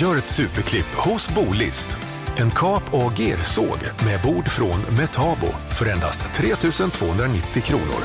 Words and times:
Gör 0.00 0.16
ett 0.16 0.26
superklipp 0.26 0.94
hos 0.94 1.28
Bolist. 1.28 1.96
En 2.36 2.50
kap 2.50 2.94
och 2.94 3.18
gersåg 3.18 3.78
med 4.06 4.22
bord 4.22 4.48
från 4.48 4.80
Metabo 4.80 5.46
för 5.78 5.86
endast 5.86 6.24
3 6.34 6.54
290 6.56 7.62
kronor. 7.62 8.04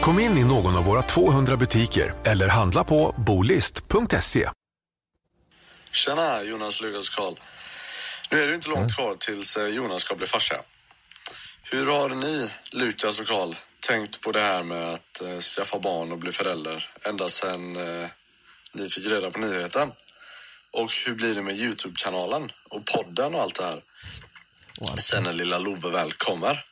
Kom 0.00 0.20
in 0.20 0.38
i 0.38 0.44
någon 0.44 0.76
av 0.76 0.84
våra 0.84 1.02
200 1.02 1.56
butiker 1.56 2.14
eller 2.24 2.48
handla 2.48 2.84
på 2.84 3.14
bolist.se. 3.26 4.48
Tjena 5.92 6.42
Jonas, 6.42 6.82
Lukas 6.82 7.08
och 7.08 7.14
Karl. 7.14 7.34
Nu 8.30 8.42
är 8.42 8.46
det 8.46 8.54
inte 8.54 8.70
långt 8.70 8.96
kvar 8.96 9.16
tills 9.18 9.56
eh, 9.56 9.66
Jonas 9.66 10.00
ska 10.00 10.14
bli 10.14 10.26
farsa. 10.26 10.56
Hur 11.62 11.86
har 11.86 12.08
ni, 12.08 12.50
Lukas 12.72 13.20
och 13.20 13.26
Karl, 13.26 13.54
tänkt 13.88 14.20
på 14.20 14.32
det 14.32 14.40
här 14.40 14.62
med 14.62 14.88
att 14.94 15.22
eh, 15.22 15.38
skaffa 15.38 15.78
barn 15.78 16.12
och 16.12 16.18
bli 16.18 16.32
förälder 16.32 16.88
ända 17.08 17.28
sedan 17.28 17.76
eh, 17.76 18.08
ni 18.72 18.88
fick 18.88 19.06
reda 19.12 19.30
på 19.30 19.38
nyheten? 19.40 19.88
Och 20.72 20.90
hur 21.06 21.14
blir 21.14 21.34
det 21.34 21.42
med 21.42 21.54
Youtube-kanalen 21.56 22.52
och 22.70 22.84
podden 22.84 23.34
och 23.34 23.40
allt 23.40 23.54
det 23.58 23.64
här? 23.64 23.80
Sen 24.98 25.22
när 25.22 25.32
lilla 25.32 25.58
Love 25.58 25.90
väl 25.90 26.12
kommer. 26.12 26.64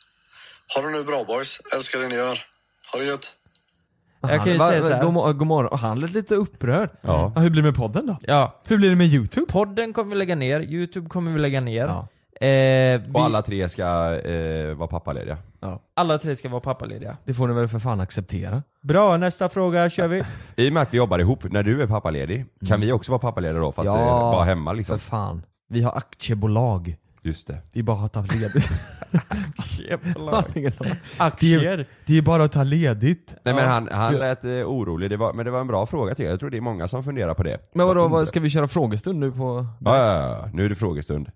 Ha 0.74 0.82
det 0.82 0.90
nu 0.90 1.04
bra 1.04 1.24
boys, 1.24 1.60
älskar 1.74 1.98
det 1.98 2.08
ni 2.08 2.14
gör. 2.14 2.38
Ha 2.92 2.98
det 2.98 3.04
gött. 3.04 3.36
Jag 4.22 4.30
kan 4.44 4.52
ju 4.52 4.58
Han- 4.58 4.70
säga 4.70 4.82
så 4.82 4.88
här. 4.94 5.04
God, 5.04 5.38
god 5.38 5.46
morgon. 5.46 5.72
Och 5.72 5.78
han 5.78 6.00
lät 6.00 6.10
lite 6.10 6.34
upprörd. 6.34 6.90
Ja. 7.02 7.32
hur 7.36 7.50
blir 7.50 7.62
det 7.62 7.68
med 7.68 7.76
podden 7.76 8.06
då? 8.06 8.18
Ja, 8.22 8.60
Hur 8.66 8.76
blir 8.76 8.90
det 8.90 8.96
med 8.96 9.06
youtube? 9.06 9.46
podden 9.52 9.92
kommer 9.92 10.10
vi 10.10 10.16
lägga 10.16 10.34
ner, 10.34 10.60
youtube 10.60 11.08
kommer 11.08 11.32
vi 11.32 11.38
lägga 11.38 11.60
ner. 11.60 11.84
Ja. 11.86 12.08
Eh, 12.42 12.46
vi, 12.48 13.10
Och 13.12 13.20
alla 13.20 13.42
tre 13.42 13.68
ska 13.68 13.84
eh, 14.20 14.74
vara 14.74 14.88
pappalediga. 14.88 15.36
alla 15.96 16.18
tre 16.18 16.36
ska 16.36 16.48
vara 16.48 16.60
pappalediga. 16.60 17.16
Det 17.24 17.34
får 17.34 17.48
ni 17.48 17.54
väl 17.54 17.68
för 17.68 17.78
fan 17.78 18.00
acceptera. 18.00 18.62
Bra, 18.82 19.16
nästa 19.16 19.48
fråga 19.48 19.90
kör 19.90 20.08
vi. 20.08 20.22
I 20.56 20.68
och 20.68 20.72
med 20.72 20.82
att 20.82 20.94
vi 20.94 20.98
jobbar 20.98 21.18
ihop, 21.18 21.52
när 21.52 21.62
du 21.62 21.82
är 21.82 21.86
pappaledig, 21.86 22.46
kan 22.68 22.80
vi 22.80 22.92
också 22.92 23.12
vara 23.12 23.18
pappalediga 23.18 23.60
då 23.60 23.72
fast 23.72 23.86
Ja. 23.86 23.98
eh, 23.98 24.32
bara 24.32 24.44
hemma 24.44 24.72
liksom? 24.72 24.98
För 24.98 25.06
fan. 25.06 25.42
Vi 25.68 25.82
har 25.82 25.96
aktiebolag. 25.96 26.96
Just 27.22 27.46
det. 27.46 27.52
Det 27.72 27.78
är 27.80 27.82
bara 27.82 28.04
att 28.04 28.12
ta 28.12 28.22
ledigt. 28.22 28.68
Aktier. 31.18 31.76
Det, 31.76 31.84
det 32.06 32.18
är 32.18 32.22
bara 32.22 32.44
att 32.44 32.52
ta 32.52 32.62
ledigt. 32.62 33.34
Nej 33.44 33.54
men 33.54 33.68
han, 33.68 33.88
han 33.92 34.12
Ja. 34.14 34.18
lät 34.18 34.44
eh, 34.44 34.50
orolig, 34.50 35.10
det 35.10 35.16
var, 35.16 35.32
men 35.32 35.44
det 35.44 35.50
var 35.50 35.60
en 35.60 35.66
bra 35.66 35.86
fråga 35.86 36.14
tycker 36.14 36.24
jag. 36.24 36.32
Jag 36.32 36.40
tror 36.40 36.50
det 36.50 36.56
är 36.56 36.60
många 36.60 36.88
som 36.88 37.04
funderar 37.04 37.34
på 37.34 37.42
det. 37.42 37.70
Men 37.74 37.86
vadå, 37.86 38.08
vad, 38.08 38.28
ska 38.28 38.40
vi 38.40 38.50
köra 38.50 38.68
frågestund 38.68 39.18
nu 39.18 39.32
på 39.32 39.66
Ja, 39.80 39.96
ja, 39.96 40.12
ja, 40.22 40.28
ja. 40.42 40.50
nu 40.52 40.64
är 40.64 40.68
det 40.68 40.74
frågestund. 40.74 41.30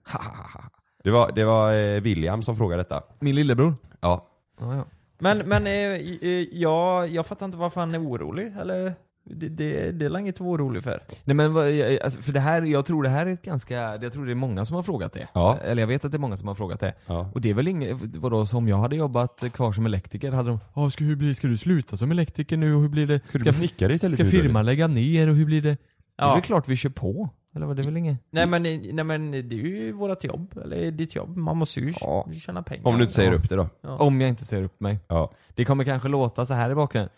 Det 1.05 1.11
var, 1.11 1.33
det 1.33 1.45
var 1.45 1.75
eh, 1.75 2.01
William 2.01 2.43
som 2.43 2.57
frågade 2.57 2.83
detta. 2.83 3.03
min 3.21 3.35
lillebror? 3.35 3.75
Ja. 4.01 4.27
Ja, 4.61 4.77
ja. 4.77 4.85
Men, 5.19 5.39
men 5.39 5.67
eh, 5.67 5.73
eh, 5.73 6.29
jag, 6.53 7.09
jag 7.09 7.27
fattar 7.27 7.47
inte 7.47 7.59
varför 7.59 7.81
han 7.81 7.95
är 7.95 8.03
orolig, 8.03 8.53
eller? 8.61 8.93
Det, 9.31 9.49
det, 9.49 9.91
det 9.91 10.05
är 10.05 10.11
väl 10.11 10.21
inget 10.21 10.35
att 10.35 10.41
vara 10.41 10.53
orolig 10.53 10.83
för? 10.85 11.03
Nej 11.25 11.35
men 11.37 11.57
alltså, 12.05 12.23
för 12.23 12.33
det 12.33 12.41
här, 12.41 12.63
jag 12.63 12.85
tror 12.85 13.03
det 13.03 13.09
här 13.09 13.27
är 13.27 13.31
ett 13.33 13.43
ganska, 13.43 13.75
jag 13.75 14.13
tror 14.13 14.27
det 14.27 14.33
är 14.33 14.35
många 14.35 14.65
som 14.65 14.77
har 14.77 14.83
frågat 14.83 15.13
det. 15.13 15.29
Ja. 15.33 15.59
Eller 15.65 15.83
jag 15.83 15.87
vet 15.87 16.05
att 16.05 16.13
det 16.13 16.17
är 16.17 16.21
många 16.21 16.37
som 16.37 16.49
har 16.49 16.55
frågat 16.55 16.81
det. 16.81 16.95
Ja. 17.07 17.31
Och 17.35 17.41
det 17.41 17.51
är 17.51 17.55
väl 17.55 17.69
inget, 17.69 17.97
vadå, 18.17 18.47
som 18.47 18.69
jag 18.69 18.77
hade 18.77 18.97
jobbat 18.97 19.45
kvar 19.53 19.73
som 19.73 19.87
elektriker 19.87 20.33
hade 20.33 20.49
de, 20.49 20.61
ja 20.75 20.91
ska, 20.91 21.05
hur 21.05 21.17
blir, 21.17 21.35
ska 21.35 21.47
du 21.47 21.59
sluta 21.59 21.97
som 21.97 22.11
elektriker 22.11 22.57
nu 22.57 22.75
och 22.75 22.81
hur 22.81 22.89
blir 22.89 23.07
det? 23.07 23.27
Ska 23.27 23.39
du 23.39 23.43
bli 23.45 23.53
snickare 23.53 23.95
istället 23.95 24.19
Ska 24.21 24.25
firman 24.31 24.67
lägga 24.67 24.87
ner 24.87 25.29
och 25.29 25.35
hur 25.37 25.47
blir 25.47 25.63
det? 25.63 25.69
Det 25.69 25.77
är 26.23 26.27
Ja. 26.29 26.35
väl 26.35 26.43
klart 26.43 26.69
vi 26.69 26.77
kör 26.77 26.91
på? 26.91 27.29
Eller 27.55 27.67
vad, 27.67 27.77
det 27.77 27.83
är 27.83 27.85
väl 27.85 27.97
inget? 27.97 28.19
Nej 28.31 28.47
men, 28.47 28.63
nej 28.63 29.05
men 29.05 29.31
det 29.31 29.39
är 29.39 29.53
ju 29.61 29.93
vårat 29.93 30.25
jobb, 30.25 30.59
eller 30.65 30.91
ditt 30.91 31.15
jobb. 31.17 31.37
Man 31.37 31.57
måste 31.57 31.81
ju 31.81 31.95
Ja. 32.01 32.27
tjäna 32.41 32.63
pengar. 32.63 32.87
Om 32.87 32.97
du 32.97 33.03
inte 33.03 33.15
säger 33.15 33.33
ja. 33.33 33.39
upp 33.39 33.49
det 33.49 33.57
då. 33.57 33.69
Ja. 33.81 33.97
Om 33.99 34.21
jag 34.21 34.29
inte 34.29 34.45
säger 34.45 34.63
upp 34.63 34.81
mig. 34.81 34.99
Ja. 35.09 35.31
Det 35.55 35.65
kommer 35.65 35.85
kanske 35.85 36.09
låta 36.09 36.47
så 36.47 36.55
här 36.55 36.71
i 36.71 36.75
bakgrunden. 36.75 37.11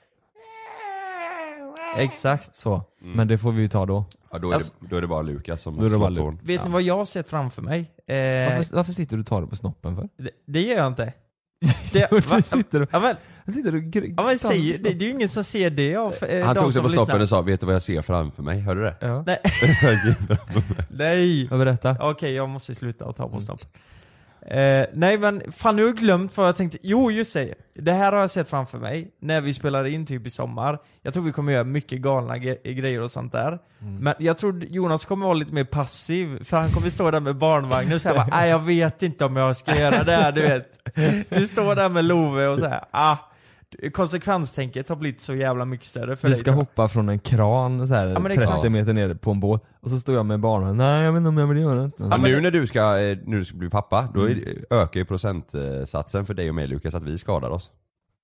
Exakt 1.99 2.55
så. 2.57 2.83
Men 3.01 3.29
det 3.29 3.39
får 3.39 3.53
vi 3.53 3.63
ju 3.63 3.69
ta 3.69 3.87
då. 3.87 4.05
ja 4.33 4.39
då, 4.39 4.51
är 4.51 4.55
Alltså- 4.55 4.75
det, 4.81 4.87
då 4.89 4.97
är 4.97 5.01
det 5.01 5.07
bara 5.07 5.23
Lukas 5.23 5.63
som 5.63 5.75
Då 5.79 5.81
är 5.81 5.85
det 5.85 5.91
slår 5.91 5.99
bara 6.01 6.15
tårn. 6.15 6.39
Vet 6.43 6.65
ni 6.65 6.71
vad 6.71 6.83
jag 6.83 6.97
har 6.97 7.05
sett 7.05 7.29
framför 7.29 7.63
mig? 7.63 7.81
Eh, 8.07 8.17
Varför, 8.57 8.77
varför 8.77 8.93
sitter 8.93 9.17
du 9.17 9.21
och 9.21 9.27
tar 9.27 9.41
det 9.41 9.47
på 9.47 9.57
snoppen 9.57 9.97
för? 9.97 10.09
det, 10.17 10.31
det 10.47 10.61
gör 10.63 10.77
jag 10.77 10.87
inte. 10.87 11.13
Det, 11.93 12.11
du 12.37 12.43
sitter 12.43 12.83
och, 12.83 12.89
Ja 12.93 13.01
men, 13.01 13.17
du 13.47 13.53
sitter 13.53 13.75
och 13.75 13.81
gr- 13.81 14.15
ja, 14.17 14.23
men 14.23 14.39
säg, 14.39 14.73
det, 14.83 14.93
det 14.99 15.05
är 15.05 15.07
ju 15.09 15.15
ingen 15.15 15.29
som 15.29 15.45
ser 15.45 15.71
det 15.71 15.97
av 15.97 16.15
eh, 16.25 16.45
Han 16.47 16.55
de 16.55 16.61
tog 16.61 16.73
sig 16.73 16.75
som 16.75 16.83
på 16.83 16.89
snoppen 16.91 17.21
lyssnar. 17.21 17.23
och 17.23 17.29
sa 17.29 17.43
'Vet 17.43 17.61
du 17.61 17.67
vad 17.67 17.75
jag 17.75 17.83
ser 17.83 18.03
framför 18.03 18.43
mig?' 18.43 18.61
Hörde 18.61 18.81
du 18.81 18.87
det? 18.87 18.97
Ja. 19.01 19.25
Nej. 19.27 19.39
Nej! 20.91 21.49
Ja, 21.51 21.57
berätta. 21.57 21.97
Okej, 22.01 22.33
jag 22.35 22.49
måste 22.49 22.75
sluta 22.75 23.05
och 23.05 23.17
ta 23.17 23.29
på 23.29 23.41
snopp. 23.41 23.61
Eh, 24.51 24.87
nej 24.93 25.19
men, 25.19 25.43
fan 25.53 25.77
nu 25.77 25.83
har 25.83 25.89
jag 25.89 25.97
glömt 25.97 26.37
vad 26.37 26.49
jag 26.49 26.57
tänkte. 26.57 26.79
Jo, 26.83 27.11
just 27.11 27.35
det. 27.35 27.55
Det 27.75 27.93
här 27.93 28.13
har 28.13 28.21
jag 28.21 28.31
sett 28.31 28.49
framför 28.49 28.79
mig, 28.79 29.11
när 29.21 29.41
vi 29.41 29.55
spelar 29.55 29.85
in 29.85 30.07
typ 30.07 30.27
i 30.27 30.31
sommar. 30.31 30.79
Jag 31.03 31.15
tror 31.15 31.23
vi 31.25 31.33
kommer 31.33 31.53
göra 31.53 31.65
mycket 31.65 32.01
galna 32.01 32.37
ge- 32.37 32.73
grejer 32.73 33.01
och 33.01 33.11
sånt 33.11 33.33
där. 33.33 33.59
Men 33.79 34.15
jag 34.19 34.39
tror 34.39 34.65
Jonas 34.65 35.05
kommer 35.05 35.27
vara 35.27 35.35
lite 35.35 35.55
mer 35.55 35.65
passiv, 35.65 36.45
för 36.45 36.57
han 36.57 36.71
kommer 36.71 36.89
stå 36.91 37.11
där 37.11 37.21
med 37.21 37.37
barnvagnen 37.37 37.95
och 37.95 38.03
säga 38.03 38.15
bara 38.15 38.27
nej 38.27 38.51
jag 38.51 38.59
vet 38.59 39.03
inte 39.03 39.25
om 39.25 39.37
jag 39.37 39.57
ska 39.57 39.77
göra 39.77 40.03
det 40.05 40.13
här, 40.13 40.33
du 40.33 40.41
vet. 40.43 40.79
Du 41.31 41.47
står 41.47 41.75
där 41.75 41.89
med 41.89 42.05
Love 42.05 42.47
och 42.49 42.59
säger 42.59 42.81
ah, 42.91 43.17
konsekvenstänket 43.93 44.89
har 44.89 44.97
blivit 44.97 45.21
så 45.21 45.35
jävla 45.35 45.65
mycket 45.65 45.87
större 45.87 46.17
för 46.17 46.29
Vi 46.29 46.33
dig. 46.33 46.39
ska 46.39 46.45
tror 46.51 46.55
jag. 46.55 46.65
hoppa 46.65 46.89
från 46.89 47.09
en 47.09 47.19
kran 47.19 47.89
så 47.89 47.95
här, 47.95 48.07
Ja, 48.09 48.19
men 48.19 48.33
30 48.33 48.41
exakt. 48.43 48.73
meter 48.73 48.93
ner 48.93 49.15
på 49.15 49.31
en 49.31 49.41
båt 49.41 49.63
och 49.81 49.91
så 49.91 49.99
står 50.01 50.15
jag 50.15 50.27
med 50.27 50.41
barnen. 50.41 50.77
Nej 50.77 51.05
jag 51.05 51.13
vet 51.13 51.19
inte 51.19 51.29
om 51.29 51.39
jag 51.39 51.47
vill 51.47 51.59
göra 51.63 51.81
det. 51.83 51.91
Ja, 51.99 52.17
nu 52.17 52.41
när 52.41 52.51
du 52.51 52.67
ska, 52.67 52.99
eh, 52.99 53.19
nu 53.25 53.39
du 53.39 53.45
ska 53.45 53.57
bli 53.57 53.71
pappa, 53.71 54.09
då 54.15 54.31
är, 54.31 54.65
ökar 54.71 55.01
ju 55.01 55.05
procentsatsen 55.07 56.27
för 56.27 56.35
dig 56.35 56.49
och 56.49 56.55
mig 56.55 56.67
Lukas 56.67 56.95
att 56.95 57.03
vi 57.03 57.19
skadar 57.19 57.51
oss. 57.51 57.71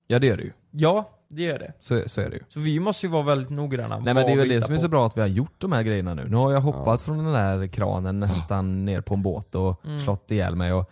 Ja 0.06 0.18
det 0.18 0.28
är 0.28 0.36
det 0.36 0.42
ju. 0.42 0.52
Ja, 0.70 1.10
det 1.28 1.42
gör 1.42 1.58
det. 1.58 1.72
Så, 1.80 2.02
så 2.06 2.20
är 2.20 2.30
det 2.30 2.36
ju. 2.36 2.42
Så 2.48 2.60
vi 2.60 2.80
måste 2.80 3.06
ju 3.06 3.12
vara 3.12 3.22
väldigt 3.22 3.50
noggranna 3.50 3.98
Nej 3.98 4.14
men 4.14 4.26
det 4.26 4.32
är 4.32 4.36
väl 4.36 4.48
det 4.48 4.62
som 4.62 4.74
är 4.74 4.78
så 4.78 4.88
bra 4.88 5.06
att 5.06 5.16
vi 5.16 5.20
har 5.20 5.28
gjort 5.28 5.54
de 5.58 5.72
här 5.72 5.82
grejerna 5.82 6.14
nu. 6.14 6.28
Nu 6.28 6.36
har 6.36 6.52
jag 6.52 6.60
hoppat 6.60 7.02
från 7.02 7.18
den 7.24 7.32
där 7.32 7.66
kranen 7.66 8.20
nästan 8.20 8.84
ner 8.84 9.00
på 9.00 9.14
en 9.14 9.22
båt 9.22 9.54
och 9.54 9.84
Mm. 9.84 10.00
slått 10.00 10.30
ihjäl 10.30 10.56
mig 10.56 10.72
och 10.72 10.90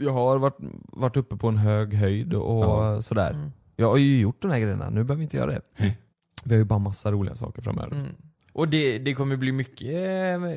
jag 0.00 0.12
har 0.12 0.38
varit, 0.38 0.56
varit 0.92 1.16
uppe 1.16 1.36
på 1.36 1.48
en 1.48 1.56
hög 1.56 1.94
höjd 1.94 2.34
och 2.34 2.64
Ja. 2.64 3.02
sådär. 3.02 3.50
Mm. 3.78 3.84
Jag 3.86 3.90
har 3.90 3.96
ju 3.96 4.20
gjort 4.20 4.42
de 4.42 4.50
här 4.50 4.58
grejerna, 4.58 4.84
nu 4.90 4.94
behöver 5.04 5.14
vi 5.16 5.22
inte 5.22 5.36
göra 5.36 5.50
det. 5.50 5.60
Vi 6.44 6.54
har 6.54 6.58
ju 6.58 6.64
bara 6.64 6.78
massa 6.78 7.12
roliga 7.12 7.34
saker 7.34 7.62
framöver. 7.62 7.96
Mm. 7.96 8.06
Och 8.52 8.68
det, 8.68 8.98
det 8.98 9.14
kommer 9.14 9.36
bli 9.36 9.52
mycket, 9.52 9.88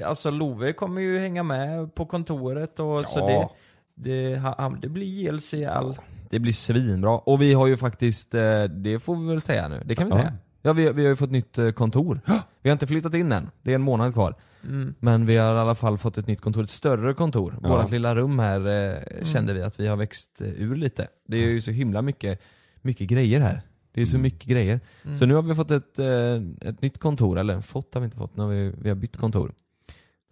eh, 0.01 0.09
alltså 0.09 0.31
Love 0.31 0.73
kommer 0.73 1.01
ju 1.01 1.19
hänga 1.19 1.43
med 1.43 1.95
på 1.95 2.05
kontoret 2.05 2.79
och 2.79 3.01
så 3.05 3.27
det, 3.27 3.33
Ja. 3.33 3.51
det, 3.95 4.41
det 4.81 4.89
blir 4.89 5.05
JLC 5.05 5.53
all... 5.69 5.97
Det 6.29 6.39
blir 6.39 6.53
svinbra. 6.53 7.11
Och 7.17 7.41
vi 7.41 7.53
har 7.53 7.67
ju 7.67 7.77
faktiskt, 7.77 8.33
eh, 8.33 8.63
det 8.63 8.99
får 8.99 9.15
vi 9.15 9.27
väl 9.27 9.41
säga 9.41 9.67
nu, 9.67 9.81
det 9.85 9.95
kan 9.95 10.07
vi 10.07 10.11
Ja. 10.11 10.17
säga. 10.17 10.33
Ja 10.61 10.73
vi, 10.73 10.91
vi 10.91 11.01
har 11.01 11.09
ju 11.09 11.15
fått 11.15 11.31
nytt 11.31 11.57
eh, 11.57 11.71
kontor. 11.71 12.21
Vi 12.61 12.69
har 12.69 12.73
inte 12.73 12.87
flyttat 12.87 13.13
in 13.13 13.31
än, 13.31 13.49
det 13.61 13.71
är 13.71 13.75
en 13.75 13.81
månad 13.81 14.13
kvar. 14.13 14.35
Mm. 14.63 14.95
Men 14.99 15.25
vi 15.25 15.37
har 15.37 15.55
i 15.55 15.59
alla 15.59 15.75
fall 15.75 15.97
fått 15.97 16.17
ett 16.17 16.27
nytt 16.27 16.41
kontor, 16.41 16.63
ett 16.63 16.69
större 16.69 17.13
kontor. 17.13 17.59
Ja. 17.63 17.69
Vårt 17.69 17.91
lilla 17.91 18.15
rum 18.15 18.39
här 18.39 18.67
eh, 18.67 19.25
kände 19.25 19.53
vi 19.53 19.61
att 19.61 19.79
vi 19.79 19.87
har 19.87 19.95
växt 19.95 20.41
ur 20.41 20.75
lite. 20.75 21.07
Det 21.27 21.37
är 21.37 21.47
ju 21.47 21.61
så 21.61 21.71
himla 21.71 22.01
mycket, 22.01 22.41
mycket 22.81 23.07
grejer 23.09 23.39
här. 23.41 23.61
Det 23.93 24.01
är 24.01 24.05
så 24.05 24.17
mycket 24.17 24.45
grejer. 24.49 24.79
Mm. 25.05 25.15
Så 25.17 25.25
nu 25.25 25.33
har 25.33 25.41
vi 25.41 25.55
fått 25.55 25.71
ett, 25.71 25.99
eh, 25.99 26.67
ett 26.69 26.81
nytt 26.81 26.97
kontor, 26.99 27.39
eller 27.39 27.61
fått 27.61 27.93
har 27.93 28.01
vi 28.01 28.05
inte 28.05 28.17
fått, 28.17 28.35
nu 28.35 28.43
har 28.43 28.49
vi, 28.49 28.73
vi 28.81 28.89
har 28.89 28.95
bytt 28.95 29.17
kontor. 29.17 29.53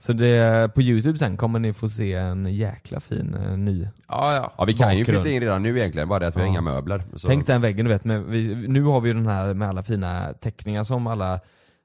Så 0.02 0.14
det, 0.14 0.74
på 0.76 0.82
youtube 0.82 1.18
sen 1.18 1.38
kommer 1.38 1.60
ni 1.60 1.74
få 1.74 1.90
se 1.90 2.14
en 2.14 2.46
jäkla 2.54 3.00
fin 3.00 3.34
eh, 3.34 3.58
ny. 3.58 3.88
Ja, 4.08 4.36
ja. 4.36 4.54
Ja 4.58 4.66
vi 4.66 4.74
kan 4.74 4.98
ju 4.98 5.04
Bakgrund. 5.04 5.24
flytta 5.24 5.36
in 5.36 5.42
redan 5.42 5.64
nu 5.64 5.78
egentligen, 5.80 6.08
bara 6.10 6.20
det 6.20 6.28
att 6.28 6.36
vi 6.36 6.40
har 6.40 6.48
Ja. 6.48 6.52
inga 6.52 6.62
möbler. 6.62 7.04
Så. 7.16 7.28
Tänk 7.28 7.48
den 7.48 7.62
väggen 7.62 7.86
du 7.86 7.92
vet, 7.92 8.06
med, 8.06 8.24
vi, 8.24 8.56
nu 8.68 8.84
har 8.84 9.02
vi 9.02 9.08
ju 9.10 9.14
den 9.14 9.28
här 9.28 9.54
med 9.54 9.70
alla 9.70 9.84
fina 9.84 10.34
teckningar 10.34 10.84
som 10.84 11.08
alla 11.08 11.40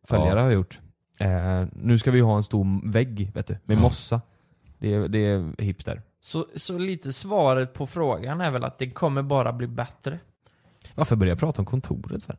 följare 0.08 0.38
Ja. 0.38 0.44
har 0.44 0.50
gjort. 0.50 0.78
Eh, 1.19 1.64
nu 1.72 1.98
ska 1.98 2.10
vi 2.10 2.19
ju 2.19 2.24
ha 2.24 2.36
en 2.36 2.42
stor 2.42 2.91
vägg, 2.92 3.30
vet 3.34 3.47
du, 3.47 3.56
med 3.64 3.78
mossa. 3.78 4.20
Det, 4.78 4.94
är- 4.94 5.08
det 5.08 5.19
är 5.19 5.62
hipster. 5.62 6.03
Så, 6.20 6.47
så 6.56 6.78
lite 6.78 7.12
svaret 7.12 7.72
på 7.74 7.86
frågan 7.86 8.41
är 8.41 8.50
väl 8.50 8.64
att 8.64 8.78
det 8.78 8.91
kommer 8.91 9.22
bara 9.22 9.53
bli 9.53 9.66
bättre. 9.66 10.19
Varför 10.94 11.16
börjar 11.16 11.31
jag 11.31 11.38
prata 11.38 11.62
om 11.62 11.66
kontoret 11.66 12.25
för? 12.25 12.37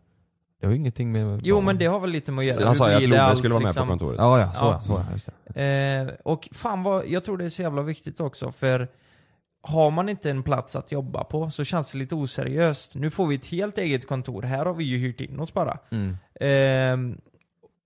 Det 0.59 0.65
har 0.65 0.71
ju 0.73 0.77
ingenting 0.79 1.11
med... 1.11 1.41
Jo 1.43 1.61
men 1.61 1.77
det 1.77 1.85
har 1.85 1.99
väl 1.99 2.09
lite 2.09 2.31
med 2.31 2.41
att 2.41 2.45
göra. 2.47 2.65
Han 2.65 2.75
sa 2.75 2.89
ju 2.89 2.95
att 2.95 3.03
Love 3.09 3.35
skulle 3.35 3.53
vara 3.53 3.63
med 3.63 3.69
liksom? 3.69 3.87
på 3.87 3.91
kontoret. 3.91 4.17
Ja, 4.19 4.39
ja, 4.39 4.51
så 4.51 4.65
Ja. 4.65 4.81
så 4.83 4.91
ja, 4.93 5.05
just 5.13 5.29
det. 5.53 6.07
Eh, 6.09 6.15
och 6.31 6.49
fan 6.51 6.83
vad, 6.83 7.07
jag 7.07 7.23
tror 7.23 7.37
det 7.37 7.45
är 7.45 7.49
så 7.49 7.61
jävla 7.61 7.81
viktigt 7.81 8.19
också 8.19 8.51
för 8.51 8.87
har 9.61 9.91
man 9.91 10.09
inte 10.09 10.29
en 10.31 10.43
plats 10.43 10.75
att 10.75 10.91
jobba 10.91 11.23
på 11.23 11.49
så 11.49 11.63
känns 11.63 11.91
det 11.91 11.97
lite 11.97 12.15
oseriöst. 12.15 12.95
Nu 12.95 13.09
får 13.09 13.27
vi 13.27 13.35
ett 13.35 13.45
helt 13.45 13.77
eget 13.77 14.07
kontor, 14.07 14.41
här 14.41 14.65
har 14.65 14.73
vi 14.73 14.83
ju 14.83 14.97
hyrt 14.97 15.21
in 15.21 15.39
oss 15.39 15.53
bara. 15.53 15.77
Mm. 15.91 16.17
Ehm, 16.39 17.17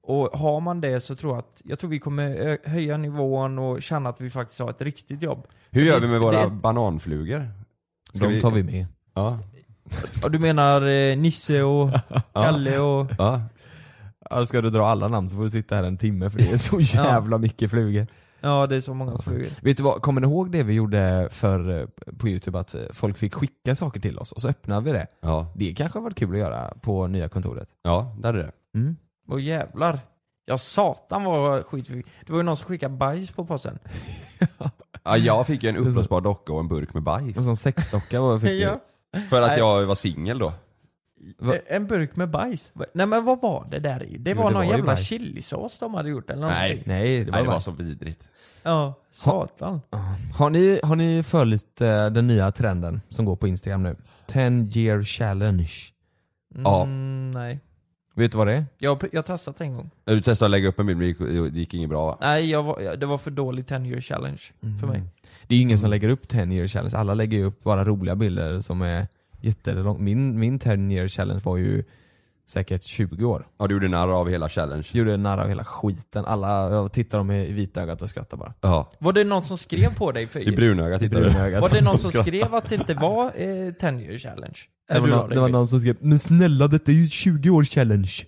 och 0.04 0.40
har 0.40 0.60
man 0.60 0.82
det 0.82 1.00
så 1.00 1.16
tror 1.16 1.34
jag 1.34 1.40
att, 1.40 1.62
jag 1.66 1.80
tror 1.80 1.90
vi 1.90 2.00
kommer 2.00 2.58
höja 2.70 2.98
nivån 2.98 3.60
och 3.60 3.82
känna 3.84 4.10
att 4.10 4.22
vi 4.22 4.30
faktiskt 4.30 4.60
har 4.60 4.70
ett 4.70 4.82
riktigt 4.82 5.22
jobb. 5.24 5.48
Hur 5.70 5.86
gör 5.86 6.00
vi 6.00 6.06
det- 6.06 6.12
med 6.12 6.22
våra 6.22 6.44
det- 6.44 6.50
bananflugor? 6.50 7.48
Ska 8.16 8.28
De 8.28 8.42
tar 8.42 8.52
vi 8.52 8.64
med. 8.64 8.86
Ja. 9.14 9.40
Och 10.24 10.32
du 10.32 10.40
menar 10.40 10.82
eh, 10.82 11.18
Nisse 11.18 11.64
och 11.64 11.90
Kalle 12.34 12.80
och... 12.80 13.08
ja. 13.18 13.42
Ja, 14.30 14.46
ska 14.46 14.62
du 14.62 14.70
dra 14.70 14.88
alla 14.88 15.08
namn 15.08 15.30
så 15.30 15.36
får 15.36 15.44
du 15.44 15.50
sitta 15.50 15.76
här 15.76 15.84
en 15.84 15.98
timme 15.98 16.30
för 16.30 16.38
det 16.40 16.52
är 16.52 16.58
så 16.58 16.80
jävla 16.98 17.38
mycket 17.38 17.72
flugor. 17.72 18.08
Ja, 18.42 18.68
det 18.68 18.76
är 18.76 18.82
så 18.82 18.94
många 18.94 19.18
flugor. 19.18 19.48
Vet 19.62 19.78
du 19.78 19.84
vad, 19.84 20.02
kommer 20.02 20.22
ni 20.22 20.28
ihåg 20.28 20.52
det 20.52 20.64
vi 20.64 20.74
gjorde 20.74 21.28
för 21.32 21.88
på 22.18 22.28
youtube? 22.28 22.60
Att 22.60 22.76
eh, 22.76 22.82
folk 22.94 23.18
fick 23.18 23.34
skicka 23.34 23.76
saker 23.76 24.00
till 24.00 24.20
oss 24.20 24.32
och 24.32 24.42
så 24.42 24.50
öppnade 24.50 24.82
vi 24.82 24.92
det. 24.92 25.08
Ja, 25.22 25.54
Det 25.56 25.74
kanske 25.74 25.98
har 26.00 26.04
varit 26.04 26.18
kul 26.18 26.34
att 26.34 26.40
göra 26.40 26.74
på 26.82 27.08
nya 27.08 27.30
kontoret. 27.30 27.70
ja 27.84 28.16
det 28.20 28.28
hade 28.28 28.40
det. 28.44 28.52
Mm. 28.76 28.96
Åh 29.28 29.42
jävlar. 29.44 30.00
Ja 30.46 30.58
satan 30.58 31.24
vad 31.24 31.66
skit 31.66 31.90
vi 31.90 32.04
Det 32.26 32.32
var 32.32 32.40
ju 32.40 32.44
någon 32.44 32.58
som 32.58 32.68
skickade 32.68 32.96
bajs 32.96 33.32
på 33.32 33.46
posten. 33.46 33.80
Ja, 35.04 35.18
jag 35.18 35.48
fick 35.48 35.64
ju 35.64 35.70
en 35.70 35.78
uppblåsbar 35.78 36.22
docka 36.22 36.54
och 36.54 36.60
en 36.60 36.68
burk 36.68 36.94
med 36.94 37.04
bajs. 37.04 37.38
En 37.38 37.44
sån 37.44 37.56
sexdocka 37.58 38.22
var 38.22 38.40
fick 38.40 38.62
Ja. 38.62 38.80
För 39.30 39.42
att 39.42 39.48
Nej. 39.48 39.60
jag 39.60 39.86
var 39.86 39.96
singel 39.96 40.40
då. 40.40 40.54
Va? 41.38 41.54
En 41.68 41.88
burk 41.88 42.16
med 42.16 42.30
bajs. 42.30 42.72
Nej 42.94 43.06
men 43.06 43.26
vad 43.26 43.42
var 43.42 43.68
det 43.72 43.80
där 43.80 44.04
i? 44.04 44.18
Det 44.18 44.32
Jo, 44.32 44.38
var 44.38 44.44
det 44.50 44.54
någon 44.58 44.68
var 44.68 44.74
jävla 44.76 44.98
chilisås 44.98 45.80
de 45.80 45.94
hade 45.94 46.10
gjort 46.10 46.30
eller 46.30 46.48
Nej. 46.48 46.70
någonting. 46.70 46.84
Nej, 46.94 47.20
det 47.26 47.26
var, 47.26 47.32
Nej, 47.32 47.42
det 47.42 47.48
var 47.48 47.54
bara... 47.54 47.62
så 47.62 47.72
vidrigt. 47.72 48.30
Ja, 48.64 48.94
satan. 49.12 49.82
Har 50.38 50.50
ni, 50.50 50.80
har 50.84 50.96
ni 50.96 51.24
följt 51.24 51.82
eh, 51.82 52.10
den 52.10 52.28
nya 52.28 52.52
trenden 52.52 53.02
som 53.10 53.26
går 53.26 53.36
på 53.36 53.48
Instagram 53.48 53.84
nu? 53.84 53.96
10 54.28 54.68
year 54.76 55.04
challenge. 55.04 55.72
Ja. 56.56 56.84
Mm, 56.84 57.32
nej. 57.32 57.60
Vet 58.16 58.32
du 58.32 58.38
vad 58.38 58.48
det 58.48 58.54
är? 58.54 58.66
Jag, 58.78 58.96
har- 58.96 59.10
jag 59.12 59.18
har 59.18 59.24
testat 59.24 59.62
en 59.62 59.76
gång. 59.76 59.90
Du 60.06 60.22
testade 60.22 60.48
att 60.48 60.52
lägga 60.52 60.68
upp 60.70 60.80
en 60.80 60.86
bild 60.86 60.98
men 60.98 61.08
det 61.08 61.34
gick, 61.42 61.54
det 61.54 61.60
gick 61.60 61.74
inget 61.74 61.90
bra 61.90 62.06
va? 62.06 62.18
Nej, 62.22 62.50
jag 62.52 62.64
var, 62.64 62.96
det 62.98 63.06
var 63.06 63.18
för 63.18 63.32
dålig 63.32 63.68
10 63.68 63.78
year 63.86 64.02
challenge 64.02 64.42
för 64.80 64.88
mig. 64.88 65.02
Det 65.50 65.56
är 65.56 65.58
ju 65.58 65.62
ingen 65.62 65.80
som 65.80 65.90
lägger 65.90 66.10
upp 66.10 66.28
10 66.28 66.54
year 66.54 66.68
challenge, 66.68 66.98
alla 66.98 67.14
lägger 67.14 67.38
ju 67.38 67.44
upp 67.44 67.64
bara 67.64 67.86
roliga 67.86 68.16
bilder 68.16 68.60
som 68.60 68.82
är 68.82 69.08
jättelånga. 69.42 70.00
Min, 70.00 70.40
min 70.40 70.60
10 70.60 70.92
year 70.92 71.08
challenge 71.08 71.42
var 71.44 71.58
ju 71.58 71.84
säkert 72.50 72.84
20 72.84 73.26
år. 73.26 73.48
Ja 73.60 73.68
du 73.68 73.74
gjorde 73.74 73.88
narr 73.88 74.08
av 74.20 74.30
hela 74.30 74.50
challenge. 74.50 74.88
Gjorde 74.92 75.18
narr 75.18 75.38
av 75.38 75.48
hela 75.48 75.64
skiten. 75.64 76.26
Alla, 76.26 76.70
jag 76.70 76.92
tittar 76.94 77.18
dem 77.18 77.32
i 77.32 77.52
vitögat 77.52 78.02
och 78.02 78.10
skrattar 78.10 78.38
bara. 78.38 78.54
Ja. 78.62 78.92
Var 79.00 79.14
det 79.14 79.24
någon 79.24 79.42
som 79.42 79.58
skrev 79.58 79.96
på 79.96 80.12
dig? 80.12 80.28
För, 80.28 80.40
I 80.40 80.56
brunögat 80.56 81.02
tittade 81.02 81.24
du. 81.24 81.30
brunögat. 81.30 81.62
var 81.62 81.70
det 81.70 81.82
någon 81.82 81.98
som 81.98 82.12
skrev 82.12 82.56
att 82.56 82.70
det 82.70 82.76
inte 82.76 82.94
var 82.94 83.26
eh, 83.26 83.74
10 83.74 84.02
year 84.02 84.18
challenge? 84.18 84.58
Det 84.90 85.00
var, 85.00 85.08
någon, 85.08 85.30
det 85.30 85.40
var 85.40 85.50
någon 85.50 85.68
som 85.68 85.80
skrev 85.80 85.96
'Men 86.00 86.20
snälla 86.20 86.68
detta 86.68 86.92
är 86.92 86.96
ju 86.96 87.10
20 87.10 87.50
år 87.50 87.64
challenge' 87.64 88.26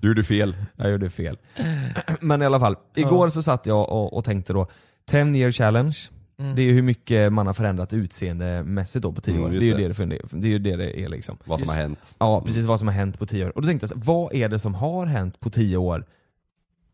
Du 0.00 0.08
gjorde 0.08 0.22
fel. 0.22 0.56
Jag 0.76 0.90
gjorde 0.90 1.10
fel. 1.10 1.38
Men 2.20 2.42
i 2.42 2.46
alla 2.46 2.60
fall, 2.60 2.76
igår 2.94 3.28
så 3.28 3.42
satt 3.42 3.66
jag 3.66 3.88
och, 3.90 4.16
och 4.16 4.24
tänkte 4.24 4.52
då 4.52 4.66
10 5.10 5.36
year 5.36 5.50
challenge, 5.50 5.96
Mm. 6.38 6.54
det 6.56 6.62
är 6.62 6.64
ju 6.66 6.72
hur 6.72 6.82
mycket 6.82 7.32
man 7.32 7.46
har 7.46 7.54
förändrat 7.54 7.92
utseendemässigt 7.92 9.02
då 9.02 9.12
på 9.12 9.20
10 9.20 9.32
Mm, 9.34 9.44
år. 9.44 9.48
Det 9.48 9.54
just 9.54 9.64
är, 9.64 9.68
ju 9.78 9.88
det. 9.88 10.04
det. 10.04 10.18
Det, 10.32 10.38
det 10.40 10.46
är 10.46 10.50
ju 10.50 10.58
det 10.58 10.76
det 10.76 11.00
är 11.00 11.08
liksom. 11.08 11.36
Vad 11.44 11.58
som 11.58 11.64
Just- 11.66 11.74
har 11.76 11.82
hänt. 11.82 12.16
Ja, 12.18 12.40
precis 12.46 12.64
vad 12.64 12.78
som 12.78 12.88
har 12.88 12.94
hänt 12.94 13.18
på 13.18 13.26
10 13.26 13.44
år. 13.46 13.52
Och 13.56 13.62
då 13.62 13.68
tänkte 13.68 13.86
jag 13.90 14.04
vad 14.04 14.34
är 14.34 14.48
det 14.48 14.58
som 14.58 14.74
har 14.74 15.06
hänt 15.06 15.40
på 15.40 15.50
10 15.50 15.76
år? 15.76 16.04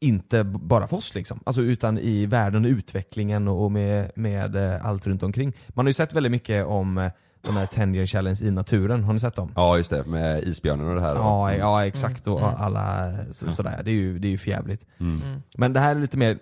Inte 0.01 0.45
bara 0.45 0.87
för 0.87 0.97
oss 0.97 1.15
liksom, 1.15 1.41
alltså, 1.47 1.63
utan 1.63 1.99
i 1.99 2.27
världen 2.27 2.65
och 2.65 2.69
utvecklingen 2.71 3.49
och 3.49 3.73
med, 3.73 4.11
med 4.15 4.57
eh, 4.57 4.87
allt 4.87 5.07
runt 5.07 5.23
omkring. 5.23 5.53
Man 5.69 5.87
har 5.87 5.89
ju 5.89 5.93
sett 5.95 6.13
väldigt 6.15 6.33
mycket 6.33 6.67
om 6.67 6.99
eh, 6.99 7.11
de 7.43 7.57
här 7.57 7.67
10 7.67 7.95
year 7.95 8.07
challenge 8.07 8.39
i 8.43 8.51
naturen, 8.51 9.05
har 9.05 9.13
ni 9.13 9.21
sett 9.21 9.35
dem? 9.37 9.53
Ja 9.57 9.77
just 9.77 9.91
det, 9.91 10.07
med 10.07 10.43
isbjörnen 10.45 10.89
och 10.89 10.95
det 10.95 11.01
här. 11.01 11.15
Ja, 11.15 11.55
ja 11.55 11.87
exakt 11.87 12.27
och 12.27 12.41
Mm. 12.41 12.55
alla 12.59 13.15
så, 13.33 13.51
sådär. 13.51 13.83
Det 13.85 13.91
är 13.91 13.95
ju, 13.95 14.19
det 14.19 14.29
är 14.29 14.31
ju 14.31 14.39
förjävligt. 14.39 14.87
Mm. 15.01 15.23
Mm. 15.27 15.43
Men 15.57 15.73
det 15.73 15.81
här 15.81 15.97
är 15.97 16.01
lite 16.01 16.17
mer, 16.19 16.39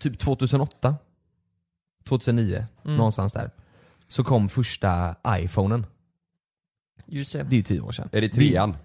typ 0.00 0.18
2008, 0.18 0.94
2009, 2.04 2.66
Mm. 2.84 2.96
någonstans 2.96 3.32
där. 3.32 3.50
Så 4.08 4.24
kom 4.24 4.48
första 4.48 5.14
iPhonen. 5.28 5.86
Just 7.06 7.32
det. 7.32 7.42
Det 7.42 7.54
är 7.54 7.56
ju 7.56 7.62
10 7.62 7.80
år 7.80 7.92
sedan. 7.92 8.08
Är 8.12 8.20
det 8.20 8.28
trean? 8.28 8.76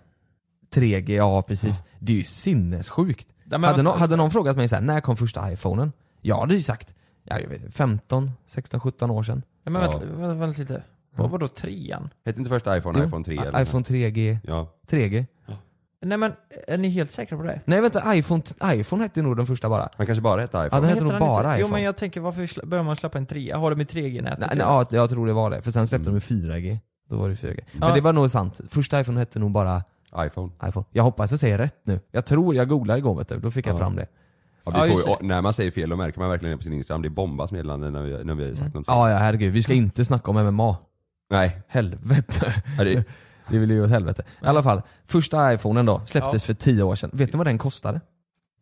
3G, 0.73 1.15
ja 1.15 1.41
precis. 1.41 1.81
Det 1.99 2.13
är 2.13 2.17
ju 2.17 2.23
sinnessjukt. 2.23 3.27
Men 3.45 3.63
Hade, 3.63 3.83
nå- 3.83 3.95
hade 3.95 4.15
någon 4.15 4.31
frågat 4.31 4.57
mig 4.57 4.67
så 4.67 4.75
här, 4.75 4.81
när 4.81 5.01
kom 5.01 5.17
första 5.17 5.51
iPhonen? 5.51 5.91
Jag 6.21 6.37
hade 6.39 6.53
ju 6.53 6.61
sagt, 6.61 6.95
ja, 7.23 7.39
jag 7.39 7.47
vet, 7.49 7.73
15, 7.73 8.31
16, 8.45 8.79
17 8.79 9.11
år 9.11 9.23
sedan. 9.23 9.43
Nej, 9.63 9.73
men 9.73 9.81
vänta, 9.81 9.97
Ja. 10.03 10.15
vänta, 10.15 10.33
vänta 10.33 10.59
lite. 10.59 10.83
Vad 11.15 11.29
var 11.29 11.39
då 11.39 11.47
trean? 11.47 12.09
Hette 12.25 12.39
inte 12.39 12.49
första 12.49 12.77
iPhone 12.77 12.99
Jo, 12.99 13.05
iPhone 13.05 13.23
3? 13.25 13.35
i- 13.35 13.37
eller? 13.37 13.61
iPhone 13.61 13.83
3G, 13.83 14.37
Ja. 14.43 14.73
3G. 14.87 15.25
Nej 16.03 16.17
men, 16.17 16.33
är 16.67 16.77
ni 16.77 16.89
helt 16.89 17.11
säkra 17.11 17.37
på 17.37 17.43
det? 17.43 17.59
Nej 17.65 17.81
vänta, 17.81 18.15
iPhone, 18.15 18.43
iPhone 18.65 19.03
hette 19.03 19.21
nog 19.21 19.37
den 19.37 19.47
första 19.47 19.69
bara. 19.69 19.89
Han 19.97 20.05
kanske 20.05 20.21
bara 20.21 20.41
hette 20.41 20.57
Ja, 20.57 20.67
iPhone. 20.67 20.81
den 20.81 20.89
heter 20.89 20.93
Heter 20.95 21.03
nog 21.03 21.13
den 21.13 21.19
bara 21.29 21.37
inte- 21.47 21.49
Jo 21.51 21.57
iPhone. 21.59 21.73
men 21.73 21.83
jag 21.83 21.97
tänker, 21.97 22.21
varför 22.21 22.65
börjar 22.65 22.83
man 22.83 22.95
släppa 22.95 23.17
en 23.17 23.25
trea? 23.25 23.57
Har 23.57 23.71
de 23.75 23.81
i 23.81 23.83
3G-nätet? 23.85 24.39
Nej, 24.39 24.49
nej, 24.51 24.59
ja, 24.59 24.85
jag 24.89 25.09
tror 25.09 25.27
det 25.27 25.33
var 25.33 25.49
det, 25.51 25.61
för 25.61 25.71
sen 25.71 25.87
släppte 25.87 26.09
Mm. 26.09 26.21
de 26.29 26.35
ju 26.35 26.41
4G. 26.41 26.77
Då 27.09 27.15
var 27.15 27.29
det 27.29 27.35
4G. 27.35 27.59
Ja. 27.71 27.79
Men 27.79 27.93
det 27.93 28.01
var 28.01 28.13
nog 28.13 28.31
sant. 28.31 28.59
Första 28.69 28.99
iPhone 29.01 29.19
hette 29.19 29.39
nog 29.39 29.51
bara 29.51 29.83
iPhone. 30.25 30.51
iPhone. 30.67 30.85
Jag 30.91 31.03
hoppas 31.03 31.31
jag 31.31 31.39
säger 31.39 31.57
rätt 31.57 31.77
nu. 31.83 31.99
Jag 32.11 32.25
tror, 32.25 32.55
jag 32.55 32.69
googlade 32.69 32.99
igår 32.99 33.15
vet 33.17 33.27
du, 33.27 33.39
då 33.39 33.51
fick 33.51 33.67
jag 33.67 33.73
Ja. 33.73 33.77
fram 33.79 33.95
det. 33.95 34.07
Ja, 34.65 34.71
Ja, 34.75 34.83
vi 34.83 34.89
just 34.89 35.01
får, 35.03 35.09
ju- 35.09 35.15
och 35.15 35.23
när 35.23 35.41
man 35.41 35.53
säger 35.53 35.71
fel 35.71 35.89
då 35.89 35.95
märker 35.95 36.19
man 36.19 36.29
verkligen 36.29 36.51
det 36.51 36.57
på 36.57 36.63
sin 36.63 36.73
Instagram. 36.73 37.01
Det 37.01 37.09
bombas 37.09 37.51
meddelande 37.51 37.89
när 37.91 38.01
vi, 38.01 38.23
när 38.23 38.35
vi 38.35 38.47
har 38.49 38.55
sagt 38.55 38.73
något 38.73 38.83
Ja, 38.87 39.09
ja 39.11 39.17
herregud. 39.17 39.53
Vi 39.53 39.63
ska 39.63 39.73
inte 39.73 40.05
snacka 40.05 40.31
om 40.31 40.37
MMA. 40.45 40.77
Nej. 41.29 41.61
Helvete. 41.67 42.53
Ja, 42.77 42.83
det, 42.83 43.03
Det 43.49 43.57
vill 43.59 43.71
ju 43.71 43.83
åt 43.83 43.89
helvete. 43.89 44.23
I 44.41 44.45
alla 44.45 44.63
fall, 44.63 44.81
första 45.05 45.53
iPhonen 45.53 45.85
då 45.85 46.01
släpptes 46.05 46.45
för 46.45 46.53
10 46.53 46.83
år 46.83 46.95
sedan. 46.95 47.09
Vet 47.13 47.33
ni 47.33 47.37
vad 47.37 47.47
den 47.47 47.57
kostade? 47.57 48.01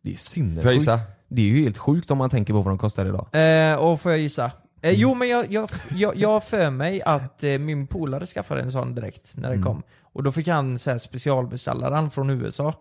Det 0.02 0.08
är 0.08 0.10
får 0.10 0.12
jag 0.12 0.18
sinnessjukt. 0.20 0.74
gissa? 0.74 1.00
Det 1.28 1.42
är 1.42 1.46
ju 1.46 1.62
helt 1.62 1.78
sjukt 1.78 2.10
om 2.10 2.18
man 2.18 2.30
tänker 2.30 2.52
på 2.52 2.60
vad 2.60 2.70
de 2.70 2.78
kostar 2.78 3.06
idag. 3.06 3.28
Eh, 3.72 3.74
och 3.76 4.00
får 4.00 4.12
jag 4.12 4.20
gissa? 4.20 4.50
Eh, 4.82 4.90
jo 4.90 5.14
men 5.14 5.28
jag, 5.28 5.52
jag, 5.52 5.70
jag, 5.90 6.16
jag 6.16 6.28
har 6.28 6.40
för 6.40 6.70
mig 6.70 7.02
att 7.02 7.44
eh, 7.44 7.58
min 7.58 7.86
polare 7.86 8.26
skaffade 8.26 8.60
en 8.60 8.72
sån 8.72 8.94
direkt 8.94 9.32
när 9.36 9.48
det 9.48 9.54
Mm. 9.54 9.64
kom. 9.66 9.82
Och 10.02 10.22
då 10.22 10.32
fick 10.32 10.48
han 10.48 10.78
så 10.78 10.90
här, 10.90 10.98
specialbeställa 10.98 11.90
den 11.90 12.10
från 12.10 12.30
USA. 12.30 12.74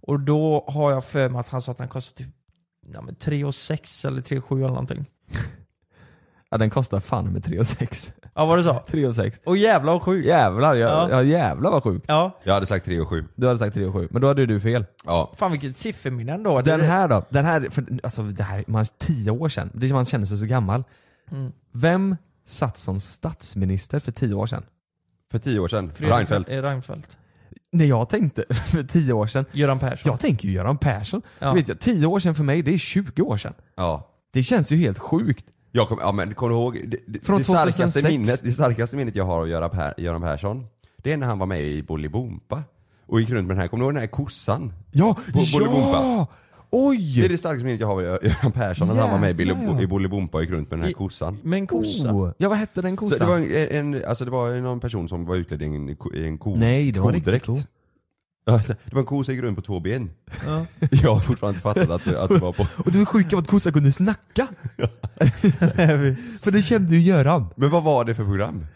Och 0.00 0.20
då 0.20 0.64
har 0.68 0.90
jag 0.92 1.04
för 1.04 1.28
mig 1.28 1.40
att 1.40 1.48
han 1.48 1.62
sa 1.62 1.72
att 1.72 1.78
den 1.78 1.88
kostade 1.88 2.24
typ 2.28 2.34
ja, 2.92 3.02
men 3.02 3.14
3 3.14 3.44
och 3.44 3.54
6 3.54 4.04
eller 4.04 4.20
3 4.20 4.38
och 4.38 4.44
7 4.44 4.56
eller 4.58 4.68
någonting. 4.68 5.06
Ja 6.50 6.58
den 6.58 6.70
kostar 6.70 7.00
fan 7.00 7.32
med 7.32 7.44
3 7.44 7.58
och 7.58 7.66
6. 7.66 8.12
Ja 8.36 8.44
vad 8.46 8.58
du 8.58 8.62
sa? 8.64 8.84
3 8.88 9.06
och 9.06 9.14
6. 9.16 9.40
Och 9.44 9.56
jävlar 9.56 9.92
vad 9.92 10.02
sjukt. 10.02 10.28
Jävlar, 10.28 10.74
jag, 10.74 10.90
Ja. 10.90 11.08
ja. 11.10 11.22
jävlar 11.22 11.70
vad 11.70 11.82
sjukt. 11.82 12.04
Ja. 12.08 12.40
Jag 12.44 12.54
hade 12.54 12.66
sagt 12.66 12.84
3 12.84 13.00
och 13.00 13.08
7. 13.08 13.24
Du 13.34 13.46
hade 13.46 13.58
sagt 13.58 13.74
3 13.74 13.84
och 13.86 13.92
7, 13.94 14.08
men 14.10 14.22
då 14.22 14.28
hade 14.28 14.46
du 14.46 14.60
fel. 14.60 14.84
Ja. 15.04 15.32
Fan 15.36 15.52
vilket 15.52 15.78
sifferminne 15.78 16.32
ändå. 16.32 16.60
Det- 16.60 16.70
Den 16.70 16.80
här 16.80 17.08
då? 17.08 17.24
Den 17.28 17.44
här, 17.44 17.68
för, 17.70 17.84
alltså 18.02 18.22
det 18.22 18.42
här, 18.42 18.64
man, 18.66 18.86
10 18.98 19.30
år 19.30 19.48
sedan, 19.48 19.70
det 19.74 19.92
man 19.92 20.04
känner 20.04 20.26
sig 20.26 20.38
så 20.38 20.46
gammal. 20.46 20.84
Mm. 21.30 21.52
Vem 21.72 22.16
satt 22.46 22.78
som 22.78 23.00
statsminister 23.00 24.00
för 24.00 24.12
10 24.12 24.34
år 24.34 24.46
sedan? 24.46 24.62
För 25.30 25.38
10 25.38 25.58
år 25.58 25.68
sedan. 25.68 25.90
Fredrik 25.94 26.16
Reinfeldt. 26.16 26.50
eh, 26.50 26.62
Reinfeldt. 26.62 27.16
När 27.72 27.84
jag 27.84 28.08
tänkte 28.08 28.44
för 28.70 28.82
10 28.82 29.12
år 29.12 29.26
sedan, 29.26 29.44
Göran 29.52 29.78
Persson. 29.78 30.10
jag 30.10 30.20
tänker 30.20 30.48
ju 30.48 30.54
Göran 30.54 30.78
Persson. 30.78 31.22
Ja. 31.38 31.52
Vet 31.52 31.68
jag, 31.68 31.78
10 31.80 32.06
år 32.06 32.20
sedan 32.20 32.34
för 32.34 32.44
mig, 32.44 32.62
det 32.62 32.74
är 32.74 32.78
20 32.78 33.22
år 33.22 33.36
sedan. 33.36 33.54
Ja. 33.76 34.12
Det 34.32 34.42
känns 34.42 34.70
ju 34.72 34.76
helt 34.76 34.98
sjukt. 34.98 35.44
Jag 35.72 35.88
kom, 35.88 35.98
ja 36.00 36.12
men 36.12 36.34
kommer 36.34 36.50
du 36.50 36.56
ihåg? 36.60 36.80
Det, 36.88 36.96
det, 37.06 37.26
Från 37.26 37.38
det, 37.38 37.44
starkaste 37.44 37.82
2006. 37.82 38.08
minnet, 38.08 38.40
det 38.44 38.52
starkaste 38.52 38.96
minnet 38.96 39.16
jag 39.16 39.24
har 39.24 39.38
av 39.40 39.48
Göran, 39.48 39.70
per, 39.70 39.94
Göran 40.00 40.20
Persson, 40.22 40.66
det 40.96 41.12
är 41.12 41.16
när 41.16 41.26
han 41.26 41.38
var 41.38 41.46
med 41.46 41.62
i 41.62 41.82
Bolibompa. 41.82 42.62
Och 43.06 43.20
gick 43.20 43.30
runt 43.30 43.46
med 43.46 43.56
den 43.56 43.60
här, 43.60 43.68
kommer 43.68 43.80
du 43.84 43.86
ihåg 43.86 43.94
den 43.94 44.00
här 44.00 44.06
kossan? 44.06 44.72
Ja, 44.92 45.16
Bolibompa. 45.34 45.90
ja! 45.92 46.26
Oj! 46.70 47.14
Det 47.20 47.24
är 47.24 47.28
det 47.28 47.38
starkaste 47.38 47.64
minnet 47.64 47.80
jag 47.80 47.86
har 47.86 47.94
av 47.94 48.02
Göran 48.24 48.52
Persson, 48.52 48.88
när 48.88 48.94
han 48.94 49.10
var 49.10 49.18
med 49.18 49.40
i, 49.40 49.82
i 49.82 49.86
Bolibompa 49.86 50.38
och 50.38 50.42
gick 50.44 50.50
runt 50.52 50.70
med 50.70 50.78
den 50.78 50.84
här 50.84 50.90
I- 50.90 50.94
kossan. 50.94 51.38
Med 51.42 51.58
en 51.58 51.66
kossa. 51.66 52.12
Oh. 52.12 52.30
Ja 52.38 52.48
vad 52.48 52.58
hette 52.58 52.82
den 52.82 52.96
Så 52.96 53.00
kossan? 53.00 53.18
det 53.18 53.26
var 53.32 53.38
en, 53.38 53.94
en, 53.94 54.04
alltså 54.08 54.24
det 54.24 54.30
var 54.30 54.56
någon 54.60 54.80
person 54.80 55.08
som 55.08 55.24
var 55.24 55.36
utklädd 55.36 55.62
i 55.62 55.64
en, 55.64 55.96
ko- 55.96 56.14
i 56.14 56.26
en 56.26 56.38
ko, 56.38 56.54
Nej, 56.56 56.92
det 56.92 57.00
var 57.00 57.12
kodräkt. 57.12 57.46
ko. 57.46 57.52
Ja, 57.56 57.62
det 58.54 58.92
var 58.92 59.00
en 59.00 59.06
ko 59.06 59.24
som 59.24 59.34
gick 59.34 59.42
runt 59.42 59.56
på 59.56 59.62
två 59.62 59.80
ben. 59.80 60.10
Ja. 60.46 60.66
Jag 60.90 61.14
har 61.14 61.20
fortfarande 61.20 61.56
inte 61.56 61.62
fattat 61.62 61.90
att, 61.90 62.04
det- 62.04 62.22
att 62.22 62.28
det 62.28 62.38
var 62.38 62.52
på... 62.52 62.66
Och 62.84 62.92
du 62.92 63.00
är 63.00 63.04
sjuk 63.04 63.32
av 63.32 63.38
att 63.38 63.48
kossan 63.48 63.72
kunde 63.72 63.92
snacka! 63.92 64.48
För 66.42 66.50
det 66.50 66.62
kände 66.62 66.96
ju 66.96 67.00
Göran. 67.00 67.46
Men 67.56 67.70
vad 67.70 67.82
var 67.82 68.04
det 68.04 68.14
för 68.14 68.24
program? 68.24 68.66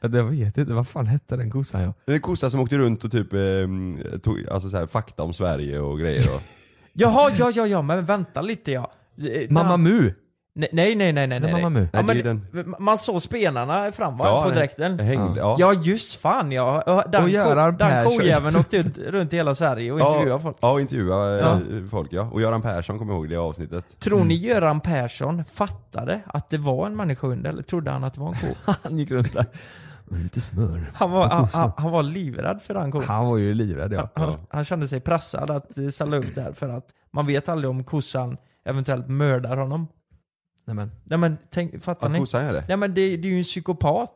Ja, 0.00 0.08
det 0.08 0.22
vet 0.22 0.58
inte, 0.58 0.72
vad 0.72 0.88
fan 0.88 1.06
hette 1.06 1.36
den 1.36 1.50
kossan 1.50 1.82
ja? 1.82 1.94
Det 2.04 2.12
är 2.12 2.16
en 2.16 2.20
kossa 2.22 2.50
som 2.50 2.60
åkte 2.60 2.78
runt 2.78 3.04
och 3.04 3.10
typ 3.12 3.32
ehm, 3.32 3.98
tog, 4.22 4.48
alltså 4.48 4.70
så 4.70 4.76
här, 4.76 4.86
fakta 4.86 5.22
om 5.22 5.32
Sverige 5.32 5.78
och 5.80 5.98
grejer 5.98 6.34
och... 6.34 6.40
Jaha, 6.92 7.30
ja, 7.38 7.50
ja, 7.54 7.66
ja, 7.66 7.82
men 7.82 8.04
vänta 8.04 8.40
lite 8.42 8.72
ja. 8.72 8.92
Eh, 9.18 9.50
Mamma 9.50 9.76
Mu! 9.76 10.12
Nej, 10.54 10.68
nej, 10.72 10.94
nej, 10.96 11.12
nej, 11.12 11.26
nej. 11.26 11.40
Nej, 11.40 11.52
Mamma 11.52 11.68
Mu. 11.68 11.88
Ja, 11.92 12.02
men, 12.02 12.74
Man 12.78 12.98
såg 12.98 13.22
spenarna 13.22 13.92
fram 13.92 14.18
va, 14.18 14.26
Ja, 14.26 14.42
på 14.44 14.50
dräkten. 14.50 14.98
hängde, 14.98 15.40
ja. 15.40 15.56
Ja 15.58 15.72
just 15.72 16.20
fan 16.20 16.52
ja. 16.52 16.82
Ja, 16.86 17.04
Den, 17.12 17.22
Och 17.22 17.28
Göran 17.30 17.76
den 17.76 18.04
kojäveln 18.04 18.56
åkte 18.56 18.76
ut 18.76 18.98
runt 19.08 19.32
i 19.32 19.36
hela 19.36 19.54
Sverige 19.54 19.92
och 19.92 20.00
intervjuade 20.00 20.42
folk. 20.42 20.56
Ja, 20.60 20.72
och 20.72 20.80
intervjua 20.80 21.38
Ja. 21.38 21.52
eh, 21.52 21.60
folk 21.90 22.08
ja. 22.12 22.22
Och 22.22 22.40
Göran 22.40 22.62
Persson 22.62 22.98
kommer 22.98 23.14
ihåg 23.14 23.28
det 23.28 23.36
avsnittet. 23.36 24.00
Tror 24.00 24.24
ni 24.24 24.34
Göran 24.34 24.80
Persson 24.80 25.44
fattade 25.44 26.20
att 26.26 26.50
det 26.50 26.58
var 26.58 26.86
en 26.86 26.96
människohund 26.96 27.46
eller 27.46 27.62
trodde 27.62 27.90
han 27.90 28.04
att 28.04 28.14
det 28.14 28.20
var 28.20 28.28
en 28.28 28.34
ko? 28.34 28.46
Han 28.82 28.98
gick 28.98 29.10
runt 29.10 29.32
där. 29.32 29.46
Lite 30.22 30.40
smör. 30.40 30.90
Han 30.94 31.10
var, 31.10 31.28
han, 31.28 31.48
han, 31.52 31.72
han 31.76 31.90
var 31.90 32.02
livrädd 32.02 32.62
för 32.62 32.74
den 32.74 32.92
kon. 32.92 33.04
Han 33.04 33.26
var 33.26 33.36
ju 33.36 33.54
livrädd 33.54 33.92
ja. 33.92 34.08
Han, 34.14 34.32
han 34.50 34.64
kände 34.64 34.88
sig 34.88 35.00
pressad 35.00 35.50
att 35.50 35.78
eh, 35.78 35.88
ställa 35.88 36.16
upp 36.16 36.34
där 36.34 36.52
för 36.52 36.68
att 36.68 36.84
man 37.12 37.26
vet 37.26 37.48
aldrig 37.48 37.70
om 37.70 37.84
kossan 37.84 38.36
eventuellt 38.64 39.08
mördar 39.08 39.56
honom. 39.56 39.86
Nej 40.64 40.76
men. 40.76 40.90
Nej 41.04 41.18
men 41.18 41.38
tänk, 41.50 41.82
fattar 41.82 42.06
Att 42.06 42.12
ni? 42.12 42.18
kossan 42.18 42.44
gör 42.44 42.52
det? 42.52 42.64
Nej 42.68 42.76
men 42.76 42.94
det, 42.94 43.16
det 43.16 43.28
är 43.28 43.32
ju 43.32 43.38
en 43.38 43.44
psykopat. 43.44 44.12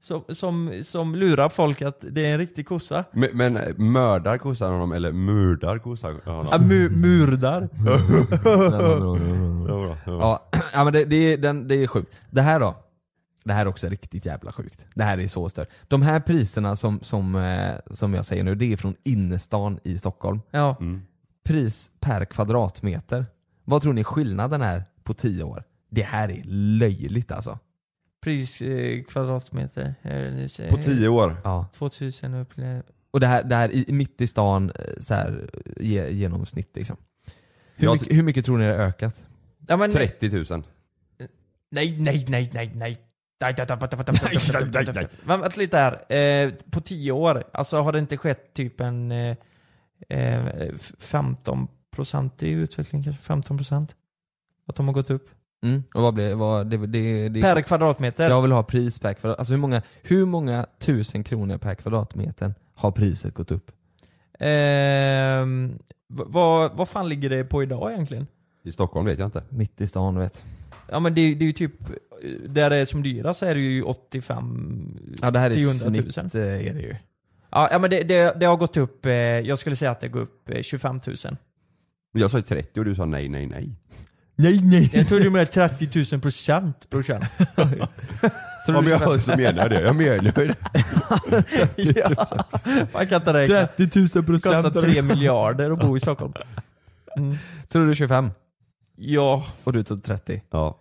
Som, 0.00 0.24
som, 0.28 0.80
som 0.82 1.14
lurar 1.14 1.48
folk 1.48 1.82
att 1.82 2.04
det 2.10 2.26
är 2.26 2.32
en 2.32 2.38
riktig 2.38 2.68
kossa. 2.68 3.04
Men, 3.12 3.28
men 3.32 3.56
eh, 3.56 3.76
mördar 3.76 4.38
kossan 4.38 4.72
honom 4.72 4.92
eller 4.92 5.12
mördar 5.12 5.78
kossan 5.78 6.20
honom? 6.24 6.46
Ja, 6.50 6.58
mu, 6.58 6.90
murdar. 6.90 7.68
Ja, 7.86 7.98
ja. 10.06 10.06
Ja, 10.20 10.48
ja 10.72 10.84
men 10.84 10.92
det, 10.92 11.04
det, 11.04 11.16
är, 11.16 11.36
den, 11.36 11.68
det 11.68 11.74
är 11.74 11.86
sjukt. 11.86 12.20
Det 12.30 12.42
här 12.42 12.60
då? 12.60 12.74
Det 13.44 13.52
här 13.52 13.66
är 13.66 13.68
också 13.68 13.88
riktigt 13.88 14.26
jävla 14.26 14.52
sjukt. 14.52 14.86
Det 14.94 15.04
här 15.04 15.18
är 15.18 15.26
så 15.26 15.48
stört. 15.48 15.68
De 15.88 16.02
här 16.02 16.20
priserna 16.20 16.76
som, 16.76 17.00
som, 17.02 17.36
eh, 17.36 17.74
som 17.90 18.14
jag 18.14 18.24
säger 18.24 18.44
nu, 18.44 18.54
det 18.54 18.72
är 18.72 18.76
från 18.76 18.94
innerstan 19.04 19.78
i 19.84 19.98
Stockholm. 19.98 20.40
Ja. 20.50 20.76
Mm. 20.80 21.02
Pris 21.44 21.90
per 22.00 22.24
kvadratmeter. 22.24 23.26
Vad 23.64 23.82
tror 23.82 23.92
ni 23.92 24.04
skillnaden 24.04 24.62
är 24.62 24.84
på 25.04 25.14
10 25.14 25.44
år? 25.44 25.64
Det 25.94 26.02
här 26.02 26.28
är 26.30 26.42
löjligt 26.46 27.32
alltså. 27.32 27.58
Pris 28.22 28.62
eh, 28.62 29.02
kvadratmeter. 29.02 29.94
Eh, 30.02 30.70
På 30.70 30.76
tio 30.76 31.08
år? 31.08 31.36
Ja. 31.44 31.68
2000 31.74 32.34
upp. 32.34 32.52
Och 33.10 33.20
det 33.20 33.26
här, 33.26 33.44
det 33.44 33.54
här 33.54 33.92
mitt 33.92 34.20
i 34.20 34.26
stan, 34.26 34.72
så 35.00 35.14
här, 35.14 35.50
genomsnitt 36.10 36.70
liksom. 36.74 36.96
Hur, 37.76 37.92
mycket, 37.92 38.16
hur 38.16 38.22
mycket 38.22 38.44
tror 38.44 38.58
ni 38.58 38.64
det 38.64 38.70
har 38.72 38.78
ökat? 38.78 39.26
Ja, 39.68 39.76
men, 39.76 39.92
30 39.92 40.28
000. 40.28 40.44
Nej, 41.70 41.96
nej, 41.98 42.26
nej, 42.28 42.50
nej, 42.54 42.72
nej. 42.74 42.98
Nej, 43.40 43.54
nej, 43.58 44.70
nej, 44.72 44.94
nej. 44.94 45.08
Men 45.24 45.40
vänta 45.40 45.60
lite 45.60 45.78
här. 45.78 46.12
Eh, 46.12 46.52
på 46.70 46.80
10 46.80 47.12
år, 47.12 47.44
alltså 47.52 47.80
har 47.80 47.92
det 47.92 47.98
inte 47.98 48.16
skett 48.16 48.54
typ 48.54 48.80
en 48.80 49.12
eh, 49.12 49.36
eh, 50.08 50.74
15 50.98 51.68
i 52.38 52.50
utveckling 52.50 53.04
kanske? 53.04 53.22
15 53.22 53.56
procent? 53.56 53.96
Att 54.66 54.76
de 54.76 54.86
har 54.86 54.94
gått 54.94 55.10
upp? 55.10 55.30
Mm. 55.62 55.82
Och 55.94 56.02
vad 56.02 56.14
blir 56.14 56.34
vad, 56.34 56.66
det? 56.66 56.76
det, 56.86 57.28
det 57.28 57.40
Per 57.40 57.60
kvadratmeter? 57.60 58.28
Jag 58.28 58.42
vill 58.42 58.52
ha 58.52 58.62
pris 58.62 58.98
per 58.98 59.14
kvadrat, 59.14 59.38
alltså 59.38 59.52
hur 59.52 59.60
många, 59.60 59.82
hur 60.02 60.24
många 60.26 60.66
tusen 60.78 61.24
kronor 61.24 61.58
per 61.58 61.74
kvadratmeter 61.74 62.54
har 62.74 62.90
priset 62.90 63.34
gått 63.34 63.50
upp? 63.50 63.70
Ehm, 64.38 65.78
v- 66.08 66.24
vad, 66.26 66.72
vad 66.76 66.88
fan 66.88 67.08
ligger 67.08 67.30
det 67.30 67.44
på 67.44 67.62
idag 67.62 67.92
egentligen? 67.92 68.26
I 68.64 68.72
Stockholm 68.72 69.06
vet 69.06 69.18
jag 69.18 69.26
inte. 69.26 69.42
Mitt 69.48 69.80
i 69.80 69.86
stan 69.86 70.18
vet. 70.18 70.44
Ja 70.88 71.00
men 71.00 71.14
det, 71.14 71.34
det 71.34 71.44
är 71.44 71.46
ju 71.46 71.52
typ, 71.52 71.72
där 72.48 72.70
det 72.70 72.76
är 72.76 72.84
som 72.84 73.02
dyrast 73.02 73.38
så 73.40 73.46
är 73.46 73.54
det 73.54 73.60
ju 73.60 73.82
85 73.82 75.16
Ja 75.22 75.30
det 75.30 75.38
här 75.38 75.50
är 75.50 75.50
ett 75.50 75.84
100 75.84 76.00
000. 76.02 76.12
snitt 76.12 76.34
eh, 76.34 76.40
är 76.68 76.74
det 76.74 76.80
ju. 76.80 76.96
Ja, 77.50 77.68
ja 77.72 77.78
men 77.78 77.90
det, 77.90 78.02
det, 78.02 78.36
det 78.40 78.46
har 78.46 78.56
gått 78.56 78.76
upp, 78.76 79.06
eh, 79.06 79.12
jag 79.12 79.58
skulle 79.58 79.76
säga 79.76 79.90
att 79.90 80.00
det 80.00 80.08
går 80.08 80.20
upp 80.20 80.50
eh, 80.50 80.62
25 80.62 81.00
000. 81.06 81.16
Jag 82.12 82.30
sa 82.30 82.36
ju 82.36 82.42
30 82.42 82.78
och 82.80 82.84
du 82.84 82.94
sa 82.94 83.04
nej, 83.04 83.28
nej, 83.28 83.46
nej. 83.46 83.76
Nej 84.36 84.60
nej! 84.62 84.90
Jag 84.94 85.08
tror 85.08 85.20
du 85.20 85.30
menar 85.30 85.44
30 85.44 86.04
000 86.12 86.20
procent 86.20 86.90
brorsan. 86.90 87.20
Men 88.68 88.86
jag 88.88 89.22
så 89.22 89.36
menar 89.36 89.68
det. 89.68 89.80
Jag 89.80 89.96
menar 89.96 90.14
ju 90.24 90.30
det. 90.30 90.54
ja. 91.76 92.26
Man 92.92 93.06
kan 93.06 93.20
inte 93.20 93.32
räkna. 93.32 93.66
30 93.66 93.98
000 93.98 94.08
Det 94.08 94.22
procent! 94.22 94.64
kostar 94.64 94.80
3 94.80 95.02
miljarder 95.02 95.70
att 95.70 95.78
bo 95.80 95.96
i 95.96 96.00
Stockholm. 96.00 96.32
Mm. 97.16 97.36
Tror 97.72 97.86
du 97.86 97.94
25? 97.94 98.30
Ja, 98.96 99.46
Och 99.64 99.72
du 99.72 99.82
tog 99.82 100.02
30? 100.04 100.42
Ja. 100.50 100.78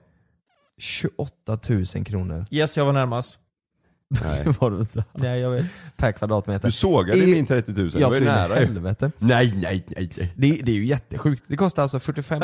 28 0.77 1.59
000 1.69 1.85
kronor. 2.05 2.45
yes 2.51 2.77
jag 2.77 2.85
var 2.85 2.93
närmast. 2.93 3.37
Nej. 4.23 4.43
Det 4.43 4.49
var 4.61 4.71
det 4.71 4.77
inte. 4.79 5.03
Nej 5.13 5.39
jag 5.41 5.51
vet. 5.51 5.65
Per 5.97 6.11
kvadratmeter. 6.11 6.67
Du 6.67 6.71
sågade 6.71 7.19
I- 7.19 7.25
min 7.27 7.45
30 7.45 7.71
000. 7.71 7.91
Det 7.91 7.99
Jag 7.99 8.09
var 8.09 8.15
ju 8.15 8.25
nära 8.25 8.55
helvete. 8.55 9.11
Nej, 9.17 9.53
nej, 9.55 9.83
nej, 9.87 10.09
nej. 10.17 10.33
Det, 10.37 10.51
det 10.63 10.71
är 10.71 10.75
ju 10.75 10.85
jättesjukt. 10.85 11.43
Det 11.47 11.57
kostar 11.57 11.81
alltså 11.81 11.99
45 11.99 12.41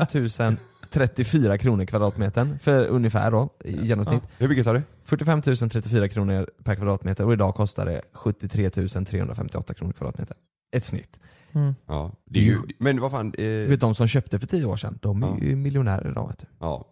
034 0.89 1.57
kronor 1.57 1.85
kvadratmetern 1.85 2.59
för 2.59 2.85
ungefär 2.87 3.31
då, 3.31 3.49
i 3.63 3.85
genomsnitt. 3.85 4.23
Hur 4.37 4.47
mycket 4.47 4.65
sa 4.65 4.73
du? 4.73 4.81
45 5.03 5.41
034 5.41 6.07
kronor 6.09 6.49
per 6.63 6.75
kvadratmeter 6.75 7.25
och 7.25 7.33
idag 7.33 7.55
kostar 7.55 7.85
det 7.85 8.01
73 8.13 8.69
358 8.69 9.73
kronor 9.73 9.93
kvadratmeter. 9.93 10.35
Ett 10.71 10.85
snitt. 10.85 11.19
Mm. 11.53 11.75
Ja. 11.85 12.11
Det 12.25 12.39
är 12.39 12.43
ju, 12.43 12.57
men 12.77 12.99
vad 13.01 13.11
fan. 13.11 13.33
Eh, 13.37 13.43
Vet 13.45 13.79
de 13.79 13.95
som 13.95 14.07
köpte 14.07 14.39
för 14.39 14.47
10 14.47 14.65
år 14.65 14.75
sedan, 14.77 14.99
de 15.01 15.23
är 15.23 15.27
Ja. 15.27 15.37
ju 15.41 15.55
miljonärer 15.55 16.11
idag 16.11 16.27
vet 16.27 16.39
du. 16.39 16.45
ja. 16.59 16.85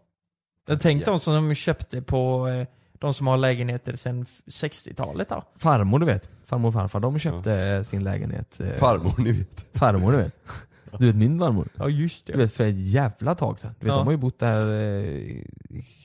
Jag 0.67 0.81
tänkte 0.81 1.11
de 1.11 1.19
som 1.19 1.33
de 1.49 1.55
köpte 1.55 2.01
på, 2.01 2.47
eh, 2.47 2.67
de 2.99 3.13
som 3.13 3.27
har 3.27 3.37
lägenheter 3.37 3.93
sedan 3.95 4.25
60-talet 4.47 5.29
då. 5.29 5.43
Farmor 5.57 5.99
du 5.99 6.05
vet, 6.05 6.29
farmor 6.45 6.67
och 6.67 6.73
farfar, 6.73 6.99
de 6.99 7.19
köpte 7.19 7.53
eh, 7.53 7.81
sin 7.83 8.03
lägenhet. 8.03 8.59
eh, 8.59 8.69
Farmor 8.71 9.13
ni 9.17 9.31
vet. 9.31 9.65
Farmor 9.73 10.11
du 10.11 10.17
vet. 10.17 10.35
Du 10.99 11.05
vet 11.05 11.15
min 11.15 11.39
farmor? 11.39 11.67
Ja 11.75 11.89
just 11.89 12.25
Du 12.25 12.37
vet 12.37 12.53
för 12.53 12.63
ett 12.63 12.79
jävla 12.79 13.35
tag 13.35 13.59
sedan. 13.59 13.75
Du 13.79 13.85
vet 13.85 13.91
Ja. 13.93 13.97
de 13.97 14.05
har 14.05 14.11
ju 14.11 14.17
bott 14.17 14.39
där 14.39 14.73
eh, 14.73 15.35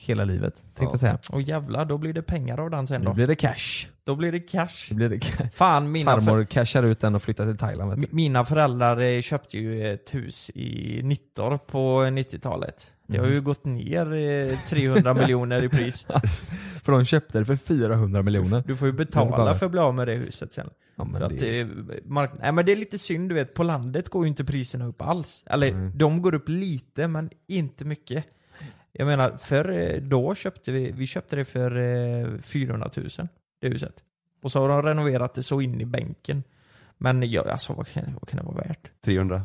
hela 0.05 0.23
livet, 0.25 0.55
tänkte 0.55 0.83
Ja. 0.83 0.89
jag 0.91 0.99
säga. 0.99 1.17
Och 1.29 1.41
jävlar, 1.41 1.85
då 1.85 1.97
blir 1.97 2.13
det 2.13 2.21
pengar 2.21 2.57
av 2.59 2.69
den 2.69 2.87
sen 2.87 3.01
Nu 3.01 3.05
då. 3.07 3.13
blir 3.13 3.27
det 3.27 3.35
cash. 3.35 3.87
Då 4.03 4.15
blir 4.15 4.31
det 4.31 4.39
cash. 4.39 4.67
Nu 4.89 4.95
blir 4.95 5.09
det 5.09 5.19
cash. 5.19 5.49
Fan, 5.53 5.91
mina, 5.91 6.11
för, 6.11 6.21
Farmor 6.21 6.43
cashar 6.43 6.83
ut 6.91 6.99
den 6.99 7.15
och 7.15 7.21
flyttar 7.23 7.45
till 7.45 7.57
Thailand 7.57 8.05
mina 8.11 8.45
föräldrar 8.45 8.99
eh, 8.99 9.21
köpte 9.21 9.57
ju 9.57 9.93
ett 9.93 10.13
hus 10.13 10.51
i 10.55 11.01
Nittorp 11.03 11.67
på 11.67 12.01
90-talet. 12.01 12.87
Det 13.07 13.17
har 13.17 13.27
ju 13.27 13.41
gått 13.41 13.65
ner 13.65 14.13
eh, 14.13 14.57
300 14.69 15.13
miljoner 15.13 15.63
i 15.63 15.69
pris. 15.69 16.05
För 16.83 16.91
de 16.91 17.05
köpte 17.05 17.39
det 17.39 17.45
för 17.45 17.55
400 17.55 18.21
miljoner. 18.21 18.63
Du 18.67 18.77
får 18.77 18.87
ju 18.87 18.91
betala 18.93 19.55
för 19.55 19.65
att 19.65 19.71
bli 19.71 19.81
av 19.81 19.95
med 19.95 20.07
det 20.07 20.15
huset 20.15 20.53
sen. 20.53 20.69
Ja, 21.13 21.19
men 21.19 21.37
det, 21.37 21.63
det, 21.63 22.05
mark- 22.05 22.31
Nej 22.39 22.51
men 22.51 22.65
det 22.65 22.71
är 22.71 22.75
lite 22.75 22.97
synd 22.97 23.29
du 23.29 23.35
vet, 23.35 23.53
på 23.53 23.63
landet 23.63 24.09
går 24.09 24.23
ju 24.25 24.29
inte 24.29 24.43
priserna 24.45 24.85
upp 24.85 25.01
alls. 25.01 25.43
Eller 25.45 25.67
Mm. 25.67 25.97
de 25.97 26.21
går 26.21 26.35
upp 26.35 26.49
lite 26.49 27.07
men 27.07 27.29
inte 27.47 27.85
mycket. 27.85 28.25
Jag 28.91 29.05
menar, 29.05 29.37
för 29.37 29.99
då 30.01 30.35
köpte 30.35 30.71
vi, 30.71 30.91
vi 30.91 31.05
köpte 31.07 31.35
det 31.35 31.45
för 31.45 31.77
eh, 31.77 32.37
400 32.41 32.89
000, 32.95 33.09
det 33.61 33.67
huset. 33.69 33.93
Och 34.43 34.51
så 34.51 34.59
har 34.61 34.69
de 34.69 34.81
renoverat 34.83 35.33
det 35.33 35.43
så 35.43 35.61
in 35.61 35.81
i 35.81 35.85
bänken. 35.85 36.43
Men 36.97 37.31
ja, 37.31 37.51
alltså 37.51 37.73
vad 37.73 37.87
kan, 37.87 38.03
vad 38.21 38.29
kan 38.29 38.37
det 38.37 38.43
vara 38.45 38.55
värt? 38.67 38.91
300. 39.05 39.41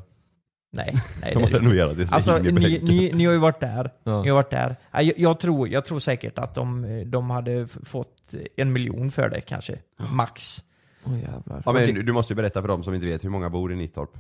Nej, 0.73 0.95
nej 1.21 1.35
De 1.35 1.43
har 1.43 1.51
renoverat 1.51 1.97
det 1.97 2.07
så 2.07 2.15
Alltså 2.15 2.39
in 2.39 2.47
i 2.47 2.53
ni, 2.53 2.81
ni, 2.83 3.13
ni 3.13 3.25
har 3.25 3.33
ju 3.33 3.39
varit 3.39 3.61
där. 3.61 3.91
ja. 4.05 4.23
Ni 4.23 4.29
har 4.29 4.35
varit 4.37 4.51
där. 4.51 4.77
Ja, 4.91 5.03
Jag, 5.03 5.19
jag, 5.19 5.41
tror, 5.41 5.69
jag 5.69 5.85
tror 5.85 5.99
säkert 6.01 6.39
att 6.39 6.55
de, 6.55 7.03
de 7.07 7.31
hade 7.31 7.67
fått 7.67 8.35
en 8.57 8.73
miljon 8.73 9.11
för 9.11 9.29
det 9.29 9.41
kanske. 9.41 9.79
Max. 10.13 10.65
Åh 11.07 11.19
jävlar. 11.21 11.63
Ja 11.67 11.73
men 11.73 11.95
du 12.07 12.13
måste 12.13 12.33
ju 12.33 12.37
berätta 12.37 12.61
för 12.61 12.69
dem 12.69 12.85
som 12.85 12.95
inte 12.95 13.07
vet, 13.07 13.25
hur 13.25 13.31
många 13.31 13.51
bor 13.51 13.73
i 13.73 13.77
Nittorp? 13.77 14.11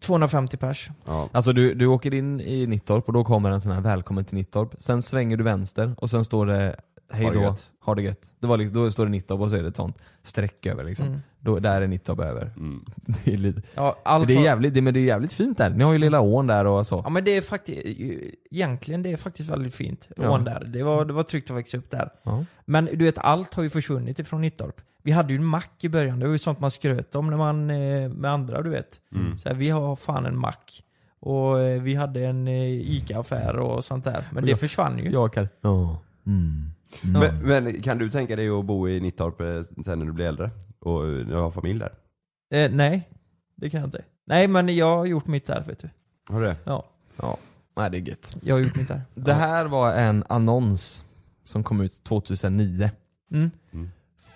250 0.00 0.56
pers. 0.56 0.88
Ja. 1.06 1.28
Alltså 1.32 1.52
du, 1.52 1.74
du 1.74 1.86
åker 1.86 2.14
in 2.14 2.40
i 2.40 2.66
Nittorp 2.66 3.06
och 3.06 3.12
då 3.12 3.24
kommer 3.24 3.50
en 3.50 3.60
sån 3.60 3.72
här 3.72 3.80
välkommen 3.80 4.24
till 4.24 4.34
Nittorp. 4.34 4.74
Sen 4.78 5.02
svänger 5.02 5.36
du 5.36 5.44
vänster 5.44 5.94
och 5.98 6.10
sen 6.10 6.24
står 6.24 6.46
det 6.46 6.76
hej 7.12 7.30
då, 7.34 7.56
ha 7.84 7.94
det 7.94 8.02
gött. 8.02 8.32
Det 8.40 8.46
var 8.46 8.56
liksom, 8.56 8.82
då 8.82 8.90
står 8.90 9.04
det 9.04 9.10
Nittorp 9.10 9.40
och 9.40 9.50
så 9.50 9.56
är 9.56 9.62
det 9.62 9.68
ett 9.68 9.76
sånt 9.76 9.98
streck 10.22 10.66
över 10.66 10.84
liksom. 10.84 11.06
Mm. 11.06 11.20
Då, 11.40 11.58
där 11.58 11.82
är 11.82 11.86
Nittorp 11.86 12.20
över. 12.20 12.42
Mm. 12.56 12.84
Det 13.24 13.32
är, 13.32 13.36
lite, 13.36 13.62
Ja, 13.74 13.96
allt 14.04 14.28
det 14.28 14.34
är 14.34 14.36
har- 14.36 14.44
jävligt, 14.44 14.74
det, 14.74 14.82
men 14.82 14.94
det 14.94 15.00
är 15.00 15.04
jävligt 15.04 15.32
fint 15.32 15.58
där. 15.58 15.70
Ni 15.70 15.84
har 15.84 15.92
ju 15.92 15.98
lilla 15.98 16.20
ån 16.20 16.46
där 16.46 16.66
och 16.66 16.86
så. 16.86 17.00
Ja 17.04 17.10
men 17.10 17.24
det 17.24 17.36
är 17.36 17.42
faktiskt, 17.42 17.78
egentligen 18.50 19.02
det 19.02 19.12
är 19.12 19.16
faktiskt 19.16 19.50
väldigt 19.50 19.74
fint. 19.74 20.08
Ja. 20.16 20.30
Ån 20.30 20.44
där. 20.44 20.64
Det 20.64 20.82
var, 20.82 21.04
det 21.04 21.12
var 21.12 21.22
tryggt 21.22 21.50
att 21.50 21.56
växa 21.56 21.76
upp 21.78 21.90
där. 21.90 22.10
Ja. 22.22 22.44
Men 22.64 22.84
du 22.92 23.04
vet, 23.04 23.18
allt 23.18 23.54
har 23.54 23.62
ju 23.62 23.70
försvunnit 23.70 24.18
ifrån 24.18 24.40
Nittorp. 24.40 24.80
Vi 25.08 25.12
hade 25.12 25.32
ju 25.32 25.36
en 25.38 25.44
mack 25.44 25.84
i 25.84 25.88
början, 25.88 26.18
det 26.18 26.26
var 26.26 26.32
ju 26.32 26.38
sånt 26.38 26.60
man 26.60 26.70
skröt 26.70 27.14
om 27.14 27.30
när 27.30 27.36
man, 27.36 27.70
eh, 27.70 28.08
med 28.08 28.30
andra 28.30 28.62
du 28.62 28.70
vet. 28.70 29.00
Mm. 29.14 29.38
Så 29.38 29.48
här, 29.48 29.56
vi 29.56 29.70
har 29.70 29.96
fan 29.96 30.26
en 30.26 30.38
mack. 30.38 30.82
Och 31.20 31.60
eh, 31.60 31.82
vi 31.82 31.94
hade 31.94 32.24
en 32.26 32.48
eh, 32.48 32.70
ICA-affär 32.70 33.58
och 33.58 33.84
sånt 33.84 34.04
där. 34.04 34.24
Men 34.32 34.46
det 34.46 34.56
försvann 34.56 34.98
ju. 34.98 35.10
Jag 35.10 35.32
kan. 35.32 35.48
Ja. 35.60 36.00
Mm. 36.26 36.70
Men, 37.02 37.38
men 37.38 37.82
kan 37.82 37.98
du 37.98 38.10
tänka 38.10 38.36
dig 38.36 38.48
att 38.48 38.64
bo 38.64 38.88
i 38.88 39.00
Nittorp 39.00 39.40
eh, 39.40 39.82
sen 39.84 39.98
när 39.98 40.06
du 40.06 40.12
blir 40.12 40.26
äldre? 40.26 40.50
Och 40.78 41.04
eh, 41.04 41.10
när 41.10 41.34
du 41.34 41.40
har 41.40 41.50
familj 41.50 41.80
där? 41.80 41.92
Eh, 42.64 42.70
nej, 42.72 43.08
det 43.56 43.70
kan 43.70 43.80
jag 43.80 43.86
inte. 43.86 44.04
Nej 44.26 44.48
men 44.48 44.76
jag 44.76 44.96
har 44.96 45.06
gjort 45.06 45.26
mitt 45.26 45.46
där 45.46 45.64
vet 45.66 45.78
du. 45.78 45.90
Har 46.28 46.40
du 46.40 46.46
det? 46.46 46.56
Ja, 46.64 46.84
Ja. 47.16 47.36
Nej 47.76 47.90
det 47.90 47.98
är 47.98 48.08
gött. 48.08 48.36
jag 48.42 48.54
har 48.54 48.60
gjort 48.60 48.76
mitt 48.76 48.88
där. 48.88 49.02
Det 49.14 49.34
här 49.34 49.64
var 49.64 49.92
en 49.92 50.24
annons 50.28 51.04
som 51.44 51.64
kom 51.64 51.80
ut 51.80 52.04
2009. 52.04 52.90
Mm. 53.32 53.50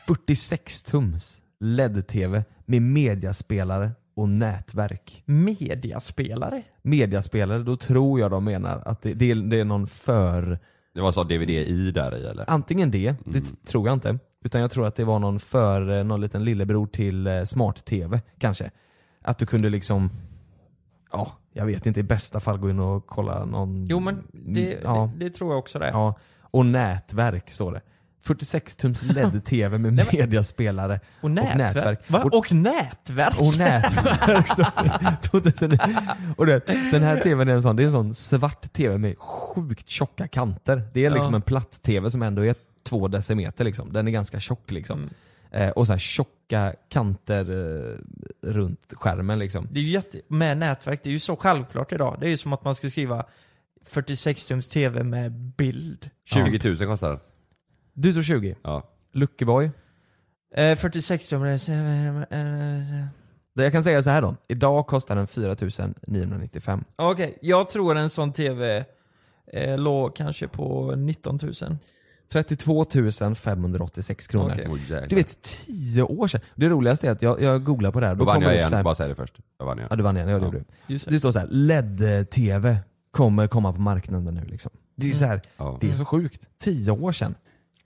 46 0.07 0.83
tums 0.83 1.43
LED-TV 1.61 2.45
med 2.67 2.83
mediaspelare 2.83 3.91
och 4.17 4.29
nätverk. 4.29 5.23
Mediaspelare? 5.27 6.63
Mediaspelare, 6.83 7.63
då 7.63 7.77
tror 7.77 8.21
jag 8.21 8.31
de 8.31 8.45
menar 8.45 8.83
att 8.87 9.03
det, 9.03 9.15
det, 9.15 9.31
är, 9.31 9.35
det 9.35 9.61
är 9.61 9.65
någon 9.65 9.87
för... 9.87 10.59
Det 10.95 11.01
var 11.01 11.13
så 11.13 11.25
DVD 11.25 11.51
i 11.51 11.91
där 11.91 12.17
i 12.17 12.27
eller? 12.27 12.45
Antingen 12.51 12.91
det, 12.91 13.15
det 13.25 13.31
Mm. 13.31 13.43
t- 13.45 13.57
tror 13.67 13.87
jag 13.89 13.93
inte. 13.97 14.19
Utan 14.45 14.61
jag 14.61 14.71
tror 14.71 14.87
att 14.87 14.95
det 14.97 15.05
var 15.05 15.19
någon 15.19 15.39
för, 15.41 15.99
eh, 15.99 16.05
någon 16.05 16.21
liten 16.21 16.45
lillebror 16.45 16.87
till 16.87 17.27
eh, 17.27 17.45
smart-TV 17.45 18.21
kanske. 18.39 18.71
Att 19.23 19.39
du 19.39 19.47
kunde 19.47 19.69
liksom, 19.71 20.11
ja, 21.13 21.33
jag 21.53 21.67
vet 21.67 21.87
inte, 21.87 22.01
i 22.01 22.03
bästa 22.03 22.41
fall 22.41 22.59
gå 22.59 22.71
in 22.71 22.79
och 22.81 23.07
kolla 23.07 23.45
någon... 23.45 23.87
Jo 23.87 24.01
men 24.01 24.23
det, 24.33 24.79
ja, 24.85 25.11
det, 25.17 25.25
det 25.25 25.31
tror 25.31 25.51
jag 25.51 25.59
också 25.59 25.79
det. 25.79 25.89
ja. 25.89 26.15
Och 26.41 26.67
nätverk 26.67 27.51
står 27.51 27.73
det. 27.73 27.81
46 28.23 28.77
tums 28.77 29.03
LED-TV 29.03 29.79
med 29.79 29.93
Nej, 29.93 30.07
men- 30.13 30.21
mediaspelare 30.21 31.01
Och 31.21 31.31
nätverk. 31.31 31.57
nätverk. 31.75 32.11
Va? 32.11 32.23
Och- 32.25 32.35
Och, 32.35 32.53
nätverk? 32.53 33.35
och 33.41 33.59
nätverk. 33.59 34.49
står 34.49 34.83
det. 34.85 35.17
2009. 35.23 35.79
och 36.37 36.47
det, 36.47 36.61
den 36.93 37.03
här 37.03 37.17
tvn 37.21 37.49
är 37.49 37.53
en 37.53 37.63
sån, 37.63 37.77
det 37.77 37.83
är 37.83 37.87
en 37.87 37.93
sån 37.93 38.15
svart 38.15 38.73
tv 38.73 38.99
med 38.99 39.19
sjukt 39.19 39.89
tjocka 39.89 40.29
kanter. 40.29 40.83
Det 40.95 41.05
är 41.05 41.11
liksom 41.11 41.33
Ja. 41.33 41.37
en 41.37 41.43
platt-tv 41.43 42.11
som 42.11 42.23
ändå 42.23 42.45
är 42.47 42.55
två 42.89 43.09
decimeter 43.09 43.65
liksom. 43.65 43.93
Den 43.93 44.09
är 44.09 44.13
ganska 44.13 44.41
tjock 44.41 44.71
liksom. 44.71 44.99
Mm. 44.99 45.69
Eh, 45.69 45.71
och 45.71 45.87
så 45.87 45.93
här 45.93 45.99
tjocka 45.99 46.75
kanter 46.89 47.51
eh, 47.51 47.97
runt 48.51 48.93
skärmen 48.97 49.39
liksom. 49.39 49.69
Det 49.71 49.81
är 49.81 49.85
ju 49.85 49.91
jätte, 49.91 50.21
med 50.29 50.59
nätverk, 50.59 51.01
det 51.03 51.11
är 51.11 51.13
ju 51.13 51.19
så 51.21 51.37
självklart 51.37 51.93
idag. 51.93 52.17
Det 52.21 52.27
är 52.27 52.31
ju 52.31 52.37
som 52.37 52.53
att 52.53 52.65
man 52.65 52.75
ska 52.75 52.91
skriva 52.91 53.25
46 53.85 54.47
tums 54.47 54.69
TV 54.69 55.03
med 55.03 55.33
bild. 55.33 56.11
20 56.25 56.69
000 56.69 56.77
kostar 56.87 57.09
den. 57.11 57.21
Du 57.95 58.13
tror 58.13 58.23
20? 58.23 58.57
Ja. 58.63 58.83
Luckeboy? 59.13 59.71
Eh, 60.55 60.77
46 60.77 61.29
tum, 61.29 61.43
det 61.43 61.49
är- 61.69 62.17
eh, 62.31 63.07
Det 63.55 63.63
jag 63.63 63.73
kan 63.73 63.85
säga 63.85 64.03
så 64.03 64.11
här 64.11 64.23
då. 64.23 64.37
Idag 64.49 64.87
kostar 64.87 65.17
den 65.17 65.27
4 65.27 65.57
995. 66.07 66.85
Okej, 66.97 67.39
jag 67.43 67.71
tror 67.71 67.97
en 67.97 68.11
sån 68.11 68.33
TV 68.33 68.85
eh, 69.53 69.79
låg 69.79 70.17
kanske 70.17 70.49
på 70.49 70.95
19 70.97 71.39
000. 71.43 71.77
32 72.33 72.85
586 73.35 74.27
kronor. 74.27 74.55
Oj, 74.71 74.81
jäklar. 74.81 75.07
Du 75.09 75.17
vet, 75.17 75.43
10 75.67 76.03
år 76.03 76.29
sedan. 76.29 76.41
Det 76.55 76.69
roligaste 76.69 77.07
är 77.09 77.11
att 77.13 77.23
jag, 77.23 77.43
jag 77.43 77.65
googlar 77.65 77.91
på 77.93 78.01
det 78.01 78.07
här. 78.07 78.15
Då 78.15 78.25
vann 78.25 78.35
kommer 78.35 78.47
jag 78.47 78.55
igen, 78.57 78.73
här- 78.73 78.83
bara 78.83 78.95
säg 78.95 79.09
det 79.09 79.15
först. 79.15 79.35
Jag 79.59 79.67
vann 79.67 79.79
igen. 79.79 79.89
Ja 79.91 79.97
du 79.97 80.03
vann 80.03 80.17
igen, 80.17 80.29
ja, 80.29 80.39
det 80.39 80.45
Ja. 80.45 80.63
du. 80.87 80.99
Det. 81.11 81.19
Står 81.19 81.33
så 81.33 81.39
här, 81.39 81.49
LED-TV 81.51 82.77
kommer 83.11 83.47
komma 83.49 83.73
på 83.73 83.81
marknaden 83.81 84.35
nu 84.35 84.45
liksom. 84.45 84.71
Det 84.97 85.09
är 85.09 85.13
så 85.13 85.25
här, 85.25 85.41
Ja. 85.57 85.79
det 85.81 85.89
är 85.89 85.93
så 85.93 86.05
sjukt. 86.05 86.47
10 86.61 86.91
år 86.91 87.13
sedan. 87.13 87.35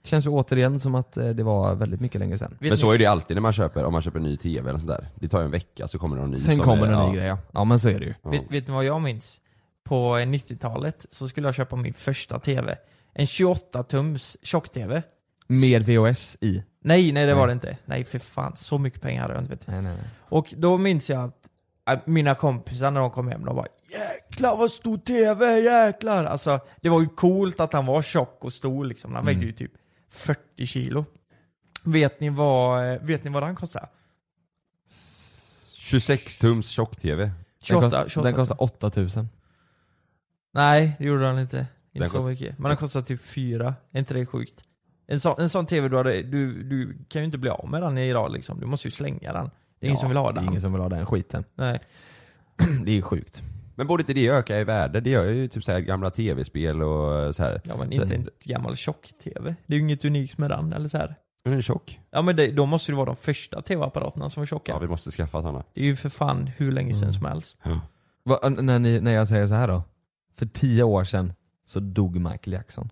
Känns 0.07 0.25
ju 0.25 0.29
återigen 0.29 0.79
som 0.79 0.95
att 0.95 1.17
eh, 1.17 1.29
det 1.29 1.43
var 1.43 1.75
väldigt 1.75 2.01
mycket 2.01 2.19
längre 2.19 2.37
sedan. 2.37 2.57
Vet 2.59 2.69
Men 2.69 2.77
så 2.77 2.91
är 2.91 2.97
det 2.97 3.03
ju 3.03 3.09
alltid 3.09 3.37
när 3.37 3.41
man 3.41 3.53
köper, 3.53 3.83
om 3.83 3.93
man 3.93 4.01
köper 4.01 4.19
en 4.19 4.23
ny 4.23 4.37
TV 4.37 4.69
eller 4.69 4.79
sånt 4.79 4.91
där. 4.91 5.09
Det 5.15 5.27
tar 5.27 5.39
ju 5.39 5.45
en 5.45 5.51
vecka 5.51 5.87
så 5.87 5.99
kommer 5.99 6.15
det 6.15 6.21
någon 6.21 6.31
ny 6.31 6.37
Sen 6.37 6.55
som 6.55 6.65
kommer 6.65 6.87
är, 6.87 6.91
en 6.91 6.99
ja. 6.99 7.09
ny 7.09 7.15
grej 7.17 7.27
ja. 7.27 7.37
Ja 7.51 7.63
men 7.63 7.79
så 7.79 7.89
är 7.89 7.99
det 7.99 8.05
ju. 8.05 8.13
Ja. 8.23 8.29
Vet, 8.29 8.51
vet 8.51 8.67
ni 8.67 8.73
vad 8.73 8.85
jag 8.85 9.01
minns? 9.01 9.41
På 9.83 10.15
90-talet 10.15 11.05
så 11.09 11.27
skulle 11.27 11.47
jag 11.47 11.55
köpa 11.55 11.75
min 11.75 11.93
första 11.93 12.39
TV. 12.39 12.77
En 13.13 13.25
28-tums 13.25 14.37
tjock-TV. 14.43 15.03
Med 15.47 15.85
VHS 15.85 16.37
i. 16.41 16.63
Nej, 16.79 17.11
nej 17.11 17.25
det 17.25 17.35
var 17.35 17.47
det 17.47 17.53
inte. 17.53 17.77
Nej 17.85 18.03
för 18.03 18.19
fan, 18.19 18.55
så 18.55 18.77
mycket 18.77 19.01
pengar 19.01 19.21
hade 19.21 19.33
jag 19.33 19.43
inte. 19.43 19.55
Vet. 19.55 19.67
Nej, 19.67 19.81
nej, 19.81 19.93
nej. 19.95 20.09
Och 20.29 20.53
då 20.57 20.77
minns 20.77 21.09
jag 21.09 21.23
att 21.23 21.49
äh, 21.89 21.99
mina 22.05 22.35
kompisar 22.35 22.91
när 22.91 23.01
de 23.01 23.11
kom 23.11 23.27
hem, 23.27 23.45
de 23.45 23.55
var 23.55 23.67
Jäklar 23.91 24.57
vad 24.57 24.71
stor 24.71 24.97
TV, 24.97 25.59
jäklar! 25.59 26.25
Alltså, 26.25 26.59
det 26.81 26.89
var 26.89 27.01
ju 27.01 27.07
coolt 27.07 27.59
att 27.59 27.73
han 27.73 27.85
var 27.85 28.01
tjock 28.01 28.43
och 28.43 28.53
stor 28.53 28.85
liksom. 28.85 29.15
Han 29.15 29.25
vägde 29.25 29.45
ju 29.45 29.51
typ 29.51 29.71
40 30.17 30.65
kilo. 30.65 31.05
Vet 31.83 32.19
ni 32.19 32.29
vad, 32.29 32.97
vet 33.01 33.23
ni 33.23 33.29
vad 33.29 33.43
den 33.43 33.55
kostade? 33.55 33.87
26 35.77 36.37
tums 36.37 36.67
tjock-TV. 36.69 37.23
Den, 37.23 37.31
28, 37.61 37.89
kost, 38.03 38.11
28 38.13 38.27
den 38.27 38.35
kostar 38.35 38.61
8000. 38.63 39.29
Nej, 40.53 40.95
det 40.99 41.05
gjorde 41.05 41.23
den 41.23 41.39
inte. 41.39 41.57
Inte 41.57 41.67
Den 42.03 42.09
så 42.09 42.17
kost- 42.17 42.27
mycket. 42.27 42.59
Men 42.59 42.69
den 42.69 42.77
kostar 42.77 43.01
typ 43.01 43.21
fyra. 43.23 43.75
Är 43.91 43.99
inte 43.99 44.13
det 44.13 44.25
sjukt? 44.25 44.63
En, 45.07 45.19
så, 45.19 45.35
en 45.39 45.49
sån 45.49 45.65
TV 45.65 45.89
du 45.89 45.97
hade, 45.97 46.21
du, 46.23 46.63
du 46.63 46.97
kan 47.09 47.21
ju 47.21 47.25
inte 47.25 47.37
bli 47.37 47.49
av 47.49 47.69
med 47.69 47.81
den 47.81 47.97
idag 47.97 48.31
liksom. 48.31 48.59
Du 48.59 48.65
måste 48.65 48.87
ju 48.87 48.91
slänga 48.91 49.33
den. 49.33 49.49
Det 49.79 49.85
är 49.85 49.87
ingen 49.87 49.97
som 49.99 50.09
vill 50.09 50.17
ha 50.17 50.31
Det 50.31 50.39
är 50.39 50.41
den. 50.41 50.49
ingen 50.49 50.61
som 50.61 50.71
vill 50.71 50.81
ha 50.81 50.89
den 50.89 51.05
skiten. 51.05 51.43
Nej. 51.55 51.79
Det 52.85 52.91
är 52.91 52.95
ju 52.95 53.01
sjukt. 53.01 53.41
Men 53.77 53.87
borde 53.87 54.01
inte 54.01 54.13
det 54.13 54.27
öka 54.27 54.59
i 54.59 54.63
värde? 54.63 54.99
Det 54.99 55.09
gör 55.09 55.25
ju 55.25 55.47
typ 55.47 55.63
så 55.63 55.71
här 55.71 55.79
gamla 55.79 56.11
tv-spel 56.11 56.81
och 56.81 57.35
så 57.35 57.43
här. 57.43 57.61
Ja 57.63 57.77
men 57.77 57.91
inte 57.93 58.15
en 58.15 58.29
gammal 58.45 58.75
tjock-TV. 58.75 59.55
Det 59.65 59.73
är 59.73 59.77
ju 59.77 59.83
inget 59.83 60.05
unikt 60.05 60.37
med 60.37 60.49
den, 60.49 60.73
eller 60.73 60.87
så 60.87 60.97
här. 60.97 61.15
Men 61.43 61.51
den 61.51 61.57
är 61.57 61.61
tjock. 61.61 61.99
Ja 62.11 62.21
men 62.21 62.35
det, 62.35 62.51
då 62.51 62.65
måste 62.65 62.91
det 62.91 62.95
vara 62.95 63.05
de 63.05 63.15
första 63.15 63.61
TV-apparaterna 63.61 64.29
som 64.29 64.41
var 64.41 64.45
tjocka. 64.45 64.71
Ja, 64.71 64.79
vi 64.79 64.87
måste 64.87 65.11
skaffa 65.11 65.41
sådana. 65.41 65.63
Det 65.73 65.81
är 65.81 65.85
ju 65.85 65.95
för 65.95 66.09
fan 66.09 66.49
hur 66.57 66.71
länge 66.71 66.93
sedan 66.93 67.13
som 67.13 67.25
helst. 67.25 67.57
Va, 68.25 68.49
när, 68.49 68.79
ni, 68.79 68.99
när 69.01 69.11
jag 69.11 69.27
säger 69.27 69.47
så 69.47 69.53
här 69.53 69.67
då. 69.67 69.83
För 70.37 70.45
10 70.45 70.83
år 70.83 71.03
sedan 71.03 71.33
så 71.65 71.79
dog 71.79 72.15
Michael 72.15 72.53
Jackson. 72.53 72.89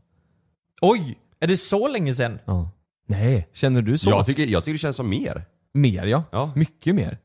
Oj! 0.82 1.20
Är 1.40 1.48
det 1.48 1.58
så 1.58 1.88
länge 1.88 2.14
sedan? 2.14 2.40
Ja. 2.46 2.72
Nej, 3.08 3.50
känner 3.54 3.82
du 3.82 3.98
så? 3.98 4.10
Jag 4.10 4.26
tycker, 4.26 4.46
jag 4.46 4.64
tycker 4.64 4.74
det 4.74 4.80
känns 4.80 4.96
som 4.96 5.10
mer. 5.10 5.46
Mer 5.74 6.06
ja. 6.06 6.24
Ja. 6.32 6.52
Mycket 6.56 6.96
mer. 6.96 7.18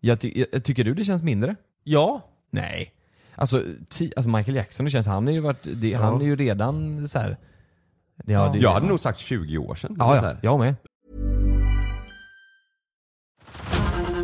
Jag 0.00 0.20
ty, 0.20 0.44
jag, 0.52 0.64
tycker 0.64 0.84
du 0.84 0.94
det 0.94 1.04
känns 1.04 1.22
mindre? 1.22 1.56
Ja. 1.84 2.22
Nej. 2.50 2.92
Alltså, 3.34 3.64
ti, 3.88 4.12
alltså 4.16 4.28
Michael 4.28 4.56
Jackson, 4.56 4.84
det 4.84 4.90
känns, 4.90 5.06
han 5.06 5.28
är 5.28 5.32
ju 5.32 5.40
varit, 5.40 5.62
det, 5.62 5.94
han 5.94 6.20
är 6.20 6.24
ju 6.24 6.36
redan 6.36 7.08
så 7.08 7.18
här. 7.18 7.36
Ja, 8.24 8.50
det, 8.52 8.58
Jag 8.58 8.72
hade 8.72 8.86
nog 8.86 9.00
sagt 9.00 9.18
20 9.18 9.58
år 9.58 9.74
sedan. 9.74 9.96
Ja, 9.98 10.16
ja, 10.16 10.36
jag 10.42 10.58
med. 10.58 10.74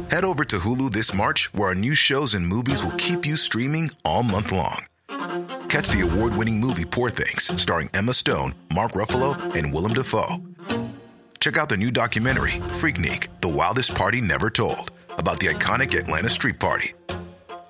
Head 0.09 0.25
over 0.25 0.45
to 0.45 0.57
Hulu 0.59 0.91
this 0.91 1.15
March, 1.15 1.51
where 1.53 1.69
our 1.69 1.75
new 1.75 1.95
shows 1.95 2.35
and 2.35 2.47
movies 2.47 2.85
will 2.85 2.97
keep 2.97 3.27
you 3.27 3.37
streaming 3.37 3.91
all 4.05 4.23
month 4.23 4.53
long. 4.53 4.85
Catch 5.69 5.91
the 5.91 6.03
award 6.03 6.37
winning 6.37 6.61
movie 6.61 6.85
Poor 6.85 7.11
Things, 7.11 7.51
starring 7.61 7.91
Emma 7.93 8.13
Stone, 8.13 8.55
Mark 8.75 8.93
Ruffalo, 8.93 9.35
and 9.55 9.75
Willem 9.75 9.93
Dafoe. 9.93 10.37
Check 11.41 11.57
out 11.59 11.69
the 11.69 11.77
new 11.77 11.91
documentary, 11.91 12.61
Freaknik 12.81 13.29
The 13.41 13.49
Wildest 13.49 13.95
Party 13.95 14.21
Never 14.21 14.51
Told, 14.51 14.91
about 15.19 15.39
the 15.41 15.49
iconic 15.49 15.95
Atlanta 15.99 16.29
Street 16.29 16.59
Party. 16.61 16.95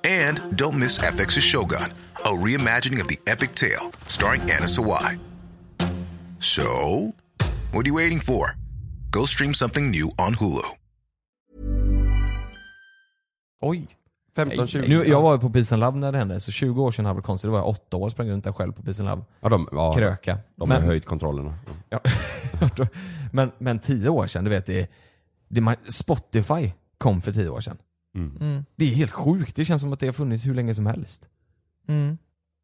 And 0.07 0.57
don't 0.57 0.79
miss 0.79 0.99
FX's 0.99 1.43
Shogun, 1.43 1.93
a 2.25 2.29
reimagining 2.29 3.01
of 3.01 3.09
the 3.09 3.19
epic 3.27 3.55
tale, 3.55 3.91
starring 4.07 4.43
Anna 4.43 4.69
Sawai. 4.69 5.19
So, 6.39 6.63
what 7.73 7.85
are 7.85 7.89
you 7.89 7.95
waiting 7.95 8.21
for? 8.21 8.55
Go 9.11 9.27
stream 9.27 9.55
something 9.55 9.91
new 9.91 10.11
on 10.19 10.35
Hulu. 10.35 10.63
Oj. 13.63 13.87
15, 14.37 14.67
20. 14.67 14.89
Nu, 14.89 15.05
jag 15.05 15.23
var 15.23 15.33
ju 15.35 15.39
på 15.41 15.51
Peace 15.51 15.75
and 15.75 15.81
Love 15.81 15.99
när 15.99 16.13
det 16.13 16.19
hände, 16.19 16.41
så 16.41 16.53
20 16.53 16.83
år 16.83 16.91
sedan 16.91 17.05
hade 17.05 17.15
varit 17.15 17.27
konstigt. 17.27 17.49
Då 17.49 17.53
var 17.53 17.59
jag 17.59 17.69
8 17.69 17.97
år 17.97 18.05
och 18.05 18.13
sprang 18.13 18.31
runt 18.31 18.45
där 18.45 18.53
själv 18.53 18.73
på 18.73 18.83
Peace 18.83 19.03
and 19.03 19.11
Love. 19.11 19.23
Ja, 19.41 19.49
de, 19.49 19.69
ja, 19.73 19.95
Kröka. 19.95 20.39
de 20.57 20.69
Men- 20.69 20.81
har 20.83 20.89
höjt 20.89 21.07
kontrollerna. 21.07 21.55
Ja. 21.89 22.01
men, 23.33 23.53
men 23.59 23.79
10 23.79 24.09
år 24.09 24.27
sedan, 24.27 24.45
du 24.45 24.51
vet 24.51 24.67
det, 24.67 24.91
det 25.49 25.77
Spotify 25.89 26.73
kom 26.99 27.21
för 27.21 27.33
10 27.33 27.49
år 27.49 27.61
sedan. 27.61 27.79
Mm. 28.17 28.65
Det 28.77 28.85
är 28.85 28.95
helt 28.95 29.11
sjukt, 29.11 29.57
det 29.57 29.65
känns 29.65 29.83
som 29.83 29.93
att 29.93 30.01
det 30.01 30.07
har 30.07 30.13
funnits 30.13 30.47
hur 30.47 30.55
länge 30.55 30.75
som 30.75 30.87
helst. 30.87 31.29
Mm. 31.89 32.19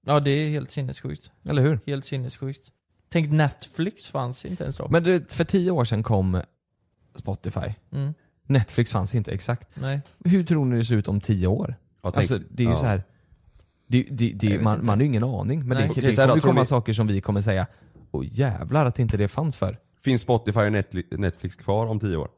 Ja 0.07 0.21
det 0.21 0.31
är 0.31 0.49
helt 0.51 0.71
sinnessjukt. 0.71 1.33
Eller 1.45 1.63
hur? 1.63 1.81
Helt 1.87 2.05
sinnessjukt. 2.05 2.73
Tänk 3.09 3.31
Netflix 3.33 4.09
fanns 4.09 4.45
inte 4.45 4.63
ens 4.65 4.77
då. 4.77 4.89
Men 4.89 5.03
du, 5.03 5.25
för 5.29 5.45
10 5.45 5.71
år 5.71 5.85
sedan 5.85 6.03
kom 6.03 6.43
Spotify. 7.15 7.75
Mm. 7.93 8.15
Netflix 8.47 8.93
fanns 8.93 9.15
inte 9.15 9.33
exakt. 9.33 9.69
Nej. 9.75 10.01
Hur 10.25 10.45
tror 10.45 10.65
ni 10.65 10.77
det 10.77 10.85
ser 10.85 10.97
ut 10.97 11.09
om 11.09 11.21
10 11.21 11.47
år? 11.47 11.75
Tänk- 12.03 12.17
Alltså 12.17 12.39
det 12.51 12.63
är 12.63 12.67
ju 12.67 12.71
ja. 12.73 12.77
så 12.77 12.87
här. 12.87 13.03
Det, 13.87 14.03
det, 14.11 14.33
det, 14.33 14.63
man, 14.63 14.75
inte. 14.75 14.87
man 14.87 14.99
har 14.99 15.01
ju 15.03 15.07
ingen 15.07 15.25
aning. 15.25 15.59
Men 15.67 15.79
Nej. 15.79 15.91
det, 15.95 16.01
det 16.01 16.17
här 16.17 16.29
kommer 16.29 16.41
komma 16.41 16.61
ni- 16.61 16.67
saker 16.67 16.93
som 16.93 17.07
vi 17.07 17.21
kommer 17.21 17.41
säga 17.41 17.67
Åh 18.11 18.25
jävlar 18.31 18.87
att 18.87 18.99
inte 18.99 19.17
det 19.17 19.29
fanns 19.29 19.57
för. 19.57 19.79
Finns 20.01 20.23
Spotify 20.23 20.61
och 20.61 20.73
Netflix, 21.21 21.57
kvar 21.57 21.87
om 21.87 22.01
10 22.01 22.17
år? 22.17 22.29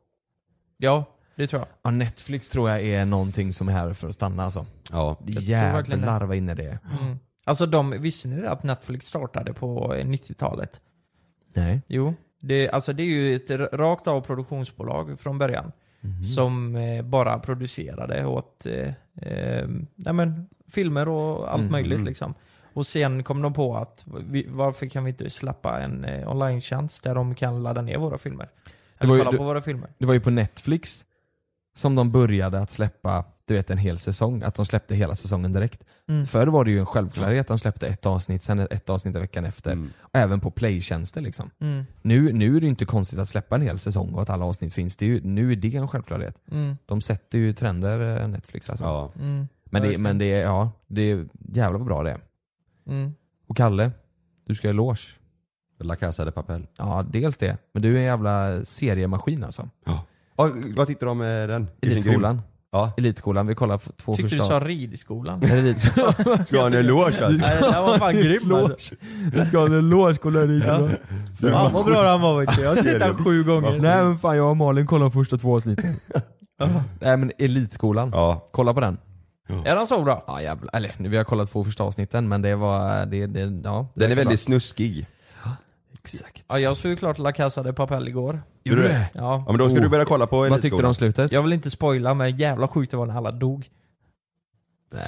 Ja, 0.76 1.04
det 1.36 1.46
tror 1.46 1.60
jag. 1.60 1.68
Ja, 1.82 1.90
Netflix 1.90 2.48
tror 2.48 2.70
jag 2.70 2.82
är 2.82 3.04
någonting 3.04 3.52
som 3.52 3.68
är 3.68 3.72
här 3.72 3.94
för 3.94 4.08
att 4.08 4.14
stanna 4.14 4.44
alltså. 4.44 4.66
Ja. 4.92 5.16
Jävlar 5.26 6.26
vad 6.26 6.36
inne 6.36 6.54
det 6.54 6.64
är. 6.64 6.78
Mm. 7.02 7.18
Alltså 7.44 7.66
de, 7.66 7.90
visste 7.90 8.28
ni 8.28 8.40
det 8.40 8.50
att 8.50 8.62
Netflix 8.64 9.06
startade 9.06 9.52
på 9.54 9.94
eh, 9.94 10.06
90-talet? 10.06 10.80
Nej. 11.54 11.80
Jo. 11.86 12.14
Det, 12.40 12.70
alltså 12.70 12.92
det 12.92 13.02
är 13.02 13.06
ju 13.06 13.34
ett 13.36 13.50
rakt 13.72 14.06
av 14.06 14.20
produktionsbolag 14.20 15.20
från 15.20 15.38
början. 15.38 15.72
Mhm. 16.00 16.24
Som 16.24 16.76
eh, 16.76 17.02
bara 17.02 17.38
producerade 17.38 18.26
åt 18.26 18.66
eh, 18.66 18.92
eh, 19.28 19.68
men, 20.12 20.46
filmer 20.68 21.08
och 21.08 21.52
allt 21.52 21.62
Mhm. 21.62 21.72
möjligt 21.72 22.04
liksom. 22.04 22.34
Och 22.74 22.86
sen 22.86 23.24
kom 23.24 23.42
de 23.42 23.52
på 23.52 23.76
att 23.76 24.04
vi, 24.28 24.46
varför 24.48 24.86
kan 24.86 25.04
vi 25.04 25.10
inte 25.10 25.30
släppa 25.30 25.80
en 25.80 26.04
eh, 26.04 26.30
online-tjänst 26.30 27.04
där 27.04 27.14
de 27.14 27.34
kan 27.34 27.62
ladda 27.62 27.82
ner 27.82 27.98
våra 27.98 28.18
filmer? 28.18 28.48
Eller 28.98 29.14
ju- 29.14 29.18
kolla 29.20 29.30
du- 29.30 29.36
på 29.38 29.44
våra 29.44 29.62
filmer. 29.62 29.90
Det 29.98 30.06
var 30.06 30.14
ju 30.14 30.20
på 30.20 30.30
Netflix 30.30 31.04
som 31.74 31.94
de 31.94 32.10
började 32.10 32.58
att 32.58 32.70
släppa 32.70 33.24
du 33.46 33.54
vet 33.54 33.70
en 33.70 33.78
hel 33.78 33.98
säsong, 33.98 34.42
att 34.42 34.54
de 34.54 34.66
släppte 34.66 34.94
hela 34.94 35.14
säsongen 35.14 35.52
direkt. 35.52 35.84
Mm. 36.08 36.26
Förr 36.26 36.46
var 36.46 36.64
det 36.64 36.70
ju 36.70 36.78
en 36.78 36.86
självklarhet, 36.86 37.48
de 37.48 37.58
släppte 37.58 37.86
ett 37.86 38.06
avsnitt, 38.06 38.42
sen 38.42 38.58
ett 38.58 38.90
avsnitt 38.90 39.16
i 39.16 39.18
veckan 39.18 39.44
efter. 39.44 39.72
Mm. 39.72 39.90
Och 39.98 40.18
även 40.18 40.40
på 40.40 40.50
playtjänster 40.50 41.20
liksom. 41.20 41.50
Mm. 41.60 41.84
Nu, 42.02 42.32
nu 42.32 42.56
är 42.56 42.60
det 42.60 42.66
inte 42.66 42.84
konstigt 42.84 43.18
att 43.18 43.28
släppa 43.28 43.54
en 43.54 43.62
hel 43.62 43.78
säsong 43.78 44.14
och 44.14 44.22
att 44.22 44.30
alla 44.30 44.44
avsnitt 44.44 44.74
finns. 44.74 44.96
Det 44.96 45.04
är 45.04 45.08
ju, 45.08 45.20
nu 45.20 45.52
är 45.52 45.56
det 45.56 45.76
en 45.76 45.88
självklarhet. 45.88 46.36
Mm. 46.50 46.76
De 46.86 47.00
sätter 47.00 47.38
ju 47.38 47.52
trender 47.52 48.20
eh, 48.20 48.28
Netflix 48.28 48.70
alltså. 48.70 48.84
Ja. 48.84 49.12
Mm. 49.20 49.48
Men, 49.64 49.82
det, 49.82 49.98
men 49.98 50.18
det 50.18 50.32
är, 50.32 50.42
ja, 50.42 50.70
det 50.86 51.02
är 51.02 51.26
jävlar 51.54 51.78
vad 51.78 51.86
bra 51.86 52.02
det. 52.02 52.20
Mm. 52.86 53.14
Och 53.48 53.56
Kalle, 53.56 53.90
du 54.46 54.54
ska 54.54 54.68
ha 54.68 54.70
eloge. 54.70 55.00
La 55.78 55.96
Casa 55.96 56.24
de 56.24 56.32
Papel. 56.32 56.66
Ja, 56.76 57.04
dels 57.10 57.38
det. 57.38 57.58
Men 57.72 57.82
du 57.82 57.94
är 57.94 57.98
en 57.98 58.04
jävla 58.04 58.64
seriemaskin 58.64 59.44
alltså. 59.44 59.68
Ja, 59.84 60.04
vad 60.76 60.86
tyckte 60.86 61.04
du 61.04 61.10
om 61.10 61.20
eh, 61.20 61.26
den? 61.26 61.68
Elitskolan. 61.82 62.42
Ja. 62.72 62.92
Elitskolan, 62.96 63.46
vi 63.46 63.54
kollar 63.54 63.78
två 63.96 64.16
Tyckte 64.16 64.34
du 64.36 64.38
första... 64.38 64.60
sa 64.60 64.66
ridskolan? 64.66 65.40
Ska 66.46 66.58
ha 66.60 66.66
en 66.66 66.74
eloge 66.74 67.04
alltså? 67.04 67.28
Nej, 67.28 67.58
det 67.60 67.80
var 67.80 67.98
fan 67.98 68.14
grym 68.16 68.54
alltså. 68.54 68.94
Du 69.32 69.44
ska 69.44 69.58
ha 69.58 69.66
en 69.66 69.78
eloge, 69.78 70.18
kolla 70.22 70.42
Elitskolan. 70.42 70.90
Fan 71.40 71.72
vad 71.72 71.84
bra 71.84 72.08
han 72.10 72.20
var 72.20 72.40
vet 72.40 72.56
du. 72.56 72.62
Jag 72.62 72.68
har 72.68 72.82
sett 72.82 73.00
den 73.00 73.24
sju 73.24 73.44
gånger. 73.44 73.78
Nej 73.80 74.04
men 74.04 74.18
fan 74.18 74.36
jag 74.36 74.50
och 74.50 74.56
Malin 74.56 74.86
kollar 74.86 75.02
de 75.04 75.10
första 75.12 75.36
två 75.36 75.56
avsnitten. 75.56 75.96
Nej 77.00 77.16
men 77.16 77.32
Elitskolan, 77.38 78.10
Ja. 78.12 78.48
kolla 78.52 78.74
på 78.74 78.80
den. 78.80 78.98
Är 79.64 79.76
den 79.76 79.86
så 79.86 80.02
bra? 80.02 80.24
Ja 80.26 80.42
jävlar, 80.42 80.76
eller 80.76 80.92
nu 80.96 81.08
vi 81.08 81.16
har 81.16 81.24
kollat 81.24 81.50
två 81.50 81.64
första 81.64 81.84
avsnitten 81.84 82.28
men 82.28 82.42
det 82.42 82.56
var, 82.56 83.06
det, 83.06 83.26
det 83.26 83.40
ja. 83.64 83.88
det 83.94 84.00
Den 84.00 84.10
är 84.12 84.16
väldigt 84.16 84.40
snuskig. 84.40 85.06
Exakt. 86.04 86.44
Ja, 86.48 86.58
jag 86.58 86.76
såg 86.76 86.90
ju 86.90 86.96
klart 86.96 87.18
La 87.18 87.32
Casa 87.32 87.62
de 87.62 87.72
Papel 87.72 88.08
igår. 88.08 88.42
Gjorde 88.64 88.82
du 88.82 88.88
det? 88.88 89.10
Ja. 89.14 89.20
Ja 89.46 89.52
men 89.52 89.58
då 89.58 89.68
ska 89.68 89.76
Oh. 89.78 89.82
du 89.82 89.88
börja 89.88 90.04
kolla 90.04 90.26
på 90.26 90.36
Vad 90.48 90.62
tyckte 90.62 90.82
du 90.82 90.86
om 90.88 90.94
slutet? 90.94 91.32
Jag 91.32 91.42
vill 91.42 91.52
inte 91.52 91.70
spoila 91.70 92.14
men 92.14 92.36
jävla 92.36 92.68
sjukt 92.68 92.90
det 92.90 92.96
var 92.96 93.06
när 93.06 93.16
alla 93.16 93.30
dog. 93.32 93.68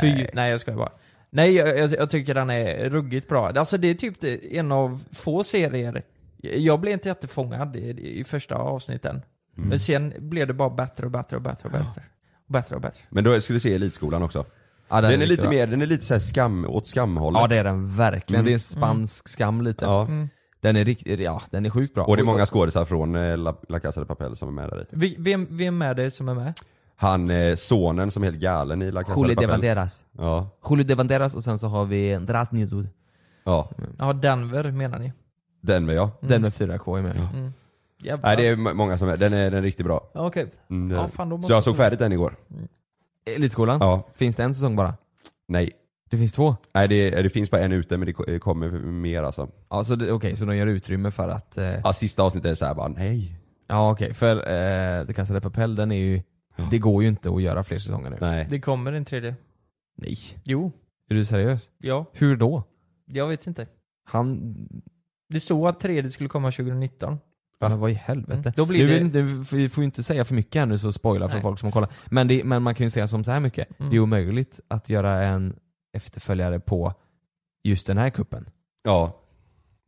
Fy, 0.00 0.26
nej 0.32 0.50
jag 0.50 0.60
skojar 0.60 0.78
bara. 0.78 0.92
Nej 1.30 1.52
jag, 1.54 1.78
jag, 1.78 1.92
jag 1.92 2.10
tycker 2.10 2.34
den 2.34 2.50
är 2.50 2.90
ruggigt 2.90 3.28
bra. 3.28 3.48
Alltså 3.48 3.76
det 3.78 3.88
är 3.88 3.94
typ 3.94 4.20
det- 4.20 4.56
en 4.58 4.72
av 4.72 5.04
få 5.12 5.44
serier, 5.44 6.02
jag 6.42 6.80
blev 6.80 6.92
inte 6.92 7.08
jättefångad 7.08 7.76
i, 7.76 8.18
i 8.20 8.24
första 8.24 8.54
avsnitten. 8.54 9.22
Mm. 9.56 9.68
Men 9.68 9.78
sen 9.78 10.12
blev 10.18 10.46
det 10.46 10.54
bara 10.54 10.70
bättre 10.70 11.04
och 11.06 11.10
bättre 11.12 11.36
och 11.36 11.42
bättre 11.42 11.66
och 11.68 11.72
bättre. 11.72 12.02
Och 12.46 12.52
bättre 12.52 12.74
och 12.74 12.80
bättre. 12.80 13.02
Men 13.08 13.24
då 13.24 13.40
ska 13.40 13.52
du 13.52 13.60
se 13.60 13.74
Elitskolan 13.74 14.22
också. 14.22 14.44
Ja, 14.88 15.00
Den 15.00 15.22
är 15.22 15.26
lite 15.26 15.42
bra. 15.42 15.50
mer, 15.50 15.66
den 15.66 15.82
är 15.82 15.86
lite 15.86 16.04
så 16.04 16.14
här 16.14 16.20
skam, 16.20 16.64
åt 16.68 16.86
skamhållet. 16.86 17.40
Ja 17.40 17.46
det 17.46 17.58
är 17.58 17.64
den 17.64 17.96
verkligen. 17.96 18.40
Mm. 18.40 18.44
Det 18.44 18.50
är 18.50 18.54
en 18.54 18.60
spansk 18.60 19.28
skam 19.28 19.62
lite. 19.62 19.84
Ja. 19.84 20.02
Mm. 20.02 20.28
Den 20.66 20.76
är 20.76 20.84
riktigt, 20.84 21.20
ja 21.20 21.42
den 21.50 21.66
är 21.66 21.70
sjukt 21.70 21.94
bra. 21.94 22.04
Och 22.04 22.16
det 22.16 22.22
är 22.22 22.24
många 22.24 22.46
skådisar 22.46 22.84
från 22.84 23.14
eh, 23.14 23.36
La, 23.38 23.54
La 23.68 23.80
Casa 23.80 24.00
de 24.00 24.06
Papel 24.06 24.36
som 24.36 24.48
är 24.48 24.52
med 24.52 24.68
där 24.70 24.80
i. 24.82 24.84
Vi- 24.90 25.16
Vem, 25.18 25.46
vem 25.50 25.82
är 25.82 25.94
det 25.94 26.10
som 26.10 26.28
är 26.28 26.34
med? 26.34 26.52
Han, 26.96 27.30
eh, 27.30 27.56
sonen 27.56 28.10
som 28.10 28.22
är 28.22 28.26
helt 28.26 28.38
galen 28.40 28.82
i 28.82 28.90
La 28.90 29.02
Casa 29.04 29.20
Julio 29.20 29.28
de 29.28 29.34
de 29.34 29.46
Papel. 29.46 29.48
Banderas. 29.50 30.04
Ja. 30.12 30.48
Julio 30.70 30.84
de 30.84 30.94
Banderas 30.94 31.34
och 31.34 31.44
sen 31.44 31.58
så 31.58 31.66
har 31.68 31.84
vi 31.84 32.16
Drasnizud. 32.16 32.88
Ja, 33.44 33.70
Ja, 33.98 34.12
Denver 34.12 34.70
menar 34.72 34.98
ni? 34.98 35.12
den 35.60 35.86
med 35.86 35.94
ja. 35.94 36.10
Den 36.20 36.42
med 36.42 36.52
4K 36.52 36.98
är 36.98 37.02
med. 37.02 37.16
Mm. 37.16 37.52
Jävlar. 38.02 38.28
Nej 38.28 38.36
det 38.36 38.48
är 38.48 38.52
m- 38.52 38.76
många 38.76 38.98
som 38.98 39.08
är, 39.08 39.16
den 39.16 39.32
är, 39.32 39.50
den 39.50 39.58
är 39.58 39.62
riktigt 39.62 39.86
bra. 39.86 40.10
Ja, 40.14 40.26
Okej. 40.26 40.46
Mm, 40.70 40.96
Ja, 40.96 41.00
den- 41.02 41.10
fan, 41.10 41.28
då 41.28 41.36
måste 41.36 41.46
så 41.46 41.52
jag 41.52 41.56
jag 41.56 41.64
såg 41.64 41.76
färdigt 41.76 41.98
den 41.98 42.12
igår. 42.12 42.36
Elitskolan? 43.36 43.78
Ja. 43.80 44.02
Finns 44.14 44.36
det 44.36 44.42
en 44.44 44.54
säsong 44.54 44.76
bara? 44.76 44.94
Nej. 45.48 45.70
Det 46.10 46.16
finns 46.16 46.32
två? 46.32 46.56
Nej 46.74 46.88
det, 46.88 47.10
det 47.22 47.30
finns 47.30 47.50
bara 47.50 47.60
en 47.60 47.72
ute 47.72 47.96
men 47.96 48.06
det 48.06 48.12
ko- 48.12 48.38
kommer 48.40 48.68
mer 48.78 49.22
alltså. 49.22 49.48
Ja, 49.70 49.84
så 49.84 49.96
det- 49.96 50.12
okej, 50.12 50.36
så 50.36 50.44
de 50.44 50.56
gör 50.56 50.66
utrymme 50.66 51.10
för 51.10 51.28
att... 51.28 51.58
Eh, 51.58 51.64
Ja 51.84 51.92
sista 51.92 52.22
avsnittet 52.22 52.50
är 52.50 52.54
så 52.54 52.66
här 52.66 52.74
bara 52.74 52.88
nej. 52.88 53.38
ja 53.68 53.90
okej, 53.92 54.14
för 54.14 54.36
eh, 54.36 55.06
The 55.06 55.12
Casa 55.12 55.34
de 55.34 55.40
Papel 55.40 55.74
den 55.74 55.92
är 55.92 55.96
ju... 55.96 56.22
Det 56.70 56.78
går 56.78 57.02
ju 57.02 57.08
inte 57.08 57.30
att 57.30 57.42
göra 57.42 57.62
fler 57.62 57.78
säsonger 57.78 58.10
nu. 58.10 58.16
Nej. 58.20 58.46
Det 58.50 58.60
kommer 58.60 58.92
en 58.92 59.04
tredje. 59.04 59.34
Nej. 59.96 60.18
Jo. 60.44 60.72
Är 61.10 61.14
du 61.14 61.24
seriös? 61.24 61.70
Ja. 61.78 62.04
Hur 62.12 62.36
då? 62.36 62.62
Jag 63.06 63.26
vet 63.28 63.46
inte. 63.46 63.66
Han... 64.04 64.54
Det 65.28 65.40
stod 65.40 65.68
att 65.68 65.80
tredje 65.80 66.10
skulle 66.10 66.28
komma 66.28 66.50
2019. 66.52 67.18
Men 67.60 67.78
vad 67.80 67.90
i 67.90 67.94
helvete? 67.94 68.32
Mm. 68.40 68.52
Då 68.56 68.66
blir 68.66 68.86
nu 68.86 69.08
det- 69.08 69.22
vill 69.22 69.44
vi 69.52 69.68
får 69.68 69.82
ju 69.82 69.84
inte 69.86 70.02
säga 70.02 70.24
för 70.24 70.34
mycket 70.34 70.58
här 70.60 70.66
nu 70.66 70.78
så 70.78 70.92
spoilar 70.92 71.28
för 71.28 71.34
Nej. 71.34 71.42
folk 71.42 71.58
som 71.58 71.66
har 71.66 71.72
kollat. 71.72 71.92
Men, 72.06 72.28
det, 72.28 72.44
men 72.44 72.62
man 72.62 72.74
kan 72.74 72.86
ju 72.86 72.90
säga 72.90 73.08
som 73.08 73.24
så 73.24 73.30
här 73.30 73.40
mycket. 73.40 73.80
Mm. 73.80 73.90
Det 73.90 73.96
är 73.96 74.00
omöjligt 74.00 74.60
att 74.68 74.90
göra 74.90 75.24
en 75.24 75.56
efterföljare 75.96 76.60
på 76.60 76.94
just 77.64 77.86
den 77.86 77.98
här 77.98 78.10
kuppen. 78.10 78.48
Ja. 78.82 79.20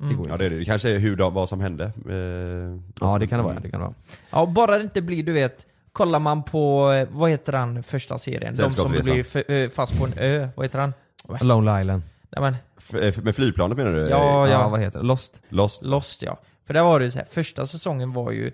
Mm. 0.02 0.16
går 0.16 0.28
Ja 0.28 0.36
det 0.36 0.48
det. 0.48 0.58
Det 0.58 0.64
kanske 0.64 0.90
är 0.90 0.98
hur, 0.98 1.16
vad 1.30 1.48
som 1.48 1.60
hände. 1.60 1.84
Eh, 1.84 2.80
Ja 3.00 3.18
det 3.18 3.26
kan 3.26 3.38
det 3.38 3.44
vara. 3.44 3.60
Det 3.60 3.70
kan 3.70 3.80
det 3.80 3.86
vara. 3.86 3.94
Ja, 4.30 4.46
bara 4.46 4.78
det 4.78 4.84
inte 4.84 5.02
blir, 5.02 5.22
du 5.22 5.32
vet, 5.32 5.66
kollar 5.92 6.18
man 6.18 6.42
på, 6.42 6.92
eh, 6.92 7.08
vad 7.10 7.30
heter 7.30 7.52
den 7.52 7.82
första 7.82 8.18
serien? 8.18 8.56
De 8.56 8.70
som 8.70 8.90
blir 8.92 9.20
f- 9.20 9.36
eh, 9.50 9.70
fast 9.70 9.98
på 9.98 10.04
en 10.06 10.12
ö, 10.18 10.48
vad 10.56 10.64
heter 10.66 10.78
den? 10.78 10.94
Lonely 11.40 11.80
Island. 11.80 12.02
Nej 12.30 12.40
men, 12.42 12.56
F- 12.78 12.94
eh, 12.94 13.22
med 13.24 13.36
flygplanet 13.36 13.76
menar 13.78 13.92
du? 13.92 13.98
Ja, 14.08 14.46
Eh, 14.46 14.52
ja. 14.52 14.68
vad 14.68 14.80
heter 14.80 14.98
det? 14.98 15.04
Lost? 15.04 15.42
Lost? 15.48 15.82
Lost 15.82 16.22
ja. 16.22 16.38
För 16.66 16.74
där 16.74 16.82
var 16.82 17.00
det 17.00 17.10
så 17.10 17.18
här, 17.18 17.26
första 17.26 17.66
säsongen 17.66 18.12
var 18.12 18.30
ju 18.32 18.52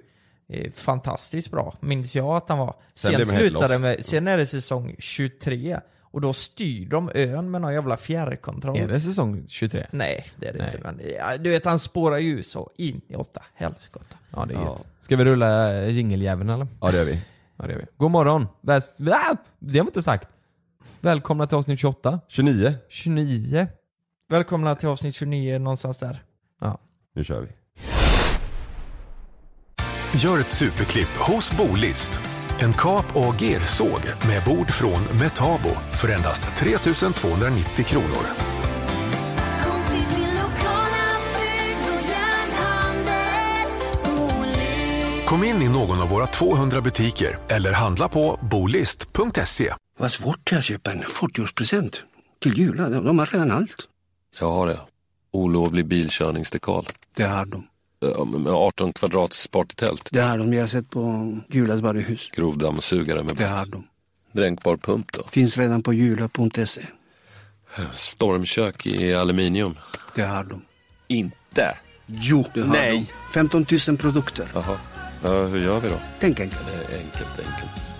eh, 0.48 0.72
fantastiskt 0.72 1.50
bra, 1.50 1.74
minns 1.80 2.16
jag 2.16 2.26
att 2.36 2.46
den 2.46 2.58
var. 2.58 2.74
Sen 2.94 3.12
Sen, 3.26 3.26
slutade 3.26 3.78
med, 3.78 4.04
sen 4.04 4.28
är 4.28 4.36
det 4.36 4.46
säsong 4.46 4.94
23, 4.98 5.80
och 6.14 6.20
då 6.20 6.32
styr 6.32 6.86
de 6.86 7.10
ön 7.14 7.50
med 7.50 7.60
någon 7.60 7.74
jävla 7.74 7.96
fjärrkontroll. 7.96 8.76
Är 8.76 8.88
det 8.88 9.00
säsong 9.00 9.44
23? 9.48 9.86
Nej, 9.90 10.24
det 10.36 10.48
är 10.48 10.52
det 10.52 10.58
Nej. 10.58 10.66
inte. 10.66 10.78
Men 10.82 11.00
ja, 11.18 11.36
du 11.36 11.50
vet, 11.50 11.64
han 11.64 11.78
spårar 11.78 12.18
ju 12.18 12.42
så 12.42 12.70
in 12.76 13.00
i 13.08 13.14
åtta 13.14 13.42
helskotta. 13.54 14.16
Ja 14.30 14.44
det 14.48 14.54
är 14.54 14.58
Ja. 14.58 14.78
Ska 15.00 15.16
vi 15.16 15.24
rulla 15.24 15.74
eh, 15.74 15.90
jingeljäveln 15.90 16.50
eller? 16.50 16.66
Ja 16.80 16.90
det 16.90 16.96
gör 16.96 17.04
vi. 17.04 17.22
Ja 17.56 17.66
det 17.66 17.72
gör 17.72 17.80
vi. 17.80 17.86
God 17.96 18.10
morgon! 18.10 18.46
Väst... 18.60 19.00
Ah! 19.00 19.36
Det 19.58 19.78
har 19.78 19.84
vi 19.84 19.88
inte 19.88 20.02
sagt. 20.02 20.28
Välkomna 21.00 21.46
till 21.46 21.56
avsnitt 21.56 21.80
28. 21.80 22.20
29. 22.28 22.74
29. 22.88 23.66
Välkomna 24.28 24.76
till 24.76 24.88
avsnitt 24.88 25.14
29, 25.14 25.58
någonstans 25.58 25.98
där. 25.98 26.22
Nu 27.14 27.24
kör 27.24 27.40
vi. 27.40 27.48
Gör 30.18 30.40
ett 30.40 30.48
superklipp 30.48 31.16
hos 31.18 31.56
Bolist. 31.56 32.20
En 32.60 32.72
kap- 32.72 33.16
och 33.16 33.40
gersåg 33.40 34.00
med 34.28 34.44
bord 34.44 34.70
från 34.70 35.02
Metabo 35.20 35.70
för 36.00 36.08
endast 36.08 36.46
3 36.56 36.78
290 36.78 37.84
kronor. 37.84 38.26
Kom 45.26 45.44
in 45.44 45.62
i 45.62 45.68
någon 45.68 46.00
av 46.00 46.08
våra 46.08 46.26
200 46.26 46.80
butiker 46.80 47.38
eller 47.48 47.72
handla 47.72 48.08
på 48.08 48.38
bolist.se. 48.50 49.74
Vad 49.98 50.12
svårt 50.12 50.40
det 50.44 50.54
är 50.54 50.58
att 50.58 50.64
köpa 50.64 50.92
en 50.92 51.02
40-årspresent. 51.02 51.96
Till 52.42 52.58
jula, 52.58 52.88
de 52.88 53.04
de 53.04 53.18
har 53.18 53.26
redan 53.26 53.50
allt. 53.50 53.76
Jag 54.40 54.50
har 54.50 54.66
det. 54.66 54.78
Olovlig 55.32 55.86
bilkörningsdekal. 55.86 56.86
Det 57.16 57.22
har 57.22 57.44
de. 57.46 57.66
Men 58.26 58.42
Med 58.42 58.52
18 58.52 58.92
kvadrats 58.92 59.48
partytält. 59.48 60.08
Det 60.12 60.20
har 60.20 60.38
de. 60.38 60.52
Jag 60.52 60.60
har 60.62 60.68
sett 60.68 60.90
på 60.90 61.38
Julas 61.48 61.80
varuhus. 61.80 62.30
Grovdammsugare 62.32 63.22
med 63.22 63.36
Det 63.36 63.44
har 63.46 63.66
de. 63.66 63.86
dränkbar 64.32 64.76
pump 64.76 65.12
då. 65.12 65.22
Finns 65.30 65.56
redan 65.58 65.82
på 65.82 65.92
jula.se. 65.92 66.82
Stormkök 67.92 68.86
i 68.86 69.14
aluminium. 69.14 69.74
Det 70.14 70.22
har 70.22 70.44
de. 70.44 70.62
Inte? 71.08 71.76
Jo, 72.06 72.44
det 72.54 72.60
har 72.62 72.68
Nej. 72.68 72.98
de. 72.98 73.32
15 73.32 73.66
000 73.88 73.96
produkter. 73.96 74.46
Jaha. 74.54 74.76
Ja, 75.22 75.46
hur 75.46 75.60
gör 75.64 75.80
vi 75.80 75.88
då? 75.88 75.96
Tänk 76.20 76.40
enkelt. 76.40 76.68
Enkelt, 76.92 77.38
enkelt. 77.38 77.93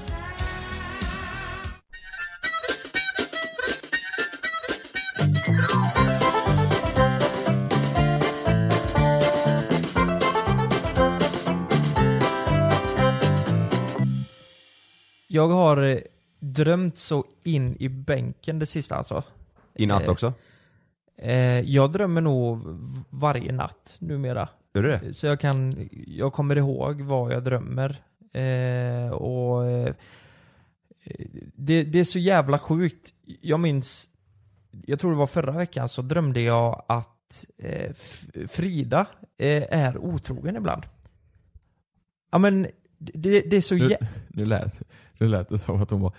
Jag 15.35 15.49
har 15.49 15.77
eh, 15.83 15.99
drömt 16.39 16.99
så 16.99 17.25
in 17.45 17.77
i 17.81 17.89
bänken 17.89 18.59
det 18.59 18.67
sista 18.67 18.97
alltså. 18.97 19.23
I 19.75 19.87
natt 19.87 20.03
Eh, 20.03 20.11
också? 20.11 20.33
Eh, 21.17 21.61
jag 21.61 21.93
drömmer 21.93 22.21
nog 22.21 22.61
varje 23.11 23.53
natt 23.53 23.97
numera. 23.99 24.49
Gör 24.75 24.83
du 24.83 24.89
det? 24.91 25.15
Så 25.15 25.27
jag 25.27 25.41
kan, 25.41 25.89
jag 26.07 26.33
kommer 26.33 26.57
ihåg 26.57 27.01
vad 27.01 27.33
jag 27.33 27.45
drömmer. 27.45 27.97
Och 29.13 29.63
det, 31.57 31.83
det 31.85 31.99
är 32.01 32.05
så 32.05 32.19
jävla 32.19 32.59
sjukt. 32.59 33.15
Jag 33.41 33.61
minns, 33.61 34.09
jag 34.87 34.99
tror 35.01 35.11
det 35.11 35.17
var 35.17 35.27
förra 35.27 35.53
veckan, 35.53 35.89
så 35.89 36.03
drömde 36.03 36.41
jag 36.41 36.83
att 36.89 37.45
Frida 38.49 39.07
är 39.39 39.99
otrogen 39.99 40.57
ibland. 40.57 40.83
Ja 42.33 42.39
men, 42.39 42.67
det, 42.99 43.41
det 43.41 43.57
är 43.57 43.61
så 43.61 43.75
Nu, 43.75 43.89
jä- 43.89 44.07
nu, 44.29 44.45
lät, 44.45 44.83
nu 45.25 45.31
lät 45.31 45.49
det 45.49 45.59
som 45.59 45.83
att 45.83 45.91
hon 45.91 46.01
var... 46.01 46.13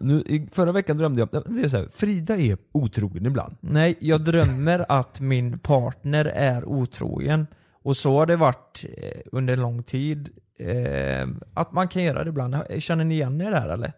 Nu, 0.00 0.20
i 0.26 0.48
förra 0.52 0.72
veckan 0.72 0.98
drömde 0.98 1.20
jag, 1.20 1.44
det 1.46 1.60
är 1.64 1.68
så 1.68 1.76
här, 1.76 1.88
Frida 1.92 2.36
är 2.36 2.58
otrogen 2.72 3.26
ibland. 3.26 3.56
Nej, 3.60 3.96
jag 4.00 4.20
drömmer 4.20 4.86
att 4.88 5.20
min 5.20 5.58
partner 5.58 6.24
är 6.24 6.64
otrogen. 6.64 7.46
Och 7.82 7.96
så 7.96 8.18
har 8.18 8.26
det 8.26 8.36
varit 8.36 8.84
eh, 8.96 9.20
under 9.32 9.56
lång 9.56 9.82
tid. 9.82 10.28
Eh, 10.58 11.28
att 11.54 11.72
man 11.72 11.88
kan 11.88 12.02
göra 12.02 12.24
det 12.24 12.28
ibland. 12.28 12.56
Känner 12.78 13.04
ni 13.04 13.14
igen 13.14 13.40
er 13.40 13.50
där 13.50 13.68
eller? 13.68 13.92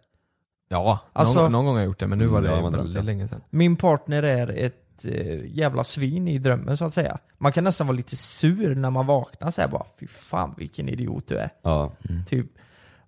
Ja, 0.68 1.00
Alltså- 1.12 1.42
någon, 1.42 1.52
någon 1.52 1.64
gång 1.64 1.74
har 1.74 1.80
jag 1.80 1.86
gjort 1.86 2.00
det 2.00 2.06
men 2.06 2.18
nu 2.18 2.26
var 2.26 2.42
det 2.42 2.48
Mm, 2.52 2.64
ja, 2.64 2.70
väldigt 2.70 2.94
det. 2.94 3.02
länge 3.02 3.28
sedan. 3.28 3.40
Min 3.50 3.76
partner 3.76 4.22
är 4.22 4.48
ett 4.48 5.04
eh, 5.08 5.56
jävla 5.56 5.84
svin 5.84 6.28
i 6.28 6.38
drömmen 6.38 6.76
så 6.76 6.84
att 6.84 6.94
säga. 6.94 7.18
Man 7.38 7.52
kan 7.52 7.64
nästan 7.64 7.86
vara 7.86 7.96
lite 7.96 8.16
sur 8.16 8.74
när 8.74 8.90
man 8.90 9.06
vaknar 9.06 9.50
så 9.50 9.60
här 9.60 9.68
bara 9.68 9.84
Fy 10.00 10.06
fan 10.06 10.54
vilken 10.58 10.88
idiot 10.88 11.26
du 11.28 11.36
är. 11.38 11.50
Ja. 11.62 11.92
Typ. 12.26 12.46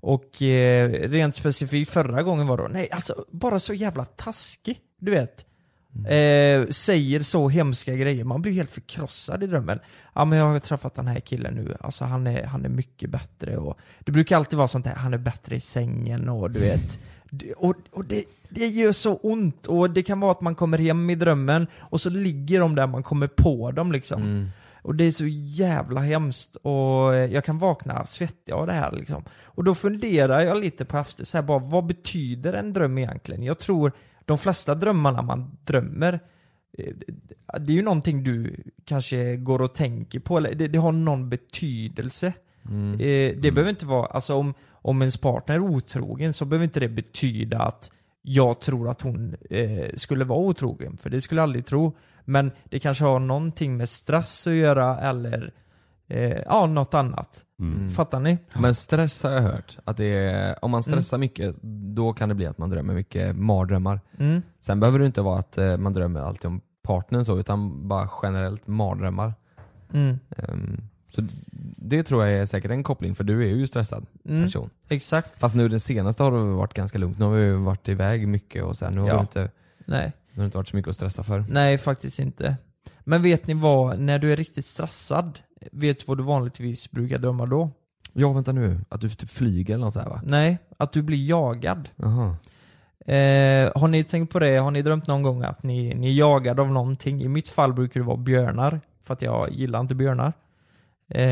Och 0.09 0.43
eh, 0.43 0.91
rent 0.91 1.35
specifikt 1.35 1.91
förra 1.91 2.23
gången 2.23 2.47
var 2.47 2.57
då, 2.57 2.69
nej 2.71 2.89
alltså 2.91 3.25
bara 3.31 3.59
så 3.59 3.75
jävla 3.75 4.05
taskig. 4.05 4.81
Du 5.01 5.11
vet. 5.11 5.47
Eh, 5.99 6.69
säger 6.69 7.21
så 7.21 7.49
hemska 7.49 7.95
grejer, 7.95 8.25
man 8.25 8.43
blir 8.43 8.53
helt 8.53 8.71
förkrossad 8.71 9.43
i 9.43 9.47
drömmen. 9.47 9.79
Ja 10.15 10.25
men 10.25 10.39
jag 10.39 10.47
har 10.47 10.59
träffat 10.59 10.95
den 10.95 11.07
här 11.07 11.21
killen 11.21 11.55
nu, 11.55 11.77
alltså 11.81 12.05
han 12.05 12.27
är, 12.27 12.47
han 12.47 12.65
är 12.65 12.69
mycket 12.69 13.11
bättre 13.11 13.57
och 13.57 13.79
det 14.01 14.13
brukar 14.13 14.37
alltid 14.37 14.57
vara 14.57 14.69
sånt 14.69 14.87
här, 14.87 14.95
han 14.95 15.15
är 15.15 15.19
bättre 15.19 15.57
i 15.57 15.61
sängen 15.61 16.29
och 16.29 16.51
du 16.51 16.61
vet. 16.61 16.99
Och, 17.57 17.75
och 17.93 18.05
det, 18.05 18.25
det 18.49 18.67
gör 18.67 18.93
så 18.93 19.17
ont 19.17 19.67
och 19.67 19.91
det 19.91 20.03
kan 20.03 20.21
vara 20.21 20.33
att 20.33 20.41
man 20.41 20.55
kommer 20.55 20.79
hem 20.79 21.11
i 21.11 21.15
drömmen 21.15 21.67
och 21.77 22.01
så 22.01 22.11
ligger 22.11 22.61
de 22.61 22.75
där, 22.75 22.87
man 22.87 23.03
kommer 23.03 23.27
på 23.27 23.71
dem 23.71 23.93
liksom. 23.93 24.23
Mm. 24.23 24.49
Och 24.89 24.95
det 24.95 25.05
är 25.05 25.11
så 25.11 25.27
jävla 25.27 26.01
hemskt 26.01 26.57
och 26.57 27.17
jag 27.17 27.45
kan 27.45 27.59
vakna 27.59 28.07
svettig 28.07 28.53
av 28.53 28.67
det 28.67 28.73
här 28.73 28.93
liksom. 28.93 29.25
Och 29.45 29.65
då 29.65 29.75
funderar 29.75 30.41
jag 30.41 30.61
lite 30.61 30.85
på 30.85 30.99
efter, 30.99 31.25
så 31.25 31.37
här 31.37 31.43
bara, 31.43 31.59
vad 31.59 31.87
betyder 31.87 32.53
en 32.53 32.73
dröm 32.73 32.99
egentligen? 32.99 33.43
Jag 33.43 33.59
tror 33.59 33.93
de 34.25 34.39
flesta 34.39 34.75
drömmarna 34.75 35.23
man 35.23 35.57
drömmer 35.65 36.21
eh, 36.79 36.95
det 37.61 37.73
är 37.73 37.77
ju 37.77 37.83
någonting 37.83 38.25
du 38.25 38.65
kanske 38.85 39.37
går 39.37 39.63
och 39.63 39.75
tänker 39.75 40.21
på, 40.21 40.39
eller 40.39 40.55
det, 40.55 40.69
det 40.69 40.79
har 40.79 40.93
någon 40.93 41.29
betydelse. 41.29 42.33
Mm. 42.69 42.93
Eh, 42.93 43.37
det 43.41 43.53
behöver 43.53 43.71
inte 43.71 43.87
vara, 43.87 44.07
alltså 44.07 44.35
om, 44.35 44.55
om 44.71 45.03
ens 45.03 45.17
partner 45.17 45.55
är 45.55 45.61
otrogen 45.61 46.33
så 46.33 46.45
behöver 46.45 46.65
inte 46.65 46.81
det 46.81 46.89
betyda 46.89 47.59
att 47.59 47.91
jag 48.23 48.61
tror 48.61 48.89
att 48.89 49.03
hon 49.03 49.37
eh, 49.51 49.95
skulle 49.95 50.25
vara 50.25 50.39
otrogen, 50.39 50.97
för 50.97 51.11
det 51.11 51.21
skulle 51.21 51.39
jag 51.39 51.43
aldrig 51.43 51.67
tro. 51.67 51.97
Men 52.29 52.51
det 52.65 52.79
kanske 52.79 53.05
har 53.05 53.19
någonting 53.19 53.77
med 53.77 53.89
stress 53.89 54.47
att 54.47 54.53
göra 54.53 54.99
eller 55.01 55.53
eh, 56.09 56.39
ja, 56.47 56.67
något 56.67 56.95
annat. 56.95 57.45
Mm. 57.61 57.91
Fattar 57.91 58.21
ni? 58.21 58.39
Men 58.55 58.75
stress 58.75 59.23
har 59.23 59.31
jag 59.31 59.41
hört, 59.43 59.79
att 59.85 59.97
det 59.97 60.05
är, 60.05 60.65
om 60.65 60.71
man 60.71 60.83
stressar 60.83 61.19
mycket 61.19 61.57
då 61.97 62.13
kan 62.13 62.29
det 62.29 62.35
bli 62.35 62.47
att 62.47 62.59
man 62.59 62.71
drömmer 62.71 62.95
mycket 62.95 63.37
mardrömmar. 63.37 64.01
Mm. 64.19 64.43
Sen 64.61 64.81
behöver 64.81 64.99
det 64.99 65.07
inte 65.07 65.23
vara 65.23 65.39
att 65.39 65.59
eh, 65.59 65.77
man 65.77 65.93
drömmer 65.93 66.21
alltid 66.21 66.47
om 66.47 66.61
partnern 66.83 67.25
så, 67.25 67.39
utan 67.39 67.89
bara 67.89 68.09
generellt 68.23 68.67
mardrömmar. 68.67 69.35
Mm. 69.93 70.19
Ehm, 70.37 70.81
så 71.11 71.23
det 71.77 72.03
tror 72.03 72.25
jag 72.27 72.39
är 72.39 72.47
säkert 72.47 72.71
en 72.71 72.83
koppling, 72.83 73.15
för 73.15 73.25
du 73.25 73.43
är 73.43 73.55
ju 73.57 73.67
stressad 73.67 74.07
Mm. 74.29 74.43
person. 74.45 74.71
Exakt. 74.89 75.39
Fast 75.39 75.55
nu 75.57 75.69
den 75.69 75.81
senaste 75.81 76.23
har 76.23 76.33
det 76.33 76.39
varit 76.39 76.75
ganska 76.75 76.99
lugnt, 76.99 77.19
nu 77.19 77.25
har 77.25 77.33
vi 77.33 77.43
ju 77.43 77.53
varit 77.55 77.89
iväg 77.89 78.29
mycket 78.29 78.65
och 78.65 78.77
så 78.77 78.85
här, 78.85 78.93
nu 78.93 79.01
har 79.01 79.09
Ja. 79.09 79.15
det 79.15 79.21
inte, 79.21 79.51
Nej. 79.85 80.13
Nu 80.39 80.43
har 80.43 80.45
det 80.45 80.47
inte 80.47 80.59
varit 80.59 80.69
så 80.69 80.77
mycket 80.77 80.89
att 80.89 80.97
stressa 80.97 81.23
för. 81.23 81.45
Nej, 81.49 81.79
faktiskt 81.79 82.19
inte. 82.19 82.57
Men 83.01 83.23
vet 83.23 83.47
ni 83.47 83.55
vad, 83.55 83.99
när 83.99 84.19
du 84.19 84.33
är 84.33 84.37
riktigt 84.37 84.65
stressad, 84.65 85.39
vet 85.73 85.99
du 85.99 86.05
vad 86.07 86.17
du 86.17 86.23
vanligtvis 86.23 86.91
brukar 86.91 87.19
drömma 87.19 87.47
då? 87.47 87.71
Ja 88.13 88.33
vänta 88.33 88.53
nu, 88.53 88.81
att 88.89 89.01
du 89.01 89.09
typ 89.09 89.31
flyger 89.31 89.75
eller 89.75 89.85
något 89.85 89.95
så 89.95 90.01
här 90.01 90.09
va? 90.09 90.21
Nej, 90.25 90.59
att 90.77 90.93
du 90.93 91.03
blir 91.03 91.29
jagad. 91.29 91.89
Jaha. 91.97 92.37
Eh, 93.07 93.73
har 93.75 93.89
ni 93.89 94.05
tänkt 94.05 94.33
på 94.33 94.39
det? 94.39 94.57
Har 94.57 94.71
ni 94.71 94.83
drömt 94.83 95.07
någon 95.07 95.23
gång 95.23 95.43
att 95.43 95.63
ni, 95.63 95.95
ni 95.95 96.09
är 96.09 96.15
jagade 96.15 96.63
av 96.63 96.69
någonting? 96.69 97.23
I 97.23 97.29
mitt 97.29 97.49
fall 97.49 97.73
brukar 97.73 98.01
det 98.01 98.07
vara 98.07 98.17
björnar, 98.17 98.81
för 99.05 99.15
att 99.15 99.23
jag 99.23 99.51
gillar 99.53 99.81
inte 99.81 99.95
björnar. 99.95 100.33
Eh, 101.11 101.23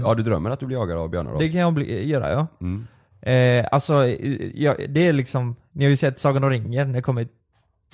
Ja 0.00 0.14
du 0.14 0.22
drömmer 0.22 0.50
att 0.50 0.60
du 0.60 0.66
blir 0.66 0.76
jagad 0.76 0.98
av 0.98 1.10
björnar 1.10 1.32
då? 1.32 1.38
Det 1.38 1.48
kan 1.48 1.60
jag 1.60 1.74
bli, 1.74 2.08
göra 2.08 2.32
ja. 2.32 2.46
Mm. 2.60 2.86
Eh, 3.20 3.66
alltså, 3.72 4.06
eh, 4.06 4.50
ja, 4.54 4.74
det 4.88 5.06
är 5.06 5.12
liksom, 5.12 5.56
ni 5.72 5.84
har 5.84 5.90
ju 5.90 5.96
sett 5.96 6.20
Sagan 6.20 6.44
om 6.44 6.50
ringen, 6.50 6.88
när 6.88 6.94
det 6.94 7.02
kommer 7.02 7.28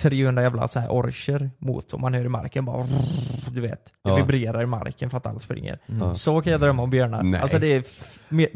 300 0.01 0.43
jävla 0.43 0.69
så 0.69 0.81
här 0.81 0.89
orcher 0.93 1.51
mot 1.59 1.93
och 1.93 2.01
man 2.01 2.15
hör 2.15 2.25
i 2.25 2.29
marken 2.29 2.65
bara 2.65 2.87
du 3.51 3.61
vet, 3.61 3.85
det 3.85 4.11
Ja. 4.11 4.17
vibrerar 4.17 4.63
i 4.63 4.67
marken 4.67 5.11
för 5.11 5.17
att 5.17 5.27
allt 5.27 5.43
springer. 5.43 5.79
Ja. 5.87 6.15
Så 6.15 6.41
kan 6.41 6.53
jag 6.53 6.61
drömma 6.61 6.83
om 6.83 6.91
björnar. 6.91 7.23
Nej. 7.23 7.41
Alltså 7.41 7.59
det 7.59 7.67
är 7.67 7.85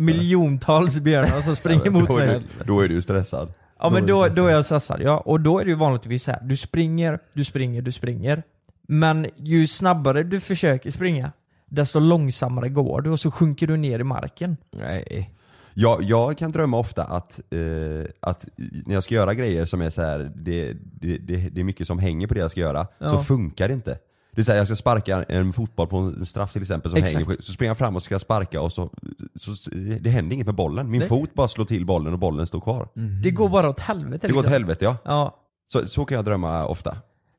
miljontals 0.01 1.01
björnar 1.01 1.40
som 1.40 1.57
springer 1.57 1.90
mot 1.90 2.09
mig. 2.09 2.42
du, 2.59 2.64
då 2.64 2.81
är 2.81 2.88
du 2.88 3.03
stressad. 3.03 3.53
Ja 3.79 3.90
men 3.90 4.07
Då 4.07 4.22
är 4.25 4.29
då, 4.29 4.35
då 4.35 4.46
är 4.46 4.53
jag 4.53 4.64
stressad, 4.64 5.03
ja. 5.03 5.18
Och 5.18 5.40
då 5.40 5.59
är 5.61 5.64
det 5.64 5.70
ju 5.70 5.77
vanligtvis 5.77 6.22
så 6.25 6.31
här. 6.31 6.40
du 6.42 6.57
springer, 6.57 7.18
du 7.35 7.44
springer, 7.44 7.83
du 7.83 7.92
springer. 7.92 8.42
Men 8.88 9.27
ju 9.37 9.66
snabbare 9.66 10.22
du 10.22 10.40
försöker 10.40 10.90
springa, 10.90 11.33
desto 11.66 12.01
långsammare 12.01 12.68
går 12.68 13.01
du 13.01 13.11
och 13.11 13.20
så 13.20 13.31
sjunker 13.31 13.66
du 13.66 13.77
ner 13.77 13.99
i 13.99 14.05
marken. 14.05 14.57
Nej. 14.72 15.31
Jag, 15.78 16.02
jag 16.02 16.38
kan 16.38 16.52
drömma 16.52 16.78
ofta 16.78 17.04
att, 17.04 17.40
eh, 17.50 18.10
att 18.20 18.48
när 18.86 18.94
jag 18.94 19.04
ska 19.04 19.14
göra 19.14 19.34
grejer 19.34 19.64
som 19.64 19.80
är 19.80 19.90
så 19.90 20.02
här, 20.02 20.32
det, 20.36 20.72
det, 20.72 21.18
det, 21.18 21.36
det 21.50 21.60
är 21.60 21.64
mycket 21.64 21.86
som 21.86 21.98
hänger 21.98 22.26
på 22.26 22.34
det 22.34 22.40
jag 22.40 22.50
ska 22.50 22.60
göra, 22.60 22.84
så 22.84 23.04
Ja. 23.04 23.22
funkar 23.22 23.68
det 23.68 23.74
inte. 23.74 23.98
Det 24.32 24.40
är 24.40 24.44
så 24.44 24.50
här, 24.52 24.58
jag 24.58 24.66
ska 24.66 24.76
sparka 24.76 25.22
en 25.28 25.52
fotboll 25.52 25.86
på 25.86 25.96
en 25.96 26.26
straff 26.26 26.52
till 26.52 26.62
exempel 26.62 26.90
som 26.90 26.98
Exakt. 26.98 27.14
hänger 27.14 27.36
på, 27.36 27.42
så 27.42 27.52
springer 27.52 27.70
jag 27.70 27.78
fram 27.78 27.96
och 27.96 28.02
ska 28.02 28.18
sparka 28.18 28.60
och 28.60 28.72
så, 28.72 28.90
så 29.38 29.70
det 30.00 30.10
händer 30.10 30.34
inget 30.34 30.46
med 30.46 30.54
bollen. 30.54 30.90
Min 30.90 30.98
Nej. 30.98 31.08
fot 31.08 31.34
bara 31.34 31.48
slår 31.48 31.64
till 31.64 31.86
bollen 31.86 32.12
och 32.12 32.18
bollen 32.18 32.46
står 32.46 32.60
kvar. 32.60 32.88
Det 33.22 33.30
går 33.30 33.48
bara 33.48 33.68
åt 33.68 33.80
helvete 33.80 34.26
Det 34.26 34.32
går 34.32 34.38
åt 34.40 34.44
liksom. 34.44 34.52
helvete 34.52 34.84
ja. 34.84 34.96
Ja. 35.04 35.36
Så, 35.66 35.86
så 35.86 36.04
kan 36.04 36.16
jag 36.16 36.24
drömma 36.24 36.66
ofta. 36.66 36.96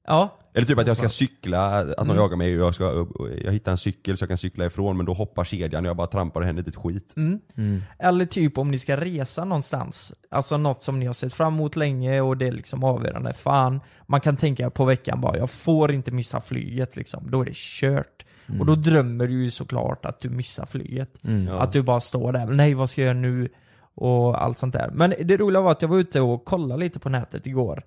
Ja. 0.07 0.37
Eller 0.53 0.67
typ 0.67 0.79
att 0.79 0.87
jag 0.87 0.97
ska 0.97 1.09
cykla, 1.09 1.65
att 1.65 1.87
någon 1.97 2.05
Mm. 2.09 2.17
jagar 2.17 2.37
mig 2.37 2.55
och 2.61 2.67
jag, 2.67 2.75
ska, 2.75 3.07
jag 3.43 3.51
hittar 3.51 3.71
en 3.71 3.77
cykel 3.77 4.17
så 4.17 4.21
jag 4.23 4.29
kan 4.29 4.37
cykla 4.37 4.65
ifrån 4.65 4.97
men 4.97 5.05
då 5.05 5.13
hoppar 5.13 5.43
kedjan 5.43 5.85
och 5.85 5.89
jag 5.89 5.97
bara 5.97 6.07
trampar 6.07 6.39
och 6.41 6.45
händer 6.45 6.63
ett 6.69 6.75
skit. 6.75 7.13
Mm. 7.17 7.81
Eller 7.99 8.25
typ 8.25 8.57
om 8.57 8.71
ni 8.71 8.79
ska 8.79 8.97
resa 8.97 9.45
någonstans. 9.45 10.13
Alltså 10.31 10.57
något 10.57 10.81
som 10.81 10.99
ni 10.99 11.05
har 11.05 11.13
sett 11.13 11.33
fram 11.33 11.53
emot 11.53 11.75
länge 11.75 12.21
och 12.21 12.37
det 12.37 12.47
är 12.47 12.51
liksom 12.51 12.83
avgörande. 12.83 13.33
Fan, 13.33 13.79
man 14.05 14.21
kan 14.21 14.35
tänka 14.37 14.69
på 14.69 14.85
veckan 14.85 15.21
bara, 15.21 15.37
jag 15.37 15.49
får 15.49 15.91
inte 15.91 16.11
missa 16.11 16.41
flyget 16.41 16.95
liksom. 16.95 17.31
Då 17.31 17.41
är 17.41 17.45
det 17.45 17.55
kört. 17.55 18.25
Och 18.59 18.65
då 18.65 18.75
drömmer 18.75 19.27
du 19.27 19.43
ju 19.43 19.51
såklart 19.51 20.05
att 20.05 20.19
du 20.19 20.29
missar 20.29 20.65
flyget. 20.65 21.23
Mm. 21.23 21.47
Ja. 21.47 21.59
Att 21.59 21.71
du 21.73 21.81
bara 21.81 21.99
står 21.99 22.31
där, 22.31 22.45
nej 22.45 22.73
vad 22.73 22.89
ska 22.89 23.01
jag 23.01 23.07
göra 23.07 23.17
nu? 23.19 23.49
Och 23.95 24.43
allt 24.43 24.57
sånt 24.57 24.73
där. 24.73 24.89
Men 24.93 25.13
det 25.23 25.37
roliga 25.37 25.61
var 25.61 25.71
att 25.71 25.81
jag 25.81 25.89
var 25.89 25.97
ute 25.97 26.21
och 26.21 26.45
kollade 26.45 26.79
lite 26.79 26.99
på 26.99 27.09
nätet 27.09 27.47
igår. 27.47 27.83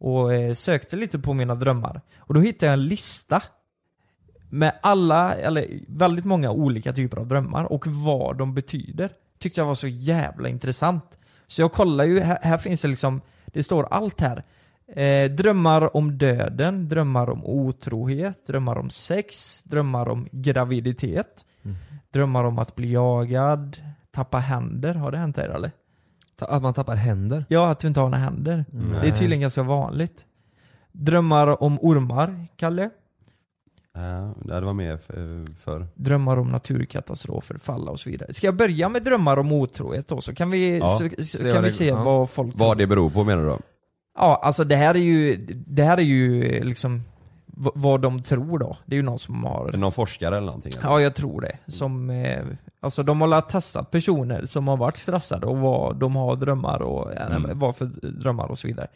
Och 0.00 0.34
eh, 0.34 0.52
sökte 0.52 0.96
lite 0.96 1.18
på 1.18 1.34
mina 1.34 1.54
drömmar. 1.54 2.00
Och 2.18 2.34
då 2.34 2.40
hittade 2.40 2.66
jag 2.66 2.72
en 2.72 2.86
lista. 2.86 3.42
Med 4.48 4.72
alla, 4.82 5.34
eller 5.34 5.66
väldigt 5.88 6.24
många 6.24 6.50
olika 6.50 6.92
typer 6.92 7.16
av 7.16 7.26
drömmar 7.26 7.64
och 7.64 7.86
vad 7.86 8.38
de 8.38 8.54
betyder. 8.54 9.12
Tyckte 9.38 9.60
jag 9.60 9.66
var 9.66 9.74
så 9.74 9.88
jävla 9.88 10.48
intressant. 10.48 11.18
Så 11.46 11.62
jag 11.62 11.72
kollar 11.72 12.04
ju, 12.04 12.20
här, 12.20 12.38
här 12.42 12.58
finns 12.58 12.82
det 12.82 12.88
liksom, 12.88 13.20
det 13.46 13.62
står 13.62 13.88
allt 13.90 14.20
här. 14.20 14.44
Eh, 14.96 15.30
drömmar 15.30 15.96
om 15.96 16.18
döden, 16.18 16.88
drömmar 16.88 17.30
om 17.30 17.44
otrohet, 17.44 18.46
drömmar 18.46 18.78
om 18.78 18.90
sex, 18.90 19.62
drömmar 19.62 20.08
om 20.08 20.28
graviditet, 20.32 21.44
drömmar 22.12 22.44
om 22.44 22.58
att 22.58 22.74
bli 22.74 22.92
jagad, 22.92 23.76
tappa 24.10 24.38
händer. 24.38 24.94
Har 24.94 25.12
det 25.12 25.18
hänt 25.18 25.38
er 25.38 25.48
eller? 25.48 25.70
Att 26.46 26.62
man 26.62 26.74
tappar 26.74 26.96
händer? 26.96 27.44
Ja, 27.48 27.70
att 27.70 27.78
du 27.80 27.88
inte 27.88 28.00
har 28.00 28.08
några 28.08 28.24
händer. 28.24 28.64
Nej. 28.70 28.98
Det 29.02 29.08
är 29.08 29.12
tydligen 29.12 29.40
ganska 29.40 29.62
vanligt. 29.62 30.26
Drömmar 30.92 31.62
om 31.62 31.78
ormar, 31.82 32.46
Kalle. 32.56 32.90
Ja, 33.94 34.34
det 34.44 34.60
var 34.60 34.72
med 34.72 34.94
f- 34.94 35.10
för. 35.60 35.86
Drömmar 35.94 36.36
om 36.36 36.48
naturkatastrofer, 36.48 37.58
falla 37.58 37.90
och 37.90 38.00
så 38.00 38.10
vidare. 38.10 38.32
Ska 38.32 38.46
jag 38.46 38.56
börja 38.56 38.88
med 38.88 39.02
drömmar 39.04 39.36
om 39.36 39.52
otrohet 39.52 40.08
då? 40.08 40.20
Så 40.20 40.34
kan 40.34 40.50
vi, 40.50 40.78
Ja, 40.78 40.88
så, 40.88 41.08
se 41.08 41.22
så 41.22 41.44
vad 41.44 41.54
kan 41.54 41.62
vi 41.62 41.68
det- 41.68 41.74
se 41.74 41.86
ja. 41.86 42.04
vad 42.04 42.30
folk 42.30 42.54
Vad 42.58 42.78
det 42.78 42.86
beror 42.86 43.10
på 43.10 43.24
menar 43.24 43.42
du 43.42 43.48
då? 43.48 43.58
Ja, 44.18 44.40
alltså 44.44 44.64
det 44.64 44.76
här 44.76 44.94
är 44.94 44.98
ju, 44.98 45.36
det 45.66 45.82
här 45.82 45.98
är 45.98 46.02
ju 46.02 46.42
liksom 46.64 47.02
vad 47.74 48.00
de 48.00 48.22
tror 48.22 48.58
då. 48.58 48.76
Det 48.86 48.94
är 48.94 48.96
ju 48.96 49.02
någon 49.02 49.18
som 49.18 49.44
har 49.44 49.72
någon 49.72 49.92
forskare 49.92 50.36
eller 50.36 50.46
någonting? 50.46 50.72
eller? 50.78 50.88
Ja, 50.88 51.00
jag 51.00 51.14
tror 51.14 51.40
det. 51.40 51.58
Som, 51.72 52.10
eh, 52.10 52.44
alltså 52.80 53.02
de 53.02 53.20
har 53.20 53.40
testat 53.40 53.90
personer 53.90 54.46
som 54.46 54.68
har 54.68 54.76
varit 54.76 54.96
stressade 54.96 55.46
och 55.46 55.56
vad 55.58 55.96
de 55.96 56.16
har 56.16 56.36
drömmar 56.36 56.82
och 56.82 57.12
eh, 57.12 57.36
Mm. 57.36 57.58
vad 57.58 57.76
för 57.76 57.84
drömmar 58.20 58.46
och 58.50 58.58
så 58.58 58.66
vidare. 58.68 58.86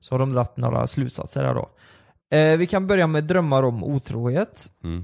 Så 0.00 0.14
har 0.14 0.18
de 0.18 0.32
dragit 0.32 0.56
några 0.56 0.86
slutsatser 0.86 1.44
här 1.44 1.54
då. 1.54 1.68
Eh, 2.36 2.56
vi 2.56 2.66
kan 2.66 2.86
börja 2.86 3.06
med 3.06 3.24
drömmar 3.24 3.62
om 3.62 3.84
otrohet. 3.84 4.70
Mm. 4.84 5.02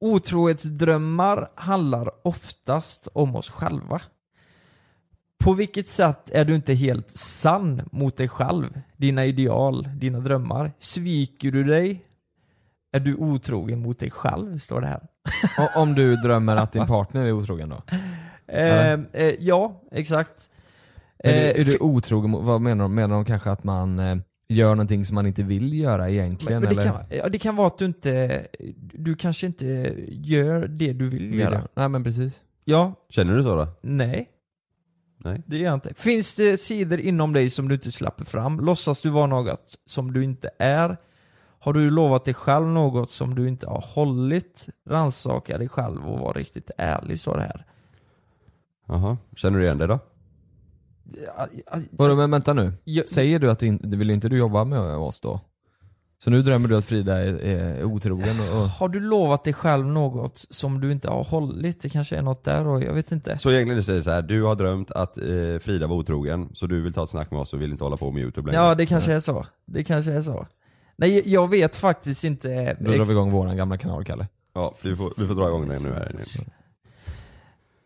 Otrohetsdrömmar 0.00 1.48
handlar 1.54 2.10
oftast 2.22 3.08
om 3.12 3.36
oss 3.36 3.50
själva. 3.50 4.00
På 5.44 5.52
vilket 5.52 5.86
sätt 5.88 6.30
är 6.30 6.44
du 6.44 6.54
inte 6.54 6.74
helt 6.74 7.10
sann 7.10 7.82
mot 7.92 8.16
dig 8.16 8.28
själv, 8.28 8.80
dina 8.96 9.24
ideal, 9.24 9.88
dina 9.94 10.20
drömmar? 10.20 10.72
Sviker 10.78 11.50
du 11.50 11.64
dig? 11.64 12.04
Är 12.96 13.00
du 13.00 13.14
otrogen 13.14 13.78
mot 13.82 13.98
dig 13.98 14.10
själv, 14.10 14.58
står 14.58 14.80
det 14.80 14.86
här. 14.86 15.00
O- 15.58 15.80
Om 15.80 15.94
du 15.94 16.16
drömmer 16.16 16.56
att 16.56 16.72
din 16.72 16.86
partner 16.86 17.24
är 17.24 17.32
otrogen 17.32 17.68
då? 17.68 17.82
Eh, 18.52 18.92
eh, 18.92 19.34
ja, 19.40 19.82
exakt. 19.92 20.50
Är, 21.18 21.48
Eh, 21.48 21.54
du, 21.54 21.60
är 21.60 21.64
du 21.64 21.78
otrogen 21.80 22.30
mot, 22.30 22.44
vad 22.44 22.60
menar 22.60 22.84
de? 22.84 22.94
Menar 22.94 23.14
de 23.14 23.24
kanske 23.24 23.50
att 23.50 23.64
man 23.64 23.98
eh, 23.98 24.16
gör 24.48 24.74
någonting 24.74 25.04
som 25.04 25.14
man 25.14 25.26
inte 25.26 25.42
vill 25.42 25.74
göra 25.74 26.02
men, 26.02 26.10
egentligen? 26.10 26.62
men 26.62 26.74
det, 26.74 26.80
eller? 26.82 26.92
kan, 26.92 27.00
ja, 27.10 27.28
det 27.28 27.38
kan 27.38 27.56
vara 27.56 27.66
att 27.66 27.78
du 27.78 27.84
inte, 27.84 28.46
du 28.94 29.14
kanske 29.14 29.46
inte 29.46 29.94
gör 30.08 30.66
det 30.68 30.92
du 30.92 31.08
vill, 31.08 31.30
Vill 31.30 31.40
göra. 31.40 31.54
jag? 31.54 31.62
Nej 31.74 31.88
men 31.88 32.04
precis. 32.04 32.40
Ja, 32.64 32.92
Känner 33.10 33.34
du 33.36 33.42
så 33.42 33.54
då? 33.56 33.68
nej. 33.80 34.28
Nej. 35.24 35.42
Det 35.46 35.56
gör 35.58 35.64
jag 35.64 35.74
inte. 35.74 35.94
Finns 35.94 36.34
det 36.34 36.60
sidor 36.60 37.00
inom 37.00 37.32
dig 37.32 37.50
som 37.50 37.68
du 37.68 37.74
inte 37.74 37.92
släpper 37.92 38.24
fram? 38.24 38.60
Låtsas 38.60 39.02
du 39.02 39.10
vara 39.10 39.26
något 39.26 39.74
som 39.86 40.12
du 40.12 40.24
inte 40.24 40.50
är? 40.58 40.96
Har 41.66 41.72
du 41.72 41.90
lovat 41.90 42.24
dig 42.24 42.34
själv 42.34 42.66
något 42.66 43.10
som 43.10 43.34
du 43.34 43.48
inte 43.48 43.66
har 43.68 43.80
hållit? 43.94 44.68
Rannsaka 44.88 45.58
dig 45.58 45.68
själv 45.68 46.06
och 46.06 46.18
var 46.18 46.34
riktigt 46.34 46.70
ärlig, 46.78 47.20
står 47.20 47.36
det 47.36 47.42
här. 47.42 47.64
Jaha, 48.88 49.16
känner 49.36 49.58
du 49.58 49.64
igen 49.64 49.78
det 49.78 49.86
då? 49.86 49.98
Ja, 51.26 51.46
ja, 51.72 51.78
Vadå, 51.90 52.14
men 52.16 52.30
vänta 52.30 52.52
nu. 52.52 52.72
jag- 52.84 53.08
Säger 53.08 53.38
du 53.38 53.50
att 53.50 53.58
du 53.58 53.66
inte, 53.66 53.88
vill 53.96 54.10
inte 54.10 54.28
du 54.28 54.38
jobba 54.38 54.64
med 54.64 54.80
oss 54.80 55.20
då? 55.20 55.40
Så 56.18 56.30
nu 56.30 56.42
drömmer 56.42 56.68
du 56.68 56.76
att 56.76 56.84
Frida 56.84 57.18
är, 57.18 57.34
är 57.44 57.84
otrogen 57.84 58.40
och, 58.40 58.62
och 58.62 58.68
Har 58.68 58.88
du 58.88 59.00
lovat 59.00 59.44
dig 59.44 59.52
själv 59.52 59.86
något 59.86 60.38
som 60.50 60.80
du 60.80 60.92
inte 60.92 61.10
har 61.10 61.24
hållit? 61.24 61.80
Det 61.82 61.88
kanske 61.88 62.16
är 62.16 62.22
något 62.22 62.44
där 62.44 62.66
och 62.66 62.82
jag 62.82 62.92
vet 62.92 63.12
inte. 63.12 63.38
Så 63.38 63.50
egentligen 63.50 63.78
är 63.78 63.92
det 63.96 64.02
så 64.02 64.10
här, 64.10 64.22
du 64.22 64.42
har 64.42 64.54
drömt 64.54 64.90
att 64.90 65.18
eh, 65.18 65.24
Frida 65.60 65.86
var 65.86 65.96
otrogen, 65.96 66.48
så 66.54 66.66
du 66.66 66.80
vill 66.82 66.92
ta 66.92 67.02
ett 67.04 67.10
snack 67.10 67.30
med 67.30 67.40
oss 67.40 67.52
och 67.54 67.60
vill 67.62 67.70
inte 67.72 67.84
hålla 67.84 67.96
på 67.96 68.10
med 68.10 68.22
youtube 68.22 68.50
längre? 68.52 68.64
Ja, 68.64 68.74
det 68.74 68.86
kanske 68.86 69.12
är 69.12 69.20
så. 69.20 69.46
Det 69.66 69.84
kanske 69.84 70.12
är 70.12 70.22
så. 70.22 70.46
Nej, 70.96 71.22
jag 71.32 71.50
vet 71.50 71.76
faktiskt 71.76 72.24
inte. 72.24 72.76
då 72.80 72.90
drar 72.92 73.04
vi 73.04 73.12
igång 73.12 73.30
våran 73.30 73.56
gamla 73.56 73.78
kanal 73.78 74.04
Kalle. 74.04 74.28
Ja, 74.54 74.74
vi 74.82 74.96
får, 74.96 75.20
vi 75.20 75.26
får 75.26 75.34
dra 75.34 75.48
igång 75.48 75.68
den 75.68 75.82
nu 75.82 75.92
här. 75.92 76.10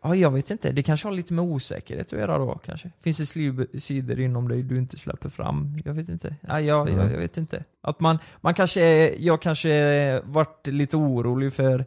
Ja, 0.03 0.15
jag 0.15 0.31
vet 0.31 0.51
inte. 0.51 0.71
Det 0.71 0.83
kanske 0.83 1.07
har 1.07 1.13
lite 1.13 1.33
med 1.33 1.45
osäkerhet 1.45 2.13
att 2.13 2.19
göra 2.19 2.37
då 2.37 2.59
kanske. 2.65 2.91
Finns 3.01 3.17
det 3.17 3.79
sidor 3.79 4.19
inom 4.19 4.47
dig 4.47 4.63
du 4.63 4.77
inte 4.77 4.97
släpper 4.97 5.29
fram? 5.29 5.81
Jag 5.85 5.93
vet 5.93 6.09
inte. 6.09 6.35
Ja, 6.41 6.61
jag, 6.61 6.89
jag, 6.89 6.95
Mm. 6.95 7.11
jag 7.11 7.19
vet 7.19 7.37
inte. 7.37 7.63
Att 7.81 7.99
man, 7.99 8.19
man 8.41 8.53
kanske, 8.53 9.09
jag 9.15 9.41
kanske 9.41 10.21
varit 10.25 10.67
lite 10.67 10.97
orolig 10.97 11.53
för, 11.53 11.79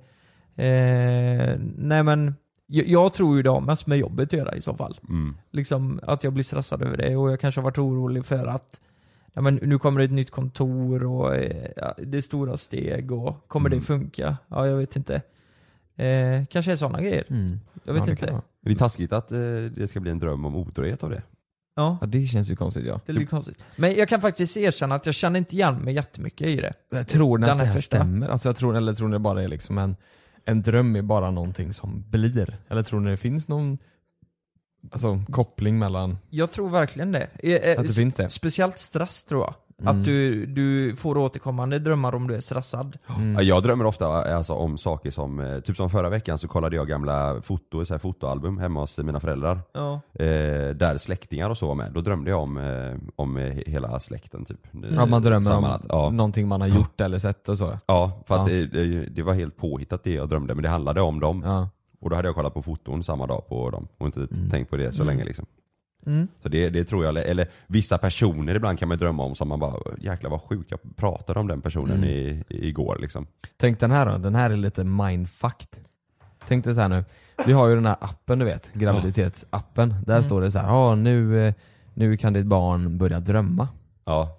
eh, 0.57 1.59
nej 1.77 2.03
men, 2.03 2.35
jag, 2.67 2.87
jag 2.87 3.13
tror 3.13 3.37
ju 3.37 3.43
det 3.43 3.51
har 3.51 3.61
mest 3.61 3.87
med 3.87 3.99
jobbet 3.99 4.29
att 4.29 4.33
göra 4.39 4.55
i 4.55 4.63
så 4.63 4.75
fall. 4.75 4.99
Mm. 5.09 5.37
Liksom 5.51 6.01
att 6.03 6.25
jag 6.25 6.33
blir 6.33 6.45
stressad 6.45 6.83
över 6.83 6.97
det 6.97 7.17
och 7.17 7.31
jag 7.33 7.41
kanske 7.41 7.61
har 7.61 7.65
varit 7.65 7.79
orolig 7.79 8.25
för 8.25 8.47
att 8.47 8.81
ja, 9.35 9.41
men 9.43 9.55
nu 9.55 9.79
kommer 9.79 9.99
det 9.99 10.05
ett 10.05 10.13
nytt 10.13 10.31
kontor 10.31 11.05
och 11.05 11.35
eh, 11.37 11.71
ja, 11.77 11.95
det 11.99 12.17
är 12.17 12.21
stora 12.21 12.57
steg 12.57 13.13
och 13.13 13.49
kommer 13.49 13.69
Mm. 13.69 13.79
det 13.79 13.85
funka? 13.87 14.37
Ja, 14.49 14.67
jag 14.67 14.77
vet 14.77 14.97
inte. 14.97 15.15
Eh, 15.97 16.45
kanske 16.51 16.73
är 16.73 16.77
sådana 16.77 17.01
grejer. 17.03 17.25
Mm. 17.31 17.61
Jag 17.85 17.95
vet 17.95 18.07
Ja, 18.07 18.11
inte. 18.11 18.41
Det 18.63 18.71
är 18.71 18.75
taskigt 18.75 19.13
att 19.13 19.33
eh, 19.33 19.39
det 19.77 19.89
ska 19.91 20.01
bli 20.01 20.11
en 20.11 20.19
dröm 20.19 20.45
om 20.45 20.57
otrohet 20.57 21.03
av 21.03 21.11
det. 21.11 21.23
Ja, 21.77 21.99
Ja 22.01 22.07
det 22.07 22.27
känns 22.27 22.51
ju 22.51 22.57
konstigt 22.57 22.87
ja. 22.87 23.01
det 23.07 23.13
är 23.13 23.15
lite 23.15 23.27
konstigt. 23.27 23.65
Men 23.77 23.95
jag 23.95 24.09
kan 24.09 24.21
faktiskt 24.21 24.57
erkänna 24.57 24.95
att 24.95 25.07
jag 25.07 25.15
känner 25.15 25.39
inte 25.39 25.55
igen 25.55 25.75
mig 25.77 25.95
jättemycket 25.95 26.47
i 26.47 26.57
det. 26.57 26.73
Jag 26.91 27.09
tror 27.09 27.39
ni 27.39 27.47
att 27.51 27.59
det 27.59 27.65
är 27.65 27.67
här 27.67 27.75
första. 27.75 27.97
stämmer? 27.97 28.29
Alltså 28.29 28.49
jag 28.49 28.57
tror, 28.57 28.77
eller 28.77 28.95
tror 28.95 29.09
ni 29.09 29.13
det 29.13 29.19
bara 29.19 29.43
är 29.43 29.49
liksom 29.49 29.79
en, 29.79 29.97
en 30.45 30.63
dröm 30.63 30.97
är 30.97 31.03
bara 31.03 31.31
någonting 31.31 31.73
som 31.73 32.05
blir? 32.11 32.57
Eller 32.69 32.83
tror 32.83 33.01
ni 33.01 33.11
det 33.11 33.17
finns 33.17 33.49
någon 33.49 33.79
alltså, 34.93 35.21
koppling 35.31 35.79
mellan 35.79 36.19
Jag 36.31 36.53
tror 36.53 36.69
verkligen 36.71 37.13
det. 37.13 37.29
Eh, 37.39 37.53
eh, 37.55 37.81
att 37.81 37.87
det 37.87 37.93
finns 37.93 38.15
det? 38.15 38.31
Speciellt 38.31 38.79
stress 38.79 39.25
tror 39.25 39.41
jag. 39.41 39.55
Mm. 39.81 40.01
Att 40.01 40.05
du, 40.05 40.47
du 40.47 40.97
får 40.97 41.19
återkommande 41.19 41.79
drömmar 41.79 42.15
om 42.15 42.29
du 42.29 42.35
är 42.35 42.41
stressad. 42.41 42.99
Mm. 43.17 43.35
Ja, 43.35 43.43
Jag 43.43 43.63
drömmer 43.63 43.85
ofta 43.87 44.07
alltså, 44.37 44.53
om 44.53 44.79
saker 44.79 45.11
som, 45.11 45.41
eh, 45.41 45.61
typ 45.61 45.77
som 45.77 45.91
förra 45.91 46.09
veckan 46.09 46.39
så 46.39 46.49
kollade 46.49 46.77
jag 46.77 46.89
gamla 46.89 47.43
foto, 47.43 47.85
så 47.85 47.95
här, 47.95 47.99
fotoalbum 47.99 48.59
hemma 48.59 48.81
hos 48.81 48.99
mina 48.99 49.21
föräldrar. 49.21 49.61
Ja. 49.73 50.01
Eh, 50.13 50.71
där 50.75 50.99
släktingar 50.99 51.51
och 51.51 51.59
så 51.59 51.69
var 51.69 51.75
med. 51.75 51.93
Då 51.93 52.01
drömde 52.01 52.31
jag 52.31 52.41
om, 52.41 52.59
eh, 52.59 52.97
om 53.17 53.37
eh, 53.37 53.45
hela 53.67 54.01
släkten 54.01 54.45
typ. 54.45 54.61
Ja 54.91 55.07
man 55.07 55.23
drömmer 55.23 55.37
om 55.37 55.43
Sammanlagt, 55.43 55.85
ja. 55.89 56.11
någonting 56.11 56.49
man 56.49 56.61
har 56.61 56.69
gjort 56.69 57.01
eller 57.01 57.19
sett 57.19 57.49
och 57.49 57.59
så. 57.59 57.79
Ja, 57.87 58.23
fast 58.27 58.49
Ja. 58.49 58.55
Det, 58.55 58.67
det, 58.67 59.07
det 59.07 59.23
var 59.23 59.35
helt 59.35 59.57
påhittat 59.57 60.05
det 60.05 60.13
jag 60.13 60.29
drömde, 60.29 60.55
men 60.55 60.63
det 60.63 60.69
handlade 60.69 61.01
om 61.01 61.21
dem. 61.21 61.69
Och 62.05 62.11
då 62.11 62.17
hade 62.17 62.29
jag 62.29 62.35
kollat 62.35 62.55
på 62.55 62.63
foton 62.63 63.05
samma 63.05 63.27
dag 63.27 63.49
på 63.49 63.71
dem 63.71 63.89
och 63.99 64.07
inte 64.07 64.27
tänkt 64.51 64.71
på 64.71 64.77
det 64.77 64.93
så 64.93 65.03
Mm. 65.03 65.15
länge 65.17 65.25
liksom. 65.25 65.47
Mm. 66.07 66.29
Så 66.43 66.49
det, 66.49 66.71
det 66.71 66.85
tror 66.85 67.05
jag, 67.05 67.17
eller 67.17 67.49
vissa 67.67 67.99
personer 67.99 68.55
ibland 68.55 68.79
kan 68.79 68.89
man 68.89 68.99
drömma 68.99 69.23
om 69.25 69.35
som 69.35 69.49
man 69.49 69.61
bara, 69.61 69.75
jäklar 70.01 70.31
vad 70.31 70.41
sjukt 70.43 70.71
jag 70.71 70.81
pratade 70.97 71.41
om 71.41 71.47
den 71.49 71.61
personen 71.61 71.97
Mm. 71.97 72.09
i, 72.11 72.45
igår 72.49 72.99
liksom. 73.01 73.27
Tänk 73.57 73.81
den 73.81 73.91
här 73.91 74.07
då, 74.07 74.19
den 74.19 74.35
här 74.35 74.51
är 74.51 74.57
lite 74.57 74.85
mindfucked. 74.85 75.69
Tänk 76.49 76.65
dig 76.65 76.75
så 76.75 76.81
här 76.81 76.89
nu, 76.89 77.05
vi 77.47 77.53
har 77.53 77.69
ju 77.69 77.75
den 77.75 77.87
här 77.87 77.97
appen 78.01 78.39
du 78.39 78.45
vet, 78.45 78.73
graviditetsappen. 78.73 79.95
Där 80.07 80.13
Mm. 80.15 80.23
står 80.23 80.41
det 80.41 80.51
så 80.51 80.59
här, 80.59 80.69
ah, 80.73 80.95
nu, 80.95 81.55
nu 81.95 82.17
kan 82.17 82.33
ditt 82.33 82.47
barn 82.47 82.99
börja 82.99 83.21
drömma. 83.21 83.69
Ja. 84.05 84.37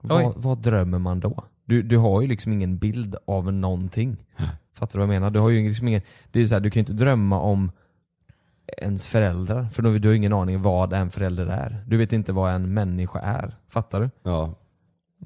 Vad, 0.00 0.32
vad 0.36 0.58
drömmer 0.58 0.98
man 0.98 1.20
då? 1.20 1.44
Du, 1.64 1.82
du 1.82 1.96
har 1.98 2.20
ju 2.22 2.28
liksom 2.28 2.52
ingen 2.52 2.78
bild 2.78 3.16
av 3.26 3.52
någonting. 3.52 4.16
Fattar 4.78 4.98
du 4.98 5.06
vad 5.06 5.14
jag 5.14 5.20
menar? 5.20 5.30
Du 5.30 5.38
har 5.40 5.50
ju 5.50 5.68
liksom 5.68 5.88
ingen, 5.88 6.00
det 6.30 6.40
är 6.40 6.44
så 6.44 6.54
här, 6.54 6.60
du 6.60 6.70
kan 6.70 6.80
ju 6.80 6.82
inte 6.82 6.92
drömma 7.04 7.40
om 7.40 7.72
ens 8.78 9.06
föräldrar, 9.06 9.68
för 9.68 9.82
då, 9.82 9.98
du 9.98 10.08
har 10.08 10.14
ingen 10.14 10.32
aning 10.32 10.62
vad 10.62 10.92
en 10.92 11.10
förälder 11.10 11.46
är. 11.46 11.84
Du 11.86 11.96
vet 11.96 12.12
inte 12.12 12.32
vad 12.32 12.52
en 12.54 12.74
människa 12.74 13.18
är. 13.20 13.56
Fattar 13.68 14.00
du? 14.00 14.10
ja. 14.22 14.54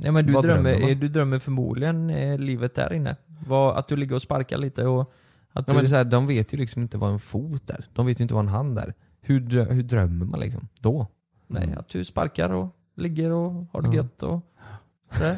Ja, 0.03 0.13
men 0.13 0.27
du 0.27 0.33
Vad 0.33 0.45
drömmer, 0.45 0.75
drömmer 0.79 0.95
du 0.95 1.09
drömmer 1.09 1.39
förmodligen 1.39 2.11
eh, 2.11 2.39
livet 2.39 2.75
där 2.75 2.93
inne. 2.93 3.17
Vad, 3.47 3.77
att 3.77 3.89
du 3.89 3.97
ligger 3.97 4.15
och 4.15 4.23
sparkar 4.23 4.59
lite 4.59 4.87
och 4.87 5.01
att 5.01 5.09
Ja, 5.53 5.63
du... 5.67 5.73
men 5.73 5.83
det 5.85 5.87
är 5.87 5.91
så 5.91 5.97
här, 5.97 6.05
de 6.05 6.27
vet 6.27 6.55
ju 6.55 6.59
liksom 6.59 6.83
inte 6.83 6.99
vad 6.99 7.11
en 7.13 7.19
fot 7.19 7.71
är. 7.71 7.87
De 7.93 8.07
vet 8.07 8.21
ju 8.21 8.23
inte 8.23 8.35
vad 8.35 8.43
en 8.45 8.49
hand 8.49 8.79
är. 8.79 8.95
Hur, 9.21 9.41
drö- 9.41 9.73
hur 9.73 9.83
drömmer 9.83 10.27
man 10.27 10.41
liksom? 10.41 10.69
Då? 10.81 11.07
Nej, 11.47 11.75
att 11.79 11.89
du 11.89 12.05
sparkar 12.05 12.51
och 12.51 12.77
ligger 12.97 13.31
och 13.31 13.67
har 13.73 13.83
det 13.83 13.89
Ja. 13.89 13.95
gött 13.95 14.23
och 14.23 14.41
sådär. 15.13 15.37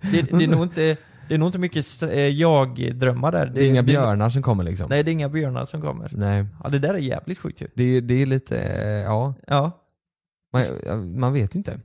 det, 0.00 0.38
det, 0.38 0.44
är 0.44 0.48
nog 0.48 0.62
inte, 0.62 0.96
det 1.28 1.34
är 1.34 1.38
nog 1.38 1.48
inte 1.48 1.58
mycket 1.58 2.02
eh, 2.02 2.10
jag-drömmar 2.28 3.32
där. 3.32 3.46
Det 3.54 3.64
är 3.64 3.68
inga 3.68 3.82
björnar 3.82 4.28
som 4.28 4.42
kommer 4.42 4.64
liksom? 4.64 4.86
Nej, 4.90 5.02
det 5.02 5.10
är 5.10 5.12
inga 5.12 5.28
björnar 5.28 5.64
som 5.64 5.80
kommer. 5.82 6.10
Nej. 6.12 6.46
Ja, 6.62 6.68
det 6.68 6.78
där 6.78 6.94
är 6.94 6.98
jävligt 6.98 7.38
sjukt 7.38 7.62
ju. 7.62 7.68
Det, 7.74 7.84
är- 7.84 8.00
det 8.00 8.22
är 8.22 8.26
lite, 8.26 8.58
eh, 8.58 8.88
ja, 8.88 9.34
Ja, 9.46 9.70
man, 10.52 11.18
man 11.20 11.32
vet 11.32 11.54
inte. 11.54 11.80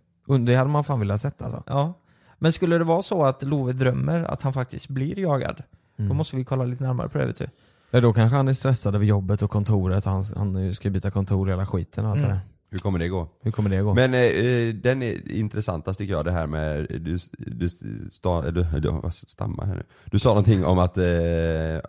Det 0.46 0.56
hade 0.56 0.70
man 0.70 0.84
fan 0.84 1.00
velat 1.00 1.22
sett 1.22 1.42
alltså. 1.42 1.64
ja. 1.68 1.94
Men 2.42 2.52
skulle 2.52 2.78
det 2.78 2.84
vara 2.84 3.02
så 3.02 3.24
att 3.26 3.44
Love 3.44 3.74
drömmer 3.74 4.24
att 4.24 4.42
han 4.42 4.54
faktiskt 4.54 4.88
blir 4.90 5.20
jagad, 5.20 5.64
då 5.98 6.04
Mm. 6.04 6.18
måste 6.18 6.36
vi 6.36 6.44
kolla 6.46 6.66
lite 6.66 6.84
närmare 6.84 7.10
på 7.10 7.18
det 7.18 7.26
vet 7.26 7.38
du. 7.38 7.48
Ja, 7.92 8.02
då 8.02 8.14
kanske 8.14 8.36
han 8.38 8.48
är 8.48 8.54
stressad 8.54 8.96
över 8.96 9.06
jobbet 9.06 9.42
och 9.42 9.52
kontoret 9.52 10.06
och 10.06 10.12
han, 10.12 10.24
han 10.36 10.74
ska 10.74 10.90
byta 10.90 11.12
kontor 11.12 11.46
och 11.46 11.52
hela 11.52 11.66
skiten 11.66 12.06
och 12.06 12.12
allt 12.12 12.18
Mm. 12.20 12.30
det 12.30 12.36
där. 12.36 12.42
Hur 12.72 12.80
kommer 12.80 13.00
det 13.00 13.08
gå? 13.08 13.28
Hur 13.42 13.52
kommer 13.52 13.70
det 13.70 13.82
gå? 13.82 13.94
Men 13.94 14.14
eh, 14.14 14.20
eh, 14.22 14.74
den 14.74 15.02
är 15.02 15.32
intressantast 15.32 16.00
tycker 16.00 16.14
jag 16.14 16.26
det 16.26 16.32
här 16.32 16.48
med, 16.48 16.88
du, 16.90 17.18
du, 17.38 17.70
sta, 18.10 18.42
du, 18.52 18.64
du 18.80 19.02
stammar 19.12 19.66
här 19.66 19.76
nu. 19.76 19.84
Du 20.06 20.20
sa 20.20 20.30
någonting 20.30 20.66
om 20.66 20.80
att 20.80 20.98
eh, 20.98 21.06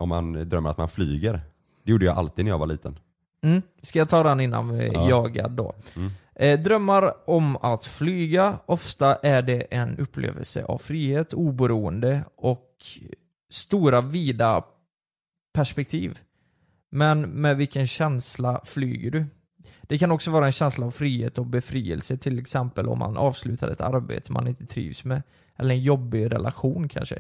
om 0.01 0.09
man 0.09 0.49
drömmer 0.49 0.71
att 0.71 0.79
man 0.79 0.89
flyger. 0.89 1.41
Det 1.85 1.91
gjorde 1.91 2.05
jag 2.05 2.17
alltid 2.17 2.45
när 2.45 2.53
jag 2.53 2.59
var 2.59 2.67
liten. 2.67 2.99
Mm. 3.43 3.63
Ska 3.83 3.99
jag 3.99 4.09
ta 4.09 4.23
den 4.23 4.41
innan 4.41 4.69
vi 4.79 4.91
Ja. 4.95 5.09
jagad 5.09 5.53
då? 5.53 5.75
Mm. 5.97 6.11
Eh, 6.35 6.61
drömmar 6.61 7.13
om 7.31 7.57
att 7.57 7.85
flyga, 7.85 8.59
ofta 8.67 9.15
är 9.15 9.43
det 9.43 9.61
en 9.61 9.99
upplevelse 9.99 10.65
av 10.65 10.79
frihet, 10.79 11.33
oberoende 11.35 12.25
och 12.37 12.69
stora 13.51 14.01
vida 14.01 14.65
perspektiv. 15.55 16.19
Men 16.91 17.21
med 17.21 17.57
vilken 17.57 17.87
känsla 17.87 18.61
flyger 18.65 19.11
du? 19.11 19.27
Det 19.83 19.99
kan 19.99 20.11
också 20.11 20.31
vara 20.31 20.47
en 20.47 20.53
känsla 20.53 20.87
av 20.87 20.91
frihet 20.91 21.39
och 21.39 21.47
befrielse, 21.47 22.17
till 22.17 22.39
exempel 22.39 22.89
om 22.89 22.99
man 22.99 23.17
avslutar 23.17 23.69
ett 23.69 23.81
arbete 23.81 24.33
man 24.33 24.49
inte 24.49 24.67
trivs 24.67 25.05
med. 25.05 25.23
Eller 25.59 25.75
en 25.75 25.83
jobbig 25.83 26.33
relation 26.33 26.89
kanske. 26.89 27.19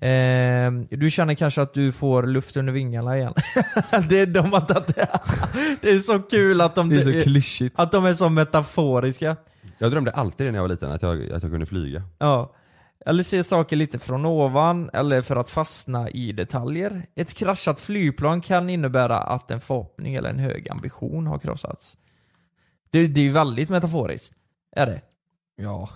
Eh, 0.00 0.72
du 0.90 1.10
känner 1.10 1.34
kanske 1.34 1.62
att 1.62 1.74
du 1.74 1.92
får 1.92 2.22
luft 2.22 2.56
under 2.56 2.72
vingarna 2.72 3.16
igen. 3.16 3.34
det, 4.08 4.20
är 4.20 4.26
de 4.26 4.52
har 4.52 4.60
tagit 4.60 4.94
det. 4.94 5.08
det 5.82 5.90
är 5.90 5.98
så 5.98 6.18
kul 6.18 6.60
att 6.60 6.74
de, 6.74 6.88
det 6.88 6.96
är 6.96 7.02
så 7.02 7.22
klyschigt. 7.22 7.78
att 7.78 7.92
de 7.92 8.04
är 8.04 8.14
så 8.14 8.28
metaforiska. 8.28 9.36
Jag 9.78 9.90
drömde 9.90 10.10
alltid 10.10 10.46
när 10.46 10.54
jag 10.54 10.62
var 10.62 10.68
liten, 10.68 10.92
att 10.92 11.02
jag, 11.02 11.32
att 11.32 11.42
jag 11.42 11.52
kunde 11.52 11.66
flyga. 11.66 12.02
Ja. 12.18 12.54
Eller 13.06 13.22
se 13.22 13.44
saker 13.44 13.76
lite 13.76 13.98
från 13.98 14.26
ovan, 14.26 14.90
eller 14.92 15.22
för 15.22 15.36
att 15.36 15.50
fastna 15.50 16.10
i 16.10 16.32
detaljer. 16.32 17.06
Ett 17.14 17.34
kraschat 17.34 17.80
flygplan 17.80 18.40
kan 18.40 18.70
innebära 18.70 19.18
att 19.18 19.50
en 19.50 19.60
förhoppning 19.60 20.14
eller 20.14 20.30
en 20.30 20.38
hög 20.38 20.70
ambition 20.70 21.26
har 21.26 21.38
krossats. 21.38 21.96
Det, 22.90 23.06
det 23.06 23.20
är 23.20 23.24
ju 23.24 23.32
väldigt 23.32 23.68
metaforiskt. 23.68 24.34
Är 24.76 24.86
det? 24.86 25.00
Ja. 25.56 25.88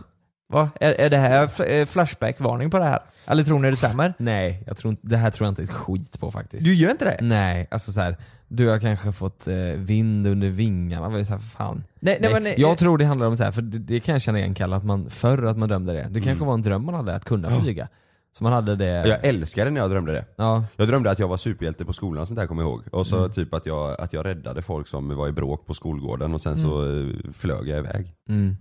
Va? 0.51 0.71
Är, 0.81 0.93
är 1.01 1.11
det 1.11 1.17
här 1.17 1.71
eh, 1.71 1.87
flashback-varning 1.87 2.71
på 2.71 2.79
det 2.79 2.85
här? 2.85 2.99
Eller 3.27 3.43
tror 3.43 3.59
ni 3.59 3.71
det 3.71 3.77
stämmer? 3.77 4.15
Nej, 4.19 4.63
jag 4.67 4.77
tror 4.77 4.91
inte, 4.91 5.07
det 5.07 5.17
här 5.17 5.31
tror 5.31 5.47
jag 5.47 5.51
inte 5.53 5.63
ett 5.63 5.71
skit 5.73 6.21
på 6.21 6.31
faktiskt. 6.31 6.65
Du 6.65 6.75
gör 6.75 6.91
inte 6.91 7.05
det? 7.05 7.19
Nej, 7.27 7.69
alltså 7.71 7.93
så 7.93 8.01
här, 8.01 8.17
du 8.49 8.69
har 8.69 8.79
kanske 8.79 9.13
fått 9.13 9.47
eh, 9.49 9.55
vind 9.77 10.27
under 10.27 10.49
vingarna, 10.49 11.07
vad 11.07 11.15
är 11.15 11.19
det 11.19 11.25
så 11.25 11.33
här, 11.33 11.41
fan. 11.41 11.85
Nej, 12.01 12.19
nej, 12.21 12.33
men, 12.33 12.47
eh, 12.47 12.61
jag 12.61 12.79
tror 12.79 12.99
det 12.99 13.05
handlar 13.05 13.27
om 13.27 13.37
så 13.37 13.45
här, 13.45 13.53
för 13.53 13.63
det, 13.63 13.79
det 13.79 14.01
kan 14.01 14.13
jag 14.13 14.23
känna 14.23 14.39
igen 14.39 14.55
Kalle, 14.55 14.77
att 14.77 14.85
man 14.85 15.11
förr 15.11 15.43
att 15.47 15.59
man 15.59 15.69
drömde 15.69 15.93
det. 15.93 16.07
Det 16.11 16.21
kanske 16.21 16.45
var 16.45 16.55
en 16.55 16.63
dröm 16.63 16.85
man 16.85 16.95
hade, 16.95 17.15
att 17.15 17.25
kunna 17.25 17.51
flyga. 17.61 17.89
Så 18.33 18.45
man 18.45 18.53
hade 18.53 18.77
det, 18.77 18.87
Jag 18.87 19.25
älskade 19.25 19.71
när 19.71 19.81
jag 19.81 19.91
drömde 19.91 20.13
det. 20.13 20.25
ja, 20.37 20.65
Jag 20.77 20.89
drömde 20.89 21.11
att 21.11 21.19
jag 21.19 21.29
var 21.29 21.37
superhjälte 21.37 21.85
på 21.85 21.93
skolan 21.93 22.21
och 22.23 22.29
sånt 22.29 22.41
där 22.41 22.47
kommer 22.47 22.63
jag 22.63 22.71
ihåg. 22.71 22.83
Och 22.93 23.07
så 23.07 23.17
Mm. 23.19 23.31
typ 23.31 23.55
att 23.55 23.67
jag, 23.67 24.01
att 24.01 24.13
jag 24.13 24.27
räddade 24.27 24.63
folk 24.63 24.89
som 24.89 25.17
var 25.17 25.29
i 25.29 25.33
bråk 25.33 25.67
på 25.67 25.75
skolgården 25.75 26.35
och 26.35 26.43
sen 26.43 26.59
så 26.59 26.83
eh, 27.01 27.07
flög 27.35 27.69
jag 27.69 27.79
iväg. 27.79 28.15
mm. 28.29 28.57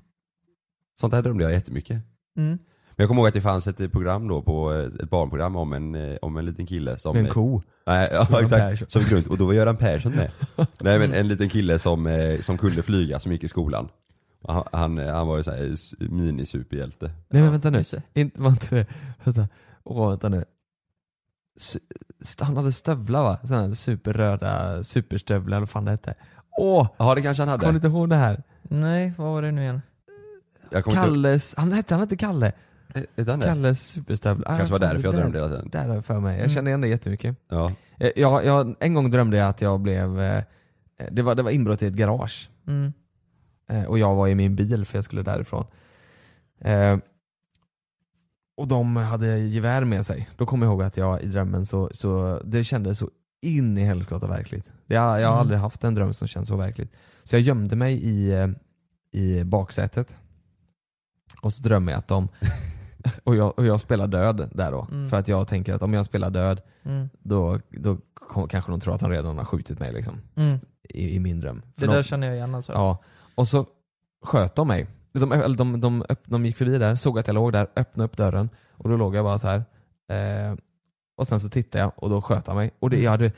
Sånt 1.00 1.14
där 1.14 1.22
drömde 1.22 1.44
jag 1.44 1.54
jättemycket. 1.54 2.02
Mm. 2.38 2.50
Men 2.50 2.58
jag 3.04 3.08
kommer 3.08 3.22
ihåg 3.22 3.28
att 3.28 3.34
det 3.34 3.42
fanns 3.42 3.68
ett 3.68 3.92
program 3.92 4.28
då 4.28 4.42
på, 4.42 4.74
eh, 4.74 5.04
ett 5.04 5.10
barnprogram 5.10 5.56
om 5.56 5.74
en, 5.74 5.96
eh, 5.96 6.18
om 6.22 6.38
en 6.38 6.46
liten 6.46 6.66
kille 6.66 6.98
som... 6.98 7.18
En 7.18 7.28
ko. 7.28 7.62
Nej, 7.86 8.10
ja, 8.12 8.28
Göran 8.30 8.44
exakt. 8.44 8.62
Persson. 8.62 8.90
Som 8.90 9.04
grund, 9.04 9.28
och 9.28 9.38
då 9.38 9.46
var 9.46 9.54
Göran 9.54 9.78
Persson 9.78 10.12
med. 10.12 10.32
Nej 10.80 11.00
men 11.00 11.14
en 11.14 11.28
liten 11.28 11.50
kille 11.50 11.80
som, 11.80 12.08
eh, 12.08 12.40
som 12.40 12.58
kunde 12.58 12.82
flyga, 12.82 13.20
som 13.20 13.32
gick 13.32 13.44
i 13.44 13.48
skolan. 13.48 13.90
Han, 14.48 14.64
han, 14.72 14.98
han 14.98 15.28
var 15.28 15.38
ju 15.38 15.44
såhär 15.44 15.76
minisuperhjälte. 16.10 17.12
Nej 17.30 17.42
men 17.42 17.52
vänta 17.52 17.70
nu, 17.70 17.84
inte, 18.14 18.42
var 18.42 18.50
inte 18.50 18.76
det, 18.76 18.88
vänta, 19.24 19.48
åh 19.84 20.10
vänta 20.10 20.30
nu. 20.30 20.46
Han 22.40 22.58
hade 22.58 22.72
stövlar 22.72 23.24
va? 23.24 23.40
Sådana 23.44 23.68
här 23.68 23.74
superröda 23.74 24.84
superstövlar 24.84 25.58
eller 25.58 25.62
vad 25.62 25.70
fan 25.70 25.86
det 25.86 25.92
hette. 25.92 26.16
Åh! 26.58 26.88
Ja 26.98 27.16
det 27.16 27.22
kanske 27.22 27.44
han 27.44 27.50
Kommer 27.50 27.66
hade. 27.66 27.72
ni 27.72 27.88
inte 27.88 27.98
ihåg 27.98 28.10
det 28.10 28.16
här? 28.16 28.44
Nej, 28.62 29.14
vad 29.18 29.28
var 29.28 29.42
det 29.42 29.52
nu 29.52 29.62
igen? 29.62 29.82
Jag 30.72 30.84
kommer 30.84 30.98
inte 30.98 31.08
Kalles, 31.08 31.56
han 31.58 31.72
hette 31.72 31.94
han 31.94 32.02
hette 32.02 32.18
Kalle? 32.18 32.52
Hette 33.18 33.32
han 33.32 33.40
det? 33.40 33.46
Kalles 33.46 33.88
superstövlar. 33.90 34.58
Kanske 34.58 34.72
var 34.72 34.80
Ah, 34.80 34.82
fan, 34.82 34.94
därför 34.96 35.08
jag 35.08 35.16
drömde 35.16 35.38
hela 35.38 35.50
tiden. 35.50 35.70
Där 35.72 35.88
har 35.88 35.96
jag 35.96 36.06
för 36.06 36.20
mig, 36.20 36.40
jag 36.40 36.52
känner 36.52 36.70
igen 36.70 36.82
det 36.82 36.88
jättemycket. 36.88 37.36
Ja. 37.50 37.72
Eh, 37.98 38.12
Jag, 38.16 38.46
jag, 38.46 38.76
en 38.80 38.94
gång 38.94 39.12
drömde 39.12 39.38
jag 39.38 39.50
att 39.50 39.62
jag 39.62 39.80
blev, 39.80 40.20
eh, 40.22 40.44
det 41.12 41.22
var, 41.22 41.36
det 41.36 41.44
var 41.44 41.52
inbrott 41.52 41.82
i 41.84 41.88
ett 41.88 41.94
garage. 41.94 42.50
Mm. 42.68 42.94
Eh, 43.70 43.84
och 43.84 44.00
jag 44.00 44.16
var 44.16 44.28
i 44.28 44.36
min 44.36 44.56
bil 44.56 44.86
för 44.86 44.98
jag 44.98 45.06
skulle 45.06 45.22
därifrån. 45.24 45.66
Eh, 46.62 46.98
och 48.58 48.68
de 48.68 48.96
hade 48.96 49.38
gevär 49.40 49.84
med 49.84 50.06
sig. 50.06 50.30
Då 50.38 50.46
kommer 50.46 50.66
jag 50.66 50.72
ihåg 50.74 50.84
att 50.84 50.98
jag 50.98 51.22
i 51.22 51.26
drömmen 51.26 51.66
så, 51.66 51.90
så 51.94 52.42
det 52.46 52.64
kändes 52.64 52.98
så 53.00 53.10
in 53.42 53.78
i 53.78 53.84
helskotta 53.84 54.28
verkligt. 54.28 54.72
Jag, 54.88 55.04
jag 55.22 55.28
har 55.28 55.34
Mm. 55.34 55.40
aldrig 55.40 55.60
haft 55.60 55.84
en 55.84 55.96
dröm 55.96 56.14
som 56.14 56.28
känns 56.28 56.48
så 56.48 56.56
verkligt. 56.56 56.92
Så 57.24 57.36
jag 57.36 57.42
gömde 57.42 57.76
mig 57.76 57.94
i, 58.04 58.32
eh, 58.34 58.48
i 59.12 59.44
baksätet. 59.44 60.16
Och 61.42 61.54
så 61.54 61.64
drömmer 61.64 61.92
jag 61.92 62.00
att 62.00 62.08
de, 62.08 62.28
och 63.24 63.36
jag, 63.36 63.60
och 63.60 63.66
jag 63.66 63.80
spelar 63.80 64.08
död 64.08 64.50
där 64.54 64.72
då. 64.72 64.88
Mm. 64.92 65.10
För 65.10 65.18
att 65.18 65.28
jag 65.28 65.48
tänker 65.48 65.74
att 65.74 65.82
om 65.84 65.94
jag 65.94 66.06
spelar 66.06 66.30
död, 66.30 66.62
Mm. 66.84 67.10
då, 67.20 67.60
då 67.70 67.98
kanske 68.50 68.72
de 68.72 68.80
tror 68.80 68.94
att 68.94 69.00
de 69.02 69.10
redan 69.10 69.38
har 69.38 69.46
skjutit 69.46 69.80
mig 69.80 69.94
liksom. 69.94 70.22
Mm. 70.36 70.60
I, 70.90 71.16
i 71.16 71.20
min 71.20 71.40
dröm. 71.40 71.62
För 71.76 71.82
Det 71.82 71.88
de, 71.88 71.94
där 71.96 72.04
känner 72.04 72.28
jag 72.28 72.36
igen 72.36 72.56
alltså. 72.56 72.72
Ja, 72.74 73.04
och 73.36 73.48
så 73.48 73.66
sköt 74.26 74.56
de 74.56 74.68
mig. 74.68 74.88
De, 75.14 75.56
de, 75.58 75.82
de, 75.82 76.04
öpp- 76.04 76.24
de 76.26 76.46
gick 76.46 76.58
förbi 76.58 76.78
där, 76.78 76.96
såg 76.96 77.20
att 77.20 77.28
jag 77.28 77.34
låg 77.34 77.52
där, 77.54 77.68
öppnade 77.76 78.06
upp 78.06 78.18
dörren 78.18 78.50
och 78.72 78.90
då 78.90 78.98
låg 78.98 79.16
jag 79.16 79.26
bara 79.26 79.38
så 79.38 79.48
här. 79.48 79.64
Eh, 80.12 80.56
och 81.18 81.28
sen 81.28 81.40
så 81.40 81.50
tittade 81.50 81.84
jag 81.84 81.92
och 81.96 82.10
då 82.10 82.22
sköt 82.22 82.48
han 82.48 82.56
mig. 82.56 82.72
Och 82.80 82.90
det, 82.90 83.02
jag, 83.02 83.12
hade, 83.12 83.32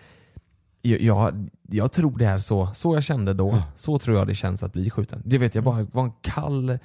jag, 0.81 1.01
jag, 1.01 1.49
jag 1.69 1.91
tror 1.91 2.17
det 2.17 2.25
är 2.25 2.39
så, 2.39 2.69
så 2.73 2.95
jag 2.95 3.03
kände 3.03 3.33
då, 3.33 3.57
så 3.75 3.99
tror 3.99 4.17
jag 4.17 4.27
det 4.27 4.35
känns 4.35 4.63
att 4.63 4.73
bli 4.73 4.89
skjuten. 4.89 5.21
Det 5.25 5.37
vet 5.37 5.55
jag 5.55 5.63
bara, 5.63 5.77
det 5.77 5.87
var 5.95 6.03
en 6.03 6.13
kall 6.21 6.79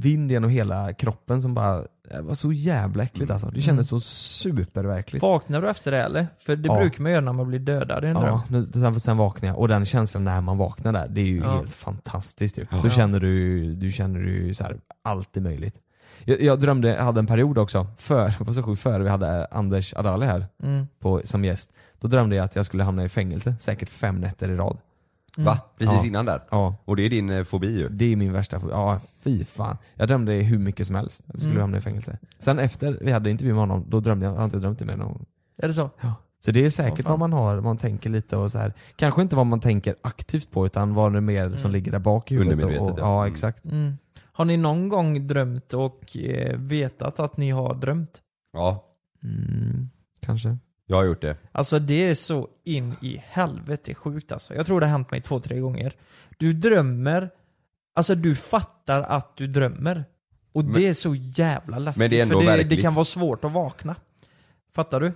vind 0.00 0.30
genom 0.30 0.50
hela 0.50 0.92
kroppen 0.92 1.42
som 1.42 1.54
bara, 1.54 1.84
det 2.10 2.20
var 2.22 2.34
så 2.34 2.52
jävla 2.52 3.02
äckligt 3.04 3.30
alltså. 3.30 3.50
Det 3.50 3.60
kändes 3.60 3.88
så 3.88 4.00
superverkligt. 4.00 5.22
Vaknar 5.22 5.62
du 5.62 5.68
efter 5.70 5.90
det 5.92 6.02
eller? 6.02 6.26
För 6.38 6.56
det 6.56 6.66
Ja. 6.68 6.78
brukar 6.78 7.02
man 7.02 7.12
göra 7.12 7.20
när 7.20 7.32
man 7.32 7.48
blir 7.48 7.58
dödad 7.58 8.04
i 8.04 8.08
en 8.08 8.14
dröm. 8.14 8.26
Ja, 8.26 8.42
nu- 8.48 8.68
sen, 8.72 9.00
sen 9.00 9.16
vaknar 9.16 9.48
jag 9.48 9.58
och 9.58 9.68
den 9.68 9.84
känslan 9.84 10.24
när 10.24 10.40
man 10.40 10.58
vaknar 10.58 10.92
där, 10.92 11.08
det 11.08 11.20
är 11.20 11.24
ju 11.26 11.38
Ja. 11.40 11.56
helt 11.56 11.70
fantastiskt 11.70 12.58
ju. 12.58 12.66
Då 12.82 12.90
känner 12.90 13.20
du, 13.20 13.64
du 13.74 13.92
känner 13.92 14.20
du 14.20 14.54
så 14.54 14.64
här, 14.64 14.76
allt 15.04 15.36
är 15.36 15.40
möjligt. 15.40 15.74
Jag, 16.24 16.42
jag 16.42 16.60
drömde, 16.60 16.88
jag 16.88 17.04
hade 17.04 17.18
en 17.20 17.26
period 17.26 17.58
också, 17.58 17.86
för, 17.98 18.32
var 18.44 18.52
så 18.52 18.62
sjukt, 18.62 18.80
före 18.82 19.02
vi 19.02 19.08
hade 19.08 19.46
Anders 19.46 19.94
Adali 19.94 20.26
här 20.26 20.46
Mm. 20.62 20.86
på, 21.00 21.20
som 21.24 21.44
gäst. 21.44 21.70
Då 22.00 22.08
drömde 22.08 22.36
jag 22.36 22.44
att 22.44 22.56
jag 22.56 22.66
skulle 22.66 22.84
hamna 22.84 23.04
i 23.04 23.08
fängelse, 23.08 23.54
säkert 23.58 23.88
fem 23.88 24.20
nätter 24.20 24.50
i 24.50 24.56
rad. 24.56 24.78
Mm. 25.38 25.46
Va? 25.46 25.60
Precis 25.78 25.94
Ja. 26.02 26.06
innan 26.06 26.26
där? 26.26 26.42
Ja, 26.50 26.76
Och 26.84 26.96
det 26.96 27.02
är 27.02 27.10
din 27.10 27.30
eh, 27.30 27.44
fobi 27.44 27.78
ju. 27.78 27.88
det 27.88 28.04
är 28.12 28.16
min 28.16 28.32
värsta 28.32 28.60
fobi. 28.60 28.72
Ja, 28.72 29.00
fy 29.24 29.44
fan. 29.44 29.76
Jag 29.94 30.08
drömde 30.08 30.32
hur 30.32 30.58
mycket 30.58 30.86
som 30.86 30.96
helst, 30.96 31.20
att 31.20 31.26
jag 31.32 31.38
skulle 31.40 31.52
Mm. 31.54 31.60
hamna 31.62 31.78
i 31.78 31.80
fängelse. 31.80 32.18
Sen 32.38 32.58
efter 32.58 32.98
vi 33.00 33.12
hade 33.12 33.30
intervju 33.30 33.52
med 33.52 33.60
honom, 33.60 33.84
då 33.88 34.00
drömde 34.00 34.26
jag, 34.26 34.32
jag 34.32 34.38
har 34.38 34.44
inte 34.44 34.58
drömt 34.58 34.78
det 34.78 34.84
med 34.84 34.98
någon 34.98 35.24
Är 35.58 35.68
det 35.68 35.74
så? 35.74 35.90
Så 36.44 36.50
det 36.50 36.66
är 36.66 36.70
säkert 36.70 37.06
vad 37.06 37.18
man 37.18 37.32
har, 37.32 37.60
man 37.60 37.76
tänker 37.78 38.10
lite 38.10 38.36
och 38.36 38.50
så 38.50 38.58
här. 38.58 38.72
Kanske 38.96 39.22
inte 39.22 39.36
vad 39.36 39.46
man 39.46 39.60
tänker 39.60 39.94
aktivt 40.02 40.50
på 40.50 40.66
utan 40.66 40.94
vad 40.94 41.12
det 41.12 41.18
är 41.18 41.20
mer 41.20 41.52
som 41.52 41.68
Mm. 41.68 41.72
ligger 41.72 41.92
där 41.92 41.98
bak 41.98 42.32
i 42.32 42.34
huvudet. 42.34 42.54
Och, 42.54 42.62
Undermedvetet, 42.70 42.92
och, 42.94 43.00
ja. 43.00 43.14
ja 43.14 43.20
Mm. 43.22 43.32
exakt. 43.32 43.64
Mm. 43.64 43.92
Har 44.32 44.44
ni 44.44 44.56
någon 44.56 44.88
gång 44.88 45.26
drömt 45.26 45.72
och 45.74 46.16
eh, 46.16 46.56
vetat 46.56 47.20
att 47.20 47.36
ni 47.36 47.50
har 47.50 47.74
drömt? 47.74 48.20
Ja, 48.52 48.86
Mm, 49.24 49.90
kanske. 50.22 50.56
Jag 50.90 50.96
har 50.96 51.04
gjort 51.04 51.20
det. 51.20 51.36
Alltså 51.52 51.78
det 51.78 52.08
är 52.10 52.14
så 52.14 52.48
in 52.64 52.94
i 53.02 53.22
helvete 53.26 53.94
sjukt 53.94 54.32
alltså. 54.32 54.54
Jag 54.54 54.66
tror 54.66 54.80
det 54.80 54.86
har 54.86 54.90
hänt 54.90 55.10
mig 55.10 55.20
två, 55.20 55.40
tre 55.40 55.58
gånger. 55.58 55.92
Du 56.38 56.52
drömmer, 56.52 57.30
alltså 57.96 58.14
du 58.14 58.34
fattar 58.34 59.02
att 59.02 59.36
du 59.36 59.46
drömmer. 59.46 60.04
Och 60.52 60.64
Men- 60.64 60.72
det 60.72 60.88
är 60.88 60.94
så 60.94 61.14
jävla 61.14 61.78
läskigt. 61.78 62.00
Men 62.00 62.10
det 62.10 62.18
är 62.18 62.22
ändå 62.22 62.40
för 62.40 62.56
det, 62.56 62.64
det 62.64 62.76
kan 62.76 62.94
vara 62.94 63.04
svårt 63.04 63.44
att 63.44 63.52
vakna. 63.52 63.96
Fattar 64.74 65.00
du? 65.00 65.12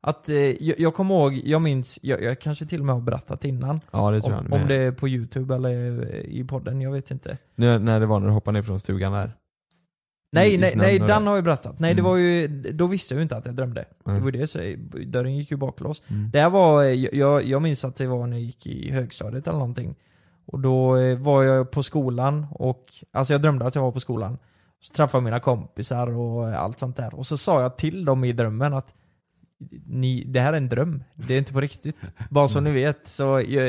Att, 0.00 0.28
eh, 0.28 0.36
jag, 0.36 0.80
jag 0.80 0.94
kommer 0.94 1.14
ihåg, 1.14 1.34
jag 1.44 1.62
minns, 1.62 1.98
jag, 2.02 2.22
jag 2.22 2.40
kanske 2.40 2.66
till 2.66 2.80
och 2.80 2.86
med 2.86 2.94
har 2.94 3.02
berättat 3.02 3.44
innan. 3.44 3.80
Ja 3.90 4.10
det 4.10 4.20
tror 4.20 4.34
Om, 4.34 4.46
jag. 4.50 4.60
om 4.60 4.68
det 4.68 4.74
är 4.74 4.92
på 4.92 5.08
youtube 5.08 5.54
eller 5.54 6.02
eh, 6.14 6.20
i 6.20 6.44
podden, 6.44 6.80
jag 6.80 6.92
vet 6.92 7.10
inte. 7.10 7.38
Nu, 7.54 7.78
när 7.78 8.00
det 8.00 8.06
var 8.06 8.20
när 8.20 8.26
du 8.26 8.32
hoppade 8.32 8.58
ner 8.58 8.62
från 8.62 8.80
stugan 8.80 9.12
där. 9.12 9.32
Nej, 10.34 10.58
nej, 10.58 10.72
nej, 10.76 10.98
det. 10.98 11.12
har 11.12 11.34
jag 11.34 11.44
berättat. 11.44 11.78
Nej, 11.78 11.94
det 11.94 12.00
Mm. 12.00 12.10
var 12.10 12.16
ju, 12.16 12.48
då 12.72 12.86
visste 12.86 13.14
jag 13.14 13.18
ju 13.18 13.22
inte 13.22 13.36
att 13.36 13.46
jag 13.46 13.54
drömde. 13.54 13.84
Mm. 14.06 14.18
Det 14.18 14.24
var 14.24 14.30
det, 14.30 14.46
så 14.46 14.58
dörren 15.06 15.36
gick 15.36 15.50
ju 15.50 15.56
baklås. 15.56 16.02
Mm. 16.08 16.30
Det 16.32 16.40
här 16.40 16.50
var, 16.50 16.82
jag, 17.14 17.44
jag 17.44 17.62
minns 17.62 17.84
att 17.84 17.96
det 17.96 18.06
var 18.06 18.26
när 18.26 18.36
jag 18.36 18.44
gick 18.44 18.66
i 18.66 18.90
högstadiet 18.92 19.46
eller 19.46 19.58
någonting. 19.58 19.94
Och 20.46 20.60
då 20.60 20.96
eh, 20.96 21.18
var 21.18 21.42
jag 21.42 21.70
på 21.70 21.82
skolan 21.82 22.46
och, 22.50 22.84
alltså 23.12 23.34
jag 23.34 23.42
drömde 23.42 23.66
att 23.66 23.74
jag 23.74 23.82
var 23.82 23.92
på 23.92 24.00
skolan. 24.00 24.38
Så 24.80 24.92
träffade 24.94 25.16
jag 25.18 25.24
mina 25.24 25.40
kompisar 25.40 26.06
och 26.18 26.48
allt 26.48 26.78
sånt 26.78 26.96
där. 26.96 27.14
Och 27.14 27.26
så 27.26 27.36
sa 27.36 27.62
jag 27.62 27.76
till 27.78 28.04
dem 28.04 28.24
i 28.24 28.32
drömmen 28.32 28.74
att 28.74 28.94
ni, 29.86 30.24
det 30.24 30.40
här 30.40 30.52
är 30.52 30.56
en 30.56 30.68
dröm, 30.68 31.02
det 31.14 31.34
är 31.34 31.38
inte 31.38 31.52
på 31.52 31.60
riktigt. 31.60 31.96
Bara 32.30 32.48
så 32.48 32.60
ni 32.60 32.70
vet. 32.70 33.08
Så 33.08 33.22
jag, 33.48 33.68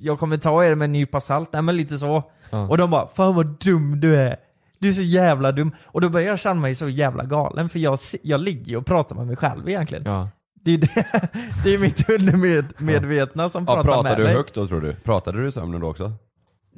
jag 0.00 0.18
kommer 0.18 0.36
ta 0.36 0.64
er 0.64 0.74
med 0.74 0.84
en 0.84 0.92
nypa 0.92 1.20
salt, 1.20 1.52
nej 1.52 1.62
men 1.62 1.76
lite 1.76 1.98
så. 1.98 2.22
Ja. 2.50 2.68
Och 2.68 2.78
de 2.78 2.90
bara 2.90 3.06
'Fan 3.06 3.34
vad 3.34 3.46
dum 3.46 4.00
du 4.00 4.16
är' 4.16 4.36
Du 4.78 4.88
är 4.88 4.92
så 4.92 5.02
jävla 5.02 5.52
dum. 5.52 5.72
Och 5.84 6.00
då 6.00 6.08
börjar 6.08 6.26
jag 6.28 6.38
känna 6.38 6.60
mig 6.60 6.74
så 6.74 6.88
jävla 6.88 7.24
galen 7.24 7.68
för 7.68 7.78
jag, 7.78 7.98
jag 8.22 8.40
ligger 8.40 8.64
ju 8.70 8.76
och 8.76 8.86
pratar 8.86 9.16
med 9.16 9.26
mig 9.26 9.36
själv 9.36 9.68
egentligen. 9.68 10.04
Ja. 10.06 10.28
Det 10.54 10.74
är, 10.74 10.78
det, 10.78 10.88
det 11.64 11.74
är 11.74 11.78
mitt 11.78 12.08
undermedvetna 12.10 13.48
som 13.48 13.64
Ja, 13.68 13.74
pratar 13.74 13.84
med 13.88 13.94
pratade 13.94 14.16
du 14.16 14.24
mig. 14.24 14.34
högt 14.34 14.54
då 14.54 14.68
tror 14.68 14.80
du? 14.80 14.92
Pratade 14.94 15.42
du 15.42 15.48
i 15.48 15.52
sömnen 15.52 15.80
då 15.80 15.88
också? 15.90 16.12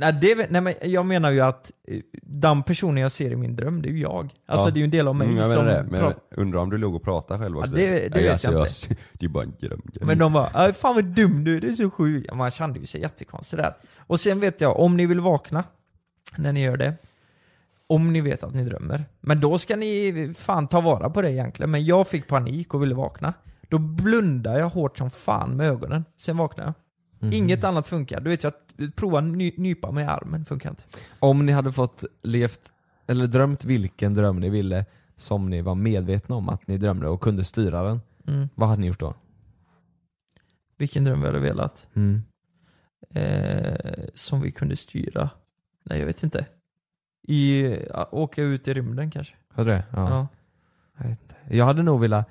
Nej, 0.00 0.12
det, 0.20 0.50
nej 0.50 0.60
men 0.60 0.74
jag 0.82 1.06
menar 1.06 1.30
ju 1.30 1.40
att 1.40 1.70
eh, 1.88 1.98
den 2.22 2.62
personen 2.62 2.96
jag 3.02 3.12
ser 3.12 3.30
i 3.30 3.36
min 3.36 3.56
dröm, 3.56 3.82
det 3.82 3.88
är 3.88 3.92
ju 3.92 4.00
jag. 4.00 4.34
Alltså 4.48 4.66
Ja. 4.68 4.70
det 4.70 4.76
är 4.76 4.80
ju 4.80 4.84
en 4.84 4.90
del 4.90 5.08
av 5.08 5.16
mig 5.16 5.26
Mm, 5.26 5.38
jag 5.38 5.50
som 5.52 5.64
menar 5.64 5.78
det, 5.82 5.90
men 5.90 6.00
pratar. 6.00 6.20
undrar 6.36 6.60
om 6.60 6.70
du 6.70 6.78
låg 6.78 6.94
och 6.94 7.02
pratade 7.02 7.40
själv 7.42 7.58
också? 7.58 7.70
det- 7.76 7.86
det 7.86 8.10
Nej, 8.14 8.22
vet 8.22 8.32
alltså, 8.32 8.52
jag 8.52 8.66
Det 9.12 9.26
är 9.26 9.30
bara 9.30 9.44
en 9.44 9.54
dröm. 9.60 9.82
Men 10.00 10.18
de 10.18 10.32
bara 10.32 10.48
"Aj, 10.52 10.72
'Fan 10.72 10.94
vad 10.94 11.04
dum 11.04 11.44
du 11.44 11.56
är, 11.56 11.60
det 11.60 11.68
är 11.68 11.72
så 11.72 11.90
sjukt' 11.90 12.24
Ja, 12.28 12.34
Man 12.34 12.50
kände 12.50 12.78
ju 12.78 12.86
sig 12.86 13.00
jättekonstig 13.00 13.58
där. 13.58 13.74
Och 13.98 14.20
sen 14.20 14.40
vet 14.40 14.60
jag, 14.60 14.80
om 14.80 14.96
ni 14.96 15.06
vill 15.06 15.20
vakna, 15.20 15.64
när 16.36 16.52
ni 16.52 16.62
gör 16.64 16.76
det, 16.76 16.94
om 17.88 18.12
ni 18.12 18.20
vet 18.20 18.42
att 18.42 18.54
ni 18.54 18.64
drömmer. 18.64 19.04
Men 19.20 19.40
då 19.40 19.58
ska 19.58 19.76
ni 19.76 20.34
fan 20.38 20.68
ta 20.68 20.80
vara 20.80 21.10
på 21.10 21.22
det 21.22 21.32
egentligen. 21.32 21.70
Men 21.70 21.84
jag 21.84 22.08
fick 22.08 22.26
panik 22.26 22.74
och 22.74 22.82
ville 22.82 22.94
vakna. 22.94 23.34
Då 23.68 23.78
blundade 23.78 24.58
jag 24.58 24.68
hårt 24.68 24.98
som 24.98 25.10
fan 25.10 25.56
med 25.56 25.66
ögonen. 25.68 26.04
Sen 26.16 26.36
vaknade 26.36 26.66
jag. 26.66 26.74
Mhm. 27.20 27.32
Inget 27.32 27.64
annat 27.64 27.86
funkar. 27.86 28.20
Du 28.20 28.30
vet 28.30 28.42
jag 28.42 28.52
att 28.52 28.96
prova 28.96 29.20
ny, 29.20 29.52
nypa 29.56 29.90
mig 29.90 30.04
i 30.04 30.06
armen, 30.06 30.44
funkar 30.44 30.70
inte. 30.70 30.82
Om 31.18 31.46
ni 31.46 31.52
hade 31.52 31.72
fått 31.72 32.04
levt, 32.22 32.72
eller 33.06 33.26
drömt 33.26 33.64
vilken 33.64 34.14
dröm 34.14 34.40
ni 34.40 34.48
ville 34.50 34.86
som 35.16 35.50
ni 35.50 35.62
var 35.62 35.74
medvetna 35.74 36.36
om 36.36 36.48
att 36.48 36.66
ni 36.66 36.78
drömde 36.78 37.08
och 37.08 37.20
kunde 37.20 37.44
styra 37.44 37.82
den. 37.82 38.00
Mm. 38.26 38.48
Vad 38.54 38.68
hade 38.68 38.80
ni 38.80 38.86
gjort 38.86 39.00
då? 39.00 39.14
Vilken 40.76 41.04
dröm 41.04 41.20
vi 41.20 41.26
hade 41.26 41.38
velat. 41.40 41.86
Mm. 41.94 42.22
Eh, 43.10 44.04
som 44.14 44.40
vi 44.40 44.50
kunde 44.50 44.76
styra. 44.76 45.30
Nej, 45.84 45.98
jag 45.98 46.06
vet 46.06 46.22
inte. 46.22 46.46
I, 47.30 47.76
ja, 47.90 48.08
åka 48.12 48.42
ut 48.42 48.68
i 48.68 48.74
rymden 48.74 49.10
kanske. 49.10 49.34
Hade 49.54 49.70
det? 49.70 49.84
Ja. 49.92 50.08
Ja. 50.10 50.28
Jag, 50.98 51.08
vet 51.08 51.20
inte. 51.22 51.34
jag 51.56 51.64
hade 51.64 51.82
nog 51.82 52.00
velat, 52.00 52.26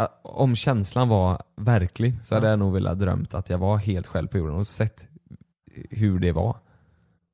ä, 0.00 0.06
om 0.22 0.56
känslan 0.56 1.08
var 1.08 1.42
verklig 1.56 2.24
så 2.24 2.34
hade 2.34 2.46
Ja. 2.46 2.50
jag 2.50 2.58
nog 2.58 2.72
velat 2.72 2.98
drömt 2.98 3.34
att 3.34 3.50
jag 3.50 3.58
var 3.58 3.76
helt 3.76 4.06
själv 4.06 4.28
på 4.28 4.38
jorden 4.38 4.56
och 4.56 4.66
sett 4.66 5.08
hur 5.90 6.18
det 6.18 6.32
var. 6.32 6.56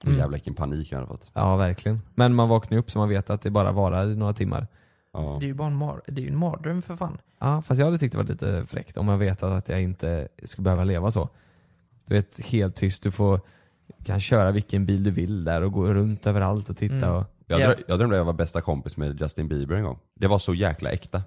Mm. 0.05 0.17
Jävlar 0.19 0.33
vilken 0.33 0.55
panik 0.55 0.93
jag 0.93 0.97
hade 0.99 1.09
fått. 1.09 1.31
Ja 1.35 1.57
verkligen. 1.57 2.03
Men 2.15 2.35
man 2.35 2.49
vaknar 2.49 2.77
ju 2.77 2.81
upp 2.81 2.91
så 2.91 2.99
man 2.99 3.09
vet 3.09 3.31
att 3.31 3.43
det 3.43 3.51
bara 3.51 3.73
varar 3.73 4.07
i 4.11 4.17
några 4.17 4.33
timmar. 4.33 4.67
Ja. 5.13 5.37
Det 5.41 5.47
är 5.47 5.49
ju 5.49 5.55
bara 5.55 5.69
en, 5.69 5.83
mar- 5.83 6.01
det 6.07 6.21
är 6.21 6.25
ju 6.25 6.31
en 6.31 6.39
mardröm 6.39 6.83
för 6.83 6.97
fan. 6.97 7.19
Ja 7.39 7.63
fast 7.63 7.79
jag 7.79 7.87
hade 7.87 7.99
tyckt 7.99 8.13
det 8.13 8.19
var 8.19 8.25
lite 8.25 8.65
fräckt 8.67 8.97
om 8.97 9.07
man 9.07 9.19
vet 9.19 9.43
att 9.43 9.69
jag 9.69 9.83
inte 9.83 10.29
skulle 10.45 10.65
behöva 10.65 10.85
leva 10.85 11.11
så. 11.11 11.29
Du 12.07 12.15
vet 12.15 12.41
helt 12.47 12.77
tyst, 12.77 13.03
du 13.03 13.11
får 13.11 13.41
kan 14.05 14.21
köra 14.21 14.51
vilken 14.51 14.87
bil 14.87 15.03
du 15.05 15.11
vill 15.11 15.45
där 15.45 15.63
och 15.63 15.73
gå 15.73 15.95
runt 15.95 16.27
överallt 16.27 16.71
och 16.71 16.77
titta 16.77 16.95
Mm. 16.97 17.11
och 17.13 17.25
Jag, 17.47 17.61
Ja. 17.61 17.67
drö- 17.69 17.83
jag 17.89 17.99
drömde 17.99 18.17
att 18.17 18.19
jag 18.21 18.25
var 18.25 18.33
bästa 18.33 18.61
kompis 18.61 18.97
med 18.97 19.21
Justin 19.21 19.49
Bieber 19.49 19.75
en 19.75 19.85
gång. 19.85 19.99
Det 20.21 20.27
var 20.27 20.39
så 20.39 20.55
jäkla 20.55 20.91
äkta. 20.91 21.23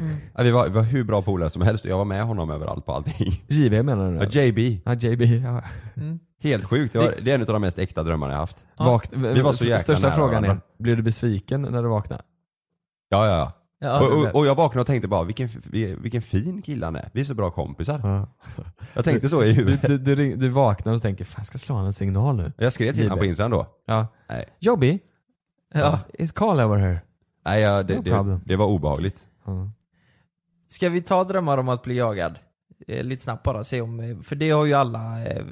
Mm. 0.00 0.16
Ja, 0.34 0.42
vi, 0.42 0.50
var, 0.50 0.64
vi 0.64 0.70
var 0.70 0.82
hur 0.82 1.04
bra 1.04 1.22
polare 1.22 1.50
som 1.50 1.62
helst 1.62 1.84
och 1.84 1.90
jag 1.90 1.98
var 1.98 2.04
med 2.04 2.22
honom 2.24 2.50
överallt 2.50 2.86
på 2.86 2.92
allting. 2.92 3.32
JB 3.48 3.82
menar 3.82 4.06
du 4.06 4.18
nu? 4.18 4.28
Ja, 4.32 4.40
JB. 4.42 4.58
Ja 4.84 4.94
JB, 4.94 5.22
ja. 5.22 5.62
Mm. 5.96 6.18
Helt 6.42 6.64
sjukt. 6.64 6.92
Det, 6.92 6.98
var, 6.98 7.14
det 7.22 7.30
är 7.30 7.34
en 7.34 7.40
av 7.40 7.46
de 7.46 7.60
mest 7.60 7.78
äkta 7.78 8.02
drömmarna 8.02 8.32
jag 8.32 8.40
haft. 8.40 8.64
Ja. 8.76 8.84
Vak- 8.84 9.32
Vi 9.34 9.40
var 9.40 9.52
så 9.52 9.64
jäkla 9.64 9.78
Största 9.78 10.06
nära 10.06 10.16
frågan 10.16 10.44
är, 10.44 10.48
varandra. 10.48 10.62
blev 10.78 10.96
du 10.96 11.02
besviken 11.02 11.62
när 11.62 11.82
du 11.82 11.88
vaknade? 11.88 12.22
Ja, 13.08 13.26
ja, 13.26 13.36
ja. 13.38 13.52
Ja, 13.84 14.00
och, 14.00 14.20
och, 14.26 14.34
och 14.36 14.46
jag 14.46 14.54
vaknade 14.54 14.80
och 14.80 14.86
tänkte 14.86 15.08
bara, 15.08 15.24
vilken, 15.24 15.48
vilken 16.02 16.22
fin 16.22 16.62
kille 16.62 16.86
han 16.86 16.96
är. 16.96 17.10
Vi 17.12 17.20
är 17.20 17.24
så 17.24 17.34
bra 17.34 17.50
kompisar. 17.50 18.26
Jag 18.94 19.04
tänkte 19.04 19.28
så 19.28 19.42
i 19.44 19.46
Du, 19.46 19.52
huvudet. 19.52 19.82
du, 19.82 19.98
du, 19.98 20.14
ring- 20.14 20.38
du 20.38 20.48
vaknar 20.48 20.92
och 20.92 21.02
tänker, 21.02 21.24
fan 21.24 21.34
jag 21.38 21.46
ska 21.46 21.58
slå 21.58 21.74
han 21.74 21.86
en 21.86 21.92
signal 21.92 22.36
nu. 22.36 22.52
Jag 22.58 22.72
skrev 22.72 22.92
till 22.92 23.02
honom 23.02 23.18
på 23.18 23.24
Instagram 23.24 23.50
då. 23.50 23.66
Ja. 23.86 24.06
Nej. 24.28 24.48
Jobby, 24.58 24.98
ja. 25.74 25.98
is 26.18 26.32
Carl 26.32 26.60
over 26.60 26.76
here? 26.76 27.00
Nej, 27.44 27.60
ja, 27.62 27.82
det, 27.82 27.94
No 27.94 28.22
det, 28.24 28.40
det 28.44 28.56
var 28.56 28.66
obehagligt. 28.66 29.26
Ja. 29.46 29.70
Ska 30.68 30.88
vi 30.88 31.02
ta 31.02 31.24
drömmar 31.24 31.58
om 31.58 31.68
att 31.68 31.82
bli 31.82 31.94
jagad? 31.96 32.38
Eh, 32.88 33.04
lite 33.04 33.22
snabbt 33.22 33.42
bara, 33.42 33.64
se 33.64 33.80
om, 33.80 34.00
eh, 34.00 34.18
för 34.20 34.36
det 34.36 34.50
har 34.50 34.64
ju 34.64 34.74
alla 34.74 35.24
eh, 35.26 35.44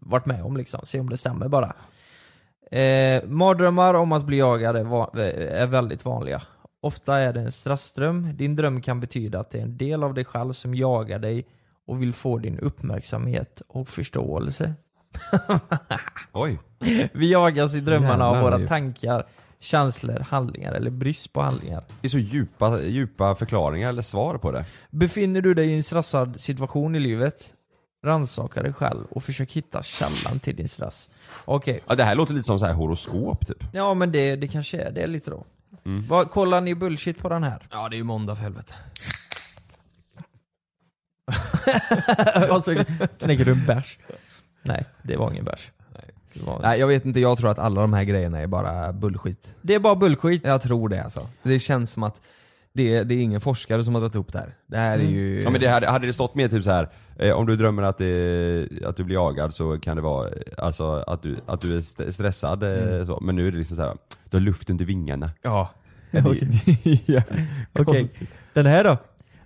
varit 0.00 0.26
med 0.26 0.42
om 0.44 0.56
liksom, 0.56 0.80
se 0.84 1.00
om 1.00 1.10
det 1.10 1.16
stämmer 1.16 1.48
bara. 1.48 1.72
Eh, 2.70 3.22
mardrömmar 3.26 3.94
om 3.94 4.12
att 4.12 4.24
bli 4.24 4.36
jagad 4.38 4.76
är, 4.76 4.84
va- 4.84 5.10
eh, 5.14 5.62
är 5.62 5.66
väldigt 5.66 6.04
vanliga. 6.04 6.42
Ofta 6.84 7.18
är 7.18 7.32
det 7.32 7.40
en 7.40 7.52
stressdröm. 7.52 8.36
Din 8.36 8.56
dröm 8.56 8.80
kan 8.82 9.00
betyda 9.00 9.40
att 9.40 9.50
det 9.50 9.58
är 9.58 9.62
en 9.62 9.76
del 9.76 10.02
av 10.02 10.14
dig 10.14 10.24
själv 10.24 10.52
som 10.52 10.74
jagar 10.74 11.18
dig 11.18 11.46
och 11.86 12.02
vill 12.02 12.12
få 12.12 12.38
din 12.38 12.58
uppmärksamhet 12.58 13.62
och 13.68 13.88
förståelse. 13.88 14.74
Oj. 16.32 16.58
Vi 17.12 17.32
jagas 17.32 17.74
i 17.74 17.80
drömmarna 17.80 18.26
av 18.26 18.40
våra 18.40 18.66
tankar, 18.66 19.26
känslor, 19.60 20.18
handlingar 20.20 20.72
eller 20.72 20.90
brist 20.90 21.32
på 21.32 21.40
handlingar. 21.40 21.84
Det 22.00 22.06
är 22.06 22.10
så 22.10 22.18
djupa, 22.18 22.80
djupa 22.82 23.34
förklaringar 23.34 23.88
eller 23.88 24.02
svar 24.02 24.38
på 24.38 24.52
det. 24.52 24.64
Befinner 24.90 25.40
du 25.40 25.54
dig 25.54 25.66
i 25.70 25.76
en 25.76 25.82
stressad 25.82 26.40
situation 26.40 26.94
i 26.94 27.00
livet? 27.00 27.54
Rannsaka 28.04 28.62
dig 28.62 28.72
själv 28.72 29.04
och 29.10 29.24
försök 29.24 29.52
hitta 29.52 29.82
källan 29.82 30.38
till 30.40 30.56
din 30.56 30.68
stress. 30.68 31.10
Okej, 31.44 31.82
Ja, 31.88 31.94
det 31.94 32.04
här 32.04 32.14
låter 32.14 32.34
lite 32.34 32.46
som 32.46 32.58
så 32.58 32.64
här 32.66 32.72
horoskop 32.72 33.46
typ. 33.46 33.64
ja 33.72 33.94
men 33.94 34.12
det, 34.12 34.36
det 34.36 34.48
kanske 34.48 34.78
är 34.78 34.90
det 34.90 35.06
lite 35.06 35.30
då. 35.30 35.44
Mm. 35.86 36.06
Vad, 36.08 36.30
kollar 36.30 36.60
ni 36.60 36.74
bullshit 36.74 37.18
på 37.18 37.28
den 37.28 37.42
här? 37.42 37.66
Ja 37.70 37.88
det 37.88 37.96
är 37.96 37.98
ju 37.98 38.04
måndag 38.04 38.36
för 38.36 38.42
helvete. 38.42 38.74
och 42.50 42.64
så 42.64 42.84
knäcker 43.18 43.44
du 43.44 43.52
en 43.52 43.66
bärs. 43.66 43.98
Nej, 44.62 44.84
det 45.02 45.16
var 45.16 45.30
ingen 45.30 45.44
bärs. 45.44 45.72
Nej 46.62 46.80
jag 46.80 46.86
vet 46.86 47.04
inte, 47.04 47.20
jag 47.20 47.38
tror 47.38 47.50
att 47.50 47.58
alla 47.58 47.80
de 47.80 47.92
här 47.92 48.04
grejerna 48.04 48.40
är 48.40 48.46
bara 48.46 48.92
bullshit. 48.92 49.54
det 49.62 49.74
är 49.74 49.78
bara 49.78 49.94
bullskit. 49.96 50.44
Jag 50.44 50.62
tror 50.62 50.88
det 50.88 51.02
alltså. 51.02 51.28
Det 51.42 51.58
känns 51.58 51.92
som 51.92 52.02
att 52.02 52.20
det, 52.72 53.02
det 53.02 53.14
är 53.14 53.20
ingen 53.20 53.40
forskare 53.40 53.84
som 53.84 53.94
har 53.94 54.00
dragit 54.00 54.14
upp 54.14 54.32
det 54.32 54.38
här. 54.38 54.54
Det 54.66 54.78
här 54.78 54.98
är 54.98 55.02
ju... 55.02 55.40
Ja 55.42 55.50
men 55.50 55.60
det 55.60 55.68
hade, 55.68 55.86
hade 55.86 56.06
det 56.06 56.12
stått 56.12 56.34
med 56.34 56.50
typ 56.50 56.64
så 56.64 56.70
här 56.70 56.88
om 57.34 57.46
du 57.46 57.56
drömmer 57.56 57.82
att, 57.82 57.98
det, 57.98 58.68
att 58.86 58.96
du 58.96 59.04
blir 59.04 59.14
jagad 59.14 59.54
så 59.54 59.78
kan 59.78 59.96
det 59.96 60.02
vara 60.02 60.28
eh, 60.28 60.34
alltså, 60.58 60.92
att, 61.06 61.22
du, 61.22 61.36
att 61.46 61.60
du 61.60 61.74
är 61.74 61.78
st- 61.78 62.12
stressad 62.12 62.62
eh, 62.62 63.06
så. 63.06 63.18
Men 63.22 63.36
nu 63.36 63.46
är 63.48 63.52
det 63.52 63.58
liksom 63.58 63.76
så 63.76 63.82
här. 63.82 63.96
du 64.30 64.36
har 64.36 64.42
luft 64.42 64.70
under 64.70 64.84
vingarna. 64.84 65.30
Ja. 65.42 65.70
Okej, 67.78 68.10
den 68.52 68.66
här 68.66 68.84
då? 68.84 68.96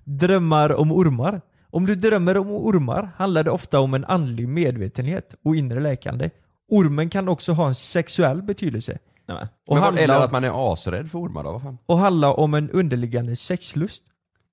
Drömmar 0.04 0.72
om 0.74 0.92
ormar. 0.92 1.40
Om 1.70 1.86
du 1.86 1.94
drömmer 1.94 2.36
om 2.36 2.50
ormar 2.50 3.10
handlar 3.16 3.42
det 3.44 3.50
ofta 3.50 3.80
om 3.80 3.94
en 3.94 4.04
andlig 4.04 4.48
medvetenhet 4.48 5.34
och 5.44 5.56
inre 5.56 5.80
läkande. 5.80 6.30
Ormen 6.70 7.10
kan 7.10 7.28
också 7.28 7.52
ha 7.52 7.68
en 7.68 7.74
sexuell 7.74 8.42
betydelse. 8.42 8.98
Nej. 9.28 9.48
Och 9.66 9.74
Men 9.74 9.82
handla, 9.84 10.02
eller 10.02 10.20
att 10.20 10.32
man 10.32 10.44
är 10.44 10.72
asrädd 10.72 11.10
för 11.10 11.18
ormar 11.18 11.44
då, 11.44 11.52
vad 11.52 11.62
fan? 11.62 11.78
och 11.86 11.98
handla 11.98 12.32
om 12.32 12.54
en 12.54 12.70
underliggande 12.70 13.36
sexlust. 13.36 14.02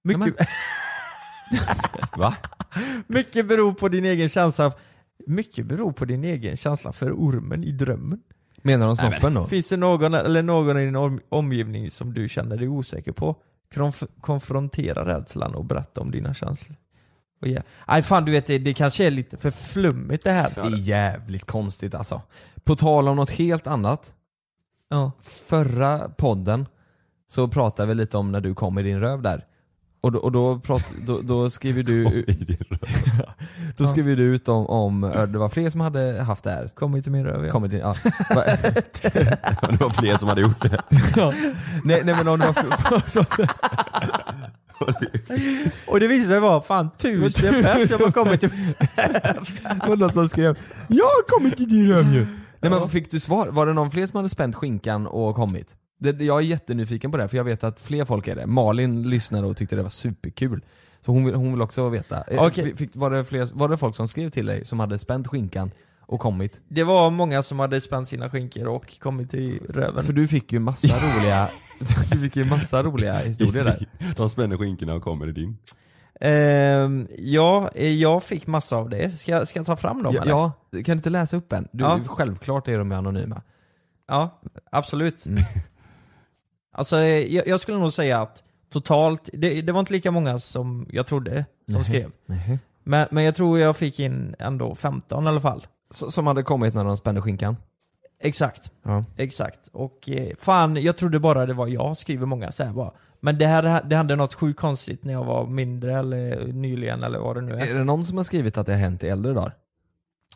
Mycket, 0.03 0.35
Va? 2.17 2.35
Mycket 3.07 3.45
beror 3.47 3.73
på 3.73 3.87
din 3.87 4.05
egen 4.05 4.29
känsla 4.29 4.71
mycket 5.27 5.65
beror 5.65 5.91
på 5.91 6.05
din 6.05 6.23
egen 6.23 6.57
känsla 6.57 6.91
för 6.93 7.11
ormen 7.11 7.63
i 7.63 7.71
drömmen. 7.71 8.19
Menar 8.61 8.87
de 8.87 8.95
snoppen 8.97 9.33
då? 9.33 9.45
Finns 9.45 9.69
det 9.69 9.77
någon 9.77 10.13
eller 10.13 10.43
någon 10.43 10.77
i 10.79 10.85
din 10.85 10.95
om- 10.95 11.21
omgivning 11.29 11.91
som 11.91 12.13
du 12.13 12.29
känner 12.29 12.57
dig 12.57 12.67
osäker 12.67 13.11
på? 13.11 13.35
Konf- 13.73 14.07
konfrontera 14.21 15.05
rädslan 15.17 15.55
och 15.55 15.65
berätta 15.65 16.01
om 16.01 16.11
dina 16.11 16.33
känslor. 16.33 16.77
Och 17.41 17.47
ja. 17.47 17.61
Nej 17.87 18.03
fan 18.03 18.25
du 18.25 18.31
vet, 18.31 18.47
det, 18.47 18.57
det 18.57 18.73
kanske 18.73 19.05
är 19.05 19.11
lite 19.11 19.37
för 19.37 19.51
flummigt 19.51 20.23
det 20.23 20.31
här. 20.31 20.51
Det 20.55 20.61
är 20.61 20.77
jävligt 20.79 21.45
konstigt 21.45 21.95
alltså. 21.95 22.21
På 22.63 22.75
tal 22.75 23.07
om 23.07 23.15
något 23.15 23.29
helt 23.29 23.67
annat. 23.67 24.13
Ja. 24.89 25.11
Förra 25.21 26.09
podden 26.09 26.65
så 27.27 27.47
pratade 27.47 27.87
vi 27.87 27.95
lite 27.95 28.17
om 28.17 28.31
när 28.31 28.41
du 28.41 28.53
kom 28.55 28.79
i 28.79 28.83
din 28.83 28.99
röv 28.99 29.21
där. 29.21 29.45
Och 30.05 30.11
då, 30.11 30.19
och 30.19 30.31
då, 30.31 30.59
prat, 30.59 30.93
då, 31.07 31.21
då 31.21 31.49
skriver 31.49 31.83
du 31.83 32.25
Då 33.77 33.87
skriver 33.87 34.15
du 34.15 34.23
ut 34.23 34.47
om, 34.47 34.65
om 34.67 35.03
ö, 35.03 35.25
det 35.25 35.37
var 35.37 35.49
fler 35.49 35.69
som 35.69 35.81
hade 35.81 36.23
haft 36.23 36.43
det 36.43 36.49
här. 36.49 36.69
Kom 36.75 36.95
inte 36.95 37.09
min 37.09 37.25
röv 37.25 37.45
ja. 37.45 37.51
Kommit 37.51 37.73
in, 37.73 37.79
ja. 37.79 37.95
Det 39.69 39.79
var 39.79 39.89
fler 39.89 40.17
som 40.17 40.27
hade 40.27 40.41
gjort 40.41 40.61
det. 40.61 40.81
ja. 41.15 41.33
nej, 41.83 42.01
nej 42.03 42.15
men 42.15 42.27
om 42.27 42.39
det 42.39 42.45
var 42.45 42.53
fler, 42.53 43.47
Och 45.87 45.99
det 45.99 46.07
visade 46.07 46.27
sig 46.27 46.39
vara 46.39 46.61
fan 46.61 46.89
tusen 46.97 47.63
pers 47.63 47.89
som 47.89 48.01
har 48.03 48.11
kommit 48.11 48.39
till 48.39 48.49
det 49.81 49.87
var 49.87 49.95
någon 49.97 50.13
som 50.13 50.29
skrev 50.29 50.57
'Jag 50.87 51.05
har 51.05 51.27
kommit 51.27 51.59
i 51.59 51.65
din 51.65 51.87
röv 51.87 52.13
ju' 52.13 52.25
Nej 52.61 52.71
men 52.71 52.79
vad 52.79 52.91
fick 52.91 53.11
du 53.11 53.19
svar? 53.19 53.47
Var 53.47 53.65
det 53.65 53.73
någon 53.73 53.91
fler 53.91 54.07
som 54.07 54.17
hade 54.17 54.29
spänt 54.29 54.55
skinkan 54.55 55.07
och 55.07 55.35
kommit? 55.35 55.75
Det, 56.11 56.25
jag 56.25 56.37
är 56.39 56.43
jättenyfiken 56.43 57.11
på 57.11 57.17
det, 57.17 57.27
för 57.27 57.37
jag 57.37 57.43
vet 57.43 57.63
att 57.63 57.79
fler 57.79 58.05
folk 58.05 58.27
är 58.27 58.35
det. 58.35 58.45
Malin 58.47 59.09
lyssnade 59.09 59.47
och 59.47 59.57
tyckte 59.57 59.75
det 59.75 59.83
var 59.83 59.89
superkul. 59.89 60.61
Så 61.01 61.11
hon 61.11 61.25
vill, 61.25 61.35
hon 61.35 61.51
vill 61.51 61.61
också 61.61 61.89
veta. 61.89 62.23
Eh, 62.27 62.43
Okej. 62.43 62.75
Fick, 62.75 62.95
var, 62.95 63.09
det 63.11 63.23
fler, 63.25 63.49
var 63.53 63.69
det 63.69 63.77
folk 63.77 63.95
som 63.95 64.07
skrev 64.07 64.29
till 64.29 64.45
dig 64.45 64.65
som 64.65 64.79
hade 64.79 64.97
spänt 64.97 65.27
skinkan 65.27 65.71
och 65.99 66.19
kommit? 66.19 66.61
Det 66.67 66.83
var 66.83 67.09
många 67.11 67.41
som 67.43 67.59
hade 67.59 67.81
spänt 67.81 68.07
sina 68.07 68.29
skinkor 68.29 68.67
och 68.67 68.99
kommit 68.99 69.31
till 69.31 69.59
röven. 69.69 70.03
För 70.03 70.13
du 70.13 70.27
fick 70.27 70.51
ju 70.53 70.59
massa 70.59 70.87
roliga, 71.19 71.49
du 72.11 72.17
fick 72.17 72.35
ju 72.35 72.45
massa 72.45 72.83
roliga 72.83 73.17
historier 73.19 73.63
där. 73.63 73.85
De 74.17 74.29
spänner 74.29 74.57
skinkorna 74.57 74.93
och 74.93 75.01
kommer 75.03 75.27
i 75.29 75.31
din. 75.31 75.57
Ehm, 76.21 77.07
ja, 77.17 77.69
eh, 77.75 77.93
jag 77.93 78.23
fick 78.23 78.47
massa 78.47 78.77
av 78.77 78.89
det. 78.89 79.11
Ska, 79.11 79.31
jag- 79.31 79.47
ska 79.47 79.59
jag 79.59 79.65
ta 79.65 79.75
fram 79.75 80.03
dem 80.03 80.13
Ja, 80.15 80.21
eller? 80.21 80.31
ja, 80.31 80.51
kan 80.71 80.83
du 80.83 80.91
inte 80.91 81.09
läsa 81.09 81.37
upp 81.37 81.53
en? 81.53 81.67
Du, 81.71 81.83
Ja. 81.83 81.99
Självklart 82.07 82.67
är 82.67 82.77
de 82.77 82.91
anonyma. 82.91 83.41
Ja, 84.07 84.41
absolut. 84.71 85.25
Mm. 85.25 85.43
Alltså 86.77 86.97
jag, 86.99 87.47
jag 87.47 87.59
skulle 87.59 87.77
nog 87.77 87.93
säga 87.93 88.21
att 88.21 88.43
totalt, 88.73 89.29
det, 89.33 89.61
det 89.61 89.71
var 89.71 89.79
inte 89.79 89.93
lika 89.93 90.11
många 90.11 90.39
som 90.39 90.87
jag 90.91 91.07
trodde 91.07 91.45
som 91.67 91.75
Nej. 91.75 91.85
skrev. 91.85 92.11
Nej. 92.25 92.59
Men, 92.83 93.07
men 93.11 93.23
jag 93.23 93.35
tror 93.35 93.59
jag 93.59 93.77
fick 93.77 93.99
in 93.99 94.35
ändå 94.39 94.75
15 94.75 95.25
i 95.25 95.27
alla 95.27 95.41
fall. 95.41 95.67
Så, 95.91 96.11
som 96.11 96.27
hade 96.27 96.43
kommit 96.43 96.73
när 96.73 96.83
de 96.83 96.97
spände 96.97 97.21
skinkan? 97.21 97.57
Exakt, 98.21 98.71
Ja. 98.83 99.03
exakt. 99.17 99.67
Och 99.73 100.09
eh, 100.09 100.35
fan, 100.39 100.75
jag 100.81 100.97
trodde 100.97 101.19
bara 101.19 101.45
det 101.45 101.53
var 101.53 101.67
jag 101.67 101.97
skriver 101.97 102.25
många 102.25 102.51
så 102.51 102.63
här 102.63 102.71
bara. 102.73 102.91
Men 103.19 103.37
det 103.37 103.47
här 103.47 103.83
det 103.83 103.95
hände 103.95 104.15
något 104.15 104.33
sjukt 104.33 104.59
konstigt 104.59 105.03
när 105.03 105.13
jag 105.13 105.23
var 105.23 105.47
mindre 105.47 105.99
eller 105.99 106.47
nyligen 106.53 107.03
eller 107.03 107.19
vad 107.19 107.35
det 107.35 107.41
nu 107.41 107.53
är. 107.53 107.67
Är 107.71 107.73
det 107.73 107.83
någon 107.83 108.05
som 108.05 108.17
har 108.17 108.23
skrivit 108.23 108.57
att 108.57 108.65
det 108.65 108.71
har 108.73 108.79
hänt 108.79 109.03
i 109.03 109.09
äldre 109.09 109.33
dagar? 109.33 109.53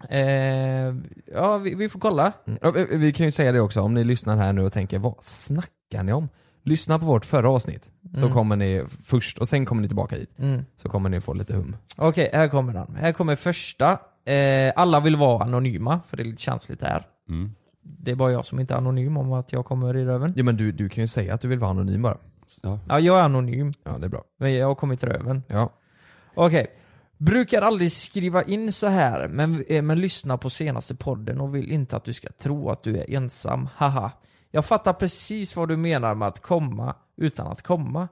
Eh, 0.09 0.95
ja, 1.33 1.57
vi, 1.57 1.75
vi 1.75 1.89
får 1.89 1.99
kolla. 1.99 2.31
Mm. 2.47 2.59
Vi- 2.73 2.97
vi 2.97 3.13
kan 3.13 3.25
ju 3.25 3.31
säga 3.31 3.51
det 3.51 3.61
också, 3.61 3.81
om 3.81 3.93
ni 3.93 4.03
lyssnar 4.03 4.37
här 4.37 4.53
nu 4.53 4.61
och 4.65 4.73
tänker 4.73 4.99
vad 4.99 5.15
snackar 5.23 5.69
ni 5.91 6.13
om? 6.13 6.29
Lyssna 6.63 6.99
på 6.99 7.05
vårt 7.05 7.25
förra 7.25 7.49
avsnitt, 7.51 7.89
så 8.15 8.21
Mm. 8.25 8.33
kommer 8.33 8.55
ni 8.55 8.83
först, 9.03 9.37
och 9.37 9.47
sen 9.47 9.65
kommer 9.65 9.81
ni 9.81 9.87
tillbaka 9.87 10.15
hit. 10.15 10.29
Mm. 10.39 10.65
Så 10.75 10.89
kommer 10.89 11.09
ni 11.09 11.21
få 11.21 11.33
lite 11.33 11.53
hum. 11.53 11.75
Okej, 11.97 12.29
här 12.33 12.47
kommer 12.47 12.73
den. 12.73 12.95
Här 12.95 13.11
kommer 13.11 13.35
första. 13.35 13.99
Eh, 14.25 14.73
alla 14.75 14.99
vill 14.99 15.15
vara 15.15 15.43
anonyma, 15.43 15.99
för 16.07 16.17
det 16.17 16.23
är 16.23 16.25
lite 16.25 16.41
känsligt 16.41 16.81
här. 16.81 17.03
Mm. 17.29 17.51
Det 17.81 18.11
är 18.11 18.15
bara 18.15 18.31
jag 18.31 18.45
som 18.45 18.59
inte 18.59 18.73
är 18.73 18.77
anonym 18.77 19.17
om 19.17 19.33
att 19.33 19.51
jag 19.53 19.65
kommer 19.65 19.97
i 19.97 20.05
röven. 20.05 20.33
Ja 20.35 20.43
men 20.43 20.57
du, 20.57 20.71
du 20.71 20.89
kan 20.89 21.03
ju 21.03 21.07
säga 21.07 21.33
att 21.33 21.41
du 21.41 21.47
vill 21.47 21.59
vara 21.59 21.71
anonym 21.71 22.01
bara. 22.01 22.17
Ja. 22.63 22.79
Ja, 22.89 22.99
jag 22.99 23.19
är 23.19 23.23
anonym, 23.23 23.73
Ja 23.83 23.97
det 23.97 24.05
är 24.05 24.09
bra. 24.09 24.23
men 24.39 24.53
jag 24.53 24.67
har 24.67 24.75
kommit 24.75 25.03
i 25.03 25.05
röven. 25.05 25.43
Ja. 25.47 25.69
Okej. 26.35 26.67
Brukar 27.17 27.61
aldrig 27.61 27.91
skriva 27.91 28.43
in 28.43 28.71
så 28.71 28.87
här, 28.87 29.27
men, 29.27 29.63
eh, 29.69 29.81
men 29.81 30.01
lyssna 30.01 30.37
på 30.37 30.49
senaste 30.49 30.95
podden 30.95 31.41
och 31.41 31.55
vill 31.55 31.71
inte 31.71 31.95
att 31.97 32.03
du 32.03 32.13
ska 32.13 32.27
tro 32.29 32.69
att 32.69 32.83
du 32.83 32.97
är 32.97 33.13
ensam. 33.15 33.69
Haha. 33.75 34.11
Jag 34.51 34.65
fattar 34.65 34.93
precis 34.93 35.55
vad 35.55 35.67
du 35.69 35.77
menar 35.77 36.15
med 36.15 36.27
att 36.27 36.39
komma 36.41 36.95
utan 37.17 37.47
att 37.47 37.61
komma. 37.61 38.07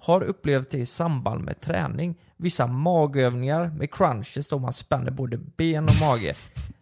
Har 0.00 0.22
upplevt 0.22 0.70
det 0.70 0.78
i 0.78 0.86
samband 0.86 1.44
med 1.44 1.60
träning. 1.60 2.14
Vissa 2.36 2.66
magövningar 2.66 3.70
med 3.78 3.90
crunches 3.94 4.48
då 4.48 4.58
man 4.58 4.72
spänner 4.72 5.10
både 5.10 5.36
ben 5.36 5.84
och 5.84 6.00
mage. 6.00 6.34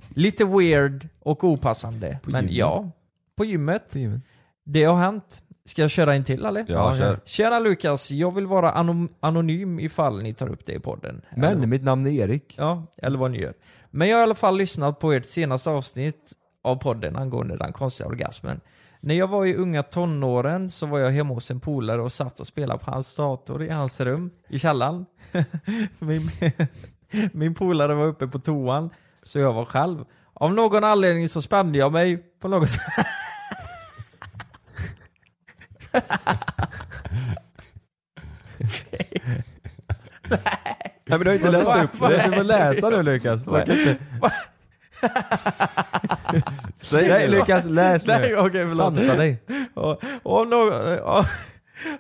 Lite 0.09 0.45
weird 0.45 1.09
och 1.21 1.45
opassande. 1.45 2.19
På 2.23 2.31
men 2.31 2.41
gymmet? 2.45 2.57
ja, 2.59 2.91
på 3.37 3.45
gymmet. 3.45 3.95
Det 4.65 4.85
har 4.85 4.97
hänt. 4.97 5.43
Ska 5.65 5.83
jag 5.83 5.91
köra 5.91 6.17
in 6.17 6.25
till 6.25 6.45
eller? 6.45 6.65
Ja, 6.69 6.97
kör. 6.97 7.21
Tjena 7.25 7.59
Lukas, 7.59 8.11
jag 8.11 8.35
vill 8.35 8.47
vara 8.47 8.71
anom- 8.73 9.09
anonym 9.21 9.81
ifall 9.81 10.23
ni 10.23 10.35
tar 10.35 10.49
upp 10.49 10.67
det 10.67 10.73
i 10.73 10.81
podden. 10.81 11.23
Men 11.37 11.45
Eller- 11.57 11.67
mitt 11.67 11.83
namn 11.83 12.07
är 12.07 12.11
Erik. 12.11 12.55
Ja, 12.59 12.87
eller 12.99 13.19
vad 13.19 13.31
ni 13.31 13.39
gör. 13.41 13.55
Men 13.91 14.09
jag 14.09 14.17
har 14.17 14.21
i 14.21 14.23
alla 14.23 14.35
fall 14.35 14.57
lyssnat 14.57 14.99
på 14.99 15.13
ert 15.13 15.25
senaste 15.27 15.71
avsnitt 15.71 16.33
av 16.67 16.77
podden 16.77 17.17
angående 17.17 17.57
den 17.57 17.73
konstiga 17.73 18.09
orgasmen. 18.09 18.61
När 19.01 19.15
jag 19.15 19.29
var 19.29 19.47
i 19.47 19.55
unga 19.55 19.83
tonåren 19.83 20.71
så 20.71 20.87
var 20.87 20.99
jag 20.99 21.11
hemma 21.11 21.35
hos 21.35 21.51
en 21.51 21.61
polare 21.61 22.03
och 22.03 22.13
satt 22.13 22.41
och 22.41 22.47
spelade 22.47 22.85
på 22.85 22.91
hans 22.91 23.17
dator 23.17 23.63
i 23.63 23.69
hans 23.69 24.01
rum 24.01 24.31
i 24.49 24.59
källaren. 24.59 25.07
min, 25.99 26.31
min 27.33 27.55
polare 27.55 27.95
var 27.95 28.07
uppe 28.07 28.27
på 28.27 28.39
toan, 28.39 28.91
så 29.23 29.39
jag 29.39 29.53
var 29.53 29.65
själv. 29.65 30.05
Av 30.33 30.55
någon 30.55 30.85
anledning 30.85 31.29
så 31.29 31.43
spände 31.43 31.79
jag 31.79 31.93
mig 31.93 32.17
på 32.41 32.49
något 32.49 32.71
sätt. 32.71 32.83
Nej 41.09 41.19
men 41.19 41.21
du 41.21 41.27
har 41.27 41.35
inte 41.35 41.51
läst 41.51 41.69
upp 41.69 42.01
det. 42.01 42.27
Du 42.31 42.37
får 42.37 42.45
läsa 42.45 42.91
nu 42.91 43.03
Lukas. 43.03 43.47
Säg 46.75 47.09
Nej 47.09 47.27
det. 47.27 47.39
Lukas, 47.39 47.65
läs 47.65 48.07
Nej, 48.07 48.31
nu. 48.31 48.37
okej 48.37 48.67
förlåt. 48.71 48.77
Sansa 48.77 49.17
dig. 49.17 49.43
Och, 49.75 50.03
och 50.23 50.39
av, 50.41 50.47
någon, 50.49 50.73
av, 50.99 51.27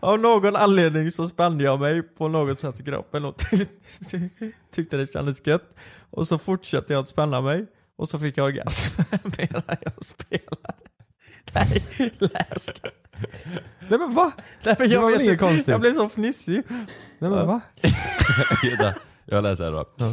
av 0.00 0.18
någon 0.18 0.56
anledning 0.56 1.10
så 1.10 1.28
spände 1.28 1.64
jag 1.64 1.80
mig 1.80 2.02
på 2.02 2.28
något 2.28 2.58
sätt 2.60 2.80
i 2.80 2.84
kroppen 2.84 3.24
och 3.24 3.36
ty, 3.38 3.66
ty, 4.10 4.20
tyckte 4.74 4.96
det 4.96 5.12
kändes 5.12 5.46
gött. 5.46 5.76
Och 6.10 6.28
så 6.28 6.38
fortsatte 6.38 6.92
jag 6.92 7.02
att 7.02 7.08
spänna 7.08 7.40
mig 7.40 7.66
och 7.98 8.08
så 8.08 8.18
fick 8.18 8.38
jag 8.38 8.44
orgasm 8.46 9.02
medan 9.38 9.62
jag 9.80 10.04
spelade. 10.04 10.74
Nej, 11.54 11.82
läs. 12.18 12.70
Nej 13.88 13.98
men 13.98 14.14
va? 14.14 14.32
Nej, 14.64 14.76
men 14.78 14.88
Det 14.88 14.94
jag, 14.94 15.00
var 15.02 15.10
väl 15.10 15.20
inget 15.20 15.32
inte, 15.32 15.44
konstigt? 15.44 15.68
jag 15.68 15.80
blev 15.80 15.94
så 15.94 16.08
fnissig. 16.08 16.62
Nej 17.18 17.30
men 17.30 17.46
va? 17.46 17.60
Jag 19.28 19.42
läser 19.42 19.64
här 19.64 19.72
då. 19.72 20.04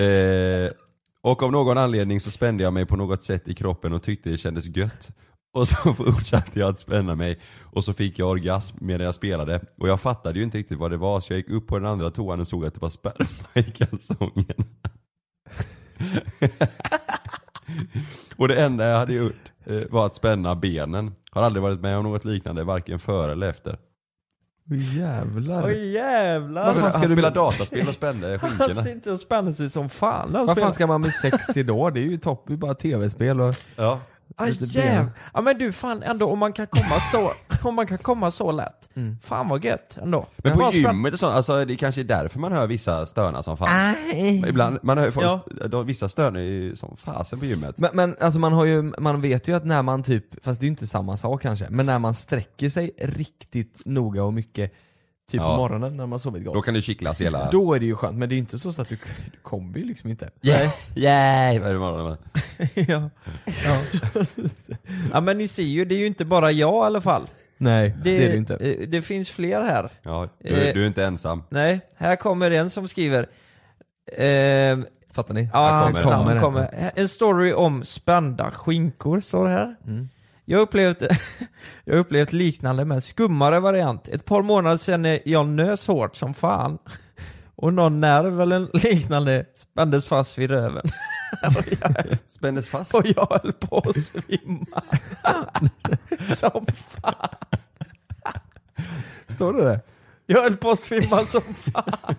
Eh, 0.00 0.70
och 1.26 1.42
av 1.42 1.52
någon 1.52 1.78
anledning 1.78 2.20
så 2.20 2.30
spände 2.30 2.64
jag 2.64 2.72
mig 2.72 2.86
på 2.86 2.96
något 2.96 3.22
sätt 3.22 3.48
i 3.48 3.54
kroppen 3.54 3.92
och 3.92 4.02
tyckte 4.02 4.30
det 4.30 4.36
kändes 4.36 4.76
gött. 4.76 5.10
Och 5.52 5.68
så 5.68 5.76
fortsatte 5.94 6.58
jag 6.58 6.68
att 6.68 6.80
spänna 6.80 7.14
mig 7.14 7.40
och 7.64 7.84
så 7.84 7.92
fick 7.92 8.18
jag 8.18 8.28
orgasm 8.28 8.76
medan 8.80 9.04
jag 9.04 9.14
spelade 9.14 9.60
och 9.78 9.88
jag 9.88 10.00
fattade 10.00 10.38
ju 10.38 10.44
inte 10.44 10.58
riktigt 10.58 10.78
vad 10.78 10.90
det 10.90 10.96
var 10.96 11.20
så 11.20 11.32
jag 11.32 11.38
gick 11.38 11.50
upp 11.50 11.66
på 11.66 11.78
den 11.78 11.88
andra 11.88 12.10
toan 12.10 12.40
och 12.40 12.48
såg 12.48 12.66
att 12.66 12.74
det 12.74 12.80
var 12.80 12.88
sperma 12.88 13.26
i 13.54 13.62
kalsongen. 13.62 14.64
och 18.36 18.48
det 18.48 18.62
enda 18.62 18.84
jag 18.88 18.98
hade 18.98 19.14
gjort 19.14 19.52
eh, 19.64 19.82
var 19.90 20.06
att 20.06 20.14
spänna 20.14 20.54
benen. 20.54 21.14
Har 21.30 21.42
aldrig 21.42 21.62
varit 21.62 21.80
med 21.80 21.98
om 21.98 22.04
något 22.04 22.24
liknande, 22.24 22.64
varken 22.64 22.98
före 22.98 23.32
eller 23.32 23.48
efter. 23.48 23.78
Jävlar. 24.70 25.64
Oj 25.66 25.92
jävlar! 25.92 26.64
Vad 26.66 26.74
fan 26.74 26.82
Han 26.92 27.02
ska 27.02 27.14
du- 27.14 27.22
dataspel 27.30 27.88
och 27.88 27.94
spände 27.94 28.38
Han 28.42 28.50
skinkorna. 28.50 28.82
sitter 28.82 29.12
och 29.12 29.20
spänner 29.20 29.52
sig 29.52 29.70
som 29.70 29.88
fan 29.88 30.34
han 30.34 30.46
Vad 30.46 30.56
spelar. 30.56 30.66
fan 30.66 30.74
ska 30.74 30.86
man 30.86 31.00
med 31.00 31.12
sex 31.12 31.46
till 31.46 31.66
då? 31.66 31.90
Det 31.90 32.00
är 32.00 32.04
ju 32.04 32.18
topp, 32.18 32.44
det 32.46 32.52
är 32.52 32.56
bara 32.56 32.74
tv-spel 32.74 33.40
och... 33.40 33.54
Ja. 33.76 34.00
Aj, 34.38 34.58
ben. 34.74 35.10
Ja 35.34 35.40
men 35.40 35.58
du 35.58 35.72
fan 35.72 36.02
ändå 36.02 36.26
om 36.30 36.38
man 36.38 36.52
kan 36.52 36.66
komma 36.66 37.00
så, 37.12 37.32
om 37.68 37.74
man 37.74 37.86
kan 37.86 37.98
komma 37.98 38.30
så 38.30 38.52
lätt. 38.52 38.88
Fan 39.22 39.48
vad 39.48 39.64
gött 39.64 39.98
ändå. 40.02 40.26
Men 40.36 40.52
på 40.58 40.70
gymmet 40.72 41.12
och 41.12 41.18
sånt, 41.20 41.34
alltså 41.34 41.64
det 41.64 41.76
kanske 41.76 42.00
är 42.00 42.04
därför 42.04 42.38
man 42.38 42.52
hör 42.52 42.66
vissa 42.66 43.06
stöna 43.06 43.42
som 43.42 43.56
fan. 43.56 43.94
Ibland, 44.48 44.78
man 44.82 44.98
hör 44.98 45.10
folk, 45.10 45.26
Ja. 45.26 45.66
de, 45.68 45.86
vissa 45.86 46.08
stönar 46.08 46.40
ju 46.40 46.76
som 46.76 46.96
fasen 46.96 47.38
på 47.38 47.44
gymmet. 47.44 47.78
Men, 47.78 47.90
men 47.94 48.16
alltså 48.20 48.38
man 48.40 48.52
har 48.52 48.64
ju, 48.64 48.82
man 48.82 49.20
vet 49.20 49.48
ju 49.48 49.56
att 49.56 49.64
när 49.64 49.82
man 49.82 50.02
typ, 50.02 50.44
fast 50.44 50.60
det 50.60 50.64
är 50.64 50.66
ju 50.66 50.70
inte 50.70 50.86
samma 50.86 51.16
sak 51.16 51.42
kanske, 51.42 51.66
men 51.70 51.86
när 51.86 51.98
man 51.98 52.14
sträcker 52.14 52.68
sig 52.68 52.90
riktigt 52.98 53.80
noga 53.84 54.24
och 54.24 54.34
mycket, 54.34 54.72
typ 55.30 55.40
Ja. 55.40 55.54
på 55.54 55.56
morgonen 55.62 55.96
när 55.96 56.06
man 56.06 56.18
sovit 56.18 56.44
gott. 56.44 56.54
Då 56.54 56.62
kan 56.62 56.74
det 56.74 56.82
kittlas 56.82 57.20
hela... 57.20 57.50
Då 57.50 57.74
är 57.74 57.80
det 57.80 57.86
ju 57.86 57.94
skönt, 57.96 58.18
men 58.18 58.28
det 58.28 58.34
är 58.34 58.38
inte 58.38 58.58
så 58.58 58.68
att 58.68 58.88
du, 58.88 58.96
du 59.32 59.38
kommer 59.42 59.78
ju 59.78 59.84
liksom 59.84 60.10
inte. 60.10 60.30
Vad 60.42 60.54
är 60.54 61.72
det 61.72 61.78
morgonen? 61.78 62.16
ja. 62.74 63.10
Ja. 63.64 63.80
ja 65.12 65.20
men 65.20 65.38
ni 65.38 65.48
ser 65.48 65.62
ju, 65.62 65.84
det 65.84 65.94
är 65.94 65.98
ju 65.98 66.06
inte 66.06 66.24
bara 66.24 66.50
jag 66.52 66.74
i 66.84 66.86
alla 66.86 67.00
fall. 67.00 67.28
Nej, 67.58 67.94
det, 68.04 68.10
Det, 68.18 68.24
är 68.26 68.30
det 68.30 68.36
inte. 68.36 68.56
eh, 68.56 68.88
det 68.88 69.02
finns 69.02 69.30
fler 69.30 69.62
här. 69.62 69.90
Ja, 70.02 70.28
du, 70.38 70.48
Eh. 70.68 70.74
du 70.74 70.82
är 70.82 70.86
inte 70.86 71.04
ensam. 71.04 71.42
Nej, 71.48 71.80
här 71.96 72.16
kommer 72.16 72.50
en 72.50 72.70
som 72.70 72.88
skriver 72.88 73.28
eh, 74.12 74.78
Fattar 75.12 75.34
ni? 75.34 75.48
Ja, 75.52 75.68
hans 75.70 76.02
kommer 76.02 76.40
kommer. 76.40 76.90
En 76.94 77.08
story 77.08 77.52
om 77.52 77.84
spända 77.84 78.50
skinkor, 78.50 79.20
står 79.20 79.44
det 79.44 79.50
här. 79.50 79.76
Mm. 79.86 80.08
Jag 80.48 80.58
har 80.58 80.62
upplevt, 80.62 81.02
jag 81.84 81.98
upplevt 81.98 82.32
liknande 82.32 82.84
med 82.84 83.02
skummare 83.02 83.60
variant. 83.60 84.08
Ett 84.08 84.24
par 84.24 84.42
månader 84.42 84.76
sedan 84.76 85.18
jag 85.24 85.46
nös 85.46 85.86
hårt 85.86 86.16
som 86.16 86.34
fan. 86.34 86.78
Och 87.54 87.72
någon 87.72 88.00
nerv 88.00 88.40
eller 88.40 88.68
liknande 88.72 89.46
spändes 89.56 90.08
fast 90.08 90.38
vid 90.38 90.50
röven. 90.50 90.86
Spändes 92.26 92.68
fast. 92.68 92.94
Och 92.94 93.06
jag 93.06 93.40
höll 93.42 93.52
på 93.52 93.78
att 93.78 94.02
svimma. 94.02 94.82
som 96.28 96.66
fan. 96.76 97.36
Står 99.28 99.52
det 99.52 99.64
det? 99.64 99.80
Jag 100.26 100.42
höll 100.42 100.56
på 100.56 100.70
att 100.70 100.78
svimma 100.78 101.24
som 101.24 101.42
fan. 101.54 102.16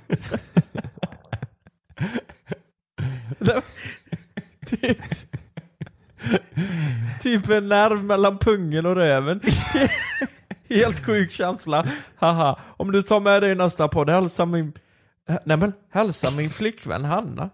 Typ, 7.21 7.49
en 7.49 7.67
nerv 7.67 8.03
mellan 8.03 8.37
pungen 8.37 8.85
och 8.85 8.95
röven. 8.95 9.41
Helt 10.69 11.05
sjuk 11.05 11.31
känsla. 11.31 11.85
Haha. 12.17 12.59
Om 12.77 12.91
du 12.91 13.01
tar 13.01 13.19
med 13.19 13.41
dig 13.41 13.55
nästa 13.55 13.87
podd, 13.87 14.09
hälsa 14.09 14.45
min... 14.45 14.73
Nej 15.43 15.57
men, 15.57 15.73
hälsa 15.93 16.31
min 16.31 16.49
flickvän 16.49 17.05
Hanna. 17.05 17.49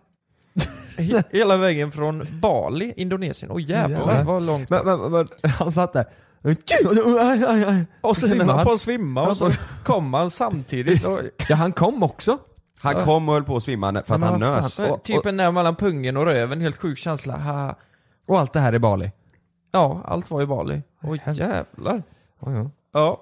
He- 0.97 1.23
Hela 1.31 1.57
vägen 1.57 1.91
från 1.91 2.27
Bali, 2.41 2.93
Indonesien. 2.97 3.51
Åh 3.51 3.61
jävlar 3.61 3.97
Jävlar. 3.99 4.23
vad 4.23 4.41
långt. 4.45 4.69
Men, 4.69 4.85
men, 4.85 5.11
men 5.11 5.27
han 5.51 5.71
satt 5.71 5.93
där. 5.93 6.05
Och 8.01 8.17
sen 8.17 8.37
man 8.37 8.49
han? 8.49 8.65
på 8.65 8.71
att 8.71 8.79
svimma 8.79 9.27
och 9.29 9.37
så 9.37 9.49
kom 9.83 10.13
han 10.13 10.31
samtidigt. 10.31 11.05
Och, 11.05 11.19
Ja 11.49 11.55
han 11.55 11.71
kom 11.71 12.03
också. 12.03 12.37
Han 12.79 13.05
kom 13.05 13.29
och 13.29 13.33
höll 13.35 13.43
på 13.43 13.55
att 13.57 13.63
svimma 13.63 14.03
för 14.05 14.15
att 14.15 14.21
han 14.21 14.39
nös. 14.39 14.79
Typ 15.03 15.25
en 15.25 15.37
nerv 15.37 15.53
mellan 15.53 15.75
pungen 15.75 16.17
och 16.17 16.25
röven, 16.25 16.61
helt 16.61 16.77
sjuk 16.77 16.97
känsla. 16.97 17.37
Haha. 17.37 17.75
Och 18.27 18.39
allt 18.39 18.53
det 18.53 18.59
här 18.59 18.75
i 18.75 18.79
Bali. 18.79 19.11
Ja, 19.71 20.01
allt 20.05 20.31
var 20.31 20.41
i 20.41 20.45
Bali. 20.45 20.81
Oj 21.01 21.21
jävlar. 21.33 22.03
Ja, 22.45 22.51
ja. 22.51 22.69
Ja. 22.93 23.21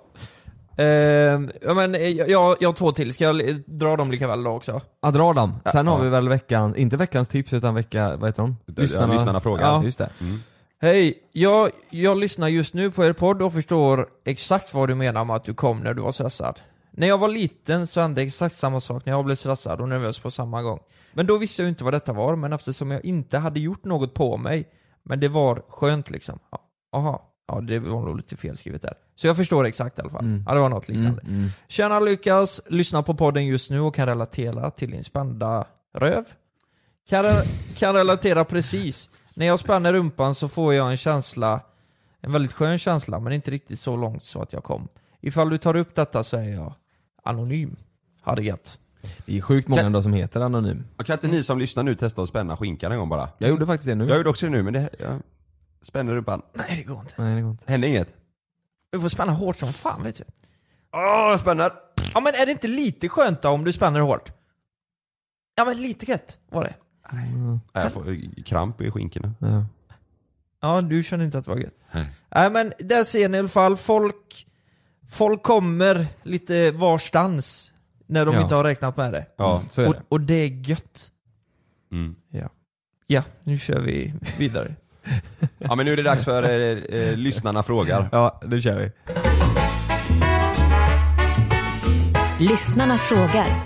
Ehm, 0.83 1.51
ja 1.61 1.73
men 1.73 1.95
eh, 1.95 2.01
jag, 2.09 2.57
jag 2.59 2.69
har 2.69 2.73
två 2.73 2.91
till, 2.91 3.13
ska 3.13 3.23
jag 3.23 3.49
eh, 3.49 3.55
dra 3.65 3.95
dem 3.95 4.11
lika 4.11 4.27
väl 4.27 4.43
då 4.43 4.51
också? 4.51 4.81
Ja, 5.01 5.11
dra 5.11 5.33
dem. 5.33 5.53
Sen 5.71 5.85
Ja. 5.85 5.91
har 5.91 6.03
vi 6.03 6.09
väl 6.09 6.29
veckan, 6.29 6.75
inte 6.75 6.97
veckans 6.97 7.27
tips 7.29 7.53
utan 7.53 7.75
vecka, 7.75 8.17
vad 8.17 8.29
heter 8.29 8.41
de? 8.43 8.57
Ja, 8.65 9.05
lyssnarna 9.05 9.39
frågar. 9.39 9.65
Ja. 9.65 9.83
Just 9.83 9.97
det. 9.97 10.09
Hej, 10.81 11.13
jag, 11.31 11.69
jag 11.89 12.17
lyssnar 12.17 12.47
just 12.47 12.73
nu 12.73 12.91
på 12.91 13.05
er 13.05 13.13
podd 13.13 13.41
och 13.41 13.53
förstår 13.53 14.07
exakt 14.25 14.73
vad 14.73 14.89
du 14.89 14.95
menar 14.95 15.25
med 15.25 15.35
att 15.35 15.43
du 15.43 15.53
kom 15.53 15.79
när 15.79 15.93
du 15.93 16.01
var 16.01 16.11
stressad. 16.11 16.59
När 16.91 17.07
jag 17.07 17.17
var 17.17 17.27
liten 17.29 17.87
så 17.87 18.01
hände 18.01 18.21
exakt 18.21 18.55
samma 18.55 18.79
sak 18.79 19.05
när 19.05 19.13
jag 19.13 19.25
blev 19.25 19.35
stressad 19.35 19.81
och 19.81 19.89
nervös 19.89 20.19
på 20.19 20.31
samma 20.31 20.61
gång. 20.61 20.79
Men 21.13 21.25
då 21.27 21.37
visste 21.37 21.61
jag 21.61 21.69
inte 21.69 21.83
vad 21.83 21.93
detta 21.93 22.13
var, 22.13 22.35
men 22.35 22.53
eftersom 22.53 22.91
jag 22.91 23.05
inte 23.05 23.37
hade 23.37 23.59
gjort 23.59 23.85
något 23.85 24.13
på 24.13 24.37
mig, 24.37 24.67
men 25.03 25.19
det 25.19 25.27
var 25.29 25.63
skönt 25.67 26.09
liksom. 26.09 26.39
Ja, 26.51 26.59
Aha, 26.93 27.21
ja 27.47 27.61
det 27.61 27.79
var 27.79 28.01
nog 28.01 28.17
lite 28.17 28.37
felskrivet 28.37 28.81
där. 28.81 28.93
Så 29.15 29.27
jag 29.27 29.37
förstår 29.37 29.65
exakt 29.65 29.99
i 29.99 30.01
alla 30.01 30.11
fall. 30.11 30.25
Mm. 30.25 30.43
Ja, 30.47 30.53
det 30.53 30.59
var 30.59 30.69
något 30.69 30.87
liknande. 30.87 31.21
Mm, 31.21 31.35
mm. 31.35 31.49
Tjena 31.67 31.99
Lukas, 31.99 32.61
lyssnar 32.67 33.01
på 33.01 33.13
podden 33.13 33.45
just 33.45 33.69
nu 33.69 33.79
och 33.79 33.95
kan 33.95 34.05
relatera 34.07 34.71
till 34.71 34.91
din 34.91 35.03
spända 35.03 35.67
röv. 35.93 36.25
Kan, 37.09 37.25
re- 37.25 37.75
kan 37.77 37.95
relatera 37.95 38.45
precis. 38.45 39.09
När 39.33 39.45
jag 39.45 39.59
spänner 39.59 39.93
rumpan 39.93 40.35
så 40.35 40.47
får 40.47 40.73
jag 40.73 40.91
en 40.91 40.97
känsla, 40.97 41.61
en 42.21 42.31
väldigt 42.31 42.53
skön 42.53 42.77
känsla, 42.77 43.19
men 43.19 43.33
inte 43.33 43.51
riktigt 43.51 43.79
så 43.79 43.95
långt 43.95 44.23
så 44.23 44.41
att 44.41 44.53
jag 44.53 44.63
kom. 44.63 44.87
Ifall 45.21 45.49
du 45.49 45.57
tar 45.57 45.75
upp 45.75 45.95
detta 45.95 46.23
så 46.23 46.37
är 46.37 46.49
jag 46.49 46.73
anonym. 47.23 47.75
Ha 48.23 48.35
det 48.35 48.43
gött. 48.43 48.79
Det 49.25 49.37
är 49.37 49.41
sjukt 49.41 49.67
många 49.67 49.79
Kan- 49.79 49.85
ändå 49.85 50.01
som 50.01 50.13
heter 50.13 50.41
Anonym. 50.41 50.83
Och 50.97 51.05
Kan 51.05 51.13
inte 51.13 51.27
ni 51.27 51.43
som 51.43 51.59
lyssnar 51.59 51.83
nu 51.83 51.95
testa 51.95 52.21
att 52.23 52.29
spänna 52.29 52.57
skinkan 52.57 52.91
en 52.91 52.97
gång 52.99 53.09
bara? 53.09 53.29
Jag 53.37 53.49
gjorde 53.49 53.65
faktiskt 53.65 53.85
det 53.87 53.95
nu. 53.95 54.07
Jag 54.07 54.17
gjorde 54.17 54.29
också 54.29 54.45
det 54.45 54.51
nu 54.51 54.63
men 54.63 54.73
det, 54.73 54.89
jag 54.99 55.19
spänner 55.81 56.13
rumpan. 56.13 56.41
Nej 56.53 56.75
det 56.77 56.83
går 56.83 56.99
inte. 56.99 57.13
Nej 57.17 57.35
det 57.35 57.41
går 57.41 57.51
inte. 57.51 57.71
Hände 57.71 57.87
inget? 57.87 58.15
Du 58.91 58.99
får 58.99 59.09
spänna 59.09 59.31
hårt 59.31 59.59
som 59.59 59.73
fan 59.73 60.03
vet 60.03 60.15
du. 60.15 60.23
Åh, 60.93 61.01
jag 61.01 61.39
spänner! 61.39 61.71
Ja 62.13 62.19
men 62.19 62.33
är 62.35 62.45
det 62.45 62.51
inte 62.51 62.67
lite 62.67 63.09
skönt 63.09 63.41
då 63.41 63.49
om 63.49 63.63
du 63.63 63.73
spänner 63.73 63.99
hårt? 63.99 64.31
Ja 65.55 65.65
men 65.65 65.81
lite 65.81 66.11
gött 66.11 66.37
var 66.49 66.63
det. 66.63 66.73
Mm. 67.11 67.59
Nej, 67.73 67.83
Jag 67.83 67.91
får 67.91 68.43
kramp 68.43 68.81
i 68.81 68.91
skinkorna. 68.91 69.33
Ja. 69.39 69.65
Ja, 70.61 70.81
du 70.81 71.03
kände 71.03 71.25
inte 71.25 71.37
att 71.37 71.45
det 71.45 71.51
var 71.51 71.57
gött? 71.57 71.75
Nej. 71.91 72.09
Nej 72.35 72.49
men 72.49 72.73
där 72.79 73.03
ser 73.03 73.29
ni 73.29 73.37
i 73.37 73.39
alla 73.39 73.47
fall, 73.49 73.77
folk, 73.77 74.47
folk 75.09 75.43
kommer 75.43 76.07
lite 76.23 76.71
varstans 76.71 77.70
när 78.12 78.26
de 78.26 78.36
Ja. 78.36 78.41
inte 78.41 78.55
har 78.55 78.64
räknat 78.64 78.97
med 78.97 79.12
det. 79.14 79.26
Ja. 79.38 79.62
Så 79.70 79.82
är 79.82 79.88
Och, 79.88 79.93
det. 79.93 80.01
och 80.09 80.22
det 80.22 80.34
är 80.36 80.47
gött. 80.70 81.12
Mm. 81.91 82.16
Ja, 83.07 83.24
nu 83.43 83.57
kör 83.57 83.80
vi 83.80 84.14
vidare. 84.38 84.76
Ja 85.57 85.76
men 85.76 85.86
nu 85.86 85.91
är 85.93 85.97
det 85.97 86.03
dags 86.03 86.26
för 86.26 86.43
eh, 86.43 86.49
eh, 86.99 87.16
lyssnarna 87.18 87.64
frågar. 87.64 88.09
Ja, 88.12 88.41
nu 88.45 88.62
kör 88.62 88.80
vi. 88.80 88.91
Lyssnarna 92.45 92.97
frågar. 92.97 93.64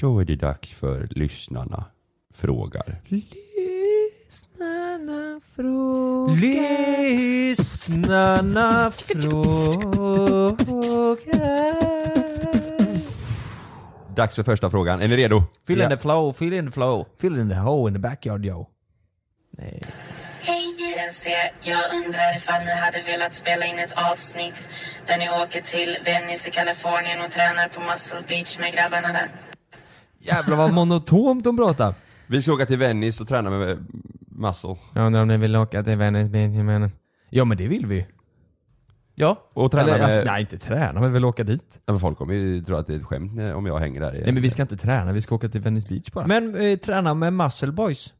Då 0.00 0.20
är 0.20 0.24
det 0.24 0.36
dags 0.36 0.70
för 0.72 1.08
lyssnarna 1.10 1.84
frågar. 2.34 3.00
Lyssnarna 3.06 3.40
frågar. 5.56 6.36
Lyssnarna 7.48 8.90
frågar. 8.90 9.48
Dags 14.18 14.34
för 14.34 14.42
första 14.42 14.70
frågan. 14.70 15.02
Är 15.02 15.08
ni 15.08 15.16
redo? 15.16 15.44
Fill 15.66 15.80
in 15.80 15.88
the 15.88 15.98
flow, 15.98 16.32
fill 16.32 16.52
in 16.52 16.66
the 16.66 16.72
flow. 16.72 17.06
Fill 17.20 17.36
in 17.40 17.48
the 17.48 17.54
hole 17.54 17.88
in 17.88 17.94
the 17.94 18.00
backyard 18.00 18.44
yo. 18.46 18.66
Nej. 19.58 19.82
Hej 20.40 20.64
JNC, 20.80 21.26
jag 21.60 21.80
undrar 21.94 22.36
ifall 22.36 22.64
ni 22.64 22.74
hade 22.74 23.02
velat 23.02 23.34
spela 23.34 23.66
in 23.66 23.78
ett 23.78 23.94
avsnitt 24.12 24.68
där 25.06 25.18
ni 25.18 25.28
åker 25.42 25.60
till 25.60 25.96
Venice 26.04 26.48
i 26.48 26.52
Kalifornien 26.52 27.24
och 27.24 27.30
tränar 27.30 27.68
på 27.68 27.80
Muscle 27.80 28.22
Beach 28.28 28.58
med 28.58 28.72
grabbarna 28.72 29.08
där. 29.08 29.28
Jävlar 30.18 30.56
vad 30.56 30.72
monotont 30.72 31.44
de 31.44 31.56
pratar. 31.56 31.94
Vi 32.26 32.42
ska 32.42 32.52
åka 32.52 32.66
till 32.66 32.78
Venice 32.78 33.22
och 33.22 33.28
träna 33.28 33.50
med 33.50 33.86
muscle. 34.28 34.76
Jag 34.94 35.06
undrar 35.06 35.22
om 35.22 35.28
ni 35.28 35.36
vill 35.36 35.56
åka 35.56 35.82
till 35.82 35.96
Venice 35.96 36.30
Beach 36.30 36.54
men... 36.54 36.90
Ja 37.30 37.44
men 37.44 37.56
det 37.58 37.68
vill 37.68 37.86
vi 37.86 37.96
ju. 37.96 38.04
Ja, 39.20 39.36
Och 39.52 39.70
träna 39.70 39.82
Eller, 39.88 39.98
med... 39.98 40.04
alltså, 40.04 40.22
nej 40.32 40.40
inte 40.40 40.58
träna, 40.58 40.92
men 41.00 41.02
vi 41.02 41.08
vill 41.14 41.24
åka 41.24 41.44
dit. 41.44 41.64
Ja, 41.86 41.92
men 41.92 42.00
folk 42.00 42.18
kommer 42.18 42.34
ju 42.34 42.62
tro 42.64 42.76
att 42.76 42.86
det 42.86 42.94
är 42.94 42.96
ett 42.98 43.04
skämt 43.04 43.34
när- 43.34 43.54
om 43.54 43.66
jag 43.66 43.78
hänger 43.78 44.00
där. 44.00 44.12
Nej 44.12 44.32
men 44.32 44.42
vi 44.42 44.50
ska 44.50 44.62
inte 44.62 44.76
träna, 44.76 45.12
vi 45.12 45.22
ska 45.22 45.34
åka 45.34 45.48
till 45.48 45.60
Venice 45.60 45.88
Beach 45.88 46.10
bara. 46.12 46.26
men 46.26 46.54
eh, 46.54 46.76
träna 46.78 47.14
med 47.14 47.32
muscle 47.32 47.72
boys. 47.72 48.12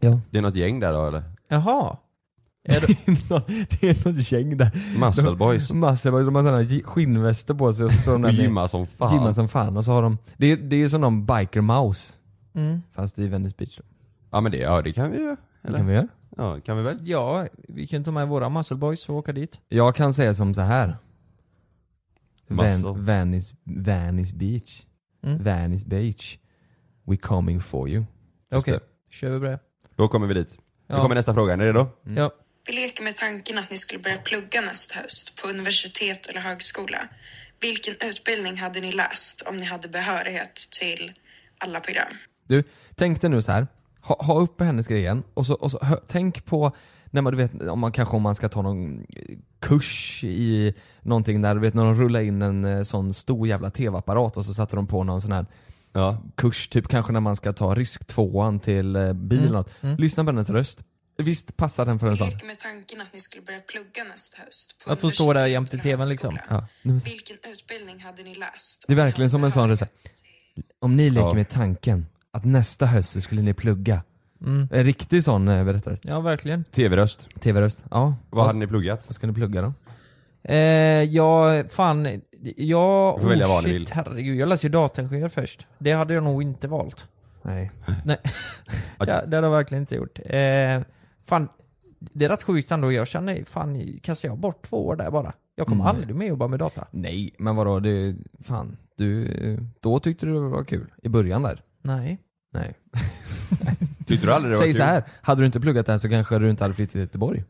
ja. 0.00 0.20
Det 0.30 0.38
är 0.38 0.42
något 0.42 0.54
gäng 0.56 0.80
där 0.80 0.92
då 0.92 1.06
eller? 1.06 1.22
Jaha. 1.48 1.96
det, 2.68 2.76
är 2.76 3.30
något, 3.32 3.46
det 3.80 3.82
är 3.88 4.08
något 4.08 4.32
gäng 4.32 4.56
där. 4.56 4.70
Muscle 5.00 5.36
boys. 5.36 5.72
Massor, 5.72 6.10
de 6.24 6.34
har 6.34 6.42
sådana 6.42 6.62
gi- 6.62 6.82
skinnväster 6.84 7.54
på 7.54 7.74
sig 7.74 7.84
och 7.84 7.92
så 7.92 7.98
står 8.02 8.12
de 8.12 8.22
där 8.22 8.28
Och 8.28 8.34
med- 8.34 8.44
gymmar 8.44 8.66
som 8.68 8.86
fan. 8.86 9.12
Gymmar 9.14 9.32
som 9.32 9.48
fan 9.48 9.76
och 9.76 9.84
så 9.84 9.92
har 9.92 10.02
de, 10.02 10.18
det 10.36 10.46
är, 10.52 10.56
det 10.56 10.76
är 10.82 10.88
som 10.88 11.00
någon 11.00 11.26
biker 11.26 11.60
mouse. 11.60 12.12
Mm. 12.54 12.82
Fast 12.94 13.18
i 13.18 13.28
Venice 13.28 13.54
Beach. 13.58 13.80
Ja 14.30 14.40
men 14.40 14.52
det, 14.52 14.58
ja, 14.58 14.82
det 14.82 14.92
kan 14.92 15.10
vi 15.10 15.18
ju. 15.18 15.24
Det 15.26 15.68
Eller? 15.68 15.78
kan 15.78 15.86
vi 15.86 15.94
göra. 15.94 16.08
Ja, 16.40 16.60
kan 16.60 16.76
vi 16.76 16.82
väl? 16.82 16.98
Ja, 17.02 17.46
vi 17.68 17.86
kan 17.86 18.04
ta 18.04 18.10
med 18.10 18.28
våra 18.28 18.48
muscle 18.48 18.76
boys 18.76 19.08
och 19.08 19.16
åka 19.16 19.32
dit. 19.32 19.60
Jag 19.68 19.96
kan 19.96 20.14
säga 20.14 20.34
som 20.34 20.54
så 20.54 20.60
här. 20.60 20.96
Muscle. 22.46 22.82
Van, 22.82 23.04
Venice, 23.04 23.54
Venice 23.64 24.34
Beach. 24.34 24.82
Mm. 25.24 25.42
Venice 25.42 25.86
Beach. 25.86 26.38
We 27.06 27.16
coming 27.16 27.60
for 27.60 27.88
you. 27.88 28.04
Okej, 28.52 28.72
det. 28.72 29.14
kör 29.14 29.30
vi 29.30 29.38
på 29.38 29.44
det. 29.44 29.58
Då 29.96 30.08
kommer 30.08 30.26
vi 30.26 30.34
dit. 30.34 30.58
Ja. 30.86 31.02
kommer 31.02 31.14
nästa 31.14 31.34
fråga, 31.34 31.52
är 31.52 31.56
ni 31.56 31.64
redo? 31.64 31.88
Ja. 32.16 32.30
Vi 32.66 32.72
leker 32.72 33.04
med 33.04 33.16
tanken 33.16 33.58
att 33.58 33.70
ni 33.70 33.76
skulle 33.76 34.02
börja 34.02 34.16
plugga 34.16 34.60
nästa 34.60 35.00
höst 35.00 35.42
på 35.42 35.48
universitet 35.48 36.26
eller 36.26 36.40
högskola. 36.40 36.98
Vilken 37.60 37.94
utbildning 38.00 38.56
hade 38.56 38.80
ni 38.80 38.92
läst 38.92 39.42
om 39.42 39.56
ni 39.56 39.64
hade 39.64 39.88
behörighet 39.88 40.54
till 40.54 41.12
alla 41.58 41.80
program? 41.80 42.12
Du, 42.46 42.64
tänk 42.94 43.20
dig 43.20 43.30
nu 43.30 43.42
så 43.42 43.52
här. 43.52 43.66
Ha, 44.02 44.22
ha 44.24 44.40
uppe 44.40 44.64
hennes 44.64 44.86
grej 44.88 44.98
igen 45.00 45.22
och 45.34 45.46
så, 45.46 45.54
och 45.54 45.70
så 45.72 45.78
hö, 45.82 45.96
tänk 46.08 46.44
på 46.44 46.72
när 47.10 47.22
man, 47.22 47.32
du 47.32 47.36
vet, 47.36 47.62
om 47.62 47.78
man 47.80 47.92
kanske 47.92 48.16
om 48.16 48.22
man 48.22 48.34
ska 48.34 48.48
ta 48.48 48.62
någon 48.62 49.06
kurs 49.60 50.24
i 50.24 50.74
någonting 51.02 51.42
där, 51.42 51.54
du 51.54 51.60
vet 51.60 51.74
när 51.74 51.84
de 51.84 51.94
rullar 51.94 52.20
in 52.20 52.42
en 52.42 52.64
eh, 52.64 52.82
sån 52.82 53.14
stor 53.14 53.48
jävla 53.48 53.70
tv-apparat 53.70 54.36
och 54.36 54.44
så 54.44 54.54
satte 54.54 54.76
de 54.76 54.86
på 54.86 55.04
någon 55.04 55.20
sån 55.20 55.32
här 55.32 55.46
Ja. 55.92 56.22
kurs, 56.34 56.68
typ 56.68 56.88
kanske 56.88 57.12
när 57.12 57.20
man 57.20 57.36
ska 57.36 57.52
ta 57.52 57.74
risk 57.74 58.04
tvåan 58.06 58.60
till 58.60 58.96
eh, 58.96 59.12
bil 59.12 59.38
eller 59.40 59.50
något. 59.52 59.70
Lyssna 59.98 60.24
på 60.24 60.30
hennes 60.30 60.50
röst. 60.50 60.78
Visst 61.18 61.56
passar 61.56 61.86
den 61.86 61.98
för 61.98 62.06
en 62.06 62.16
sån? 62.16 62.26
leker 62.26 62.46
med 62.46 62.58
tanken 62.58 63.00
att 63.00 63.12
ni 63.12 63.20
skulle 63.20 63.42
börja 63.42 63.58
plugga 63.60 64.08
nästa 64.12 64.42
höst 64.42 64.84
på 64.86 64.92
Att 64.92 65.02
hon 65.02 65.10
står 65.12 65.34
där 65.34 65.46
jämte 65.46 65.78
tvn 65.78 66.08
liksom. 66.08 66.38
Ja. 66.50 66.66
Vilken 66.82 67.36
utbildning 67.52 68.00
hade 68.02 68.22
ni 68.22 68.34
läst? 68.34 68.84
Det 68.86 68.92
är 68.92 68.96
verkligen 68.96 69.30
som 69.30 69.44
en 69.44 69.52
sån 69.52 69.68
recept. 69.68 70.08
Om 70.78 70.96
ni 70.96 71.10
leker 71.10 71.26
Ja. 71.28 71.34
med 71.34 71.48
tanken 71.48 72.06
att 72.32 72.44
nästa 72.44 72.86
höst 72.86 73.10
så 73.12 73.20
skulle 73.20 73.42
ni 73.42 73.54
plugga. 73.54 74.02
Mm. 74.46 74.68
En 74.72 74.84
riktig 74.84 75.24
sån 75.24 75.48
eh, 75.48 75.64
berättare. 75.64 75.96
Ja, 76.02 76.20
verkligen. 76.20 76.64
TV-röst. 76.64 77.28
TV-röst. 77.40 77.84
Ja. 77.90 78.14
Vad 78.30 78.46
hade 78.46 78.58
ni 78.58 78.66
pluggat? 78.66 79.04
Vad 79.08 79.14
ska 79.14 79.26
ni 79.26 79.32
plugga 79.32 79.62
då? 79.62 79.72
Eh, 80.42 80.56
ja, 81.02 81.62
fan. 81.68 82.04
Jag... 82.56 83.16
Du 83.16 83.22
får 83.22 83.28
välja 83.28 83.48
vad 83.48 83.64
ni 83.64 83.72
vill. 83.72 83.88
herregud. 83.92 84.36
Jag 84.38 84.48
läste 84.48 84.66
ju 84.66 84.70
dataingenjör 84.70 85.28
först. 85.28 85.66
Det 85.78 85.92
hade 85.92 86.14
jag 86.14 86.22
nog 86.22 86.42
inte 86.42 86.68
valt. 86.68 87.08
Nej. 87.42 87.70
Nej. 88.04 88.16
det, 88.98 89.04
det 89.06 89.12
hade 89.12 89.36
jag 89.36 89.50
verkligen 89.50 89.82
inte 89.82 89.94
gjort. 89.94 90.18
Eh, 90.24 90.80
fan, 91.26 91.48
det 91.98 92.24
är 92.24 92.28
rätt 92.28 92.42
sjukt 92.42 92.70
ändå. 92.70 92.92
Jag 92.92 93.08
känner, 93.08 93.44
fan, 93.44 93.98
kastar 94.02 94.28
jag 94.28 94.38
bort 94.38 94.66
två 94.66 94.86
år 94.86 94.96
där 94.96 95.10
bara? 95.10 95.32
Jag 95.54 95.66
kommer 95.66 95.84
Mm. 95.84 95.96
aldrig 95.96 96.16
mer 96.16 96.26
jobba 96.26 96.46
med 96.48 96.58
data. 96.58 96.86
Nej, 96.90 97.34
men 97.38 97.56
vadå, 97.56 97.80
det, 97.80 98.16
fan. 98.44 98.76
Du, 98.96 99.28
då 99.80 100.00
tyckte 100.00 100.26
du 100.26 100.32
det 100.32 100.40
var 100.40 100.64
kul? 100.64 100.92
I 101.02 101.08
början 101.08 101.42
där? 101.42 101.62
Nej. 101.82 102.18
Nej. 102.52 102.74
Tyckte 104.06 104.26
du 104.26 104.32
aldrig 104.32 104.52
det 104.52 104.56
var 104.58 104.62
Säg 104.64 104.72
kul? 104.72 104.80
så 104.80 104.82
här. 104.86 105.04
hade 105.22 105.42
du 105.42 105.46
inte 105.46 105.60
pluggat 105.60 105.86
där 105.86 105.98
så 105.98 106.08
kanske 106.08 106.38
du 106.38 106.50
inte 106.50 106.64
hade 106.64 106.74
flyttat 106.74 106.92
till 106.92 107.00
Göteborg. 107.00 107.44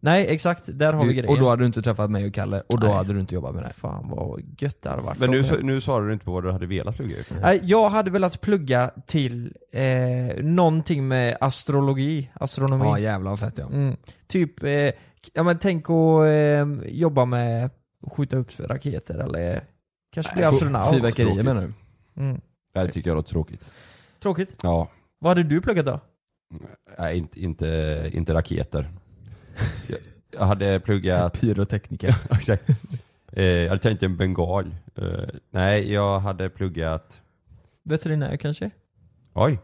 Nej, 0.00 0.26
exakt. 0.28 0.78
Där 0.78 0.92
har 0.92 1.02
vi 1.04 1.08
Du, 1.08 1.14
grejen. 1.14 1.28
och 1.34 1.40
då 1.40 1.48
hade 1.48 1.62
du 1.62 1.66
inte 1.66 1.82
träffat 1.82 2.10
mig 2.10 2.26
och 2.26 2.34
Kalle, 2.34 2.62
och 2.68 2.80
då 2.80 2.86
Nej. 2.86 2.96
hade 2.96 3.12
du 3.12 3.20
inte 3.20 3.34
jobbat 3.34 3.54
med 3.54 3.64
det. 3.64 3.72
Fan 3.72 4.08
vad 4.08 4.40
gött 4.58 4.82
det 4.82 4.88
hade 4.90 5.02
varit. 5.02 5.18
Men 5.18 5.30
nu, 5.30 5.40
om 5.40 5.66
nu 5.66 5.80
svarar 5.80 6.06
du 6.06 6.12
inte 6.12 6.24
på 6.24 6.32
vad 6.32 6.44
du 6.44 6.52
hade 6.52 6.66
velat 6.66 6.96
plugga 6.96 7.16
ju. 7.16 7.22
Nej, 7.42 7.60
jag 7.62 7.88
hade 7.90 8.10
velat 8.10 8.40
plugga 8.40 8.90
till 9.06 9.52
eh, 9.72 10.44
någonting 10.44 11.08
med 11.08 11.36
astrologi, 11.40 12.30
astronomi. 12.34 12.84
Ja 12.84 12.98
jävlar 12.98 13.30
vad 13.30 13.40
fett 13.40 13.54
ja. 13.58 13.66
Mm. 13.66 13.96
Typ, 14.26 14.62
eh, 14.62 14.70
ja 15.32 15.42
men 15.42 15.58
tänk 15.58 15.84
att 15.90 16.26
eh, 16.26 16.88
jobba 16.92 17.24
med 17.24 17.64
att 17.66 18.12
skjuta 18.12 18.36
upp 18.36 18.60
raketer 18.60 19.18
eller 19.18 19.60
kanske 20.12 20.34
bli 20.34 20.44
astronaut. 20.44 20.94
Fyrverkerier 20.94 21.42
menar 21.42 21.62
du? 21.62 21.72
Mm. 22.22 22.40
Det 22.74 22.88
tycker 22.88 23.10
jag 23.10 23.14
låter 23.16 23.30
tråkigt. 23.30 23.70
Tråkigt. 24.22 24.58
Ja. 24.62 24.88
Vad 25.18 25.30
hade 25.30 25.42
du 25.42 25.60
pluggat 25.60 25.86
då? 25.86 26.00
Nej, 26.98 27.18
inte, 27.18 27.40
inte, 27.40 28.10
inte 28.12 28.34
raketer. 28.34 28.90
Jag, 29.88 29.98
jag 30.30 30.46
hade 30.46 30.80
pluggat... 30.80 31.32
Pyrotekniker. 31.40 32.14
Exakt. 32.30 32.68
Eh, 33.32 33.44
jag 33.44 33.68
hade 33.68 33.82
tänkt 33.82 34.02
en 34.02 34.16
bengal. 34.16 34.74
Eh, 34.94 35.28
nej, 35.50 35.92
jag 35.92 36.20
hade 36.20 36.50
pluggat... 36.50 37.20
Veterinär 37.82 38.36
kanske? 38.36 38.70
Oj. 39.34 39.58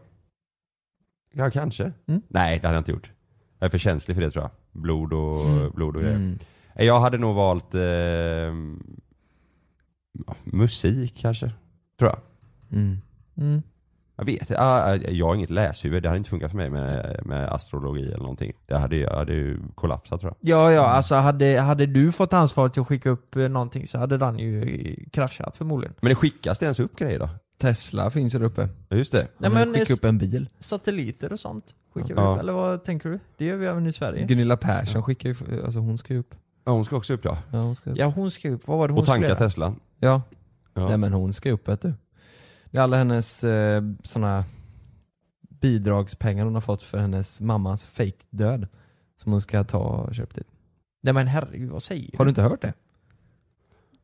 Ja, 1.33 1.49
kanske. 1.49 1.91
Mm. 2.07 2.21
Nej, 2.27 2.59
det 2.59 2.67
hade 2.67 2.75
jag 2.75 2.81
inte 2.81 2.91
gjort. 2.91 3.11
Jag 3.59 3.65
är 3.65 3.69
för 3.69 3.77
känslig 3.77 4.15
för 4.17 4.21
det 4.21 4.31
tror 4.31 4.43
jag. 4.43 4.51
Blod 4.81 5.13
och, 5.13 5.45
Mm. 5.45 5.71
blod 5.71 5.95
och 5.95 6.01
grejer. 6.01 6.15
Mm. 6.15 6.39
Eh, 6.75 6.85
Jag 6.85 6.99
hade 6.99 7.17
nog 7.17 7.35
valt 7.35 7.75
eh, 7.75 8.53
musik 10.43 11.17
kanske. 11.17 11.51
Tror 11.99 12.09
jag. 12.11 12.19
Mm. 12.71 12.97
Mm. 13.37 13.61
Jag 14.15 14.25
vet 14.25 14.41
inte. 14.41 14.59
Ah, 14.59 14.95
jag 14.95 15.25
har 15.27 15.35
inget 15.35 15.49
läshuvud. 15.49 16.03
Det 16.03 16.09
hade 16.09 16.17
inte 16.17 16.29
funkat 16.29 16.51
för 16.51 16.57
mig 16.57 16.69
med, 16.69 17.21
med 17.25 17.49
astrologi 17.53 18.05
eller 18.05 18.17
någonting. 18.17 18.53
Det 18.67 18.77
hade, 18.77 18.95
jag 18.95 19.13
hade 19.15 19.33
ju 19.33 19.59
kollapsat 19.75 20.21
tror 20.21 20.33
jag. 20.39 20.49
Ja, 20.51 20.71
ja, 20.71 20.85
alltså 20.87 21.15
hade, 21.15 21.59
hade 21.59 21.85
du 21.85 22.11
fått 22.11 22.33
ansvaret 22.33 22.77
att 22.77 22.87
skicka 22.87 23.09
upp 23.09 23.35
eh, 23.35 23.49
någonting 23.49 23.87
så 23.87 23.97
hade 23.97 24.17
den 24.17 24.39
ju 24.39 24.63
eh, 24.63 24.95
kraschat 25.11 25.57
förmodligen. 25.57 25.95
Men 26.01 26.09
det 26.09 26.15
skickas 26.15 26.59
det 26.59 26.65
ens 26.65 26.79
upp 26.79 26.95
grejer 26.95 27.19
då? 27.19 27.29
Tesla 27.57 28.09
finns 28.09 28.33
där 28.33 28.43
uppe. 28.43 28.69
Ja, 28.89 28.97
just 28.97 29.11
det. 29.11 29.27
Nej, 29.37 29.51
men, 29.51 29.73
skicka 29.73 29.93
upp 29.93 30.05
en 30.05 30.17
bil. 30.17 30.47
Satelliter 30.59 31.33
och 31.33 31.39
sånt 31.39 31.75
skickar 31.93 32.15
vi 32.15 32.21
Ja. 32.21 32.33
upp, 32.33 32.39
eller 32.39 32.53
vad 32.53 32.83
tänker 32.83 33.09
du? 33.09 33.19
Det 33.37 33.45
gör 33.45 33.57
vi 33.57 33.65
även 33.65 33.87
i 33.87 33.91
Sverige. 33.91 34.25
Gunilla 34.25 34.57
Persson 34.57 35.03
skickar 35.03 35.29
ju, 35.29 35.63
alltså 35.65 35.79
hon 35.79 35.97
ska 35.97 36.13
ju 36.13 36.19
upp. 36.19 36.35
Ja, 36.65 36.71
hon 36.71 36.85
ska 36.85 36.97
också 36.97 37.13
upp 37.13 37.25
ja. 37.25 37.37
Ja 37.51 37.61
hon 37.61 37.75
ska 37.75 37.89
upp. 37.89 37.97
Ja, 37.97 38.05
hon 38.05 38.31
ska 38.31 38.49
upp. 38.49 38.67
Vad 38.67 38.77
var 38.77 38.87
det 38.87 38.93
hon 38.93 39.01
Och 39.01 39.07
tanka? 39.07 39.35
Teslan. 39.35 39.79
Ja. 39.99 40.21
Ja. 40.73 40.87
Nej 40.87 40.97
men 40.97 41.13
hon 41.13 41.33
ska 41.33 41.51
upp 41.51 41.67
vet 41.67 41.81
du. 41.81 41.93
Det 42.71 42.77
är 42.77 42.81
alla 42.81 42.97
hennes 42.97 43.43
eh, 43.43 43.83
såna 44.03 44.43
bidragspengar 45.49 46.45
hon 46.45 46.53
har 46.53 46.61
fått 46.61 46.83
för 46.83 46.97
hennes 46.97 47.41
mammas 47.41 47.85
fake 47.85 48.23
död 48.29 48.67
Som 49.15 49.31
hon 49.31 49.41
ska 49.41 49.63
ta 49.63 49.79
och 49.79 50.15
köpa 50.15 50.33
dit. 50.33 50.47
Nej 51.01 51.13
men 51.13 51.27
herregud, 51.27 51.69
vad 51.69 51.83
säger 51.83 52.17
Har 52.17 52.25
du 52.25 52.29
inte 52.29 52.41
hört 52.41 52.61
det? 52.61 52.73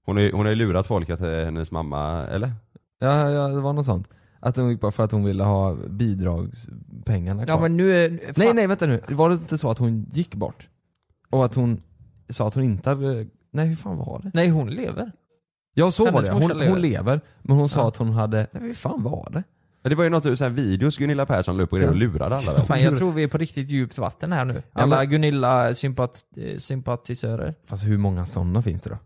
Hon 0.05 0.17
har 0.17 0.31
hon 0.31 0.45
har 0.45 0.49
ju 0.49 0.55
lurat 0.55 0.87
folk 0.87 1.09
att 1.09 1.19
det 1.19 1.31
är 1.31 1.45
hennes 1.45 1.71
mamma, 1.71 2.27
eller? 2.27 2.51
Ja, 2.99 3.29
ja 3.29 3.47
det 3.47 3.61
var 3.61 3.73
något 3.73 3.85
sånt. 3.85 4.09
Att 4.39 4.55
hon 4.55 4.69
gick 4.69 4.81
bara 4.81 4.91
för 4.91 5.03
att 5.03 5.11
hon 5.11 5.23
ville 5.23 5.43
ha 5.43 5.75
bidragspengarna 5.89 7.45
kvar. 7.45 7.55
Ja 7.55 7.61
men 7.61 7.77
nu 7.77 7.91
är... 7.91 8.09
Fan. 8.09 8.33
Nej 8.37 8.53
nej 8.53 8.67
vänta 8.67 8.85
nu, 8.85 9.01
var 9.07 9.29
det 9.29 9.35
inte 9.35 9.57
så 9.57 9.71
att 9.71 9.77
hon 9.77 10.05
gick 10.13 10.35
bort? 10.35 10.67
Och 11.29 11.45
att 11.45 11.55
hon 11.55 11.81
sa 12.29 12.47
att 12.47 12.55
hon 12.55 12.63
inte 12.63 12.89
hade, 12.89 13.27
nej 13.51 13.67
hur 13.67 13.75
fan 13.75 13.97
var 13.97 14.21
det? 14.23 14.31
Nej 14.33 14.49
hon 14.49 14.69
lever. 14.69 15.11
Ja 15.79 15.91
så 15.91 16.11
var 16.11 16.21
det, 16.21 16.31
hon, 16.31 16.47
lever. 16.47 16.69
hon 16.69 16.81
lever, 16.81 17.21
men 17.41 17.57
hon 17.57 17.69
sa 17.69 17.79
Ja. 17.81 17.87
att 17.87 17.97
hon 17.97 18.13
hade, 18.13 18.47
nej 18.51 18.63
hur 18.63 18.73
fan 18.73 19.03
var 19.03 19.29
det? 19.33 19.43
Ja, 19.83 19.89
Det 19.89 19.95
var 19.95 20.03
ju 20.03 20.09
något 20.09 20.23
sån 20.23 20.35
här 20.39 20.49
videos 20.49 20.97
Gunilla 20.97 21.25
Persson 21.25 21.57
la 21.57 21.63
upp 21.63 21.73
och 21.73 21.79
och 21.79 21.95
lurade 21.95 22.35
alla 22.35 22.53
väl? 22.53 22.61
Fan 22.61 22.81
jag 22.81 22.97
tror 22.97 23.11
vi 23.11 23.23
är 23.23 23.27
på 23.27 23.37
riktigt 23.37 23.69
djupt 23.69 23.97
vatten 23.97 24.31
här 24.31 24.45
nu. 24.45 24.53
Ja, 24.73 24.81
Alla 24.81 24.97
men- 24.97 25.09
Gunilla 25.09 25.73
sympat, 25.73 26.21
eh, 26.37 26.57
sympatisörer. 26.57 27.55
Fast 27.69 27.85
hur 27.85 27.97
många 27.97 28.25
sådana 28.25 28.61
finns 28.61 28.81
det 28.81 28.89
då? 28.89 28.97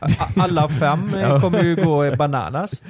A- 0.00 0.08
Alla 0.36 0.68
fem 0.68 1.10
Ja. 1.20 1.40
kommer 1.40 1.62
ju 1.62 1.76
gå 1.76 2.16
bananas. 2.16 2.82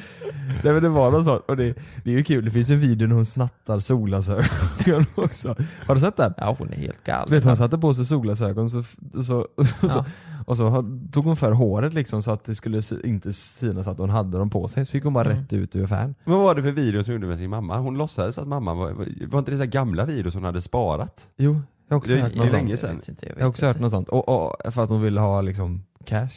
Nej 0.64 0.72
men 0.72 0.82
det 0.82 0.88
var 0.88 1.10
något 1.10 1.24
sånt, 1.24 1.42
och 1.48 1.56
det, 1.56 1.74
det 2.04 2.10
är 2.10 2.14
ju 2.14 2.24
kul, 2.24 2.44
det 2.44 2.50
finns 2.50 2.70
en 2.70 2.80
video 2.80 3.08
när 3.08 3.14
hon 3.14 3.26
snattar 3.26 3.80
solglasögon 3.80 5.06
också. 5.14 5.56
Har 5.86 5.94
du 5.94 6.00
sett 6.00 6.16
den? 6.16 6.34
Ja 6.36 6.56
hon 6.58 6.72
är 6.72 6.76
helt 6.76 7.04
galen. 7.04 7.30
Vet 7.30 7.42
du, 7.42 7.48
hon 7.48 7.56
satte 7.56 7.78
på 7.78 7.94
sig 7.94 8.04
solglasögon 8.06 8.70
så, 8.70 8.82
så, 8.82 9.22
så, 9.22 9.46
Ja. 9.82 10.04
Och 10.44 10.56
så 10.56 10.70
tog 11.12 11.24
hon 11.24 11.36
för 11.36 11.52
håret 11.52 11.94
liksom 11.94 12.22
så 12.22 12.30
att 12.30 12.44
det 12.44 12.54
skulle 12.54 12.80
inte 13.04 13.32
synas 13.32 13.88
att 13.88 13.98
hon 13.98 14.10
hade 14.10 14.38
dem 14.38 14.50
på 14.50 14.68
sig, 14.68 14.86
så 14.86 14.96
gick 14.96 15.04
hon 15.04 15.12
bara 15.12 15.24
Mm. 15.30 15.38
rätt 15.42 15.52
ut 15.52 15.76
ur 15.76 15.84
affären. 15.84 16.14
Men 16.24 16.34
vad 16.34 16.44
var 16.44 16.54
det 16.54 16.62
för 16.62 16.70
videos 16.70 17.06
hon 17.06 17.14
gjorde 17.14 17.26
med 17.26 17.38
sin 17.38 17.50
mamma? 17.50 17.78
Hon 17.78 17.98
låtsades 17.98 18.38
att 18.38 18.48
mamma 18.48 18.74
var, 18.74 18.94
var 19.26 19.38
inte 19.38 19.50
det 19.50 19.58
så 19.58 19.64
gamla 19.66 20.04
videos 20.06 20.34
hon 20.34 20.44
hade 20.44 20.62
sparat? 20.62 21.26
Jo, 21.36 21.60
jag 21.88 21.94
har 21.94 21.98
också 21.98 22.14
Det 22.14 22.20
hört 22.20 22.34
något 22.34 22.52
länge 22.52 22.76
sånt. 22.76 22.80
sedan. 22.80 23.00
Jag 23.04 23.08
inte, 23.12 23.26
jag 23.26 23.36
Jag 23.38 23.42
har 23.44 23.48
också 23.50 23.66
hört 23.66 23.76
inte. 23.76 23.82
något 23.82 23.90
sånt, 23.92 24.08
och, 24.08 24.28
och, 24.28 24.74
för 24.74 24.84
att 24.84 24.90
hon 24.90 25.02
ville 25.02 25.20
ha 25.20 25.40
liksom 25.40 25.82
cash. 26.04 26.28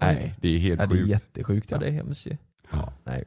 Nej, 0.00 0.34
det 0.42 0.48
är 0.48 0.58
helt 0.58 0.80
Ja, 0.80 0.86
det 0.86 0.94
är 0.94 0.98
sjukt. 0.98 1.10
jättesjukt 1.10 1.70
Ja 1.70 1.76
ja. 1.76 1.80
det 1.80 1.86
är 1.88 1.92
hemskt 1.92 2.26
ju. 2.26 2.36
Ja. 2.72 2.92
Nej. 3.04 3.24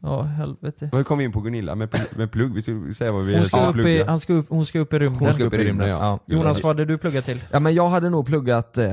Ja 0.00 0.22
helvete. 0.22 0.90
Men 0.92 1.04
kom 1.04 1.18
vi 1.18 1.24
in 1.24 1.32
på 1.32 1.40
Gunilla 1.40 1.74
med, 1.74 1.88
med 2.16 2.30
plugg, 2.32 2.54
vi 2.54 2.62
skulle 2.62 2.94
säga 2.94 3.12
vad 3.12 3.24
vi 3.24 3.36
Hon 3.36 3.46
ska, 3.46 3.66
upp 3.68 3.76
i, 3.76 4.02
han 4.02 4.20
ska 4.20 4.32
upp, 4.32 4.46
hon 4.48 4.66
ska 4.66 4.78
upp 4.78 4.92
i 4.92 4.98
rymden. 4.98 5.24
Hon 5.26 5.34
ska 5.34 5.44
upp 5.44 5.54
i 5.54 5.58
rymden, 5.58 5.88
ja. 5.88 6.18
Jonas, 6.26 6.62
vad 6.62 6.70
hade 6.70 6.84
du 6.84 6.98
pluggat 6.98 7.24
till? 7.24 7.40
Ja 7.50 7.60
men 7.60 7.74
jag 7.74 7.88
hade 7.88 8.10
nog 8.10 8.26
pluggat 8.26 8.78
eh, 8.78 8.88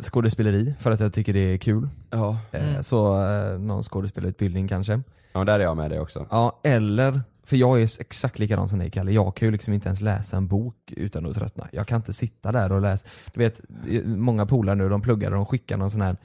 skådespeleri 0.00 0.74
för 0.78 0.90
att 0.90 1.00
jag 1.00 1.12
tycker 1.12 1.32
det 1.32 1.40
är 1.54 1.56
kul. 1.56 1.88
Ja. 2.10 2.36
Eh, 2.52 2.60
Mm. 2.70 2.82
Så 2.82 3.24
eh, 3.24 3.58
någon 3.58 3.82
skådespelarutbildning 3.82 4.68
kanske. 4.68 5.02
ja, 5.32 5.44
där 5.44 5.60
är 5.60 5.64
jag 5.64 5.76
med 5.76 5.90
dig 5.90 6.00
också. 6.00 6.26
Ja, 6.30 6.60
eller, 6.64 7.20
för 7.44 7.56
jag 7.56 7.78
är 7.82 8.00
exakt 8.00 8.38
likadan 8.38 8.68
som 8.68 8.78
dig 8.78 8.90
Kalle, 8.90 9.12
jag 9.12 9.36
kan 9.36 9.48
ju 9.48 9.52
liksom 9.52 9.74
inte 9.74 9.88
ens 9.88 10.00
läsa 10.00 10.36
en 10.36 10.46
bok 10.46 10.92
utan 10.96 11.26
att 11.26 11.36
tröttna. 11.36 11.68
Jag 11.72 11.86
kan 11.86 11.96
inte 11.96 12.12
sitta 12.12 12.52
där 12.52 12.72
och 12.72 12.80
läsa, 12.80 13.06
du 13.34 13.40
vet, 13.40 13.60
många 14.04 14.46
polare 14.46 14.74
nu 14.74 14.88
de 14.88 15.02
pluggar 15.02 15.30
och 15.30 15.36
de 15.36 15.46
skickar 15.46 15.76
någon 15.76 15.90
sån 15.90 16.00
här 16.00 16.16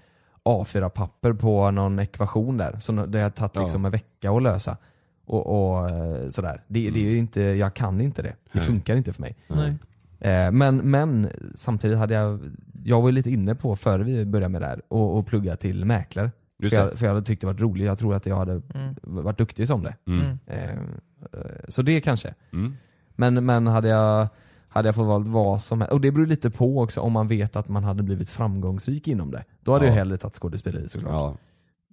A4-papper 0.46 1.34
på 1.34 1.72
någon 1.72 2.00
ekvation 2.00 2.58
där, 2.58 2.76
som 2.80 3.12
det 3.12 3.20
har 3.20 3.30
tagit 3.30 3.56
Ja. 3.56 3.62
liksom 3.62 3.86
en 3.86 3.92
vecka 3.92 4.32
att 4.32 4.44
lösa. 4.44 4.78
Och, 5.26 5.48
och 5.72 5.90
eh, 5.90 6.30
sådär. 6.30 6.62
Det, 6.68 6.90
det 6.90 7.00
är 7.00 7.10
ju 7.10 7.18
inte, 7.18 7.42
jag 7.42 7.74
kan 7.74 8.02
inte 8.02 8.22
det. 8.22 8.28
Det 8.28 8.36
Nej. 8.60 8.64
funkar 8.66 8.96
inte 8.96 9.14
för 9.14 9.22
mig. 9.22 9.36
Nej. 9.48 9.76
Eh, 10.20 10.52
men, 10.52 10.78
men 10.78 11.30
samtidigt 11.56 11.98
hade 11.98 12.14
jag, 12.14 12.40
jag 12.84 13.02
var 13.02 13.10
ju 13.10 13.12
lite 13.16 13.32
inne 13.32 13.56
på 13.56 13.76
före 13.76 14.04
vi 14.04 14.26
började 14.26 14.52
med 14.52 14.62
det 14.62 14.68
här, 14.68 14.82
och, 14.88 15.18
och 15.18 15.28
plugga 15.28 15.56
till 15.56 15.86
mäklare. 15.86 16.32
Just 16.60 16.76
För 16.76 16.84
jag, 16.84 16.98
för 17.00 17.06
jag 17.06 17.14
hade 17.14 17.26
tyckt 17.26 17.42
det 17.42 17.48
varit 17.48 17.62
roligt, 17.62 17.86
jag 17.86 17.98
tror 17.98 18.16
att 18.16 18.26
jag 18.26 18.36
hade 18.36 18.52
Mm. 18.74 18.96
varit 19.02 19.38
duktig 19.38 19.68
som 19.68 19.84
det. 19.84 19.96
Mm. 20.08 20.22
Mm. 20.22 20.40
Eh, 20.48 21.40
så 21.70 21.82
det 21.82 22.02
kanske. 22.02 22.34
Mm. 22.54 22.76
Men, 23.16 23.46
men 23.46 23.68
hade 23.68 23.88
jag 23.88 24.28
hade 24.76 24.88
jag 24.88 24.96
fått 24.96 25.08
valt 25.08 25.28
vad 25.28 25.62
som 25.62 25.82
helst. 25.82 25.94
Och 25.94 26.02
det 26.02 26.12
beror 26.12 26.26
lite 26.26 26.50
på 26.52 26.82
också 26.82 27.02
om 27.02 27.12
man 27.14 27.28
vet 27.28 27.56
att 27.56 27.68
man 27.70 27.84
hade 27.84 28.04
blivit 28.04 28.30
framgångsrik 28.30 29.08
inom 29.08 29.32
det. 29.32 29.44
Då 29.62 29.74
hade 29.74 29.86
Ja. 29.86 29.90
jag 29.92 29.96
hellre 29.96 30.18
tagit 30.18 30.36
skådespeleri 30.36 30.90
såklart. 30.90 31.12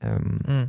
Ja. 0.01 0.09
Ehm, 0.09 0.45
Mm. 0.49 0.68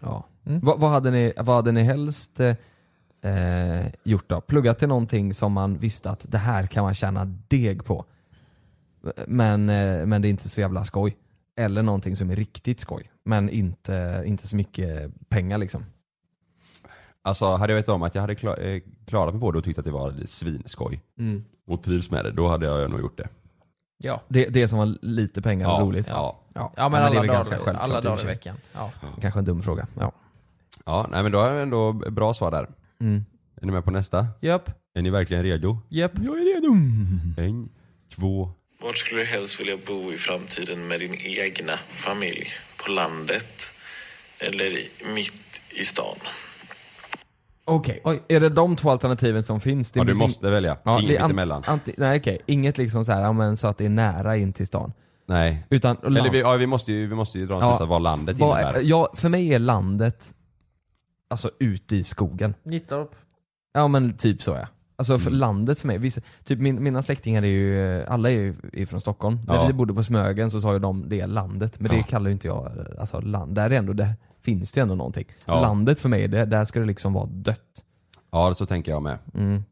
ja. 0.00 0.24
Mm. 0.46 0.60
Vad, 0.60 0.80
vad, 0.80 0.90
hade 0.90 1.10
ni, 1.10 1.32
vad 1.36 1.56
hade 1.56 1.72
ni 1.72 1.82
helst 1.82 2.40
eh, 2.40 3.86
gjort 4.04 4.28
då? 4.28 4.40
Pluggat 4.40 4.78
till 4.78 4.88
någonting 4.88 5.34
som 5.34 5.52
man 5.52 5.78
visste 5.78 6.10
att 6.10 6.24
det 6.32 6.38
här 6.38 6.66
kan 6.66 6.84
man 6.84 6.94
tjäna 6.94 7.24
deg 7.48 7.84
på. 7.84 8.04
Men, 9.26 9.68
eh, 9.68 10.06
men 10.06 10.22
det 10.22 10.28
är 10.28 10.30
inte 10.30 10.48
så 10.48 10.60
jävla 10.60 10.84
skoj. 10.84 11.16
Eller 11.58 11.82
någonting 11.82 12.16
som 12.16 12.30
är 12.30 12.36
riktigt 12.36 12.80
skoj. 12.80 13.10
Men 13.24 13.48
inte, 13.50 14.22
inte 14.26 14.48
så 14.48 14.56
mycket 14.56 15.12
pengar 15.28 15.58
liksom. 15.58 15.84
Alltså 17.26 17.56
hade 17.56 17.72
jag 17.72 17.76
vetat 17.76 17.94
om 17.94 18.02
att 18.02 18.14
jag 18.14 18.22
hade 18.22 18.32
eh, 18.32 18.82
klarat 19.06 19.34
mig 19.34 19.40
på 19.40 19.52
det 19.52 19.58
och 19.58 19.64
tyckt 19.64 19.78
att 19.78 19.84
det 19.84 19.90
var 19.90 20.14
svinskoj 20.26 21.00
och 21.66 21.82
trivs 21.82 22.10
med 22.10 22.24
det, 22.24 22.30
då 22.30 22.48
hade 22.48 22.66
jag 22.66 22.90
nog 22.90 23.00
gjort 23.00 23.16
det. 23.18 23.28
Ja. 23.98 24.22
Det, 24.28 24.44
det 24.48 24.68
som 24.68 24.78
var 24.78 24.94
lite 25.02 25.42
pengar 25.42 25.66
och 25.66 25.72
Ja, 25.72 25.80
roligt. 25.84 26.06
ja. 26.08 26.40
Ja, 26.54 26.72
Ja, 26.76 26.88
men, 26.88 27.00
det 27.00 27.06
är 27.06 27.10
alla, 27.10 27.20
väl 27.20 27.26
ganska 27.30 27.54
dagar, 27.54 27.64
självklart 27.64 27.84
alla 27.84 27.94
i 27.94 27.98
och 27.98 28.04
dagar 28.04 28.16
för 28.16 28.22
i 28.22 28.26
sig. 28.26 28.34
veckan. 28.34 28.56
Ja. 28.72 28.90
Kanske 29.20 29.40
en 29.40 29.44
dum 29.44 29.62
fråga. 29.62 29.86
Ja. 30.00 30.12
Ja, 30.86 31.06
nej 31.10 31.22
men 31.22 31.32
då 31.32 31.38
har 31.38 31.52
jag 31.52 31.62
ändå 31.62 31.92
bra 31.92 32.34
svar 32.34 32.50
där. 32.50 32.68
Mm. 33.00 33.24
Är 33.62 33.66
ni 33.66 33.72
med 33.72 33.84
på 33.84 33.90
nästa? 33.90 34.26
Japp, 34.40 34.70
Är 34.94 35.02
ni 35.02 35.10
verkligen 35.10 35.42
redo? 35.42 35.78
japp. 35.88 36.12
Jag 36.14 36.38
är 36.38 36.54
redo. 36.54 36.72
En, 37.42 37.68
två, 38.16 38.50
Vart 38.82 38.96
skulle 38.96 39.20
du 39.20 39.26
helst 39.26 39.60
vilja 39.60 39.76
bo 39.86 40.12
i 40.12 40.16
framtiden 40.18 40.88
med 40.88 41.00
din 41.00 41.14
egna 41.14 41.72
familj? 41.90 42.46
På 42.86 42.92
landet 42.92 43.72
eller 44.38 44.64
i- 44.64 44.90
mitt 45.14 45.60
i 45.70 45.84
stan? 45.84 46.16
Okej, 47.68 48.00
Oj, 48.04 48.22
är 48.28 48.40
det 48.40 48.48
de 48.48 48.76
två 48.76 48.90
alternativen 48.90 49.42
som 49.42 49.60
finns? 49.60 49.92
Det 49.92 49.98
ja 50.00 50.04
du 50.04 50.10
finns 50.12 50.20
måste 50.20 50.50
välja. 50.50 50.76
Ja, 50.82 51.00
Inget 51.00 51.10
är 51.16 51.20
an- 51.20 51.26
mittemellan. 51.28 51.62
Anti, 51.66 51.92
nej 51.96 52.18
okej, 52.20 52.38
inget 52.46 52.78
liksom 52.78 53.04
så 53.04 53.12
här, 53.12 53.22
ja, 53.22 53.32
men 53.32 53.56
så 53.56 53.66
att 53.68 53.78
det 53.78 53.84
är 53.84 53.88
nära 53.88 54.36
in 54.36 54.52
till 54.52 54.66
stan. 54.66 54.92
Nej. 55.28 55.66
Utan, 55.70 55.96
Eller 56.06 56.30
vi, 56.30 56.40
ja, 56.40 56.52
vi, 56.52 56.66
måste 56.66 56.92
ju, 56.92 57.06
vi 57.06 57.14
måste 57.14 57.38
ju 57.38 57.46
dra 57.46 57.54
en 57.54 57.60
Ja. 57.60 57.66
slutsats 57.70 57.88
vad 57.90 58.02
landet 58.02 58.38
vad, 58.38 58.60
innebär. 58.60 58.80
ja, 58.84 59.12
för 59.14 59.28
mig 59.28 59.54
är 59.54 59.58
landet, 59.58 60.34
alltså 61.30 61.50
ute 61.58 61.96
i 61.96 62.04
skogen. 62.04 62.54
Nittorp. 62.62 63.10
Ja 63.74 63.88
men 63.88 64.16
typ 64.16 64.42
så 64.42 64.50
ja. 64.50 64.66
Alltså 64.98 65.18
för 65.18 65.28
Mm. 65.30 65.40
landet 65.40 65.78
för 65.78 65.86
mig, 65.86 65.98
vissa, 65.98 66.20
typ 66.44 66.58
min, 66.58 66.82
mina 66.82 67.02
släktingar 67.02 67.42
är 67.42 67.46
ju, 67.46 68.04
alla 68.08 68.30
är 68.30 68.34
ju 68.34 68.54
är 68.72 68.86
från 68.86 69.00
Stockholm. 69.00 69.38
När 69.46 69.54
Ja. 69.54 69.66
vi 69.66 69.72
bodde 69.72 69.94
på 69.94 70.02
Smögen 70.02 70.50
så 70.50 70.60
sa 70.60 70.72
ju 70.72 70.78
de 70.78 71.08
det 71.08 71.20
är 71.20 71.26
landet, 71.26 71.80
men 71.80 71.90
det 71.90 71.96
Ja. 71.96 72.02
kallar 72.02 72.26
ju 72.26 72.32
inte 72.32 72.46
jag 72.46 72.72
alltså 72.98 73.20
land. 73.20 73.54
Där 73.54 73.70
är 73.70 73.78
ändå, 73.78 73.92
det 73.92 74.08
finns 74.46 74.72
det 74.72 74.78
ju 74.78 74.82
ändå 74.82 74.94
någonting. 74.94 75.26
Ja. 75.44 75.60
Landet 75.60 76.00
för 76.00 76.08
mig, 76.08 76.28
det, 76.28 76.44
där 76.44 76.64
ska 76.64 76.80
det 76.80 76.86
liksom 76.86 77.12
vara 77.12 77.26
dött. 77.26 77.84
Ja 78.30 78.54
så 78.54 78.66
tänker 78.66 78.92
jag 78.92 79.02
med. 79.02 79.18
Mm. 79.34 79.64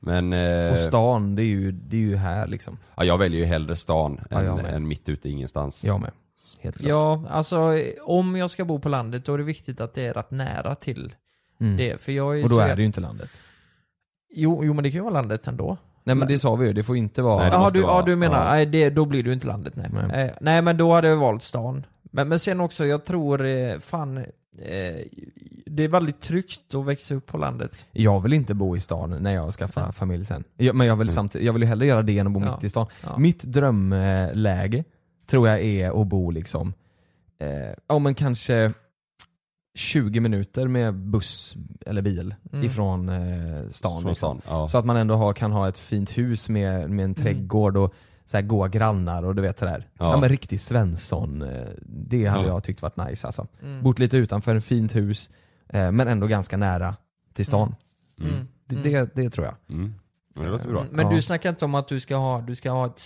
Men 0.00 0.32
eh, 0.32 0.72
Och 0.72 0.78
stan, 0.78 1.34
det 1.36 1.42
är 1.42 1.46
ju, 1.46 1.72
det 1.72 1.96
är 1.96 2.00
ju 2.00 2.16
här 2.16 2.46
liksom. 2.46 2.78
ja, 2.96 3.04
jag 3.04 3.18
väljer 3.18 3.40
ju 3.40 3.46
hellre 3.46 3.76
stan 3.76 4.20
Ja, 4.30 4.42
jag 4.42 4.74
än, 4.74 4.88
mitt 4.88 5.08
ute 5.08 5.28
i 5.28 5.32
ingenstans. 5.32 5.84
Jag 5.84 6.00
med. 6.00 6.10
Helt 6.60 6.78
klart. 6.78 6.88
Ja, 6.88 7.22
alltså 7.30 7.74
om 8.04 8.36
jag 8.36 8.50
ska 8.50 8.64
bo 8.64 8.78
på 8.78 8.88
landet 8.88 9.24
då 9.24 9.34
är 9.34 9.38
det 9.38 9.44
viktigt 9.44 9.80
att 9.80 9.94
det 9.94 10.06
är 10.06 10.12
rätt 10.14 10.30
nära 10.30 10.74
till 10.74 11.14
Mm. 11.60 11.76
det. 11.76 12.00
För 12.00 12.12
jag 12.12 12.38
är 12.38 12.42
Och 12.42 12.48
då 12.48 12.54
så 12.54 12.60
är 12.60 12.76
det 12.76 12.82
ju 12.82 12.86
inte 12.86 13.00
landet. 13.00 13.30
Jo, 14.34 14.64
jo 14.64 14.74
men 14.74 14.84
det 14.84 14.90
kan 14.90 14.98
ju 14.98 15.02
vara 15.02 15.12
landet 15.14 15.46
ändå. 15.48 15.76
Nej 16.04 16.16
men 16.16 16.28
det 16.28 16.38
sa 16.38 16.54
vi 16.54 16.66
ju, 16.66 16.72
det 16.72 16.82
får 16.82 16.96
inte 16.96 17.22
vara... 17.22 17.48
Nej, 17.48 17.58
måste 17.58 17.78
du, 17.78 17.82
vara- 17.82 17.98
ja, 18.00 18.02
du 18.06 18.16
menar, 18.16 18.44
ja. 18.44 18.50
nej 18.50 18.66
det, 18.66 18.90
då 18.90 19.04
blir 19.04 19.22
du 19.22 19.32
inte 19.32 19.46
landet 19.46 19.76
nej. 19.76 19.90
Nej. 19.92 20.04
Nej. 20.08 20.34
nej 20.40 20.62
men 20.62 20.76
då 20.76 20.92
hade 20.92 21.08
jag 21.08 21.16
valt 21.16 21.42
stan. 21.42 21.86
Men, 22.10 22.28
men 22.28 22.38
sen 22.38 22.60
också, 22.60 22.86
jag 22.86 23.04
tror 23.04 23.46
eh, 23.46 23.78
fan, 23.78 24.18
eh, 24.18 24.24
det 25.66 25.84
är 25.84 25.88
väldigt 25.88 26.20
tryggt 26.20 26.74
att 26.74 26.84
växa 26.86 27.14
upp 27.14 27.26
på 27.26 27.38
landet. 27.38 27.86
Jag 27.92 28.20
vill 28.20 28.32
inte 28.32 28.54
bo 28.54 28.76
i 28.76 28.80
stan 28.80 29.10
när 29.20 29.34
jag 29.34 29.52
skaffar 29.52 29.82
Nej. 29.82 29.92
familj 29.92 30.24
sen. 30.24 30.44
Jag, 30.56 30.74
men 30.76 30.86
jag 30.86 30.96
vill, 30.96 31.10
samtidigt, 31.10 31.46
jag 31.46 31.52
vill 31.52 31.62
ju 31.62 31.68
hellre 31.68 31.86
göra 31.86 32.02
det 32.02 32.18
än 32.18 32.26
att 32.26 32.32
bo 32.32 32.40
Ja. 32.40 32.54
mitt 32.54 32.64
i 32.64 32.68
stan. 32.68 32.86
Ja. 33.04 33.18
Mitt 33.18 33.42
drömläge 33.42 34.84
tror 35.26 35.48
jag 35.48 35.60
är 35.60 36.00
att 36.02 36.06
bo 36.06 36.30
liksom, 36.30 36.72
eh, 37.38 37.74
ja 37.88 37.98
men 37.98 38.14
kanske 38.14 38.72
20 39.74 40.20
minuter 40.20 40.68
med 40.68 40.94
buss 40.94 41.56
eller 41.86 42.02
bil 42.02 42.34
Mm. 42.52 42.66
ifrån 42.66 43.08
eh, 43.08 43.68
stan. 43.68 44.02
Från 44.02 44.10
liksom. 44.10 44.40
stan. 44.40 44.42
Ja. 44.48 44.68
Så 44.68 44.78
att 44.78 44.84
man 44.84 44.96
ändå 44.96 45.14
har, 45.14 45.32
kan 45.32 45.52
ha 45.52 45.68
ett 45.68 45.78
fint 45.78 46.18
hus 46.18 46.48
med, 46.48 46.90
med 46.90 47.04
en 47.04 47.14
trädgård 47.14 47.76
och 47.76 47.94
så 48.30 48.36
här 48.36 48.42
goa 48.44 48.68
grannar 48.68 49.22
och 49.22 49.34
du 49.34 49.42
vet 49.42 49.56
det 49.56 49.66
där. 49.66 49.88
Ja, 49.98 50.12
Ja. 50.12 50.20
men 50.20 50.28
riktig 50.28 50.60
Svensson, 50.60 51.42
eh, 51.42 51.66
det 51.86 52.26
hade 52.26 52.42
Ja. 52.42 52.48
jag 52.48 52.64
tyckt 52.64 52.82
varit 52.82 52.96
nice 52.96 53.26
alltså. 53.26 53.46
Mm. 53.62 53.82
Bott 53.82 53.98
lite 53.98 54.16
utanför, 54.16 54.56
ett 54.56 54.64
fint 54.64 54.94
hus, 54.96 55.30
eh, 55.68 55.92
men 55.92 56.08
ändå 56.08 56.26
ganska 56.26 56.56
nära 56.56 56.96
till 57.34 57.46
stan. 57.46 57.74
Mm. 58.20 58.32
Mm. 58.32 58.48
Det, 58.66 58.76
Mm. 58.76 58.92
det, 58.92 59.22
det 59.22 59.30
tror 59.30 59.46
jag. 59.46 59.54
Mm. 59.76 59.94
Ja, 60.34 60.42
det 60.42 60.48
låter 60.48 60.68
bra. 60.68 60.84
Men 60.90 61.06
Ja. 61.06 61.12
du 61.14 61.22
snackar 61.22 61.50
inte 61.50 61.64
om 61.64 61.74
att 61.74 61.88
du 61.88 62.00
ska 62.00 62.16
ha, 62.16 62.40
du 62.40 62.54
ska 62.54 62.70
ha 62.70 62.86
ett 62.86 63.02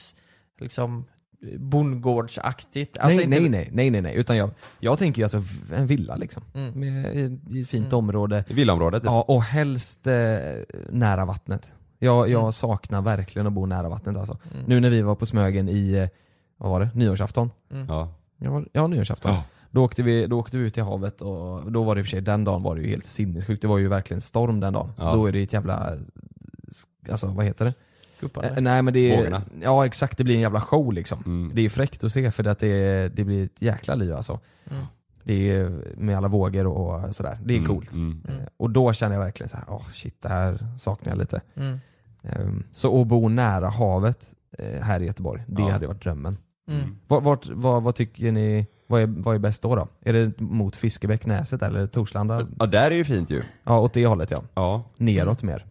liksom 0.61 1.05
bondgårdsaktigt? 1.59 2.99
Alltså 2.99 3.17
nej, 3.17 3.25
inte- 3.25 3.41
nej, 3.41 3.51
nej, 3.51 3.69
nej, 3.73 3.91
nej, 3.91 4.01
nej, 4.03 4.15
utan 4.17 4.37
jag, 4.37 4.51
jag 4.81 4.99
tänker 4.99 5.19
ju 5.21 5.25
alltså 5.25 5.43
en 5.75 5.87
villa 5.87 6.17
liksom. 6.17 6.43
Mm. 6.55 6.81
Med, 6.81 7.17
i, 7.17 7.39
i 7.51 7.61
ett 7.63 7.69
fint 7.69 7.85
Mm. 7.93 7.99
område. 7.99 8.45
I 8.49 8.55
villaområdet 8.55 9.03
typ. 9.03 9.07
Ja, 9.07 9.23
och 9.23 9.43
helst 9.43 10.07
eh, 10.07 10.13
nära 10.91 11.25
vattnet. 11.25 11.73
Jag, 12.05 12.29
jag 12.31 12.41
Mm. 12.41 12.53
saknar 12.53 13.03
verkligen 13.03 13.47
att 13.47 13.53
bo 13.53 13.67
nära 13.67 13.89
vattnet 13.89 14.17
alltså. 14.17 14.39
Mm. 14.55 14.65
Nu 14.67 14.81
när 14.81 14.91
vi 14.91 15.03
var 15.03 15.15
på 15.15 15.27
Smögen 15.27 15.69
i, 15.69 15.93
eh, 15.93 16.09
vad 16.57 16.71
var 16.71 16.81
det, 16.81 16.91
nyårsafton? 16.95 17.51
Mm. 17.73 17.87
Ja. 17.89 18.09
Ja, 18.37 18.63
ja 18.73 18.87
nyårsafton. 18.87 19.33
Ja. 19.35 19.45
Då, 19.71 19.85
åkte 19.85 20.03
vi, 20.03 20.27
då 20.27 20.39
åkte 20.39 20.59
vi 20.59 20.65
ut 20.67 20.79
i 20.79 20.81
havet 20.81 21.21
och 21.21 21.73
då 21.73 21.83
var 21.83 21.95
det 21.95 21.99
i 21.99 22.03
och 22.03 22.07
för 22.07 22.11
sig, 22.11 22.21
den 22.21 22.45
dagen 22.45 22.63
var 22.63 22.77
det 22.77 22.83
ju 22.83 22.89
helt 22.89 23.07
sinnessjukt. 23.07 23.63
Det 23.63 23.69
var 23.69 23.79
ju 23.79 23.89
verkligen 23.89 24.21
storm 24.21 24.61
den 24.61 24.73
dagen. 24.73 24.93
Ja. 24.99 25.13
Då 25.15 25.27
är 25.27 25.33
det 25.33 25.43
ett 25.43 25.53
jävla, 25.53 25.97
alltså 27.11 27.27
vad 27.27 27.45
heter 27.45 27.65
det? 27.65 27.75
Guppande. 28.21 28.49
Eh, 28.49 28.61
nej 28.61 28.83
men 28.83 28.95
det 28.95 29.13
är, 29.15 29.17
Vågorna. 29.17 29.43
ja 29.63 29.87
exakt, 29.87 30.19
det 30.19 30.25
blir 30.25 30.35
en 30.35 30.41
jävla 30.41 30.61
show 30.61 30.93
liksom. 30.93 31.19
Mm. 31.27 31.51
Det 31.55 31.63
är 31.63 31.69
fräckt 31.69 32.05
att 32.05 32.13
se 32.13 32.31
för 32.31 32.47
att 32.47 32.59
det, 32.59 33.09
det 33.09 33.25
blir 33.25 33.45
ett 33.45 33.63
jäkla 33.63 33.95
liv 33.95 34.15
alltså. 34.15 34.41
Mm. 34.71 34.85
Det 35.23 35.51
är 35.51 35.83
med 35.97 36.17
alla 36.17 36.29
vågor 36.29 36.67
och 36.67 37.15
sådär. 37.17 37.39
Det 37.45 37.55
är 37.55 37.59
Mm, 37.59 37.69
coolt. 37.69 37.95
Mm. 37.95 38.23
Mm. 38.29 38.41
Eh, 38.41 38.47
Och 38.57 38.71
då 38.71 38.93
känner 38.93 39.17
jag 39.17 39.23
verkligen 39.25 39.49
så 39.49 39.57
här, 39.57 39.65
åh 39.69 39.83
shit 39.93 40.23
det 40.23 40.29
här 40.29 40.67
saknar 40.79 41.13
jag 41.13 41.19
lite. 41.19 41.41
Mm. 42.25 42.41
Ehm, 42.49 42.65
Så 42.71 43.01
att 43.03 43.07
bo 43.09 43.29
nära 43.29 43.69
havet 43.69 44.35
eh, 44.59 44.81
här 44.83 45.01
i 45.03 45.07
Göteborg, 45.07 45.43
det 45.49 45.63
Ja. 45.63 45.71
hade 45.71 45.87
varit 45.87 46.03
drömmen. 46.03 46.39
Mm. 46.69 46.97
Vart, 47.09 47.23
vart, 47.25 47.47
vad, 47.49 47.83
vad 47.83 47.95
tycker 47.95 48.33
ni, 48.33 48.67
vad 48.87 49.03
är, 49.03 49.07
vad 49.07 49.35
är 49.35 49.39
bäst 49.39 49.63
då, 49.63 49.77
då? 49.77 49.89
Är 50.05 50.13
det 50.13 50.41
mot 50.41 50.77
Fiskebäck, 50.77 51.27
Näset 51.27 51.63
eller 51.63 51.87
Torslanda? 51.87 52.47
Ja 52.59 52.67
där 52.67 52.91
är 52.91 52.95
ju 52.95 53.05
fint 53.05 53.31
ju. 53.31 53.43
Ja 53.65 53.81
åt 53.81 53.93
det 53.93 54.07
hållet 54.07 54.31
ja. 54.31 54.43
Ja. 54.55 54.83
Neråt 54.97 55.43
mer. 55.43 55.67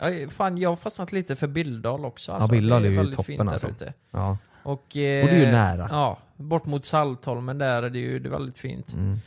Ja, 0.00 0.06
fan, 0.30 0.58
jag 0.58 0.68
har 0.68 0.76
fastnat 0.76 1.12
lite 1.12 1.36
för 1.36 1.46
Billdal 1.46 2.04
också. 2.04 2.36
Ja, 2.40 2.46
Billdal 2.50 2.82
Det 2.82 2.88
är 2.88 2.90
ju 2.90 2.96
väldigt 2.96 3.16
toppen, 3.16 3.48
alltså. 3.48 3.68
ute. 3.68 3.94
Ja. 4.10 4.38
Och, 4.62 4.96
eh, 4.96 5.24
Och 5.24 5.30
det 5.30 5.36
är 5.36 5.46
ju 5.46 5.52
nära. 5.52 5.88
Ja, 5.90 6.18
bort 6.36 6.66
mot 6.66 6.84
Saltholmen 6.84 7.58
där 7.58 7.82
är 7.82 7.90
det 7.90 7.98
ju 7.98 8.18
det 8.18 8.28
är 8.28 8.30
väldigt 8.30 8.58
fint. 8.58 8.94
Mm. 8.94 9.18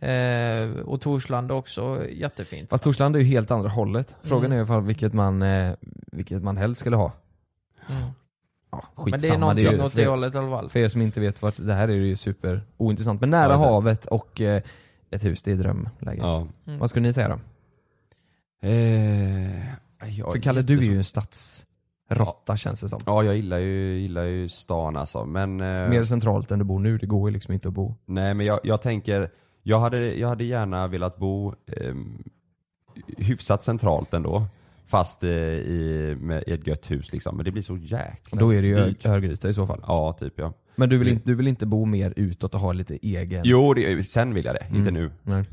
Eh, 0.00 0.70
och 0.84 1.00
Torslanda 1.00 1.54
också 1.54 2.06
jättefint. 2.10 2.70
Fast 2.70 2.84
Torslanda 2.84 3.18
är 3.18 3.22
ju 3.22 3.28
helt 3.28 3.50
andra 3.50 3.68
hållet. 3.68 4.16
Frågan 4.22 4.46
Mm. 4.46 4.58
är 4.58 4.62
ifall 4.62 4.82
vilket 4.82 5.12
man, 5.12 5.42
eh, 5.42 5.74
vilket 6.12 6.42
man 6.42 6.56
helst 6.56 6.80
skulle 6.80 6.96
ha. 6.96 7.12
Mm. 7.88 8.02
Ja, 8.70 8.82
Men 8.96 9.04
det 9.04 9.10
är 9.10 9.12
skitsamma, 9.20 9.38
någonting 9.40 9.70
ju- 9.70 9.82
åt 9.82 9.94
det 9.94 10.02
för, 10.02 10.10
hållet 10.10 10.34
i 10.34 10.38
alla 10.38 10.50
fall. 10.50 10.70
för 10.70 10.78
er 10.80 10.88
som 10.88 11.02
inte 11.02 11.20
vet 11.20 11.42
vart, 11.42 11.54
det 11.56 11.74
här 11.74 11.88
är 11.88 11.92
ju 11.92 12.16
super 12.16 12.62
ointressant. 12.76 13.20
Men 13.20 13.30
nära 13.30 13.52
Ja, 13.52 13.56
havet 13.56 14.06
och 14.06 14.40
eh, 14.40 14.62
ett 15.10 15.24
hus, 15.24 15.42
det 15.42 15.52
är 15.52 15.56
drömläget. 15.56 16.22
Ja. 16.24 16.46
Mm. 16.66 16.78
Vad 16.78 16.90
skulle 16.90 17.06
ni 17.06 17.12
säga 17.12 17.28
då? 17.28 17.34
Eh, 18.68 19.62
För 20.32 20.38
Kalle, 20.42 20.62
du 20.62 20.78
är 20.78 20.82
ju 20.82 20.96
en 20.96 21.04
stadsrotta 21.04 22.56
känns 22.56 22.80
det 22.80 22.88
som. 22.88 23.00
Ja 23.06 23.22
jag 23.22 23.36
gillar 23.36 23.58
ju, 23.58 23.98
gillar 23.98 24.22
ju 24.24 24.48
stan 24.48 24.96
alltså 24.96 25.24
men... 25.24 25.60
eh, 25.60 25.88
Mer 25.88 26.04
centralt 26.04 26.50
än 26.50 26.58
du 26.58 26.64
bor 26.64 26.78
nu, 26.78 26.98
det 26.98 27.06
går 27.06 27.28
ju 27.30 27.32
liksom 27.34 27.54
inte 27.54 27.68
att 27.68 27.74
bo. 27.74 27.94
Nej 28.06 28.34
men 28.34 28.46
jag, 28.46 28.60
jag 28.62 28.82
tänker, 28.82 29.30
jag 29.62 29.80
hade, 29.80 30.14
jag 30.14 30.28
hade 30.28 30.44
gärna 30.44 30.86
velat 30.86 31.16
bo 31.18 31.54
eh, 31.66 31.94
hyfsat 33.18 33.64
centralt 33.64 34.14
ändå. 34.14 34.44
Fast 34.86 35.22
eh, 35.22 35.30
i, 35.30 36.16
med, 36.20 36.44
i 36.46 36.52
ett 36.52 36.66
gött 36.66 36.90
hus 36.90 37.12
liksom. 37.12 37.36
Men 37.36 37.44
det 37.44 37.50
blir 37.50 37.62
så 37.62 37.76
jäkla 37.76 38.38
Då 38.40 38.54
är 38.54 38.62
det 38.62 38.68
ju 38.68 38.84
dyrt. 38.84 39.06
Örgryte 39.06 39.48
i 39.48 39.54
så 39.54 39.66
fall. 39.66 39.84
Ja 39.86 40.12
typ 40.12 40.32
ja. 40.36 40.52
Men 40.76 40.88
du 40.88 40.98
vill, 40.98 41.08
Mm. 41.08 41.16
inte, 41.16 41.30
du 41.30 41.34
vill 41.34 41.48
inte 41.48 41.66
bo 41.66 41.84
mer 41.84 42.12
utåt 42.16 42.54
och 42.54 42.60
ha 42.60 42.72
lite 42.72 42.98
egen... 43.06 43.42
Jo, 43.44 43.74
det, 43.74 44.04
sen 44.08 44.34
vill 44.34 44.44
jag 44.44 44.54
det. 44.54 44.66
Inte 44.76 44.90
Mm. 44.90 44.94
nu. 44.94 45.10
Nej. 45.22 45.44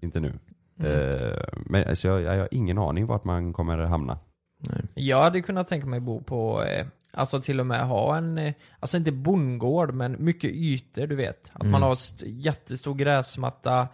Inte 0.00 0.20
nu. 0.20 0.32
Mm. 0.80 0.92
Eh, 0.92 1.38
men 1.66 1.88
alltså, 1.88 2.08
jag, 2.08 2.22
jag 2.22 2.38
har 2.40 2.48
ingen 2.50 2.78
aning 2.78 3.06
vart 3.06 3.24
man 3.24 3.52
kommer 3.52 3.78
hamna. 3.78 4.18
Nej. 4.60 4.82
Jag 4.94 5.22
hade 5.22 5.40
kunnat 5.40 5.68
tänka 5.68 5.86
mig 5.86 6.00
bo 6.00 6.22
på, 6.22 6.62
eh, 6.64 6.86
alltså 7.12 7.40
till 7.40 7.60
och 7.60 7.66
med 7.66 7.86
ha 7.88 8.16
en, 8.16 8.38
eh, 8.38 8.54
alltså 8.80 8.96
inte 8.96 9.12
bondgård 9.12 9.94
men 9.94 10.16
mycket 10.24 10.50
ytor 10.50 11.06
du 11.06 11.16
vet. 11.16 11.50
Att 11.54 11.60
Mm. 11.62 11.72
man 11.72 11.82
har 11.82 11.92
st- 11.92 12.30
jättestor 12.30 12.94
gräsmatta, 12.94 13.88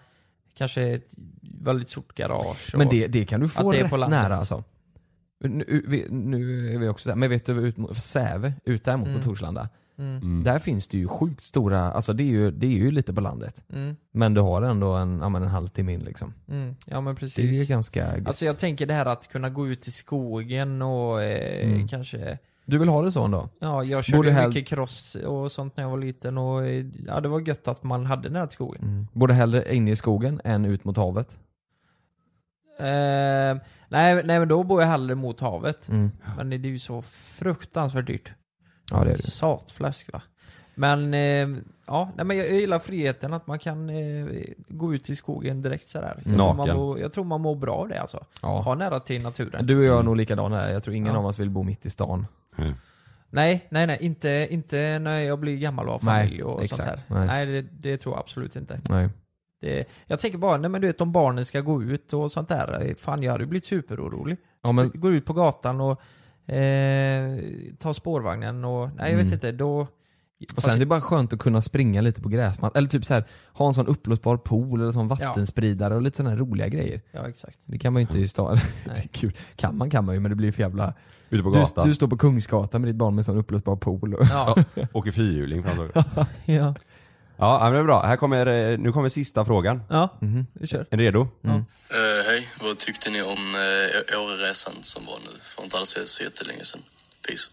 kanske 0.54 0.82
ett 0.82 1.14
väldigt 1.60 1.88
stort 1.88 2.14
garage. 2.14 2.74
Men 2.76 2.88
det, 2.88 3.06
det 3.06 3.24
kan 3.24 3.40
du 3.40 3.48
få 3.48 3.66
Att 3.68 3.72
det 3.74 3.78
är 3.78 3.82
rätt 3.82 3.90
på 3.90 3.96
landet. 3.96 4.22
nära 4.22 4.36
alltså. 4.36 4.64
Nu, 5.44 5.84
vi- 5.88 6.06
nu 6.10 6.74
är 6.74 6.78
vi 6.78 6.88
också 6.88 7.08
där, 7.10 7.16
men 7.16 7.30
vet 7.30 7.46
du 7.46 7.52
ut 7.52 7.76
mot 7.76 7.96
Säve, 8.02 8.52
ut 8.64 8.84
där 8.84 8.96
mot 8.96 9.08
Mm. 9.08 9.22
Torslanda. 9.22 9.68
Mm. 9.98 10.42
Där 10.44 10.58
finns 10.58 10.88
det 10.88 10.98
ju 10.98 11.08
sjukt 11.08 11.42
stora, 11.44 11.92
alltså 11.92 12.12
det 12.12 12.22
är 12.22 12.26
ju, 12.28 12.50
det 12.50 12.66
är 12.66 12.70
ju 12.70 12.90
lite 12.90 13.14
på 13.14 13.20
landet. 13.20 13.64
Mm. 13.72 13.96
Men 14.12 14.34
du 14.34 14.40
har 14.40 14.62
ändå 14.62 14.92
en, 14.92 15.18
ja, 15.22 15.28
men 15.28 15.42
en 15.42 15.48
halvtimme 15.48 15.92
in 15.92 16.00
liksom. 16.00 16.34
Mm. 16.48 16.76
Ja 16.86 17.00
men 17.00 17.14
Det 17.14 17.18
är 17.18 17.20
precis. 17.20 17.62
ju 17.62 17.64
ganska 17.64 18.16
gött. 18.18 18.26
Alltså 18.26 18.44
jag 18.44 18.58
tänker 18.58 18.86
det 18.86 18.94
här 18.94 19.06
att 19.06 19.28
kunna 19.28 19.50
gå 19.50 19.68
ut 19.68 19.88
i 19.88 19.90
skogen 19.90 20.82
och 20.82 21.22
eh, 21.22 21.68
Mm. 21.74 21.88
kanske 21.88 22.38
Du 22.66 22.78
vill 22.78 22.88
ha 22.88 23.02
det 23.02 23.12
så 23.12 23.24
ändå? 23.24 23.48
Ja, 23.58 23.84
jag 23.84 24.04
körde 24.04 24.16
Borde 24.18 24.30
hell- 24.30 24.48
mycket 24.48 24.66
cross 24.68 25.14
och 25.14 25.52
sånt 25.52 25.76
när 25.76 25.84
jag 25.84 25.90
var 25.90 25.98
liten 25.98 26.38
och 26.38 26.68
ja, 27.06 27.20
det 27.20 27.28
var 27.28 27.40
gött 27.48 27.68
att 27.68 27.82
man 27.82 28.06
hade 28.06 28.28
nära 28.30 28.46
till 28.46 28.54
skogen. 28.54 28.82
Mm. 28.82 29.06
Både 29.12 29.34
hellre 29.34 29.74
inne 29.74 29.90
i 29.90 29.96
skogen 29.96 30.40
än 30.44 30.64
ut 30.64 30.84
mot 30.84 30.96
havet? 30.96 31.38
Eh, 32.78 32.84
nej, 33.88 34.22
nej 34.24 34.38
men 34.38 34.48
då 34.48 34.62
bor 34.62 34.80
jag 34.80 34.88
hellre 34.88 35.14
mot 35.14 35.40
havet. 35.40 35.88
Mm. 35.88 36.10
Men 36.36 36.50
det 36.50 36.56
är 36.56 36.70
ju 36.70 36.78
så 36.78 37.02
fruktansvärt 37.02 38.06
dyrt. 38.06 38.32
Ja 38.90 39.04
det 39.04 39.10
är 39.10 39.16
det. 39.16 39.22
Satfläsk 39.22 40.12
va. 40.12 40.22
Men 40.74 41.14
eh, 41.14 41.48
ja, 41.86 42.10
nej, 42.16 42.26
men 42.26 42.36
jag, 42.36 42.46
jag 42.46 42.60
gillar 42.60 42.78
friheten 42.78 43.32
att 43.32 43.46
man 43.46 43.58
kan 43.58 43.90
eh, 43.90 44.26
gå 44.68 44.94
ut 44.94 45.10
i 45.10 45.16
skogen 45.16 45.62
direkt 45.62 45.86
sådär. 45.86 46.12
Jag, 46.16 46.24
tror 46.24 46.36
Naken. 46.36 46.56
man 46.56 46.76
mår, 46.76 47.00
jag 47.00 47.12
tror 47.12 47.24
man 47.24 47.40
mår 47.40 47.54
bra 47.56 47.74
av 47.74 47.88
det 47.88 48.00
alltså. 48.00 48.24
Ja. 48.42 48.60
Ha 48.60 48.74
nära 48.74 49.00
till 49.00 49.22
naturen. 49.22 49.66
Du 49.66 49.78
och 49.78 49.84
jag 49.84 49.98
är 49.98 50.02
nog 50.02 50.16
likadana 50.16 50.56
här, 50.56 50.68
jag 50.70 50.82
tror 50.82 50.96
ingen 50.96 51.12
Ja. 51.12 51.18
av 51.18 51.26
oss 51.26 51.38
vill 51.38 51.50
bo 51.50 51.62
mitt 51.62 51.86
i 51.86 51.90
stan. 51.90 52.26
Nej, 53.30 53.66
nej, 53.70 53.86
nej. 53.86 53.98
Inte, 54.00 54.46
inte 54.50 54.98
när 54.98 55.18
jag 55.18 55.38
blir 55.38 55.56
gammal 55.56 55.86
och 55.88 55.92
har 56.02 56.12
Nej, 56.12 56.24
familj 56.24 56.42
och 56.42 56.66
sånt 56.66 56.80
exakt. 56.80 57.08
där. 57.08 57.16
Nej. 57.18 57.26
Nej, 57.26 57.46
det, 57.46 57.62
det 57.62 57.96
tror 57.96 58.14
jag 58.14 58.20
absolut 58.20 58.56
inte. 58.56 58.80
Nej. 58.88 59.08
Det, 59.60 59.88
jag 60.06 60.18
tänker 60.20 60.38
bara, 60.38 60.56
nej 60.56 60.70
men 60.70 60.80
du 60.80 60.86
vet 60.86 61.00
om 61.00 61.12
barnen 61.12 61.44
ska 61.44 61.60
gå 61.60 61.82
ut 61.82 62.12
och 62.12 62.32
sånt 62.32 62.48
där. 62.48 62.86
eh, 62.88 62.94
Fan 62.94 63.22
jag 63.22 63.32
hade 63.32 63.46
blivit 63.46 63.64
superorolig. 63.64 64.36
Ja, 64.62 64.72
men- 64.72 64.90
Går 64.94 65.14
ut 65.14 65.26
på 65.26 65.32
gatan 65.32 65.80
och 65.80 66.00
eh, 66.52 67.38
tar 67.78 67.92
spårvagnen 67.92 68.64
och, 68.64 68.88
nej 68.96 69.10
jag 69.10 69.16
vet 69.16 69.22
Mm. 69.26 69.34
inte, 69.34 69.52
då... 69.52 69.86
Och 70.56 70.62
sen 70.62 70.74
är 70.74 70.78
det 70.78 70.86
bara 70.86 71.00
skönt 71.00 71.32
att 71.32 71.38
kunna 71.38 71.62
springa 71.62 72.00
lite 72.00 72.20
på 72.22 72.28
gräsmattan, 72.28 72.78
eller 72.78 72.88
typ 72.88 73.04
så 73.04 73.14
här, 73.14 73.24
ha 73.52 73.68
en 73.68 73.74
sån 73.74 73.86
uppblåsbar 73.86 74.36
pool 74.36 74.80
eller 74.80 74.92
sån 74.92 75.08
vattenspridare 75.08 75.94
och 75.94 76.02
lite 76.02 76.16
sådana 76.16 76.30
här 76.30 76.36
roliga 76.38 76.68
grejer. 76.68 77.00
Ja 77.12 77.28
exakt. 77.28 77.58
Det 77.66 77.78
kan 77.78 77.92
man 77.92 78.00
ju 78.00 78.06
inte 78.06 78.18
i 78.18 78.28
stan. 78.28 78.58
det 78.84 78.90
är 78.90 79.08
kul. 79.12 79.32
Kan 79.56 79.76
man 79.76 79.90
kan 79.90 80.04
man 80.04 80.14
ju 80.14 80.20
men 80.20 80.30
det 80.30 80.34
blir 80.36 80.52
för 80.52 80.62
jävla... 80.62 80.94
Ute 81.30 81.42
på 81.42 81.50
Du, 81.50 81.58
gatan. 81.60 81.88
du 81.88 81.94
står 81.94 82.08
på 82.08 82.16
Kungsgatan 82.16 82.80
med 82.80 82.88
ditt 82.88 82.96
barn 82.96 83.14
med 83.14 83.24
sån 83.24 83.38
uppblåsbar 83.38 83.76
pool. 83.76 84.14
Och... 84.14 84.26
Ja. 84.30 84.56
Åker 84.92 85.10
fyrhjuling 85.10 85.62
fram 85.62 85.78
och 85.78 85.90
ja. 86.44 86.74
Ja, 87.36 87.58
men 87.62 87.72
det 87.72 87.78
är 87.78 87.84
bra. 87.84 88.02
Här 88.06 88.16
kommer, 88.16 88.46
eh, 88.46 88.78
nu 88.78 88.92
kommer 88.92 89.08
sista 89.08 89.44
frågan. 89.44 89.82
Ja, 89.88 90.08
Mhm. 90.20 90.46
vi 90.52 90.66
kör. 90.66 90.86
Är 90.90 90.96
ni 90.96 91.02
redo? 91.04 91.28
Mm. 91.44 91.56
Eh, 91.56 91.64
hej, 92.28 92.48
vad 92.62 92.78
tyckte 92.78 93.10
ni 93.10 93.22
om 93.22 93.28
uh, 93.30 94.20
Åreresan 94.22 94.72
som 94.80 95.06
var 95.06 95.18
nu 95.18 95.30
för 95.40 95.62
inte 95.64 95.76
alls 95.78 95.96
så 96.04 96.22
jättelänge 96.24 96.64
sedan? 96.64 96.80
Peace. 97.28 97.48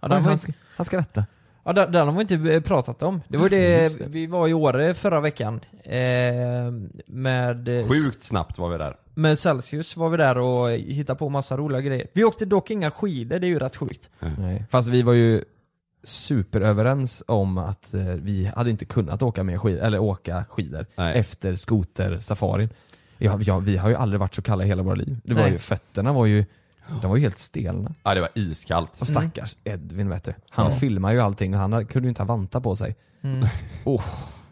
Ja, 0.00 0.08
den 0.08 0.22
var 0.22 0.30
han, 0.30 0.38
han 0.76 0.84
skrattar. 0.86 1.24
Ja, 1.64 1.72
den, 1.72 1.92
den 1.92 2.08
har 2.08 2.14
vi 2.14 2.20
inte 2.20 2.54
eh, 2.54 2.60
pratat 2.62 3.02
om. 3.02 3.20
Det 3.28 3.36
var 3.36 3.48
det, 3.48 3.98
det. 3.98 4.06
vi 4.06 4.26
var 4.26 4.48
i 4.48 4.54
Åre 4.54 4.94
förra 4.94 5.20
veckan. 5.20 5.60
Eh, 5.84 5.92
med, 7.06 7.68
eh, 7.68 7.86
Sjukt 7.88 8.22
snabbt 8.22 8.58
var 8.58 8.68
vi 8.70 8.78
där. 8.78 8.96
med 9.14 9.38
Celsius 9.38 9.96
var 9.96 10.08
vi 10.10 10.16
där 10.16 10.38
och 10.38 10.70
hittade 10.70 11.18
på 11.18 11.28
massa 11.28 11.56
roliga 11.56 11.80
grejer. 11.80 12.06
Vi 12.12 12.24
åkte 12.24 12.44
dock 12.44 12.70
inga 12.70 12.90
skidor, 12.90 13.38
det 13.38 13.46
är 13.46 13.48
ju 13.48 13.58
rätt 13.58 13.76
sjukt. 13.76 14.10
Nej. 14.38 14.64
Fast 14.70 14.88
vi 14.88 15.02
var 15.02 15.12
ju 15.12 15.44
superöverens 16.04 17.22
om 17.26 17.58
att 17.58 17.94
eh, 17.94 18.00
vi 18.06 18.52
hade 18.56 18.70
inte 18.70 18.84
kunnat 18.84 19.22
åka 19.22 19.42
med 19.42 19.60
skid 19.60 19.78
eller 19.78 19.98
åka 19.98 20.44
skidor 20.50 20.86
Nej. 20.96 21.18
efter 21.18 21.54
skotersafarin. 21.54 22.68
Ja, 23.18 23.38
ja, 23.40 23.58
vi 23.58 23.76
har 23.76 23.88
ju 23.88 23.94
aldrig 23.96 24.20
varit 24.20 24.34
så 24.34 24.42
kalla 24.42 24.64
i 24.64 24.66
hela 24.66 24.82
våra 24.82 24.94
liv. 24.94 25.20
Det 25.24 25.34
var 25.34 25.42
Nej. 25.42 25.52
ju, 25.52 25.58
fötterna 25.58 26.12
var 26.12 26.26
ju, 26.26 26.44
de 27.02 27.10
var 27.10 27.16
ju 27.16 27.22
helt 27.22 27.38
stelna. 27.38 27.94
Ja, 28.02 28.14
det 28.14 28.20
var 28.20 28.30
iskallt. 28.34 29.00
Och 29.00 29.08
stackars 29.08 29.56
Edvin 29.64 30.08
vet 30.08 30.24
du. 30.24 30.34
Han 30.50 30.66
Ja. 30.70 30.76
filmar 30.76 31.12
ju 31.12 31.20
allting 31.20 31.54
och 31.54 31.60
han 31.60 31.72
hade- 31.72 31.84
kunde 31.84 32.06
ju 32.06 32.08
inte 32.08 32.22
ha 32.22 32.26
vantar 32.26 32.60
på 32.60 32.76
sig. 32.76 32.96
Mm. 33.22 33.48
Oh, 33.84 34.04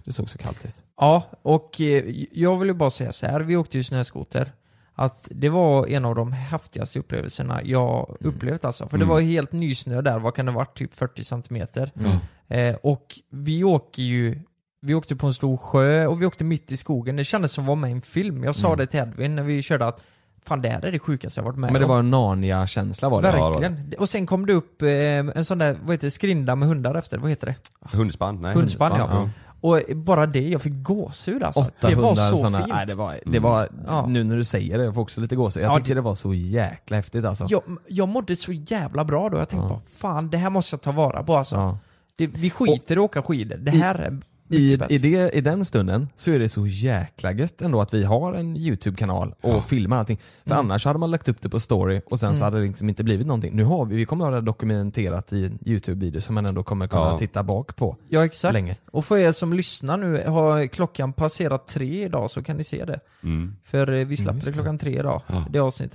det 0.05 0.13
såg 0.13 0.31
så 0.31 0.39
kallt 0.39 0.65
ut. 0.65 0.75
Ja, 0.97 1.23
och 1.43 1.81
eh, 1.81 2.05
jag 2.33 2.59
vill 2.59 2.69
ju 2.69 2.75
bara 2.75 2.91
säga 2.91 3.13
så 3.13 3.27
här. 3.27 3.41
vi 3.41 3.57
åkte 3.57 3.79
ju 3.79 3.85
snöskoter. 3.85 4.53
Att 4.95 5.29
det 5.35 5.49
var 5.49 5.87
en 5.87 6.05
av 6.05 6.15
de 6.15 6.33
häftigaste 6.33 6.99
upplevelserna 6.99 7.61
jag 7.65 8.17
upplevt 8.21 8.65
alltså. 8.65 8.89
För 8.89 8.99
det 8.99 9.05
Mm. 9.05 9.09
var 9.13 9.21
ju 9.21 9.27
helt 9.33 9.53
nysnö 9.53 10.03
där, 10.03 10.19
vad 10.19 10.35
kan 10.35 10.47
det 10.47 10.53
ha 10.53 10.59
varit? 10.59 10.79
Typ 10.79 10.95
40 10.95 11.25
centimeter. 11.25 11.91
Mm. 11.97 12.17
Eh, 12.49 12.77
och 12.83 13.21
vi 13.31 13.65
åker 13.65 14.03
ju, 14.03 14.41
vi 14.83 14.95
åkte 14.95 15.17
på 15.17 15.27
en 15.27 15.35
stor 15.35 15.57
sjö 15.57 16.07
och 16.07 16.23
vi 16.23 16.27
åkte 16.27 16.45
mitt 16.45 16.73
i 16.73 16.77
skogen. 16.77 17.17
Det 17.17 17.25
kändes 17.25 17.53
som 17.53 17.65
att 17.65 17.69
vara 17.69 17.77
med 17.77 17.91
i 17.91 17.93
en 17.93 18.03
film. 18.03 18.45
Jag 18.45 18.55
sa 18.55 18.67
Mm. 18.67 18.79
det 18.79 18.87
till 18.87 19.01
Edvin 19.01 19.37
när 19.37 19.43
vi 19.43 19.63
körde 19.63 19.87
att 19.87 20.03
fan 20.45 20.63
det 20.63 20.69
här 20.69 20.85
är 20.85 20.93
det 20.93 20.99
sjukaste 20.99 21.41
jag 21.41 21.45
varit 21.45 21.57
med 21.59 21.73
Men 21.73 21.81
det 21.81 21.85
om. 21.87 21.91
var 21.91 21.99
en 21.99 22.11
Narnia-känsla 22.11 23.09
var 23.09 23.23
det. 23.23 23.33
Verkligen. 23.33 23.93
Och 23.99 24.09
sen 24.09 24.27
kom 24.27 24.47
det 24.47 24.53
upp 24.53 24.83
eh, 24.83 24.89
en 24.89 25.45
sån 25.45 25.59
där, 25.59 25.77
vad 25.83 25.91
heter 25.95 26.07
det, 26.07 26.11
skrinda 26.11 26.57
med 26.57 26.69
hundar 26.69 26.95
efter, 26.95 27.19
vad 27.19 27.31
heter 27.31 27.47
det? 27.47 27.55
Hundspann? 27.97 28.43
Nej. 28.43 28.55
Hundspann 28.55 28.99
ja. 28.99 29.29
Och 29.63 29.81
bara 29.97 30.27
det, 30.27 30.49
jag 30.49 30.63
fick 30.63 30.73
gåshud 30.83 31.43
alltså. 31.43 31.65
Det 31.81 31.95
var 31.95 32.15
så 32.15 32.37
såna, 32.37 32.59
fint. 32.59 32.69
Nej, 32.69 32.87
det 32.87 32.95
var, 32.95 33.17
det 33.27 33.39
var 33.39 33.69
Ja. 33.87 34.07
nu 34.07 34.25
när 34.25 34.37
du 34.37 34.45
säger 34.45 34.79
det, 34.79 34.85
jag 34.85 34.95
får 34.95 35.03
också 35.03 35.21
lite 35.21 35.37
gåshud. 35.37 35.63
Jag 35.63 35.71
Ja, 35.73 35.77
tycker 35.77 35.89
det- 35.89 35.95
det 35.95 36.01
var 36.01 36.15
så 36.15 36.35
jäkla 36.35 36.97
häftigt 36.97 37.25
alltså. 37.25 37.47
jag, 37.49 37.63
jag 37.89 38.09
mådde 38.09 38.37
så 38.37 38.53
jävla 38.53 39.05
bra 39.05 39.29
då, 39.29 39.39
jag 39.39 39.49
tänkte 39.49 39.65
Ja. 39.67 39.69
bara 39.69 39.81
fan 39.99 40.31
det 40.31 40.39
här 40.39 40.51
måste 40.51 40.75
jag 40.75 40.81
ta 40.81 40.93
vara 40.93 41.23
på 41.23 41.37
alltså. 41.37 41.57
Ja. 41.57 41.79
Det, 42.17 42.27
vi 42.27 42.51
skiter 42.51 42.97
i 42.97 42.99
att 42.99 43.05
åka 43.05 43.23
skidor, 43.23 43.57
det 43.57 43.71
här 43.71 43.95
är 43.95 44.19
I, 44.51 44.79
i, 44.89 44.99
det, 44.99 45.31
I 45.37 45.41
den 45.41 45.65
stunden 45.65 46.09
så 46.17 46.31
är 46.33 46.39
det 46.39 46.49
så 46.49 46.67
jäkla 46.67 47.33
gött 47.33 47.63
ändå 47.63 47.81
att 47.81 47.95
vi 47.95 48.05
har 48.05 48.35
en 48.35 48.57
YouTube-kanal 48.57 49.35
och 49.43 49.65
filmar 49.65 49.97
allting. 49.99 50.19
För 50.45 50.51
Mm. 50.51 50.59
annars 50.67 50.85
hade 50.85 50.99
man 50.99 51.11
lagt 51.11 51.29
upp 51.29 51.41
det 51.43 51.49
på 51.49 51.61
story 51.61 52.01
och 52.07 52.19
sen 52.21 52.29
Mm. 52.29 52.39
så 52.39 52.45
hade 52.45 52.61
det 52.61 52.67
liksom 52.67 52.89
inte 52.89 53.05
blivit 53.05 53.27
någonting. 53.27 53.57
Nu 53.57 53.65
har 53.65 53.85
vi, 53.85 53.97
vi 53.97 54.05
kommer 54.05 54.25
att 54.25 54.31
ha 54.31 54.41
det 54.41 54.47
dokumenterat 54.47 55.33
i 55.33 55.47
en 55.47 55.59
YouTube-video 55.67 56.21
som 56.21 56.35
man 56.35 56.47
ändå 56.47 56.63
kommer 56.63 56.89
kunna 56.89 57.03
Ja. 57.03 57.19
titta 57.19 57.43
bak 57.43 57.77
på. 57.77 57.97
Ja 58.09 58.25
exakt. 58.25 58.55
Länge. 58.55 58.75
Och 58.93 59.05
för 59.05 59.19
er 59.19 59.33
som 59.33 59.53
lyssnar 59.53 59.97
nu, 59.97 60.25
har 60.29 60.67
klockan 60.67 61.13
passerat 61.13 61.67
tre 61.69 62.05
idag 62.05 62.31
så 62.31 62.43
kan 62.43 62.57
ni 62.57 62.65
se 62.65 62.85
det. 62.85 63.01
Mm. 63.23 63.57
För 63.63 63.93
eh, 63.93 64.07
vi 64.07 64.17
släpper 64.17 64.35
just 64.35 64.45
det 64.45 64.51
det. 64.51 64.55
klockan 64.55 64.79
tre 64.79 64.99
idag, 64.99 65.23
Ja. 65.27 65.45
det 65.51 65.59
avsnitt. 65.59 65.95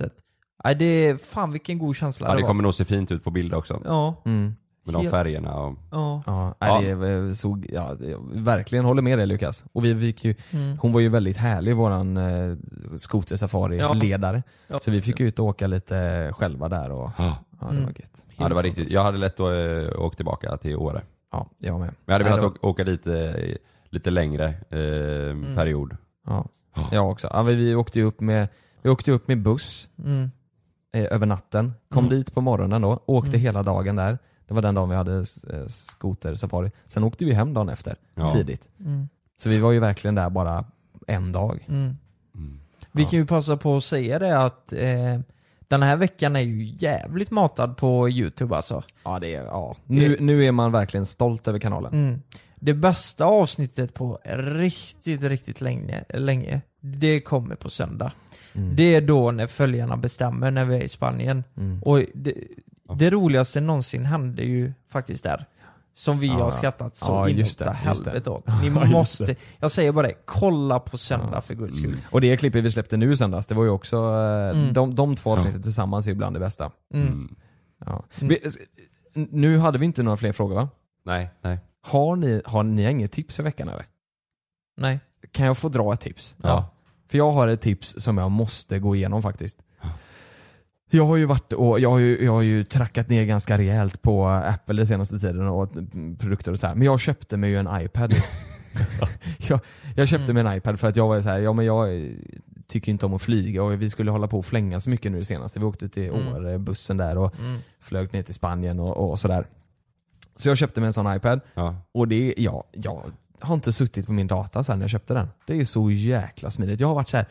Nej 0.64 0.74
det 0.74 0.84
är, 0.84 1.16
fan 1.16 1.52
vilken 1.52 1.78
god 1.78 1.96
känsla 1.96 2.28
Ja, 2.28 2.34
det 2.34 2.42
var. 2.42 2.48
kommer 2.48 2.62
nog 2.62 2.74
se 2.74 2.84
fint 2.84 3.10
ut 3.10 3.24
på 3.24 3.30
bilder 3.30 3.56
också. 3.56 3.80
Ja, 3.84 4.22
Mm. 4.24 4.54
Med 4.86 4.94
de 4.94 5.10
färgerna 5.10 5.54
och... 5.54 5.74
ja. 5.90 6.22
Ja, 6.26 6.54
Ja. 6.60 6.80
Nej, 6.80 6.94
det 6.94 7.08
är 7.08 7.34
så, 7.34 7.62
ja, 7.68 7.96
jag 8.00 8.18
verkligen 8.32 8.84
håller 8.84 9.02
med 9.02 9.18
dig 9.18 9.26
Lukas. 9.26 9.64
Och 9.72 9.84
vi 9.84 10.00
fick 10.00 10.24
ju, 10.24 10.34
Mm. 10.52 10.78
hon 10.78 10.92
var 10.92 11.00
ju 11.00 11.08
väldigt 11.08 11.36
härlig 11.36 11.76
våran 11.76 12.16
eh, 12.16 12.56
skotersafari-ledare. 13.30 14.42
Ja. 14.68 14.80
Så 14.82 14.90
vi 14.90 15.02
fick 15.02 15.20
ut 15.20 15.38
och 15.38 15.46
åka 15.46 15.66
lite 15.66 16.30
själva 16.36 16.68
där 16.68 16.90
och 16.90 17.10
Ja, 17.18 17.36
ja, 17.60 17.66
det 17.66 17.72
Mm. 17.72 17.82
var 17.84 17.90
gött. 17.90 18.24
ja 18.36 18.48
det 18.48 18.54
var 18.54 18.62
riktigt. 18.62 18.90
Jag 18.90 19.02
hade 19.02 19.18
lätt 19.18 19.40
att 19.40 19.92
äh, 19.94 20.00
åka 20.02 20.16
tillbaka 20.16 20.56
till 20.56 20.76
Åre. 20.76 21.02
Ja, 21.32 21.46
jag 21.58 21.80
med. 21.80 21.88
Men 21.88 21.94
jag 22.04 22.12
hade 22.12 22.24
velat 22.36 22.54
det 22.54 22.66
åka, 22.68 22.84
dit 22.84 23.06
eh, 23.06 23.14
lite 23.90 24.10
längre 24.10 24.44
eh, 24.48 25.54
period. 25.56 25.96
Ja, 26.26 26.46
jag 26.92 27.10
också. 27.10 27.28
Ja, 27.32 27.42
men 27.42 27.56
vi 27.56 27.74
åkte 27.74 27.98
ju 27.98 28.04
upp 28.04 28.20
med, 28.20 28.48
vi 28.82 28.90
åkte 28.90 29.12
upp 29.12 29.28
med 29.28 29.42
buss 29.42 29.88
Mm. 30.04 30.30
eh, 30.92 31.06
över 31.14 31.26
natten, 31.26 31.72
kom 31.90 32.04
Mm. 32.04 32.16
dit 32.18 32.34
på 32.34 32.40
morgonen 32.40 32.82
då, 32.82 33.00
åkte 33.06 33.30
Mm. 33.30 33.40
hela 33.40 33.62
dagen 33.62 33.96
där. 33.96 34.18
Det 34.48 34.54
var 34.54 34.62
den 34.62 34.74
dagen 34.74 34.88
vi 34.88 34.96
hade 34.96 35.16
eh, 35.52 35.66
skotersafari. 35.66 36.70
Sen 36.88 37.04
åkte 37.04 37.24
vi 37.24 37.32
hem 37.32 37.54
dagen 37.54 37.68
efter, 37.68 37.96
Ja. 38.14 38.30
tidigt. 38.30 38.68
Mm. 38.80 39.08
Så 39.36 39.48
vi 39.48 39.58
var 39.58 39.72
ju 39.72 39.80
verkligen 39.80 40.14
där 40.14 40.30
bara 40.30 40.64
en 41.06 41.32
dag. 41.32 41.64
Mm. 41.68 41.96
Mm. 42.34 42.60
Vi 42.92 43.02
Ja. 43.02 43.08
kan 43.08 43.18
ju 43.18 43.26
passa 43.26 43.56
på 43.56 43.76
att 43.76 43.84
säga 43.84 44.18
det 44.18 44.38
att 44.44 44.72
eh, 44.72 45.20
den 45.68 45.82
här 45.82 45.96
veckan 45.96 46.36
är 46.36 46.40
ju 46.40 46.64
jävligt 46.78 47.30
matad 47.30 47.76
på 47.76 48.08
youtube 48.08 48.56
alltså. 48.56 48.82
Ja, 49.04 49.18
det 49.18 49.34
är, 49.34 49.44
ja. 49.44 49.76
Nu, 49.84 50.16
nu 50.20 50.44
är 50.44 50.52
man 50.52 50.72
verkligen 50.72 51.06
stolt 51.06 51.48
över 51.48 51.58
kanalen. 51.58 51.92
Mm. 51.94 52.22
Det 52.56 52.74
bästa 52.74 53.24
avsnittet 53.24 53.94
på 53.94 54.18
riktigt, 54.44 55.22
riktigt 55.22 55.60
länge, 55.60 56.04
länge 56.08 56.60
det 56.80 57.20
kommer 57.20 57.54
på 57.54 57.70
söndag. 57.70 58.12
Mm. 58.52 58.76
Det 58.76 58.94
är 58.94 59.00
då 59.00 59.30
när 59.30 59.46
följarna 59.46 59.96
bestämmer 59.96 60.50
när 60.50 60.64
vi 60.64 60.76
är 60.76 60.82
i 60.82 60.88
Spanien. 60.88 61.44
Mm. 61.56 61.82
Och 61.82 62.02
det, 62.14 62.34
det 62.94 63.10
roligaste 63.10 63.60
någonsin 63.60 64.04
hände 64.06 64.42
ju 64.42 64.72
faktiskt 64.88 65.24
där. 65.24 65.46
Som 65.94 66.18
vi 66.18 66.26
Ja, 66.26 66.32
har 66.32 66.40
ja. 66.40 66.50
skrattat 66.50 66.96
så 66.96 67.12
Ja, 67.12 67.28
just 67.28 67.60
inåt 67.60 67.74
helvete 67.74 68.30
åt. 68.30 68.44
Ja, 68.46 68.60
Ni 68.62 68.70
måste, 68.70 69.36
jag 69.58 69.70
säger 69.70 69.92
bara 69.92 70.06
det, 70.06 70.14
kolla 70.24 70.80
på 70.80 70.98
söndag 70.98 71.40
för 71.40 71.54
guds 71.54 71.78
skull. 71.78 71.96
Och 72.10 72.20
det 72.20 72.36
klippet 72.36 72.64
vi 72.64 72.70
släppte 72.70 72.96
nu 72.96 73.16
söndags, 73.16 73.46
det 73.46 73.54
var 73.54 73.64
ju 73.64 73.70
också, 73.70 73.96
eh, 73.96 74.58
Mm. 74.58 74.72
de, 74.72 74.94
de 74.94 75.16
två 75.16 75.32
avsnitten 75.32 75.62
tillsammans 75.62 76.06
är 76.06 76.10
ju 76.10 76.14
bland 76.14 76.36
det 76.36 76.40
bästa. 76.40 76.70
Mm. 76.94 77.36
Ja. 77.86 78.04
Mm. 78.20 78.28
Vi, 78.28 78.40
nu 79.30 79.58
hade 79.58 79.78
vi 79.78 79.84
inte 79.84 80.02
några 80.02 80.16
fler 80.16 80.32
frågor 80.32 80.54
va? 80.54 80.68
Nej, 81.04 81.30
nej. 81.40 81.58
Har 81.82 82.16
ni, 82.16 82.42
har 82.44 82.62
ni 82.62 82.90
inget 82.90 83.12
tips 83.12 83.36
för 83.36 83.42
veckan 83.42 83.68
eller? 83.68 83.86
Nej. 84.76 85.00
Kan 85.32 85.46
jag 85.46 85.58
få 85.58 85.68
dra 85.68 85.92
ett 85.92 86.00
tips? 86.00 86.36
Ja. 86.42 86.70
För 87.08 87.18
jag 87.18 87.32
har 87.32 87.48
ett 87.48 87.60
tips 87.60 87.94
som 87.98 88.18
jag 88.18 88.30
måste 88.30 88.78
gå 88.78 88.96
igenom 88.96 89.22
faktiskt. 89.22 89.58
Jag 90.90 91.04
har 91.06 91.16
ju 91.16 91.24
varit 91.24 91.52
och 91.52 91.80
jag 91.80 91.90
har 91.90 91.98
ju, 91.98 92.24
jag 92.24 92.32
har 92.32 92.42
ju 92.42 92.64
trackat 92.64 93.08
ner 93.08 93.24
ganska 93.24 93.58
rejält 93.58 94.02
på 94.02 94.26
Apple 94.26 94.74
den 94.76 94.86
senaste 94.86 95.18
tiden 95.18 95.48
och 95.48 95.76
mm, 95.76 96.16
produkter 96.16 96.52
och 96.52 96.58
så 96.58 96.66
här. 96.66 96.74
Men 96.74 96.86
jag 96.86 97.00
köpte 97.00 97.36
mig 97.36 97.50
ju 97.50 97.56
en 97.56 97.68
iPad. 97.82 98.14
jag, 99.48 99.60
jag 99.96 100.08
köpte 100.08 100.32
mig 100.32 100.46
en 100.46 100.56
iPad 100.56 100.80
för 100.80 100.88
att 100.88 100.96
jag 100.96 101.08
var 101.08 101.20
så 101.20 101.28
här, 101.28 101.38
ja 101.38 101.52
men 101.52 101.64
jag 101.66 102.10
tycker 102.68 102.92
inte 102.92 103.06
om 103.06 103.14
att 103.14 103.22
flyga 103.22 103.62
och 103.62 103.82
vi 103.82 103.90
skulle 103.90 104.10
hålla 104.10 104.28
på 104.28 104.38
och 104.38 104.46
flänga 104.46 104.80
så 104.80 104.90
mycket 104.90 105.12
nu 105.12 105.24
senast. 105.24 105.56
Vi 105.56 105.64
åkte 105.64 105.88
till 105.88 106.10
Mm. 106.10 106.28
Åre, 106.34 106.58
bussen 106.58 106.96
där 106.96 107.18
och 107.18 107.34
Mm. 107.40 107.58
flög 107.80 108.12
ner 108.12 108.22
till 108.22 108.34
Spanien 108.34 108.80
och, 108.80 109.10
och 109.10 109.18
sådär. 109.18 109.46
Så 110.36 110.48
jag 110.48 110.58
köpte 110.58 110.80
mig 110.80 110.86
en 110.86 110.92
sån 110.92 111.16
iPad 111.16 111.40
Ja. 111.54 111.76
och 111.92 112.08
det, 112.08 112.34
ja, 112.36 112.64
jag 112.72 113.02
har 113.40 113.54
inte 113.54 113.72
suttit 113.72 114.06
på 114.06 114.12
min 114.12 114.26
data 114.26 114.64
sen 114.64 114.80
jag 114.80 114.90
köpte 114.90 115.14
den. 115.14 115.28
Det 115.46 115.60
är 115.60 115.64
så 115.64 115.90
jäkla 115.90 116.50
smidigt. 116.50 116.80
Jag 116.80 116.88
har 116.88 116.94
varit 116.94 117.08
så 117.08 117.16
här. 117.16 117.26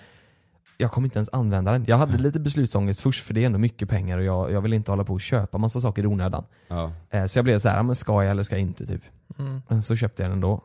Jag 0.78 0.92
kommer 0.92 1.06
inte 1.08 1.18
ens 1.20 1.30
använda 1.34 1.72
den. 1.72 1.86
Jag 1.88 1.98
hade 1.98 2.18
lite 2.18 2.40
beslutsångest 2.40 3.00
först 3.00 3.24
för 3.24 3.34
det 3.34 3.42
är 3.42 3.46
ändå 3.46 3.60
mycket 3.60 3.90
pengar 3.90 4.18
och 4.18 4.24
jag, 4.24 4.52
jag 4.52 4.62
vill 4.62 4.74
inte 4.74 4.92
hålla 4.92 5.04
på 5.04 5.14
och 5.14 5.22
köpa 5.22 5.58
massa 5.58 5.82
saker 5.82 6.04
i 6.04 6.08
onödan. 6.08 6.44
Ja. 6.68 6.92
Eh, 7.10 7.26
Så 7.26 7.38
jag 7.40 7.44
blev 7.46 7.58
så 7.60 7.70
här, 7.70 7.84
men 7.84 7.96
ska 7.96 8.24
jag 8.24 8.32
eller 8.32 8.44
ska 8.44 8.56
jag 8.56 8.62
inte 8.62 8.86
typ. 8.86 9.02
Mm. 9.40 9.62
Men 9.68 9.82
så 9.84 9.96
köpte 9.96 10.24
jag 10.24 10.30
den 10.30 10.38
ändå. 10.38 10.64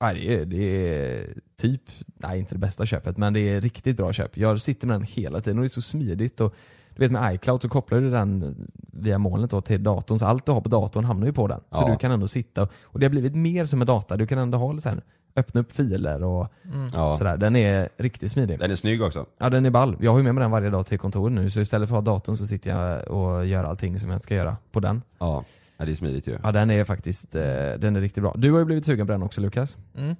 Nej, 0.00 0.14
det, 0.14 0.34
är, 0.34 0.44
det 0.44 0.56
är 0.64 1.34
typ, 1.60 1.82
nej 2.06 2.38
inte 2.38 2.54
det 2.54 2.58
bästa 2.58 2.86
köpet 2.86 3.16
men 3.16 3.32
det 3.32 3.40
är 3.40 3.60
riktigt 3.60 3.96
bra 3.96 4.12
köp. 4.12 4.36
Jag 4.36 4.60
sitter 4.60 4.86
med 4.86 4.94
den 4.94 5.06
hela 5.08 5.40
tiden 5.40 5.58
och 5.58 5.62
det 5.62 5.66
är 5.66 5.68
så 5.68 5.82
smidigt. 5.82 6.40
Och, 6.40 6.54
du 6.96 7.00
vet 7.04 7.12
med 7.12 7.34
iCloud 7.34 7.62
så 7.62 7.68
kopplar 7.68 8.00
du 8.00 8.10
den 8.10 8.56
via 8.92 9.18
molnet 9.18 9.50
då 9.50 9.60
till 9.60 9.82
datorn 9.82 10.18
så 10.18 10.26
allt 10.26 10.46
du 10.46 10.52
har 10.52 10.60
på 10.60 10.68
datorn 10.68 11.04
hamnar 11.04 11.26
ju 11.26 11.32
på 11.32 11.46
den. 11.48 11.60
Så 11.60 11.64
Ja. 11.86 11.88
du 11.92 11.96
kan 11.96 12.10
ändå 12.12 12.26
sitta 12.28 12.62
och, 12.62 12.72
och 12.82 13.00
det 13.00 13.06
har 13.06 13.10
blivit 13.10 13.34
mer 13.34 13.66
som 13.66 13.80
en 13.80 13.86
data. 13.86 14.16
Du 14.16 14.26
kan 14.26 14.38
ändå 14.38 14.58
ha 14.58 14.78
så 14.80 14.88
här, 14.88 15.02
öppna 15.38 15.60
upp 15.60 15.72
filer 15.72 16.24
och 16.24 16.48
Mm. 16.72 16.88
Ja. 16.92 17.16
sådär. 17.16 17.36
Den 17.36 17.56
är 17.56 17.88
riktigt 17.96 18.32
smidig. 18.32 18.58
Den 18.58 18.70
är 18.70 18.76
snygg 18.76 19.02
också. 19.02 19.26
Ja 19.38 19.50
den 19.50 19.66
är 19.66 19.70
ball. 19.70 19.96
Jag 20.00 20.10
har 20.10 20.18
ju 20.18 20.24
med 20.24 20.34
mig 20.34 20.42
den 20.42 20.50
varje 20.50 20.70
dag 20.70 20.86
till 20.86 20.98
kontoret 20.98 21.32
nu 21.32 21.50
så 21.50 21.60
istället 21.60 21.88
för 21.88 21.98
att 21.98 22.06
ha 22.06 22.12
datorn 22.14 22.36
så 22.36 22.46
sitter 22.46 22.70
jag 22.70 23.08
och 23.08 23.46
gör 23.46 23.64
allting 23.64 23.98
som 24.00 24.10
jag 24.10 24.22
ska 24.22 24.34
göra 24.34 24.56
på 24.72 24.80
den. 24.80 25.02
Ja. 25.18 25.44
ja, 25.76 25.84
det 25.84 25.90
är 25.90 25.94
smidigt 25.94 26.26
ju. 26.26 26.38
Ja 26.42 26.52
den 26.52 26.70
är 26.70 26.84
faktiskt, 26.84 27.34
eh, 27.34 27.42
den 27.78 27.96
är 27.96 28.00
riktigt 28.00 28.22
bra. 28.22 28.34
Du 28.36 28.52
har 28.52 28.58
ju 28.58 28.64
blivit 28.64 28.86
sugen 28.86 29.06
på 29.06 29.12
den 29.12 29.22
också 29.22 29.40
Lukas. 29.40 29.76
Mm. 29.96 30.16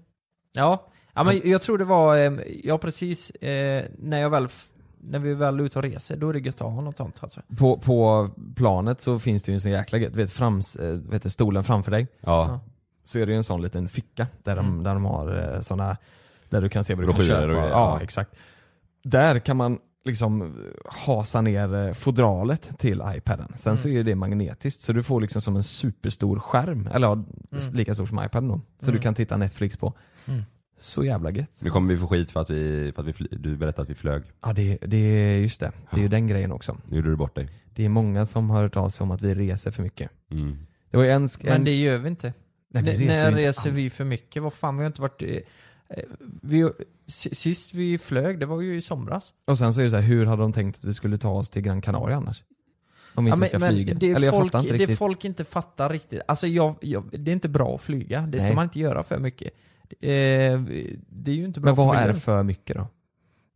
Ja. 0.52 0.86
ja, 1.14 1.24
men 1.24 1.40
jag 1.44 1.62
tror 1.62 1.78
det 1.78 1.84
var, 1.84 2.16
eh, 2.16 2.32
ja 2.64 2.78
precis, 2.78 3.30
eh, 3.30 3.84
när 3.98 4.20
jag 4.20 4.30
väl, 4.30 4.48
när 5.00 5.18
vi 5.18 5.34
väl 5.34 5.60
är 5.60 5.64
ute 5.64 5.78
och 5.78 5.82
reser, 5.84 6.16
då 6.16 6.28
är 6.28 6.32
det 6.32 6.38
gött 6.38 6.60
att 6.60 6.72
ha 6.72 6.80
något 6.80 6.96
sånt 6.96 7.18
alltså. 7.20 7.40
På, 7.58 7.78
på 7.78 8.28
planet 8.56 9.00
så 9.00 9.18
finns 9.18 9.42
det 9.42 9.52
ju 9.52 9.54
en 9.54 9.60
sån 9.60 9.70
jäkla 9.70 9.98
gött, 9.98 10.12
du 10.12 10.18
vet, 10.18 10.30
frams, 10.30 10.76
vet 11.10 11.22
du, 11.22 11.30
stolen 11.30 11.64
framför 11.64 11.90
dig. 11.90 12.06
Ja. 12.20 12.60
Så 13.08 13.18
är 13.18 13.26
det 13.26 13.32
ju 13.32 13.36
en 13.36 13.44
sån 13.44 13.62
liten 13.62 13.88
ficka 13.88 14.26
där 14.42 14.56
de, 14.56 14.66
Mm. 14.66 14.82
där 14.82 14.94
de 14.94 15.04
har 15.04 15.54
eh, 15.54 15.60
såna, 15.60 15.96
där 16.48 16.60
du 16.62 16.68
kan 16.68 16.84
se 16.84 16.94
vad 16.94 17.06
du 17.06 17.12
kan 17.12 17.22
köpa. 17.22 17.46
och 17.58 17.64
ja, 17.64 17.68
ja. 17.70 18.00
exakt. 18.02 18.34
Där 19.04 19.38
kan 19.38 19.56
man 19.56 19.78
liksom 20.04 20.54
hasa 21.06 21.40
ner 21.40 21.74
eh, 21.74 21.92
fodralet 21.92 22.78
till 22.78 23.02
iPaden. 23.16 23.52
Sen 23.56 23.76
så 23.76 23.88
Mm. 23.88 24.00
är 24.00 24.04
det 24.04 24.14
magnetiskt 24.14 24.82
så 24.82 24.92
du 24.92 25.02
får 25.02 25.20
liksom 25.20 25.42
som 25.42 25.56
en 25.56 25.62
superstor 25.62 26.38
skärm, 26.38 26.86
eller 26.94 27.06
ja, 27.06 27.12
Mm. 27.12 27.26
lika 27.72 27.94
stor 27.94 28.06
som 28.06 28.24
iPaden 28.24 28.48
då. 28.48 28.60
Så 28.80 28.84
Mm. 28.86 28.96
du 28.96 29.02
kan 29.02 29.14
titta 29.14 29.36
Netflix 29.36 29.76
på. 29.76 29.94
Mm. 30.26 30.42
Så 30.78 31.04
jävla 31.04 31.30
gött. 31.30 31.60
Nu 31.62 31.70
kommer 31.70 31.94
vi 31.94 32.00
få 32.00 32.06
skit 32.06 32.30
för 32.30 32.40
att 32.40 32.50
vi, 32.50 32.92
för 32.94 33.02
att 33.02 33.08
vi 33.08 33.12
fly, 33.12 33.26
du 33.30 33.56
berättade 33.56 33.82
att 33.82 33.90
vi 33.90 33.94
flög. 33.94 34.22
Ja 34.44 34.52
det, 34.52 34.78
det 34.86 34.96
är 34.96 35.38
just 35.38 35.60
det, 35.60 35.72
det 35.90 35.96
är 35.96 36.02
ju 36.02 36.08
den 36.08 36.26
grejen 36.26 36.52
också. 36.52 36.76
Nu 36.88 36.96
gjorde 36.96 37.10
du 37.10 37.16
bort 37.16 37.34
dig. 37.34 37.48
Det 37.74 37.84
är 37.84 37.88
många 37.88 38.26
som 38.26 38.50
har 38.50 38.62
hört 38.62 38.76
av 38.76 38.88
sig 38.88 39.04
om 39.04 39.10
att 39.10 39.22
vi 39.22 39.34
reser 39.34 39.70
för 39.70 39.82
mycket. 39.82 40.10
Mm. 40.30 40.58
Det 40.90 40.96
var 40.96 41.04
en, 41.04 41.26
sk- 41.26 41.44
Men 41.44 41.52
en 41.52 41.64
det 41.64 41.74
gör 41.74 41.98
vi 41.98 42.08
inte. 42.08 42.32
Nej, 42.70 42.82
vi 42.82 42.90
reser 42.90 43.06
när 43.22 43.28
inte 43.28 43.40
reser 43.48 43.68
alls. 43.70 43.78
vi 43.78 43.90
för 43.90 44.04
mycket? 44.04 44.42
Vad 44.42 44.52
fan, 44.52 44.76
vi 44.76 44.82
har 44.82 44.86
inte 44.86 45.02
varit... 45.02 45.22
eh, 45.22 45.28
eh, 45.88 46.04
Vi, 46.42 46.70
si- 47.06 47.34
sist 47.34 47.74
vi 47.74 47.98
flög, 47.98 48.38
det 48.40 48.46
var 48.46 48.60
ju 48.60 48.76
i 48.76 48.80
somras. 48.80 49.32
Och 49.44 49.58
sen 49.58 49.74
så 49.74 49.80
är 49.80 49.84
det 49.84 49.90
så 49.90 49.96
här, 49.96 50.02
hur 50.02 50.26
hade 50.26 50.42
de 50.42 50.52
tänkt 50.52 50.78
att 50.78 50.84
vi 50.84 50.94
skulle 50.94 51.18
ta 51.18 51.30
oss 51.30 51.50
till 51.50 51.62
Gran 51.62 51.80
Canaria 51.80 52.16
annars? 52.16 52.42
Om 53.14 53.24
vi 53.24 53.30
inte 53.30 53.46
ska 53.48 53.60
flyga. 53.60 53.94
det, 53.94 54.10
är 54.10 54.16
Eller 54.16 54.26
jag 54.26 54.34
folk, 54.34 54.52
fattar 54.52 54.58
inte 54.64 54.72
det 54.72 54.78
riktigt. 54.78 54.98
folk 54.98 55.24
inte 55.24 55.44
fattar 55.44 55.90
riktigt. 55.90 56.20
Alltså 56.28 56.46
jag, 56.46 56.74
jag, 56.80 57.08
det 57.12 57.30
är 57.30 57.32
inte 57.32 57.48
bra 57.48 57.74
att 57.74 57.80
flyga. 57.80 58.20
Det 58.20 58.38
ska 58.38 58.46
Nej. 58.46 58.54
man 58.56 58.64
inte 58.64 58.78
göra 58.80 59.02
för 59.02 59.18
mycket. 59.18 59.52
Eh, 59.90 60.08
det 61.08 61.30
är 61.30 61.34
ju 61.34 61.44
inte 61.44 61.60
bra 61.60 61.68
Men 61.68 61.74
vad 61.86 61.96
är 61.96 62.00
miljön. 62.00 62.20
för 62.20 62.42
mycket 62.42 62.76
då? 62.76 62.88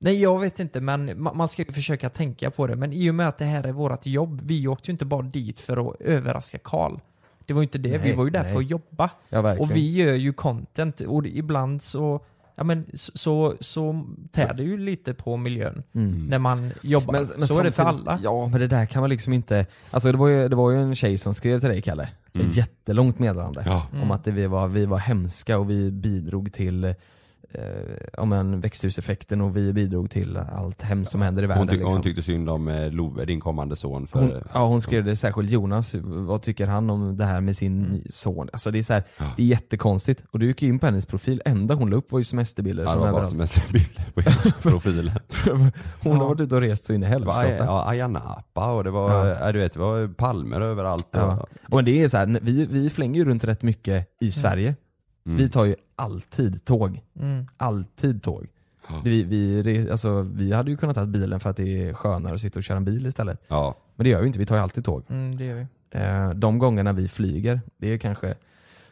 Nej 0.00 0.20
jag 0.22 0.40
vet 0.40 0.60
inte 0.60 0.80
men 0.80 1.10
ma- 1.10 1.34
man 1.34 1.48
ska 1.48 1.62
ju 1.62 1.72
försöka 1.72 2.08
tänka 2.08 2.50
på 2.50 2.66
det. 2.66 2.76
Men 2.76 2.92
i 2.92 3.10
och 3.10 3.14
med 3.14 3.28
att 3.28 3.38
det 3.38 3.44
här 3.44 3.64
är 3.64 3.72
vårt 3.72 4.06
jobb, 4.06 4.40
vi 4.44 4.66
åkte 4.68 4.90
ju 4.90 4.92
inte 4.92 5.04
bara 5.04 5.22
dit 5.22 5.60
för 5.60 5.90
att 5.90 6.00
överraska 6.00 6.58
Karl. 6.58 6.98
Det 7.46 7.52
var 7.54 7.60
ju 7.60 7.64
inte 7.66 7.78
det, 7.78 7.98
vi 7.98 7.98
Nej, 7.98 8.14
var 8.16 8.24
ju 8.24 8.30
där 8.30 8.42
nej. 8.42 8.52
för 8.52 8.58
att 8.60 8.70
jobba. 8.70 9.10
Ja. 9.28 9.58
Och 9.58 9.70
vi 9.76 9.92
gör 9.92 10.14
ju 10.14 10.32
content 10.32 11.00
och 11.00 11.26
ibland 11.26 11.82
så, 11.82 12.24
ja 12.54 12.64
men 12.64 12.86
så, 12.94 13.54
så, 13.60 14.04
tär 14.32 14.54
det 14.54 14.62
ju 14.62 14.78
lite 14.78 15.14
på 15.14 15.36
miljön 15.36 15.82
Mm. 15.94 16.26
när 16.26 16.38
man 16.38 16.72
jobbar. 16.82 17.46
så 17.46 17.60
är 17.60 17.64
det 17.64 17.72
för 17.72 17.82
alla. 17.82 18.18
Ja 18.22 18.46
men 18.46 18.60
det 18.60 18.66
där 18.66 18.86
kan 18.86 19.00
man 19.00 19.10
liksom 19.10 19.32
inte, 19.32 19.66
alltså 19.90 20.12
det 20.12 20.18
var 20.18 20.28
ju, 20.28 20.48
det 20.48 20.56
var 20.56 20.70
ju 20.70 20.78
en 20.82 20.94
tjej 20.94 21.18
som 21.18 21.34
skrev 21.34 21.58
till 21.58 21.68
dig 21.68 21.82
Kalle, 21.82 22.08
Mm. 22.34 22.50
ett 22.50 22.56
jättelångt 22.56 23.18
meddelande. 23.18 23.62
Ja. 23.66 23.86
Mm. 23.92 24.02
Om 24.02 24.10
att 24.10 24.24
det, 24.24 24.30
vi, 24.30 24.46
var, 24.46 24.68
vi 24.68 24.86
var 24.86 24.98
hemska 24.98 25.58
och 25.58 25.70
vi 25.70 25.90
bidrog 25.90 26.52
till 26.52 26.84
eh, 26.84 26.92
om 28.18 28.32
en 28.32 28.60
växthuseffekten 28.60 29.40
och 29.40 29.56
vi 29.56 29.72
bidrog 29.72 30.10
till 30.10 30.36
allt 30.36 30.82
hemskt 30.82 31.10
som 31.10 31.22
händer 31.22 31.42
i 31.42 31.46
världen. 31.46 31.58
Hon, 31.60 31.68
tyck, 31.68 31.78
liksom. 31.78 31.92
hon 31.92 32.02
tyckte 32.02 32.22
synd 32.22 32.50
om 32.50 32.68
eh, 32.68 32.90
Love, 32.90 33.24
din 33.24 33.40
kommande 33.40 33.76
son. 33.76 34.06
För, 34.06 34.18
Hon, 34.20 34.32
ja 34.54 34.66
hon 34.66 34.80
skrev 34.80 35.04
det 35.04 35.16
särskilt 35.16 35.50
Jonas, 35.50 35.94
vad 36.02 36.42
tycker 36.42 36.66
han 36.66 36.90
om 36.90 37.16
det 37.16 37.24
här 37.24 37.40
med 37.40 37.56
sin 37.56 38.04
son? 38.10 38.48
Alltså 38.52 38.70
det 38.70 38.78
är 38.78 38.82
så 38.82 38.92
här, 38.92 39.02
Ja. 39.18 39.24
det 39.36 39.42
är 39.42 39.46
jättekonstigt. 39.46 40.24
Och 40.30 40.38
du 40.38 40.46
gick 40.46 40.62
in 40.62 40.78
på 40.78 40.86
hennes 40.86 41.06
profil, 41.06 41.42
enda 41.44 41.74
hon 41.74 41.90
la 41.90 41.96
upp 41.96 42.12
var 42.12 42.18
ju 42.20 42.24
semesterbilder 42.24 42.84
Ja, 42.84 42.92
det 42.94 42.98
var 43.00 43.12
bara 43.12 43.24
semesterbilder 43.24 44.10
på 44.14 44.20
hela 44.20 44.52
profilen. 44.62 45.10
Hon 46.02 46.16
har 46.16 46.28
varit 46.28 46.40
ute 46.40 46.54
och 46.54 46.60
rest 46.60 46.84
så 46.84 46.92
in 46.92 47.02
i 47.02 47.06
helskotta. 47.06 47.56
ja, 47.56 47.88
Ayia 47.88 48.08
Napa 48.08 48.72
och 48.72 48.84
det 48.84 48.90
var, 48.90 49.26
Ja. 49.26 49.36
ja. 49.40 49.52
du 49.52 49.58
vet, 49.58 49.72
det 49.72 49.78
var 49.80 50.08
palmer 50.08 50.60
överallt. 50.60 51.08
Ja. 51.10 51.46
Och 51.70 51.84
det 51.84 52.02
är 52.02 52.08
så 52.08 52.16
här, 52.16 52.38
vi, 52.42 52.66
vi 52.66 52.90
flänger 52.90 53.18
ju 53.18 53.24
runt 53.24 53.44
rätt 53.44 53.62
mycket 53.62 54.08
i 54.20 54.30
Sverige. 54.30 54.74
Mm. 55.26 55.36
Vi 55.38 55.48
tar 55.48 55.64
ju 55.64 55.74
alltid 55.96 56.64
tåg. 56.64 57.00
Mm. 57.20 57.46
Alltid 57.56 58.22
tåg. 58.22 58.46
Ja. 58.88 59.00
Vi, 59.04 59.22
vi, 59.22 59.90
alltså, 59.90 60.22
vi 60.22 60.52
hade 60.52 60.70
ju 60.70 60.76
kunnat 60.76 60.96
ta 60.96 61.06
bilen 61.06 61.40
för 61.40 61.50
att 61.50 61.56
det 61.56 61.88
är 61.88 61.94
skönare 61.94 62.34
att 62.34 62.40
sitta 62.40 62.58
och 62.58 62.62
köra 62.64 62.76
en 62.76 62.84
bil 62.84 63.06
istället. 63.06 63.40
Ja. 63.48 63.74
Men 63.96 64.04
det 64.04 64.10
gör 64.10 64.20
vi 64.20 64.26
inte, 64.26 64.38
vi 64.38 64.46
tar 64.46 64.56
ju 64.56 64.62
alltid 64.62 64.84
tåg. 64.84 65.02
Mm, 65.08 65.36
det 65.36 65.44
gör 65.44 65.54
vi. 65.56 65.66
Eh, 65.98 66.30
De 66.30 66.58
gångerna 66.58 66.92
vi 66.92 67.08
flyger, 67.08 67.60
det 67.76 67.88
är 67.88 67.98
kanske 67.98 68.34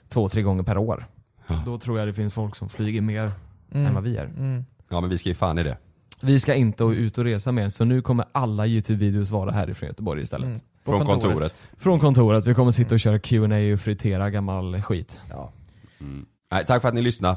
två, 0.09 0.29
tre 0.29 0.43
gånger 0.43 0.63
per 0.63 0.79
år. 0.79 1.05
Ja. 1.47 1.63
Då 1.67 1.79
tror 1.79 1.99
jag 1.99 2.09
det 2.09 2.15
finns 2.15 2.35
folk 2.35 2.57
som 2.57 2.69
flyger 2.69 3.01
mer 3.01 3.31
Mm. 3.73 3.87
än 3.87 3.95
vad 3.95 4.03
vi 4.03 4.15
gör. 4.15 4.25
Mm. 4.25 4.65
ja 4.89 5.01
men 5.01 5.11
vi 5.11 5.19
ska 5.19 5.29
ju 5.29 5.35
fan 5.35 5.59
i 5.59 5.63
det. 5.63 5.77
Vi 6.23 6.41
ska 6.41 6.55
inte 6.55 6.85
ut 6.85 7.19
och 7.19 7.25
resa 7.25 7.53
mer, 7.53 7.69
så 7.69 7.85
nu 7.85 8.03
kommer 8.03 8.25
alla 8.33 8.67
YouTube-videos 8.67 9.31
vara 9.31 9.51
härifrån 9.51 9.87
Göteborg 9.87 10.23
istället. 10.23 10.47
Mm. 10.49 10.61
Från 10.85 11.07
kontoret. 11.07 11.61
Från 11.79 12.01
kontoret, 12.01 12.47
vi 12.47 12.55
kommer 12.55 12.71
sitta 12.73 12.95
och 12.95 13.01
köra 13.01 13.19
Q&A 13.19 13.73
och 13.75 13.81
fritera 13.81 14.31
gammal 14.31 14.83
skit. 14.83 15.21
Ja. 15.31 15.53
Mm. 16.01 16.27
Nej, 16.51 16.67
tack 16.67 16.83
för 16.83 16.89
att 16.89 16.95
ni 16.95 17.03
lyssnade. 17.03 17.37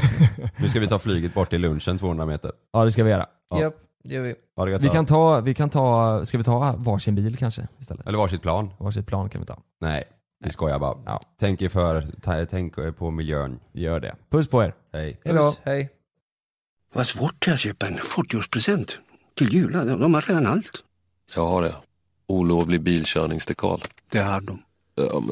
nu 0.56 0.68
ska 0.68 0.80
vi 0.80 0.86
ta 0.86 0.98
flyget 0.98 1.34
bort 1.34 1.50
till 1.50 1.60
lunchen 1.60 1.98
200 1.98 2.26
meter. 2.26 2.52
Ja 2.72 2.84
det 2.84 2.92
ska 2.92 3.04
vi 3.04 3.10
göra. 3.10 3.26
Ja. 3.50 3.60
Japp, 3.60 3.74
det 4.04 4.14
gör 4.14 4.22
vi. 4.22 4.34
Ha 4.56 4.64
det 4.64 4.70
gött 4.70 4.82
Vi 4.82 4.86
då. 4.86 4.92
kan 4.92 5.06
ta, 5.06 5.40
vi 5.40 5.54
kan 5.54 5.70
ta, 5.70 6.24
ska 6.26 6.38
vi 6.38 6.44
ta 6.44 6.74
varsin 6.78 7.14
bil 7.14 7.36
kanske 7.36 7.68
istället? 7.78 8.06
Eller 8.06 8.18
varsitt 8.18 8.42
plan. 8.42 8.70
Varsitt 8.78 9.06
plan 9.06 9.28
kan 9.28 9.40
vi 9.40 9.46
ta. 9.46 9.58
Nej, 9.80 10.04
vi 10.44 10.50
skojar 10.50 10.78
bara. 10.78 10.98
Ja. 11.06 11.20
Tänk 11.40 11.62
er 11.62 11.68
för, 11.68 12.06
ta, 12.22 12.46
tänk 12.46 12.74
på 12.98 13.10
miljön. 13.10 13.60
Gör 13.72 14.00
det. 14.00 14.14
Puss 14.30 14.48
på 14.48 14.62
er. 14.64 14.74
Hej. 14.92 15.20
Hejdå. 15.24 15.42
Puss, 15.50 15.60
hej. 15.64 15.90
Vad 16.94 17.06
svårt 17.06 17.44
det 17.44 17.50
är 17.50 17.54
att 17.54 17.60
köpa 17.60 17.86
en 17.86 17.98
40-årspresent 17.98 18.90
till 19.36 19.54
jula. 19.54 19.84
De, 19.84 20.00
de 20.00 20.14
har 20.14 20.22
redan 20.22 20.46
allt. 20.46 20.70
Jag 21.36 21.46
har 21.46 21.62
det. 21.62 21.74
Olovlig 22.28 22.80
bilkörningsdekal. 22.82 23.82
Det 24.10 24.18
har 24.18 24.40
de. 24.40 24.62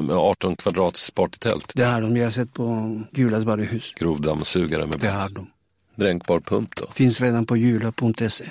Med 0.03 0.17
18 0.17 0.57
kvadrats 0.57 1.11
partytält. 1.11 1.73
Det 1.75 1.85
har 1.85 2.01
de. 2.01 2.17
Jag 2.17 2.25
har 2.25 2.31
sett 2.31 2.53
på 2.53 3.01
Julas 3.12 3.45
varuhus. 3.45 3.93
Grovdammsugare 3.97 4.87
med 4.87 5.01
Det 5.01 5.09
har 5.09 5.29
de. 5.29 5.51
dränkbar 5.97 6.41
pump 6.41 6.77
då. 6.77 6.87
Finns 6.87 7.21
redan 7.21 7.47
på 7.47 7.57
jula.se. 7.57 8.45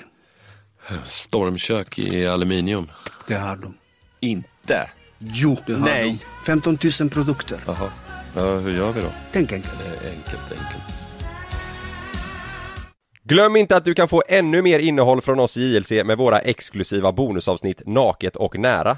Stormkök 1.05 1.99
i 1.99 2.27
aluminium. 2.27 2.87
Det 3.27 3.33
har 3.35 3.55
de. 3.55 3.77
Inte? 4.19 4.89
Jo, 5.19 5.57
det 5.65 5.73
har 5.73 5.79
Nej. 5.79 6.11
de. 6.11 6.45
15 6.45 6.77
000 6.99 7.09
produkter. 7.09 7.59
Jaha. 7.67 7.89
Ja, 8.35 8.57
hur 8.57 8.73
gör 8.77 8.91
vi 8.91 9.01
då? 9.01 9.07
Tänk 9.31 9.51
enkelt. 9.51 9.75
Det 9.79 10.07
är 10.07 10.11
enkelt, 10.11 10.51
enkelt. 10.51 10.83
Glöm 13.23 13.55
inte 13.55 13.75
att 13.77 13.85
du 13.85 13.93
kan 13.93 14.07
få 14.07 14.23
ännu 14.27 14.61
mer 14.61 14.79
innehåll 14.79 15.21
från 15.21 15.39
oss 15.39 15.57
i 15.57 15.61
JLC 15.75 15.91
med 15.91 16.17
våra 16.17 16.39
exklusiva 16.39 17.11
bonusavsnitt 17.11 17.81
Naket 17.85 18.35
och 18.35 18.59
nära. 18.59 18.97